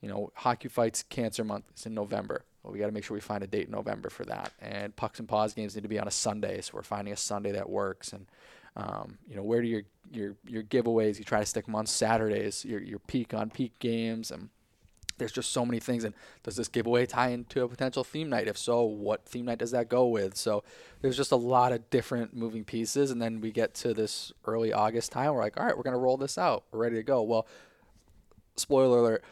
You 0.02 0.10
know, 0.10 0.32
hockey 0.36 0.68
fights 0.68 1.04
cancer 1.04 1.44
month 1.44 1.66
is 1.76 1.86
in 1.86 1.94
November. 1.94 2.44
Well, 2.64 2.74
we 2.74 2.80
got 2.80 2.88
to 2.88 2.92
make 2.92 3.04
sure 3.04 3.16
we 3.16 3.22
find 3.22 3.44
a 3.44 3.48
date 3.48 3.68
in 3.68 3.72
November 3.72 4.10
for 4.10 4.26
that. 4.26 4.52
And 4.60 4.96
pucks 4.96 5.20
and 5.20 5.28
paws 5.28 5.54
games 5.54 5.76
need 5.76 5.82
to 5.82 5.88
be 5.90 6.00
on 6.00 6.08
a 6.08 6.12
Sunday, 6.12 6.62
so 6.62 6.72
we're 6.74 6.84
finding 6.84 7.14
a 7.14 7.18
Sunday 7.18 7.52
that 7.54 7.70
works. 7.70 8.14
And 8.14 8.28
um, 8.76 9.18
you 9.28 9.36
know, 9.36 9.44
where 9.44 9.62
do 9.62 9.68
your 9.68 9.84
your 10.12 10.36
your 10.48 10.64
giveaways? 10.64 11.18
You 11.18 11.26
try 11.26 11.40
to 11.40 11.46
stick 11.46 11.66
them 11.66 11.76
on 11.76 11.86
Saturdays. 11.86 12.66
Your 12.66 12.82
your 12.82 13.00
peak 13.00 13.34
on 13.34 13.50
peak 13.50 13.78
games, 13.80 14.32
and 14.32 14.50
there's 15.20 15.32
just 15.32 15.52
so 15.52 15.66
many 15.66 15.80
things. 15.80 16.04
And 16.04 16.16
does 16.44 16.56
this 16.56 16.68
giveaway 16.68 17.06
tie 17.06 17.30
into 17.30 17.64
a 17.64 17.68
potential 17.68 18.04
theme 18.04 18.30
night? 18.30 18.48
If 18.48 18.58
so, 18.58 18.84
what 18.84 19.26
theme 19.26 19.46
night 19.46 19.60
does 19.60 19.72
that 19.72 19.90
go 19.90 20.08
with? 20.08 20.36
So 20.36 20.64
there's 21.02 21.18
just 21.18 21.32
a 21.32 21.36
lot 21.36 21.72
of 21.72 21.90
different 21.90 22.36
moving 22.36 22.64
pieces. 22.64 23.12
And 23.12 23.22
then 23.22 23.42
we 23.42 23.52
get 23.52 23.76
to 23.76 23.94
this 23.94 24.32
early 24.46 24.74
August 24.74 25.12
time. 25.12 25.34
We're 25.34 25.42
like, 25.42 25.60
all 25.60 25.66
right, 25.66 25.78
we're 25.78 25.84
to 25.84 26.00
roll 26.00 26.18
this 26.18 26.38
out. 26.38 26.64
We're 26.72 26.80
ready 26.80 26.96
to 26.96 27.04
go. 27.04 27.22
Well, 27.22 27.48
spoiler 28.56 28.98
alert. 28.98 29.24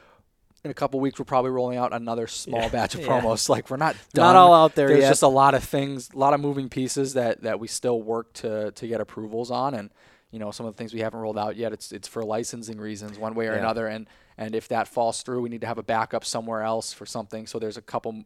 In 0.67 0.71
a 0.71 0.73
couple 0.73 0.99
weeks, 0.99 1.17
we're 1.17 1.23
probably 1.25 1.51
rolling 1.51 1.77
out 1.77 1.93
another 1.93 2.27
small 2.27 2.63
Yeah. 2.63 2.67
batch 2.69 2.93
of 2.95 2.99
Yeah. 3.05 3.07
promos. 3.07 3.47
Like 3.55 3.69
we're 3.69 3.77
not 3.77 3.95
done. 4.13 4.25
Not 4.25 4.35
all 4.35 4.53
out 4.53 4.75
there 4.75 4.89
There's 4.89 5.01
yet. 5.03 5.09
just 5.09 5.23
a 5.23 5.27
lot 5.29 5.53
of 5.53 5.63
things, 5.63 6.09
a 6.13 6.17
lot 6.17 6.33
of 6.33 6.41
moving 6.41 6.67
pieces 6.67 7.13
that 7.13 7.43
that 7.43 7.59
we 7.61 7.67
still 7.69 8.01
work 8.01 8.33
to 8.33 8.71
to 8.71 8.87
get 8.87 8.99
approvals 8.99 9.49
on, 9.49 9.73
and 9.73 9.89
you 10.31 10.39
know 10.39 10.51
some 10.51 10.65
of 10.65 10.73
the 10.73 10.77
things 10.77 10.93
we 10.93 10.99
haven't 10.99 11.21
rolled 11.21 11.37
out 11.37 11.55
yet. 11.55 11.71
It's 11.71 11.93
it's 11.93 12.07
for 12.09 12.21
licensing 12.25 12.79
reasons, 12.79 13.17
one 13.17 13.33
way 13.33 13.47
or 13.47 13.53
Yeah. 13.53 13.59
another, 13.59 13.87
and 13.87 14.07
and 14.37 14.53
if 14.55 14.67
that 14.67 14.89
falls 14.89 15.21
through, 15.23 15.41
we 15.41 15.49
need 15.49 15.61
to 15.61 15.67
have 15.67 15.77
a 15.77 15.83
backup 15.83 16.25
somewhere 16.25 16.61
else 16.63 16.91
for 16.91 17.05
something. 17.05 17.47
So 17.47 17.59
there's 17.59 17.77
a 17.77 17.81
couple 17.81 18.25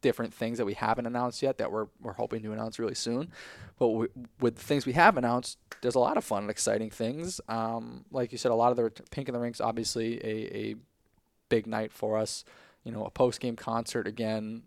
different 0.00 0.34
things 0.34 0.58
that 0.58 0.66
we 0.66 0.74
haven't 0.74 1.06
announced 1.06 1.42
yet 1.42 1.58
that 1.58 1.70
we're 1.70 1.86
we're 2.02 2.12
hoping 2.14 2.42
to 2.42 2.52
announce 2.52 2.78
really 2.78 2.94
soon. 2.94 3.30
But 3.78 3.88
we, 3.88 4.06
with 4.40 4.56
the 4.56 4.62
things 4.62 4.86
we 4.86 4.92
have 4.94 5.16
announced, 5.18 5.58
there's 5.82 5.94
a 5.96 5.98
lot 6.00 6.16
of 6.16 6.24
fun 6.24 6.44
and 6.44 6.50
exciting 6.50 6.88
things. 6.90 7.40
Um, 7.48 8.04
like 8.10 8.32
you 8.32 8.38
said, 8.38 8.52
a 8.52 8.54
lot 8.54 8.70
of 8.70 8.76
the 8.76 8.90
Pink 9.10 9.28
in 9.28 9.34
the 9.34 9.40
Rinks, 9.40 9.60
obviously 9.60 10.18
a, 10.24 10.56
a 10.56 10.74
big 11.48 11.66
night 11.66 11.92
for 11.92 12.16
us. 12.16 12.44
You 12.84 12.92
know, 12.92 13.04
a 13.04 13.10
post 13.10 13.40
game 13.40 13.56
concert 13.56 14.06
again 14.06 14.62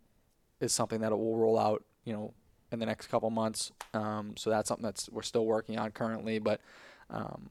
is 0.60 0.74
something 0.74 1.02
that 1.02 1.18
we'll 1.18 1.36
roll 1.36 1.58
out. 1.60 1.84
You 2.04 2.14
know, 2.14 2.34
in 2.72 2.80
the 2.80 2.86
next 2.86 3.08
couple 3.08 3.30
months. 3.30 3.72
Um, 3.94 4.36
so 4.38 4.50
that's 4.50 4.68
something 4.68 4.84
that's 4.84 5.10
we're 5.10 5.22
still 5.22 5.46
working 5.46 5.78
on 5.78 5.92
currently. 5.92 6.40
But 6.40 6.62
um, 7.10 7.50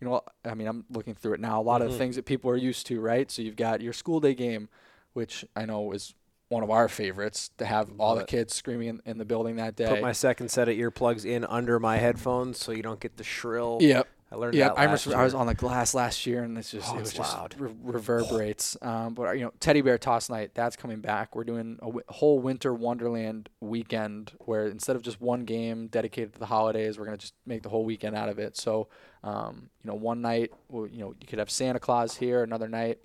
you 0.00 0.06
know, 0.08 0.22
I 0.44 0.54
mean, 0.54 0.68
I'm 0.68 0.84
looking 0.90 1.14
through 1.14 1.34
it 1.34 1.40
now. 1.40 1.60
A 1.60 1.62
lot 1.62 1.82
of 1.82 1.88
Mhm. 1.88 1.92
the 1.92 1.98
things 1.98 2.16
that 2.16 2.24
people 2.24 2.50
are 2.50 2.56
used 2.56 2.86
to, 2.88 3.00
right? 3.00 3.30
So 3.30 3.42
you've 3.42 3.56
got 3.56 3.80
your 3.80 3.92
school 3.92 4.20
day 4.20 4.34
game, 4.34 4.68
which 5.12 5.44
I 5.56 5.64
know 5.64 5.90
is 5.92 6.14
one 6.48 6.62
of 6.62 6.70
our 6.70 6.88
favorites 6.88 7.50
to 7.58 7.66
have 7.66 7.90
all 7.98 8.14
the 8.16 8.24
kids 8.24 8.54
screaming 8.54 8.88
in, 8.88 9.02
in 9.04 9.18
the 9.18 9.24
building 9.24 9.56
that 9.56 9.76
day. 9.76 9.88
Put 9.88 10.00
my 10.00 10.12
second 10.12 10.50
set 10.50 10.68
of 10.68 10.76
earplugs 10.76 11.24
in 11.26 11.44
under 11.44 11.78
my 11.78 11.98
headphones 11.98 12.58
so 12.58 12.72
you 12.72 12.82
don't 12.82 13.00
get 13.00 13.16
the 13.16 13.24
shrill. 13.24 13.78
Yep. 13.80 14.08
I 14.30 14.36
learned 14.36 14.54
Yeah, 14.54 14.68
that 14.68 14.78
I 14.78 14.84
remember 14.84 15.16
I 15.16 15.24
was 15.24 15.34
on 15.34 15.46
the 15.46 15.54
glass 15.54 15.94
last 15.94 16.26
year, 16.26 16.42
and 16.42 16.56
it's 16.58 16.70
just 16.70 16.92
Oh, 16.92 16.98
it 16.98 17.00
was 17.00 17.12
just 17.14 17.34
loud. 17.34 17.54
re- 17.58 17.72
reverberates. 17.82 18.76
Um, 18.82 19.14
but 19.14 19.38
you 19.38 19.44
know, 19.44 19.52
teddy 19.60 19.80
bear 19.80 19.96
toss 19.98 20.28
night 20.28 20.50
that's 20.54 20.76
coming 20.76 21.00
back. 21.00 21.34
We're 21.34 21.44
doing 21.44 21.78
a 21.80 21.86
w- 21.86 22.04
whole 22.08 22.38
winter 22.38 22.74
wonderland 22.74 23.48
weekend 23.60 24.32
where 24.40 24.66
instead 24.66 24.96
of 24.96 25.02
just 25.02 25.20
one 25.20 25.44
game 25.44 25.86
dedicated 25.88 26.34
to 26.34 26.38
the 26.38 26.46
holidays, 26.46 26.98
we're 26.98 27.06
gonna 27.06 27.16
just 27.16 27.34
make 27.46 27.62
the 27.62 27.68
whole 27.70 27.84
weekend 27.84 28.14
out 28.16 28.28
of 28.28 28.38
it. 28.38 28.56
So, 28.56 28.88
um, 29.24 29.70
you 29.82 29.88
know, 29.88 29.94
one 29.96 30.20
night, 30.20 30.52
well, 30.68 30.86
you 30.86 30.98
know, 31.00 31.14
you 31.20 31.26
could 31.26 31.38
have 31.38 31.50
Santa 31.50 31.80
Claus 31.80 32.16
here. 32.16 32.42
Another 32.42 32.68
night, 32.68 32.98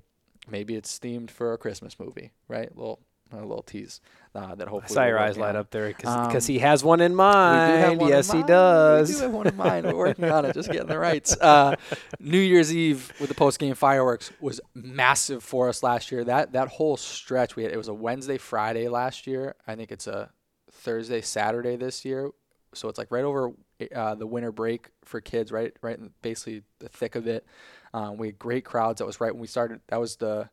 maybe 0.49 0.75
it's 0.75 0.99
themed 0.99 1.29
for 1.31 1.53
a 1.53 1.57
Christmas 1.57 1.99
movie, 1.99 2.31
right? 2.47 2.69
A 2.69 2.73
little 2.77 2.99
a 3.31 3.37
little 3.37 3.63
tease 3.63 3.99
uh, 4.35 4.55
that 4.55 4.67
I 4.67 4.69
hopefully 4.71 4.93
saw 4.95 5.05
your 5.05 5.19
eyes 5.19 5.37
light 5.37 5.55
up 5.55 5.69
there 5.69 5.87
because 5.87 6.49
Um, 6.49 6.53
he 6.53 6.59
has 6.59 6.83
one 6.83 7.01
in 7.01 7.13
mind. 7.13 7.71
We 7.71 7.77
do 7.77 7.81
have 7.83 7.97
one 7.99 8.07
in 8.09 8.15
yes, 8.15 8.31
he 8.31 8.43
does. 8.43 9.09
We 9.09 9.15
do 9.15 9.21
have 9.21 9.31
one 9.31 9.47
in 9.47 9.55
mind. 9.55 9.85
We're 9.85 9.95
working 9.95 10.25
on 10.25 10.45
it, 10.45 10.53
just 10.53 10.71
getting 10.71 10.87
the 10.87 10.99
rights. 10.99 11.35
Uh, 11.43 11.75
New 12.19 12.39
Year's 12.39 12.73
Eve 12.73 13.11
with 13.19 13.29
the 13.29 13.35
post 13.35 13.59
game 13.59 13.75
fireworks 13.75 14.31
was 14.39 14.59
massive 14.73 15.43
for 15.43 15.67
us 15.69 15.83
last 15.83 16.11
year. 16.11 16.23
That 16.23 16.53
that 16.53 16.67
whole 16.69 16.97
stretch 16.97 17.55
we 17.55 17.63
had 17.63 17.71
it 17.71 17.77
was 17.77 17.89
a 17.89 17.93
Wednesday, 17.93 18.37
Friday 18.37 18.87
last 18.87 19.27
year. 19.27 19.55
I 19.67 19.75
think 19.75 19.91
it's 19.91 20.07
a 20.07 20.31
Thursday, 20.71 21.21
Saturday 21.21 21.75
this 21.75 22.05
year. 22.05 22.31
So 22.73 22.89
it's 22.89 22.97
like 22.97 23.11
right 23.11 23.23
over 23.23 23.51
uh, 23.93 24.15
the 24.15 24.25
winter 24.25 24.51
break 24.51 24.89
for 25.05 25.21
kids, 25.21 25.51
right? 25.51 25.73
Right 25.81 25.97
in 25.97 26.11
basically 26.21 26.63
the 26.79 26.89
thick 26.89 27.15
of 27.15 27.27
it. 27.27 27.45
Um, 27.93 28.17
we 28.17 28.27
had 28.27 28.39
great 28.39 28.65
crowds. 28.65 28.99
That 28.99 29.05
was 29.05 29.21
right 29.21 29.31
when 29.31 29.41
we 29.41 29.47
started. 29.47 29.81
That 29.89 29.99
was 29.99 30.15
the 30.15 30.49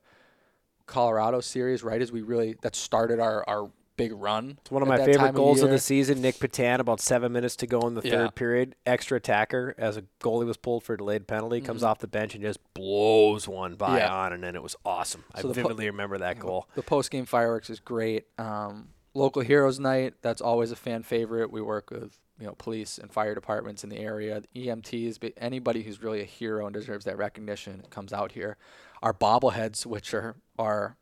Colorado 0.87 1.41
series, 1.41 1.83
right 1.83 2.01
as 2.01 2.11
we 2.13 2.23
really 2.23 2.57
that 2.63 2.75
started 2.77 3.21
our 3.21 3.45
our 3.49 3.71
big 3.97 4.13
run. 4.15 4.57
It's 4.63 4.71
one 4.71 4.81
of 4.81 4.89
my 4.89 4.97
favorite 5.05 5.35
goals 5.35 5.61
of, 5.61 5.65
year. 5.69 5.75
the 5.77 5.79
season. 5.79 6.23
Nick 6.23 6.37
Petan, 6.37 6.79
about 6.79 7.01
seven 7.03 7.33
minutes 7.33 7.55
to 7.57 7.67
go 7.67 7.81
in 7.87 7.95
the 7.95 8.01
Yeah. 8.03 8.11
third 8.13 8.35
period, 8.35 8.75
extra 8.87 9.19
attacker 9.19 9.75
as 9.77 9.99
a 9.99 10.05
goalie 10.23 10.47
was 10.47 10.57
pulled 10.57 10.85
for 10.85 10.95
a 10.95 10.97
delayed 10.97 11.27
penalty, 11.27 11.61
comes 11.61 11.83
Mhm. 11.83 11.87
off 11.87 11.99
the 11.99 12.07
bench 12.09 12.35
and 12.35 12.43
just 12.43 12.61
blows 12.73 13.47
one 13.47 13.75
by 13.75 13.99
Yeah. 13.99 14.15
on, 14.15 14.33
and 14.33 14.43
then 14.43 14.57
it 14.57 14.63
was 14.63 14.75
awesome. 14.87 15.25
I 15.35 15.43
So 15.43 15.49
the 15.49 15.55
po- 15.55 15.63
vividly 15.69 15.85
remember 15.87 16.17
that 16.17 16.39
goal. 16.39 16.67
The 16.77 16.83
post 16.83 17.11
game 17.11 17.27
fireworks 17.27 17.69
is 17.69 17.79
great. 17.79 18.27
Um, 18.39 18.89
local 19.13 19.43
heroes 19.43 19.79
night 19.79 20.15
that's 20.23 20.41
always 20.41 20.71
a 20.73 20.77
fan 20.77 21.03
favorite. 21.03 21.51
We 21.51 21.61
work 21.61 21.91
with 21.91 22.19
you 22.39 22.47
know 22.47 22.55
police 22.57 22.97
and 22.97 23.13
fire 23.13 23.35
departments 23.35 23.85
in 23.85 23.91
the 23.91 23.99
area, 23.99 24.43
EMTs, 24.57 25.19
but 25.19 25.35
anybody 25.37 25.83
who's 25.83 26.03
really 26.03 26.23
a 26.23 26.25
hero 26.25 26.65
and 26.65 26.73
deserves 26.73 27.05
that 27.05 27.19
recognition 27.19 27.85
comes 27.91 28.15
out 28.15 28.33
here. 28.33 28.57
Our 29.03 29.15
bobbleheads, 29.15 29.87
which 29.87 30.13
are 30.15 30.37
are 30.59 30.97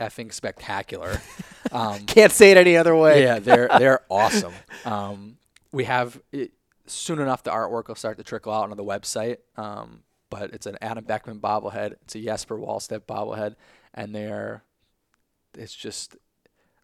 effing 0.00 0.32
spectacular. 0.32 1.20
Um, 1.70 2.06
Can't 2.06 2.32
say 2.32 2.50
it 2.50 2.56
any 2.56 2.78
other 2.78 2.96
way. 2.96 3.22
yeah, 3.22 3.40
they're 3.40 3.68
they're 3.78 4.00
awesome. 4.08 4.54
Um, 4.86 5.36
we 5.70 5.84
have 5.84 6.18
it, 6.32 6.52
soon 6.86 7.18
enough 7.18 7.42
the 7.42 7.50
artwork 7.50 7.88
will 7.88 7.94
start 7.94 8.16
to 8.16 8.24
trickle 8.24 8.54
out 8.54 8.62
onto 8.62 8.74
the 8.76 8.84
website. 8.84 9.38
Um, 9.56 10.02
but 10.30 10.54
it's 10.54 10.64
an 10.64 10.78
Adam 10.80 11.04
Beckman 11.04 11.40
bobblehead. 11.40 11.92
It's 12.04 12.14
a 12.14 12.22
Jesper 12.22 12.56
Wallstedt 12.56 13.00
bobblehead, 13.00 13.56
and 13.92 14.14
they're 14.14 14.62
it's 15.58 15.74
just 15.74 16.16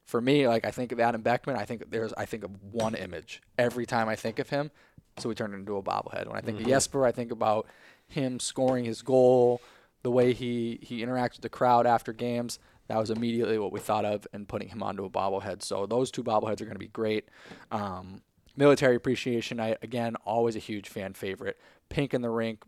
for 0.05 0.21
me 0.21 0.47
like 0.49 0.67
I 0.67 0.71
think 0.71 0.93
of 0.93 1.01
Adam 1.01 1.23
Beckman. 1.23 1.57
I 1.57 1.65
think 1.65 1.91
there's 1.91 2.13
I 2.13 2.27
think 2.27 2.45
of 2.45 2.51
one 2.71 2.95
image 2.95 3.41
every 3.57 3.87
time 3.87 4.07
I 4.09 4.17
think 4.17 4.39
of 4.39 4.51
him. 4.51 4.71
So 5.19 5.31
we 5.31 5.35
turn 5.35 5.55
it 5.55 5.57
into 5.57 5.79
a 5.79 5.83
bobblehead. 5.83 6.27
When 6.27 6.37
I 6.37 6.41
think 6.43 6.59
Mhm. 6.59 6.63
of 6.63 6.67
Jesper, 6.67 7.07
I 7.07 7.13
think 7.13 7.33
about 7.33 7.67
him 8.07 8.39
scoring 8.39 8.85
his 8.85 9.01
goal, 9.01 9.63
the 10.05 10.11
way 10.11 10.33
he 10.33 10.79
he 10.83 11.05
interacts 11.05 11.33
with 11.33 11.41
the 11.41 11.49
crowd 11.49 11.87
after 11.87 12.13
games. 12.13 12.61
That 12.87 12.99
was 12.99 13.11
immediately 13.11 13.59
what 13.59 13.73
we 13.73 13.81
thought 13.81 14.05
of 14.05 14.27
and 14.33 14.47
putting 14.47 14.69
him 14.69 14.83
onto 14.83 15.05
a 15.05 15.11
bobblehead. 15.11 15.63
So 15.63 15.87
those 15.87 16.11
two 16.11 16.23
bobbleheads 16.23 16.61
are 16.61 16.67
going 16.67 16.75
to 16.75 16.79
be 16.79 16.89
great. 16.89 17.31
Um, 17.73 18.21
military 18.57 18.95
appreciation 18.95 19.57
night 19.57 19.79
again, 19.83 20.15
always 20.27 20.55
a 20.55 20.61
huge 20.61 20.89
fan 20.89 21.15
favorite. 21.15 21.59
Pink 21.89 22.13
in 22.13 22.21
the 22.21 22.29
rink, 22.29 22.63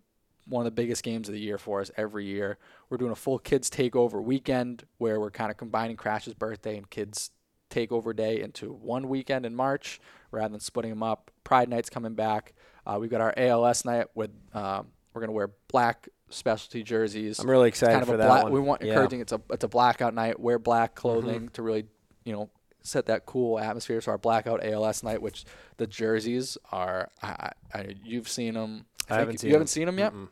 one 0.48 0.62
of 0.62 0.64
the 0.64 0.82
biggest 0.82 1.02
games 1.02 1.28
of 1.28 1.34
the 1.34 1.40
year 1.40 1.58
for 1.58 1.82
us 1.82 1.90
every 1.98 2.24
year. 2.24 2.56
We're 2.88 2.96
doing 2.96 3.12
a 3.12 3.16
full 3.16 3.38
kids 3.38 3.68
takeover 3.68 4.22
weekend 4.22 4.84
where 4.96 5.20
we're 5.20 5.30
kind 5.30 5.50
of 5.50 5.58
combining 5.58 5.96
Crash's 5.96 6.34
birthday 6.34 6.78
and 6.78 6.88
kids 6.88 7.30
takeover 7.68 8.16
day 8.16 8.40
into 8.40 8.72
one 8.72 9.08
weekend 9.08 9.44
in 9.44 9.54
March 9.54 10.00
rather 10.30 10.52
than 10.52 10.60
splitting 10.60 10.92
them 10.92 11.02
up. 11.02 11.30
Pride 11.44 11.68
night's 11.68 11.90
coming 11.90 12.14
back. 12.14 12.54
Uh, 12.86 12.96
we've 12.98 13.10
got 13.10 13.20
our 13.20 13.34
ALS 13.36 13.84
night 13.84 14.06
with 14.14 14.30
um, 14.54 14.86
we're 15.12 15.20
gonna 15.20 15.32
wear 15.32 15.50
black 15.68 16.08
specialty 16.28 16.82
jerseys 16.82 17.38
I'm 17.38 17.48
really 17.48 17.68
excited 17.68 17.92
kind 17.92 18.02
of 18.02 18.08
for 18.08 18.14
a 18.14 18.18
that 18.18 18.26
black. 18.28 18.42
one. 18.44 18.52
We 18.52 18.60
want 18.60 18.82
Yeah. 18.82 18.86
Mm-hmm. 18.88 18.92
encouraging. 18.94 19.20
It's 19.20 19.32
a 19.32 19.40
it's 19.50 19.64
a 19.64 19.68
blackout 19.68 20.14
night. 20.14 20.40
Wear 20.40 20.58
black 20.58 20.94
clothing 20.94 21.48
to 21.50 21.62
really 21.62 21.86
you 22.24 22.32
know 22.32 22.50
set 22.82 23.06
that 23.06 23.26
cool 23.26 23.58
atmosphere. 23.58 24.00
So 24.00 24.12
our 24.12 24.18
blackout 24.18 24.64
ALS 24.64 25.02
night, 25.02 25.20
which 25.22 25.44
the 25.76 25.86
jerseys 25.86 26.56
are, 26.72 27.10
I, 27.22 27.50
I 27.74 27.94
you've 28.04 28.28
seen 28.28 28.54
them. 28.54 28.86
I 29.10 29.14
haven't 29.16 29.38
seen 29.40 29.48
you 29.48 29.54
haven't 29.54 29.68
seen 29.68 29.86
them 29.86 29.98
yet. 29.98 30.12
Mm-mm. 30.12 30.28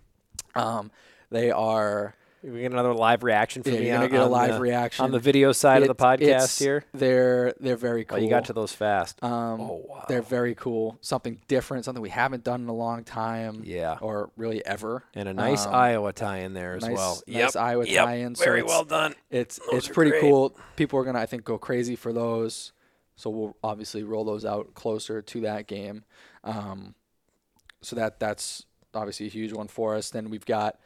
Um, 0.60 0.90
they 1.30 1.50
are. 1.50 2.14
We 2.44 2.60
get 2.60 2.72
another 2.72 2.92
live 2.92 3.22
reaction 3.22 3.62
from 3.62 3.72
Yeah, 3.72 3.78
me 3.78 3.86
you're 3.86 3.94
gonna 3.94 4.04
on, 4.04 4.10
get 4.10 4.20
a 4.20 4.26
live 4.26 4.54
the, 4.54 4.60
reaction 4.60 5.02
on 5.04 5.12
the 5.12 5.18
video 5.18 5.52
side 5.52 5.80
of 5.80 5.88
the 5.88 5.94
podcast 5.94 6.58
here. 6.60 6.84
They're 6.92 7.54
they're 7.58 7.76
very 7.76 8.04
cool. 8.04 8.18
Oh, 8.18 8.20
you 8.20 8.28
got 8.28 8.44
to 8.46 8.52
those 8.52 8.72
fast. 8.72 9.22
Um, 9.22 9.62
oh 9.62 9.82
wow. 9.88 10.04
they're 10.08 10.20
very 10.20 10.54
cool. 10.54 10.98
Something 11.00 11.40
different. 11.48 11.86
Something 11.86 12.02
we 12.02 12.10
haven't 12.10 12.44
done 12.44 12.60
in 12.60 12.68
a 12.68 12.74
long 12.74 13.02
time. 13.02 13.62
yeah. 13.64 13.96
Or 14.02 14.30
really 14.36 14.64
ever. 14.66 15.04
And 15.14 15.26
a 15.26 15.32
nice 15.32 15.64
um, 15.64 15.74
Iowa 15.74 16.12
tie 16.12 16.38
in 16.40 16.52
there 16.52 16.76
as 16.76 16.82
nice- 16.82 16.96
well. 16.96 17.22
nice 17.26 17.56
Iowa 17.56 17.86
yep. 17.86 18.04
tie-in, 18.04 18.34
so 18.34 18.44
Very 18.44 18.62
well 18.62 18.84
done. 18.84 19.14
It's 19.30 19.58
Those 19.70 19.86
it's 19.86 19.88
pretty 19.88 20.10
great. 20.10 20.20
cool. 20.20 20.54
People 20.76 20.98
are 20.98 21.04
gonna 21.04 21.20
I 21.20 21.26
think 21.26 21.44
go 21.44 21.56
crazy 21.56 21.96
for 21.96 22.12
those. 22.12 22.72
So 23.16 23.30
we'll 23.30 23.56
obviously 23.64 24.02
roll 24.02 24.24
those 24.24 24.44
out 24.44 24.74
closer 24.74 25.22
to 25.22 25.40
that 25.42 25.66
game. 25.66 26.04
Um, 26.42 26.94
so 27.80 27.96
that 27.96 28.20
that's 28.20 28.66
obviously 28.92 29.26
a 29.26 29.30
huge 29.30 29.52
one 29.52 29.68
for 29.68 29.94
us. 29.94 30.10
Then 30.10 30.28
we've 30.28 30.44
got 30.44 30.76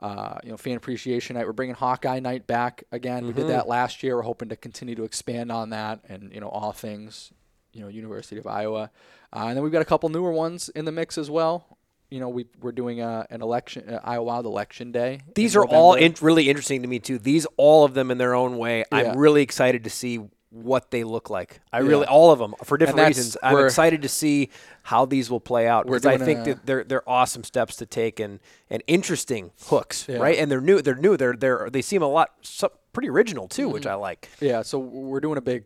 uh, 0.00 0.38
you 0.42 0.50
know 0.50 0.56
fan 0.56 0.76
appreciation 0.76 1.36
night. 1.36 1.46
We're 1.46 1.52
bringing 1.52 1.74
Hawkeye 1.74 2.20
night 2.20 2.46
back 2.46 2.84
again. 2.90 3.26
We 3.26 3.32
Mhm. 3.32 3.36
did 3.36 3.46
that 3.48 3.68
last 3.68 4.02
year. 4.02 4.16
We're 4.16 4.22
hoping 4.22 4.48
to 4.48 4.56
continue 4.56 4.94
to 4.94 5.04
expand 5.04 5.52
on 5.52 5.70
that 5.70 6.00
and 6.08 6.32
you 6.32 6.40
know 6.40 6.48
all 6.48 6.72
things 6.72 7.32
you 7.72 7.82
know 7.82 7.88
University 7.88 8.38
of 8.38 8.46
Iowa. 8.46 8.90
Uh, 9.32 9.44
and 9.46 9.56
then 9.56 9.62
we've 9.62 9.72
got 9.72 9.82
a 9.82 9.84
couple 9.86 10.08
newer 10.08 10.32
ones 10.32 10.68
in 10.70 10.84
the 10.86 10.92
mix 10.92 11.16
as 11.18 11.30
well. 11.30 11.78
You 12.10 12.18
know, 12.18 12.28
we 12.28 12.46
we're 12.60 12.72
doing 12.72 13.00
a, 13.00 13.24
an 13.30 13.40
election, 13.42 13.88
uh, 13.88 14.00
Iowa 14.02 14.24
Wild 14.24 14.46
Election 14.46 14.90
Day. 14.90 15.20
These 15.36 15.54
are 15.54 15.64
all 15.64 15.94
in, 15.94 16.14
really 16.20 16.48
interesting 16.48 16.82
to 16.82 16.88
me 16.88 16.98
too. 16.98 17.18
These 17.18 17.46
all 17.56 17.84
of 17.84 17.94
them 17.94 18.10
in 18.10 18.18
their 18.18 18.34
own 18.34 18.58
way. 18.58 18.78
Yeah. 18.90 18.98
I'm 19.12 19.16
really 19.18 19.42
excited 19.42 19.84
to 19.84 19.90
see 19.90 20.18
what 20.50 20.90
they 20.90 21.04
look 21.04 21.30
like. 21.30 21.60
I 21.72 21.80
Yeah. 21.80 21.86
really 21.88 22.06
all 22.06 22.32
of 22.32 22.38
them 22.40 22.54
for 22.64 22.76
different 22.76 23.06
reasons. 23.06 23.36
I'm 23.42 23.64
excited 23.64 24.02
to 24.02 24.08
see 24.08 24.50
how 24.82 25.04
these 25.04 25.30
will 25.30 25.40
play 25.40 25.68
out 25.68 25.86
because 25.86 26.04
I 26.04 26.18
think 26.18 26.40
a- 26.40 26.44
that 26.54 26.66
they're 26.66 26.84
they're 26.84 27.08
awesome 27.08 27.44
steps 27.44 27.76
to 27.76 27.86
take 27.86 28.18
and 28.18 28.40
and 28.68 28.82
interesting 28.88 29.52
hooks, 29.66 30.06
Yeah. 30.08 30.16
right? 30.18 30.38
And 30.38 30.50
they're 30.50 30.60
new. 30.60 30.82
They're 30.82 30.94
new. 30.96 31.16
They're 31.16 31.34
they're 31.36 31.70
they 31.70 31.82
seem 31.82 32.02
a 32.02 32.08
lot 32.08 32.30
so, 32.42 32.72
pretty 32.92 33.08
original 33.08 33.46
too, 33.46 33.68
which 33.68 33.84
Mm-hmm. 33.84 33.92
I 33.92 33.94
like. 33.94 34.28
Yeah, 34.40 34.62
so 34.62 34.78
we're 34.80 35.20
doing 35.20 35.38
a 35.38 35.40
big, 35.40 35.64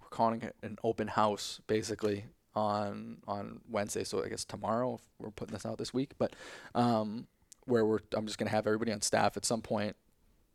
we're 0.00 0.08
calling 0.08 0.40
it 0.42 0.56
an 0.62 0.78
open 0.82 1.08
house 1.08 1.60
basically 1.66 2.24
on 2.54 3.18
on 3.28 3.60
Wednesday. 3.68 4.04
So 4.04 4.24
I 4.24 4.28
guess 4.28 4.44
tomorrow 4.46 4.94
if 4.94 5.00
we're 5.18 5.30
putting 5.30 5.52
this 5.52 5.66
out 5.66 5.76
this 5.76 5.92
week, 5.92 6.12
but 6.18 6.34
um, 6.74 7.26
where 7.66 7.84
we're 7.84 8.00
I'm 8.14 8.26
just 8.26 8.38
gonna 8.38 8.50
have 8.50 8.66
everybody 8.66 8.92
on 8.92 9.02
staff 9.02 9.36
at 9.36 9.44
some 9.44 9.60
point 9.60 9.94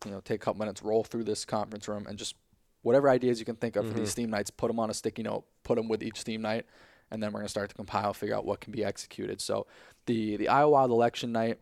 you 0.06 0.12
know 0.12 0.20
take 0.22 0.42
a 0.42 0.46
couple 0.46 0.60
minutes, 0.60 0.82
roll 0.84 1.04
through 1.04 1.24
this 1.26 1.46
conference 1.46 1.88
room, 1.88 2.06
and 2.08 2.18
just 2.18 2.36
whatever 2.82 3.10
ideas 3.10 3.40
you 3.40 3.46
can 3.46 3.56
think 3.56 3.76
of 3.76 3.88
for 3.88 3.94
these 4.00 4.14
theme 4.14 4.30
nights, 4.30 4.50
put 4.50 4.68
them 4.68 4.80
on 4.80 4.90
a 4.90 4.94
sticky 4.94 5.24
note, 5.24 5.46
put 5.64 5.76
them 5.76 5.88
with 5.88 6.02
each 6.04 6.22
theme 6.22 6.42
night, 6.42 6.66
and 7.12 7.22
then 7.22 7.32
we're 7.32 7.40
gonna 7.40 7.50
start 7.50 7.70
to 7.70 7.76
compile, 7.76 8.14
figure 8.14 8.36
out 8.36 8.46
what 8.46 8.60
can 8.62 8.72
be 8.72 8.84
executed. 8.84 9.42
So 9.42 9.68
the 10.06 10.38
the 10.38 10.48
Iowa 10.50 10.86
election 10.86 11.32
night 11.32 11.60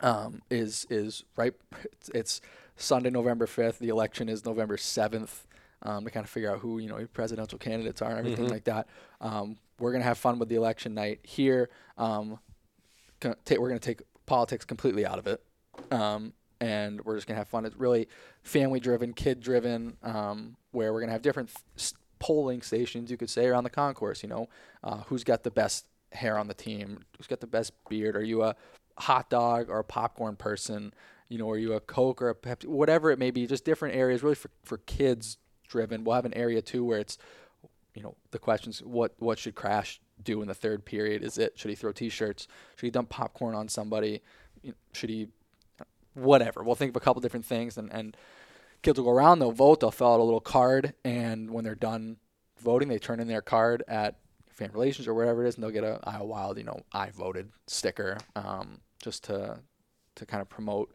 um, 0.00 0.42
is 0.50 0.86
is 0.90 1.24
right. 1.36 1.54
It's, 1.92 2.08
it's 2.14 2.40
Sunday, 2.76 3.10
November 3.10 3.46
fifth. 3.46 3.78
The 3.78 3.88
election 3.90 4.28
is 4.28 4.44
November 4.44 4.76
seventh. 4.76 5.46
Um, 5.82 6.04
to 6.04 6.10
kind 6.10 6.24
of 6.24 6.28
figure 6.30 6.50
out 6.52 6.58
who 6.58 6.78
you 6.78 6.88
know 6.90 7.06
presidential 7.14 7.58
candidates 7.58 8.02
are 8.02 8.10
and 8.10 8.18
everything 8.18 8.48
like 8.50 8.64
that. 8.64 8.86
Um, 9.22 9.56
we're 9.78 9.92
gonna 9.92 10.04
have 10.04 10.18
fun 10.18 10.38
with 10.38 10.50
the 10.50 10.56
election 10.56 10.92
night 10.92 11.20
here. 11.22 11.70
Um, 11.96 12.38
ta- 13.20 13.34
we're 13.58 13.68
gonna 13.68 13.78
take 13.80 14.02
politics 14.26 14.66
completely 14.66 15.06
out 15.06 15.18
of 15.18 15.26
it, 15.26 15.42
um, 15.90 16.34
and 16.60 17.00
we're 17.04 17.16
just 17.16 17.26
gonna 17.26 17.38
have 17.38 17.48
fun. 17.48 17.64
It's 17.64 17.76
really 17.76 18.08
family 18.42 18.80
driven, 18.80 19.12
kid 19.12 19.40
driven, 19.40 19.96
um, 20.02 20.56
where 20.72 20.92
we're 20.92 21.00
gonna 21.00 21.12
have 21.12 21.22
different 21.22 21.50
polling 22.18 22.62
stations, 22.62 23.10
you 23.10 23.16
could 23.16 23.30
say, 23.30 23.46
around 23.46 23.64
the 23.64 23.70
concourse. 23.70 24.22
You 24.22 24.28
know, 24.28 24.48
uh, 24.84 24.98
who's 25.06 25.24
got 25.24 25.42
the 25.42 25.50
best 25.50 25.86
hair 26.12 26.36
on 26.38 26.48
the 26.48 26.54
team? 26.54 27.04
Who's 27.16 27.26
got 27.26 27.40
the 27.40 27.46
best 27.46 27.72
beard? 27.88 28.16
Are 28.16 28.22
you 28.22 28.42
a 28.42 28.54
hot 28.98 29.30
dog 29.30 29.70
or 29.70 29.78
a 29.78 29.84
popcorn 29.84 30.36
person? 30.36 30.92
You 31.28 31.38
know, 31.38 31.48
are 31.50 31.58
you 31.58 31.74
a 31.74 31.80
Coke 31.80 32.20
or 32.20 32.28
a 32.28 32.34
Pepsi? 32.34 32.66
Whatever 32.66 33.10
it 33.10 33.18
may 33.18 33.30
be, 33.30 33.46
just 33.46 33.64
different 33.64 33.94
areas, 33.94 34.22
really 34.22 34.34
for, 34.34 34.50
for 34.64 34.78
kids 34.78 35.38
driven. 35.68 36.04
We'll 36.04 36.16
have 36.16 36.24
an 36.24 36.34
area 36.34 36.60
too 36.60 36.84
where 36.84 36.98
it's, 36.98 37.16
you 37.94 38.02
know, 38.02 38.16
the 38.32 38.38
questions: 38.38 38.80
what 38.82 39.14
what 39.18 39.38
should 39.38 39.54
Crash 39.54 40.00
do 40.22 40.42
in 40.42 40.48
the 40.48 40.54
third 40.54 40.84
period? 40.84 41.22
Is 41.22 41.38
it 41.38 41.58
should 41.58 41.70
he 41.70 41.74
throw 41.74 41.92
T-shirts? 41.92 42.46
Should 42.76 42.86
he 42.86 42.90
dump 42.90 43.08
popcorn 43.08 43.54
on 43.54 43.68
somebody? 43.68 44.22
Should 44.92 45.08
he, 45.08 45.28
whatever? 46.14 46.62
We'll 46.62 46.74
think 46.74 46.90
of 46.90 46.96
a 46.96 47.00
couple 47.00 47.20
different 47.20 47.46
things, 47.46 47.76
and 47.76 47.92
and 47.92 48.16
kids 48.82 48.98
will 48.98 49.06
go 49.06 49.12
around. 49.12 49.38
They'll 49.38 49.52
vote. 49.52 49.80
They'll 49.80 49.90
fill 49.90 50.14
out 50.14 50.20
a 50.20 50.24
little 50.24 50.40
card, 50.40 50.94
and 51.04 51.50
when 51.50 51.64
they're 51.64 51.74
done 51.74 52.16
voting, 52.60 52.88
they 52.88 52.98
turn 52.98 53.20
in 53.20 53.28
their 53.28 53.42
card 53.42 53.82
at 53.88 54.16
fan 54.50 54.70
relations 54.72 55.08
or 55.08 55.14
wherever 55.14 55.44
it 55.44 55.48
is, 55.48 55.54
and 55.54 55.64
they'll 55.64 55.70
get 55.70 55.84
a 55.84 55.98
Iowa 56.04 56.26
Wild, 56.26 56.58
you 56.58 56.64
know, 56.64 56.80
I 56.92 57.10
voted 57.10 57.50
sticker, 57.66 58.18
um, 58.36 58.80
just 59.02 59.24
to 59.24 59.60
to 60.16 60.26
kind 60.26 60.42
of 60.42 60.48
promote 60.48 60.94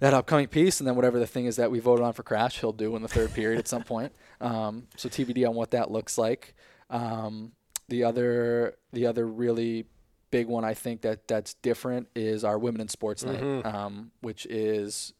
that 0.00 0.14
upcoming 0.14 0.46
piece, 0.46 0.80
and 0.80 0.86
then 0.86 0.96
whatever 0.96 1.18
the 1.18 1.26
thing 1.26 1.46
is 1.46 1.56
that 1.56 1.70
we 1.70 1.80
voted 1.80 2.04
on 2.04 2.12
for 2.12 2.22
Crash, 2.22 2.60
he'll 2.60 2.72
do 2.72 2.94
in 2.96 3.02
the 3.02 3.08
third 3.08 3.32
period 3.32 3.58
at 3.58 3.68
some 3.68 3.82
point. 3.84 4.12
Um, 4.40 4.88
so 4.96 5.08
TBD 5.08 5.48
on 5.48 5.54
what 5.54 5.72
that 5.72 5.90
looks 5.90 6.18
like. 6.18 6.54
Um, 6.90 7.52
the 7.88 8.04
other 8.04 8.76
the 8.92 9.06
other 9.06 9.26
really 9.26 9.86
big 10.30 10.46
one 10.46 10.64
I 10.64 10.74
think 10.74 11.00
that 11.02 11.26
that's 11.28 11.54
different 11.54 12.08
is 12.14 12.44
our 12.44 12.58
women 12.58 12.80
in 12.80 12.88
sports 12.88 13.24
night, 13.24 13.42
um, 13.64 14.10
which 14.20 14.46
is 14.46 15.12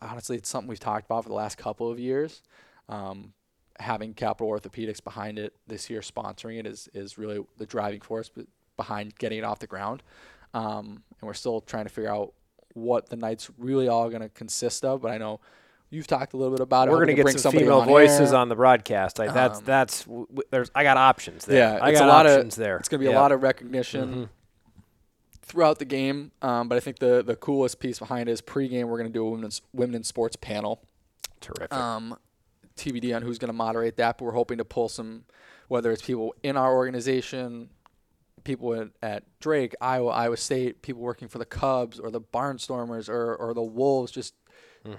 honestly 0.00 0.36
it's 0.36 0.48
something 0.48 0.68
we've 0.68 0.80
talked 0.80 1.06
about 1.06 1.24
for 1.24 1.28
the 1.28 1.34
last 1.34 1.58
couple 1.58 1.90
of 1.90 1.98
years. 1.98 2.42
Um, 2.88 3.32
having 3.78 4.14
Capital 4.14 4.50
Orthopedics 4.50 5.02
behind 5.04 5.38
it 5.38 5.54
this 5.66 5.90
year, 5.90 6.00
sponsoring 6.00 6.58
it 6.58 6.66
is 6.66 6.88
is 6.94 7.18
really 7.18 7.40
the 7.58 7.66
driving 7.66 8.00
force 8.00 8.30
behind 8.76 9.16
getting 9.18 9.38
it 9.38 9.44
off 9.44 9.58
the 9.58 9.66
ground. 9.66 10.02
Um, 10.54 11.02
and 11.20 11.22
we're 11.28 11.34
still 11.34 11.60
trying 11.60 11.84
to 11.84 11.90
figure 11.90 12.10
out 12.12 12.32
what 12.74 13.08
the 13.10 13.16
night's 13.16 13.50
really 13.58 13.88
all 13.88 14.08
going 14.08 14.22
to 14.22 14.28
consist 14.30 14.84
of. 14.84 15.02
But 15.02 15.10
I 15.10 15.18
know 15.18 15.40
you've 15.90 16.06
talked 16.06 16.32
a 16.32 16.36
little 16.36 16.52
bit 16.54 16.62
about 16.62 16.88
it. 16.88 16.92
We're 16.92 17.00
gonna 17.00 17.14
get 17.14 17.22
bring 17.24 17.38
some 17.38 17.52
female 17.52 17.80
on 17.80 17.88
voices 17.88 18.32
air. 18.32 18.38
on 18.38 18.48
the 18.48 18.54
broadcast. 18.56 19.20
I, 19.20 19.28
that's 19.28 19.58
Um, 19.58 19.64
that's 19.66 20.04
w- 20.04 20.26
there's 20.50 20.70
I 20.74 20.82
got 20.82 20.96
options 20.96 21.44
there. 21.44 21.74
Yeah, 21.74 21.84
I 21.84 21.90
it's 21.90 21.98
got 22.00 22.06
a 22.08 22.12
lot 22.12 22.26
options 22.26 22.54
of 22.56 22.62
there. 22.62 22.76
It's 22.78 22.88
going 22.88 23.00
to 23.00 23.06
be 23.06 23.10
Yeah. 23.10 23.18
a 23.18 23.20
lot 23.20 23.32
of 23.32 23.42
recognition 23.42 24.28
throughout 25.46 25.78
the 25.78 25.84
game. 25.84 26.32
Um, 26.42 26.68
but 26.68 26.76
I 26.76 26.80
think 26.80 26.98
the 26.98 27.22
the 27.24 27.36
coolest 27.36 27.80
piece 27.80 27.98
behind 27.98 28.28
it 28.28 28.32
is 28.32 28.42
pregame. 28.42 28.84
We're 28.84 28.98
going 28.98 29.08
to 29.08 29.12
do 29.12 29.26
a 29.26 29.30
women's 29.30 29.62
women 29.72 29.94
in 29.94 30.04
sports 30.04 30.36
panel. 30.36 30.82
terrific. 31.40 31.72
Um, 31.72 32.18
TBD 32.76 33.16
on 33.16 33.22
who's 33.22 33.38
going 33.38 33.48
to 33.48 33.54
moderate 33.54 33.96
that, 33.96 34.18
but 34.18 34.24
we're 34.26 34.32
hoping 34.32 34.58
to 34.58 34.64
pull 34.64 34.90
some, 34.90 35.24
whether 35.68 35.90
it's 35.92 36.02
people 36.02 36.34
in 36.42 36.58
our 36.58 36.74
organization, 36.74 37.70
people 38.44 38.74
at, 38.74 38.88
at 39.02 39.24
Drake, 39.40 39.74
Iowa, 39.80 40.10
Iowa 40.10 40.36
State, 40.36 40.82
people 40.82 41.00
working 41.00 41.26
for 41.26 41.38
the 41.38 41.46
Cubs 41.46 41.98
or 41.98 42.10
the 42.10 42.20
Barnstormers 42.20 43.08
or, 43.08 43.34
or 43.34 43.54
the 43.54 43.62
Wolves, 43.62 44.12
just 44.12 44.34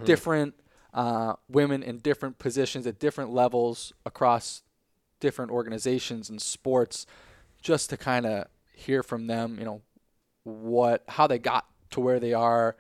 different 0.06 0.56
uh, 0.94 1.34
women 1.48 1.84
in 1.84 2.00
different 2.00 2.40
positions 2.40 2.88
at 2.88 3.00
different 3.00 3.32
levels 3.32 3.94
across 4.08 4.64
different 5.20 5.52
organizations 5.52 6.30
and 6.32 6.42
sports, 6.42 7.06
just 7.62 7.92
to 7.92 7.98
kind 7.98 8.26
of 8.26 8.48
hear 8.74 9.04
from 9.04 9.28
them, 9.28 9.58
you 9.60 9.66
know, 9.66 9.82
what 10.48 11.04
how 11.08 11.28
they 11.28 11.40
got 11.40 11.66
to 11.92 12.00
where 12.00 12.20
they 12.20 12.34
are. 12.34 12.76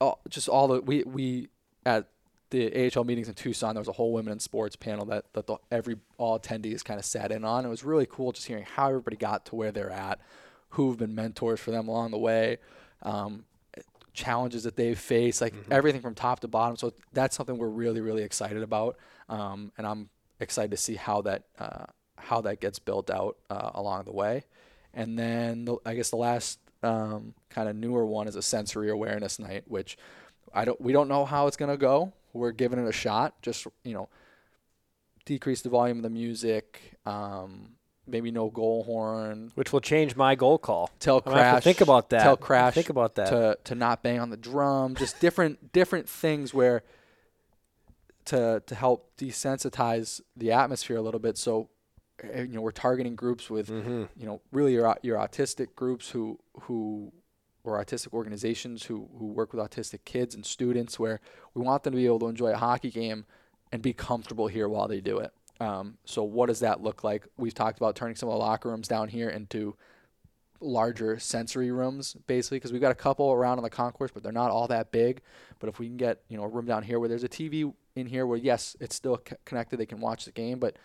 All, 0.00 0.20
just 0.28 0.48
all 0.48 0.68
the 0.68 0.80
we 0.80 1.02
we 1.04 1.48
at 1.84 2.08
the 2.50 2.90
AHL 2.94 3.04
meetings 3.04 3.28
in 3.28 3.34
Tucson, 3.34 3.74
there 3.74 3.80
was 3.80 3.88
a 3.88 3.92
whole 3.92 4.12
women 4.12 4.32
in 4.32 4.40
sports 4.40 4.74
panel 4.74 5.06
that, 5.06 5.32
that 5.34 5.46
the, 5.46 5.56
every 5.70 5.96
all 6.18 6.38
attendees 6.38 6.84
kind 6.84 6.98
of 6.98 7.04
sat 7.04 7.30
in 7.30 7.44
on. 7.44 7.64
It 7.64 7.68
was 7.68 7.84
really 7.84 8.06
cool 8.06 8.32
just 8.32 8.46
hearing 8.46 8.64
how 8.64 8.88
everybody 8.88 9.16
got 9.16 9.46
to 9.46 9.54
where 9.54 9.70
they're 9.70 9.90
at, 9.90 10.20
who've 10.70 10.98
been 10.98 11.14
mentors 11.14 11.60
for 11.60 11.70
them 11.70 11.86
along 11.86 12.10
the 12.10 12.18
way, 12.18 12.58
um, 13.02 13.44
challenges 14.12 14.64
that 14.64 14.76
they've 14.76 14.98
faced, 14.98 15.40
like 15.40 15.54
everything 15.70 16.00
from 16.00 16.14
top 16.14 16.40
to 16.40 16.48
bottom. 16.48 16.76
So 16.76 16.92
that's 17.12 17.36
something 17.36 17.56
we're 17.56 17.68
really 17.68 18.00
really 18.00 18.24
excited 18.24 18.62
about, 18.62 18.96
um, 19.28 19.70
and 19.78 19.86
I'm 19.86 20.10
excited 20.40 20.72
to 20.72 20.76
see 20.76 20.96
how 20.96 21.22
that 21.22 21.44
uh, 21.58 21.84
how 22.16 22.40
that 22.40 22.60
gets 22.60 22.80
built 22.80 23.10
out 23.10 23.36
uh, 23.48 23.70
along 23.74 24.04
the 24.04 24.12
way. 24.12 24.44
And 24.94 25.18
then 25.18 25.64
the, 25.64 25.76
I 25.86 25.94
guess 25.94 26.10
the 26.10 26.16
last 26.16 26.58
um, 26.82 27.34
kind 27.48 27.68
of 27.68 27.76
newer 27.76 28.04
one 28.06 28.28
is 28.28 28.36
a 28.36 28.42
sensory 28.42 28.90
awareness 28.90 29.38
night, 29.38 29.64
which 29.68 29.96
I 30.52 30.64
don't 30.64 30.80
we 30.80 30.92
don't 30.92 31.08
know 31.08 31.24
how 31.24 31.46
it's 31.46 31.56
gonna 31.56 31.76
go. 31.76 32.12
We're 32.32 32.52
giving 32.52 32.78
it 32.78 32.88
a 32.88 32.92
shot. 32.92 33.40
Just 33.42 33.66
you 33.84 33.94
know, 33.94 34.08
decrease 35.24 35.62
the 35.62 35.68
volume 35.68 35.98
of 35.98 36.02
the 36.02 36.10
music. 36.10 36.98
Um, 37.06 37.70
maybe 38.06 38.30
no 38.30 38.50
goal 38.50 38.84
horn. 38.84 39.52
which 39.54 39.72
will 39.72 39.80
change 39.80 40.16
my 40.16 40.34
goal 40.34 40.58
call. 40.58 40.90
Tell 40.98 41.18
I'm 41.18 41.32
gonna 41.32 41.36
have 41.36 41.46
to 41.46 41.52
crash. 41.52 41.64
think 41.64 41.80
about 41.80 42.10
that. 42.10 42.22
Tell 42.22 42.36
crash. 42.36 42.74
think 42.74 42.90
about 42.90 43.14
that. 43.16 43.28
To 43.28 43.58
to 43.64 43.74
not 43.74 44.02
bang 44.02 44.18
on 44.18 44.30
the 44.30 44.36
drum. 44.36 44.94
Just 44.96 45.20
different 45.20 45.72
different 45.72 46.08
things 46.08 46.52
where 46.52 46.82
to 48.26 48.62
to 48.66 48.74
help 48.74 49.16
desensitize 49.16 50.20
the 50.36 50.52
atmosphere 50.52 50.96
a 50.96 51.02
little 51.02 51.20
bit. 51.20 51.38
So 51.38 51.68
you 52.24 52.48
know 52.48 52.60
we're 52.60 52.70
targeting 52.70 53.14
groups 53.16 53.48
with 53.50 53.68
Mm-hmm. 53.68 54.04
you 54.16 54.26
know 54.26 54.40
really 54.52 54.72
your 54.72 54.96
your 55.02 55.18
autistic 55.18 55.74
groups 55.76 56.10
who 56.10 56.38
who 56.62 57.12
or 57.64 57.82
autistic 57.82 58.12
organizations 58.12 58.84
who 58.84 59.08
who 59.18 59.26
work 59.26 59.52
with 59.52 59.62
autistic 59.62 60.00
kids 60.04 60.34
and 60.34 60.44
students 60.46 60.98
where 60.98 61.20
we 61.54 61.62
want 61.62 61.82
them 61.82 61.92
to 61.92 61.96
be 61.96 62.06
able 62.06 62.18
to 62.20 62.28
enjoy 62.28 62.50
a 62.52 62.56
hockey 62.56 62.90
game 62.90 63.24
and 63.72 63.82
be 63.82 63.92
comfortable 63.92 64.46
here 64.48 64.68
while 64.68 64.88
they 64.88 65.00
do 65.00 65.18
it. 65.18 65.32
Um, 65.60 65.98
so 66.04 66.22
what 66.24 66.46
does 66.46 66.60
that 66.60 66.82
look 66.82 67.04
like? 67.04 67.26
We've 67.36 67.54
talked 67.54 67.76
about 67.78 67.94
turning 67.96 68.16
some 68.16 68.28
of 68.30 68.32
the 68.34 68.38
locker 68.38 68.70
rooms 68.70 68.88
down 68.88 69.08
here 69.08 69.28
into 69.28 69.76
larger 70.62 71.18
sensory 71.18 71.70
rooms 71.70 72.14
basically 72.26 72.56
because 72.58 72.70
we've 72.70 72.82
got 72.82 72.92
a 72.92 72.94
couple 72.94 73.32
around 73.32 73.56
on 73.58 73.62
the 73.64 73.70
concourse 73.70 74.10
but 74.12 74.22
they're 74.22 74.30
not 74.30 74.50
all 74.50 74.68
that 74.68 74.92
big 74.92 75.22
but 75.58 75.70
if 75.70 75.78
we 75.78 75.86
can 75.86 75.96
get 75.96 76.20
you 76.28 76.36
know 76.36 76.42
a 76.42 76.48
room 76.48 76.66
down 76.66 76.82
here 76.82 77.00
where 77.00 77.08
there's 77.08 77.24
a 77.24 77.28
tv 77.30 77.72
in 77.96 78.04
here 78.06 78.26
where 78.26 78.36
yes 78.36 78.76
it's 78.78 78.94
still 78.94 79.18
c- 79.26 79.36
connected 79.46 79.78
they 79.78 79.86
can 79.86 80.00
watch 80.00 80.26
the 80.26 80.30
game 80.32 80.58
but 80.58 80.76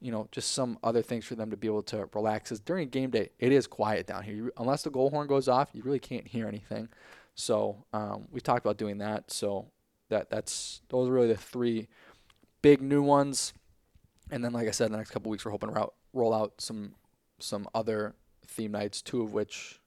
you 0.00 0.12
know 0.12 0.28
just 0.30 0.52
some 0.52 0.78
other 0.82 1.02
things 1.02 1.24
for 1.24 1.34
them 1.34 1.50
to 1.50 1.56
be 1.56 1.66
able 1.66 1.82
to 1.82 2.08
relax. 2.14 2.48
Because 2.48 2.60
during 2.60 2.88
game 2.88 3.10
day 3.10 3.30
it 3.38 3.52
is 3.52 3.66
quiet 3.66 4.06
down 4.06 4.22
here. 4.22 4.34
You, 4.34 4.52
unless 4.56 4.82
the 4.82 4.90
goal 4.90 5.10
horn 5.10 5.26
goes 5.26 5.48
off 5.48 5.70
you 5.72 5.82
really 5.82 5.98
can't 5.98 6.26
hear 6.26 6.46
anything. 6.46 6.88
So 7.34 7.84
um, 7.92 8.26
we 8.30 8.40
talked 8.40 8.64
about 8.64 8.78
doing 8.78 8.98
that. 8.98 9.30
So 9.30 9.66
that 10.08 10.30
that's 10.30 10.80
those 10.88 11.08
are 11.08 11.12
really 11.12 11.28
the 11.28 11.36
three 11.36 11.88
big 12.62 12.82
new 12.82 13.02
ones. 13.02 13.52
And 14.30 14.44
then 14.44 14.52
like 14.52 14.68
i 14.68 14.72
said 14.72 14.92
the 14.92 14.96
next 14.96 15.10
couple 15.10 15.30
weeks 15.30 15.44
we're 15.44 15.52
hoping 15.52 15.70
to 15.70 15.74
roll, 15.74 15.94
roll 16.12 16.34
out 16.34 16.54
some 16.58 16.94
some 17.38 17.68
other 17.74 18.14
theme 18.46 18.72
nights, 18.72 19.02
two 19.02 19.22
of 19.22 19.32
which 19.32 19.80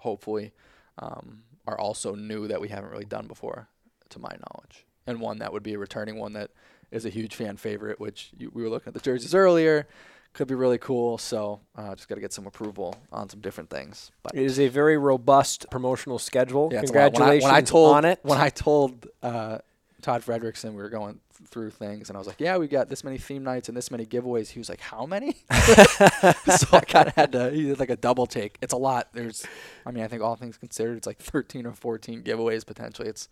hopefully 0.00 0.52
um, 0.98 1.42
are 1.66 1.78
also 1.78 2.14
new 2.14 2.48
that 2.48 2.60
we 2.60 2.68
haven't 2.68 2.90
really 2.90 3.04
done 3.04 3.26
before, 3.26 3.68
to 4.10 4.18
my 4.18 4.30
knowledge. 4.30 4.86
And 5.06 5.20
one 5.20 5.38
that 5.38 5.52
would 5.52 5.62
be 5.62 5.74
a 5.74 5.78
returning 5.78 6.16
one 6.16 6.34
that 6.34 6.50
is 6.90 7.04
a 7.04 7.10
huge 7.10 7.34
fan 7.34 7.56
favorite, 7.56 8.00
which 8.00 8.30
you, 8.38 8.50
we 8.54 8.62
were 8.62 8.68
looking 8.68 8.88
at 8.88 8.94
the 8.94 9.00
jerseys 9.00 9.34
earlier. 9.34 9.86
Could 10.34 10.48
be 10.48 10.54
really 10.54 10.78
cool. 10.78 11.18
So 11.18 11.60
uh, 11.74 11.94
just 11.94 12.08
got 12.08 12.16
to 12.16 12.20
get 12.20 12.32
some 12.32 12.46
approval 12.46 12.94
on 13.10 13.28
some 13.28 13.40
different 13.40 13.70
things. 13.70 14.10
But 14.22 14.34
It 14.34 14.42
is 14.42 14.60
a 14.60 14.68
very 14.68 14.96
robust 14.98 15.66
promotional 15.70 16.18
schedule. 16.18 16.68
yeah, 16.72 16.80
it's 16.80 16.90
a 16.90 16.94
lot. 16.94 17.12
Congratulations 17.14 17.44
when 17.44 17.50
I, 17.52 17.56
when 17.56 17.56
I 17.56 17.60
told, 17.62 17.96
on 17.96 18.04
it. 18.04 18.20
When 18.22 18.38
I 18.38 18.48
told 18.50 19.06
uh, 19.22 19.58
Todd 20.02 20.22
Fredrickson 20.22 20.70
we 20.70 20.82
were 20.82 20.90
going 20.90 21.20
through 21.46 21.70
things, 21.70 22.08
and 22.10 22.16
I 22.16 22.18
was 22.18 22.26
like, 22.26 22.40
"Yeah, 22.40 22.56
we 22.58 22.68
got 22.68 22.88
this 22.88 23.02
many 23.04 23.16
theme 23.16 23.42
nights 23.42 23.68
and 23.68 23.76
this 23.76 23.90
many 23.90 24.04
giveaways." 24.04 24.48
He 24.50 24.58
was 24.58 24.68
like, 24.68 24.80
"How 24.80 25.06
many?" 25.06 25.32
so 25.50 26.66
I 26.72 26.84
kind 26.86 27.08
of 27.08 27.14
had 27.14 27.32
to. 27.32 27.50
He 27.50 27.62
did 27.64 27.78
like 27.80 27.90
a 27.90 27.96
double 27.96 28.26
take. 28.26 28.58
It's 28.60 28.72
a 28.72 28.76
lot. 28.76 29.08
There's, 29.12 29.46
I 29.86 29.90
mean, 29.92 30.04
I 30.04 30.08
think 30.08 30.22
all 30.22 30.36
things 30.36 30.56
considered, 30.58 30.96
it's 30.98 31.06
like 31.06 31.18
13 31.18 31.66
or 31.66 31.72
14 31.72 32.22
giveaways 32.22 32.66
potentially. 32.66 33.08
It's, 33.08 33.28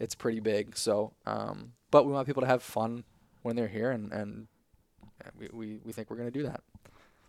it's 0.00 0.14
pretty 0.14 0.40
big. 0.40 0.76
So, 0.76 1.12
um, 1.26 1.72
but 1.92 2.04
we 2.04 2.12
want 2.12 2.26
people 2.26 2.40
to 2.40 2.48
have 2.48 2.64
fun 2.64 3.04
when 3.42 3.54
they're 3.54 3.68
here, 3.68 3.92
and 3.92 4.10
and 4.12 4.48
we 5.38 5.48
we, 5.52 5.80
we 5.84 5.92
think 5.92 6.10
we're 6.10 6.16
gonna 6.16 6.32
do 6.32 6.42
that. 6.42 6.62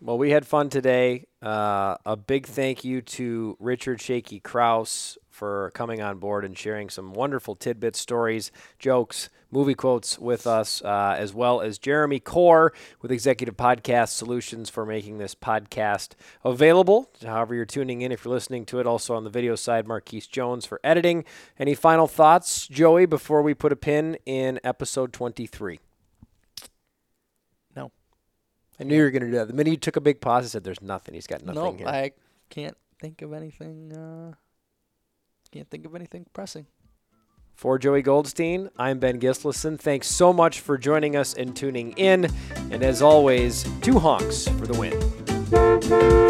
Well, 0.00 0.18
we 0.18 0.30
had 0.30 0.44
fun 0.44 0.70
today. 0.70 1.26
Uh, 1.40 1.96
a 2.04 2.16
big 2.16 2.46
thank 2.46 2.84
you 2.84 3.00
to 3.00 3.56
Richard 3.60 4.00
Shakey 4.00 4.40
Krouse 4.40 5.16
for 5.34 5.72
coming 5.74 6.00
on 6.00 6.18
board 6.18 6.44
and 6.44 6.56
sharing 6.56 6.88
some 6.88 7.12
wonderful 7.12 7.56
tidbits, 7.56 7.98
stories, 7.98 8.52
jokes, 8.78 9.28
movie 9.50 9.74
quotes 9.74 10.16
with 10.16 10.46
us, 10.46 10.80
uh, 10.82 11.16
as 11.18 11.34
well 11.34 11.60
as 11.60 11.76
Jeremy 11.76 12.20
Core 12.20 12.72
with 13.02 13.10
Executive 13.10 13.56
Podcast 13.56 14.10
Solutions 14.10 14.70
for 14.70 14.86
making 14.86 15.18
this 15.18 15.34
podcast 15.34 16.10
available. 16.44 17.10
However, 17.26 17.52
you're 17.56 17.64
tuning 17.64 18.02
in, 18.02 18.12
if 18.12 18.24
you're 18.24 18.32
listening 18.32 18.64
to 18.66 18.78
it, 18.78 18.86
also 18.86 19.16
on 19.16 19.24
the 19.24 19.30
video 19.30 19.56
side, 19.56 19.88
Marquise 19.88 20.28
Jones 20.28 20.66
for 20.66 20.78
editing. 20.84 21.24
Any 21.58 21.74
final 21.74 22.06
thoughts, 22.06 22.68
Joey, 22.68 23.04
before 23.04 23.42
we 23.42 23.54
put 23.54 23.72
a 23.72 23.76
pin 23.76 24.16
in 24.24 24.60
episode 24.62 25.12
23? 25.12 25.80
No. 27.74 27.90
I 28.78 28.84
knew 28.84 28.94
you 28.94 29.02
were 29.02 29.10
going 29.10 29.22
to 29.22 29.30
do 29.30 29.36
that. 29.38 29.48
The 29.48 29.54
minute 29.54 29.70
you 29.72 29.76
took 29.78 29.96
a 29.96 30.00
big 30.00 30.20
pause, 30.20 30.44
I 30.44 30.48
said, 30.48 30.62
"There's 30.62 30.80
nothing. 30.80 31.14
He's 31.14 31.26
got 31.26 31.44
nothing 31.44 31.60
No, 31.60 31.72
here." 31.72 31.88
I 31.88 32.12
can't 32.50 32.76
think 33.00 33.20
of 33.20 33.32
anything. 33.32 33.92
Uh, 33.92 34.34
can't 35.54 35.70
think 35.70 35.86
of 35.86 35.94
anything 35.94 36.26
pressing. 36.32 36.66
For 37.54 37.78
Joey 37.78 38.02
Goldstein, 38.02 38.70
I'm 38.76 38.98
Ben 38.98 39.20
Gislison. 39.20 39.78
Thanks 39.78 40.08
so 40.08 40.32
much 40.32 40.58
for 40.58 40.76
joining 40.76 41.14
us 41.14 41.34
and 41.34 41.54
tuning 41.54 41.92
in. 41.92 42.26
And 42.72 42.82
as 42.82 43.00
always, 43.00 43.64
two 43.80 44.00
honks 44.00 44.48
for 44.48 44.66
the 44.66 44.76
win. 44.76 46.23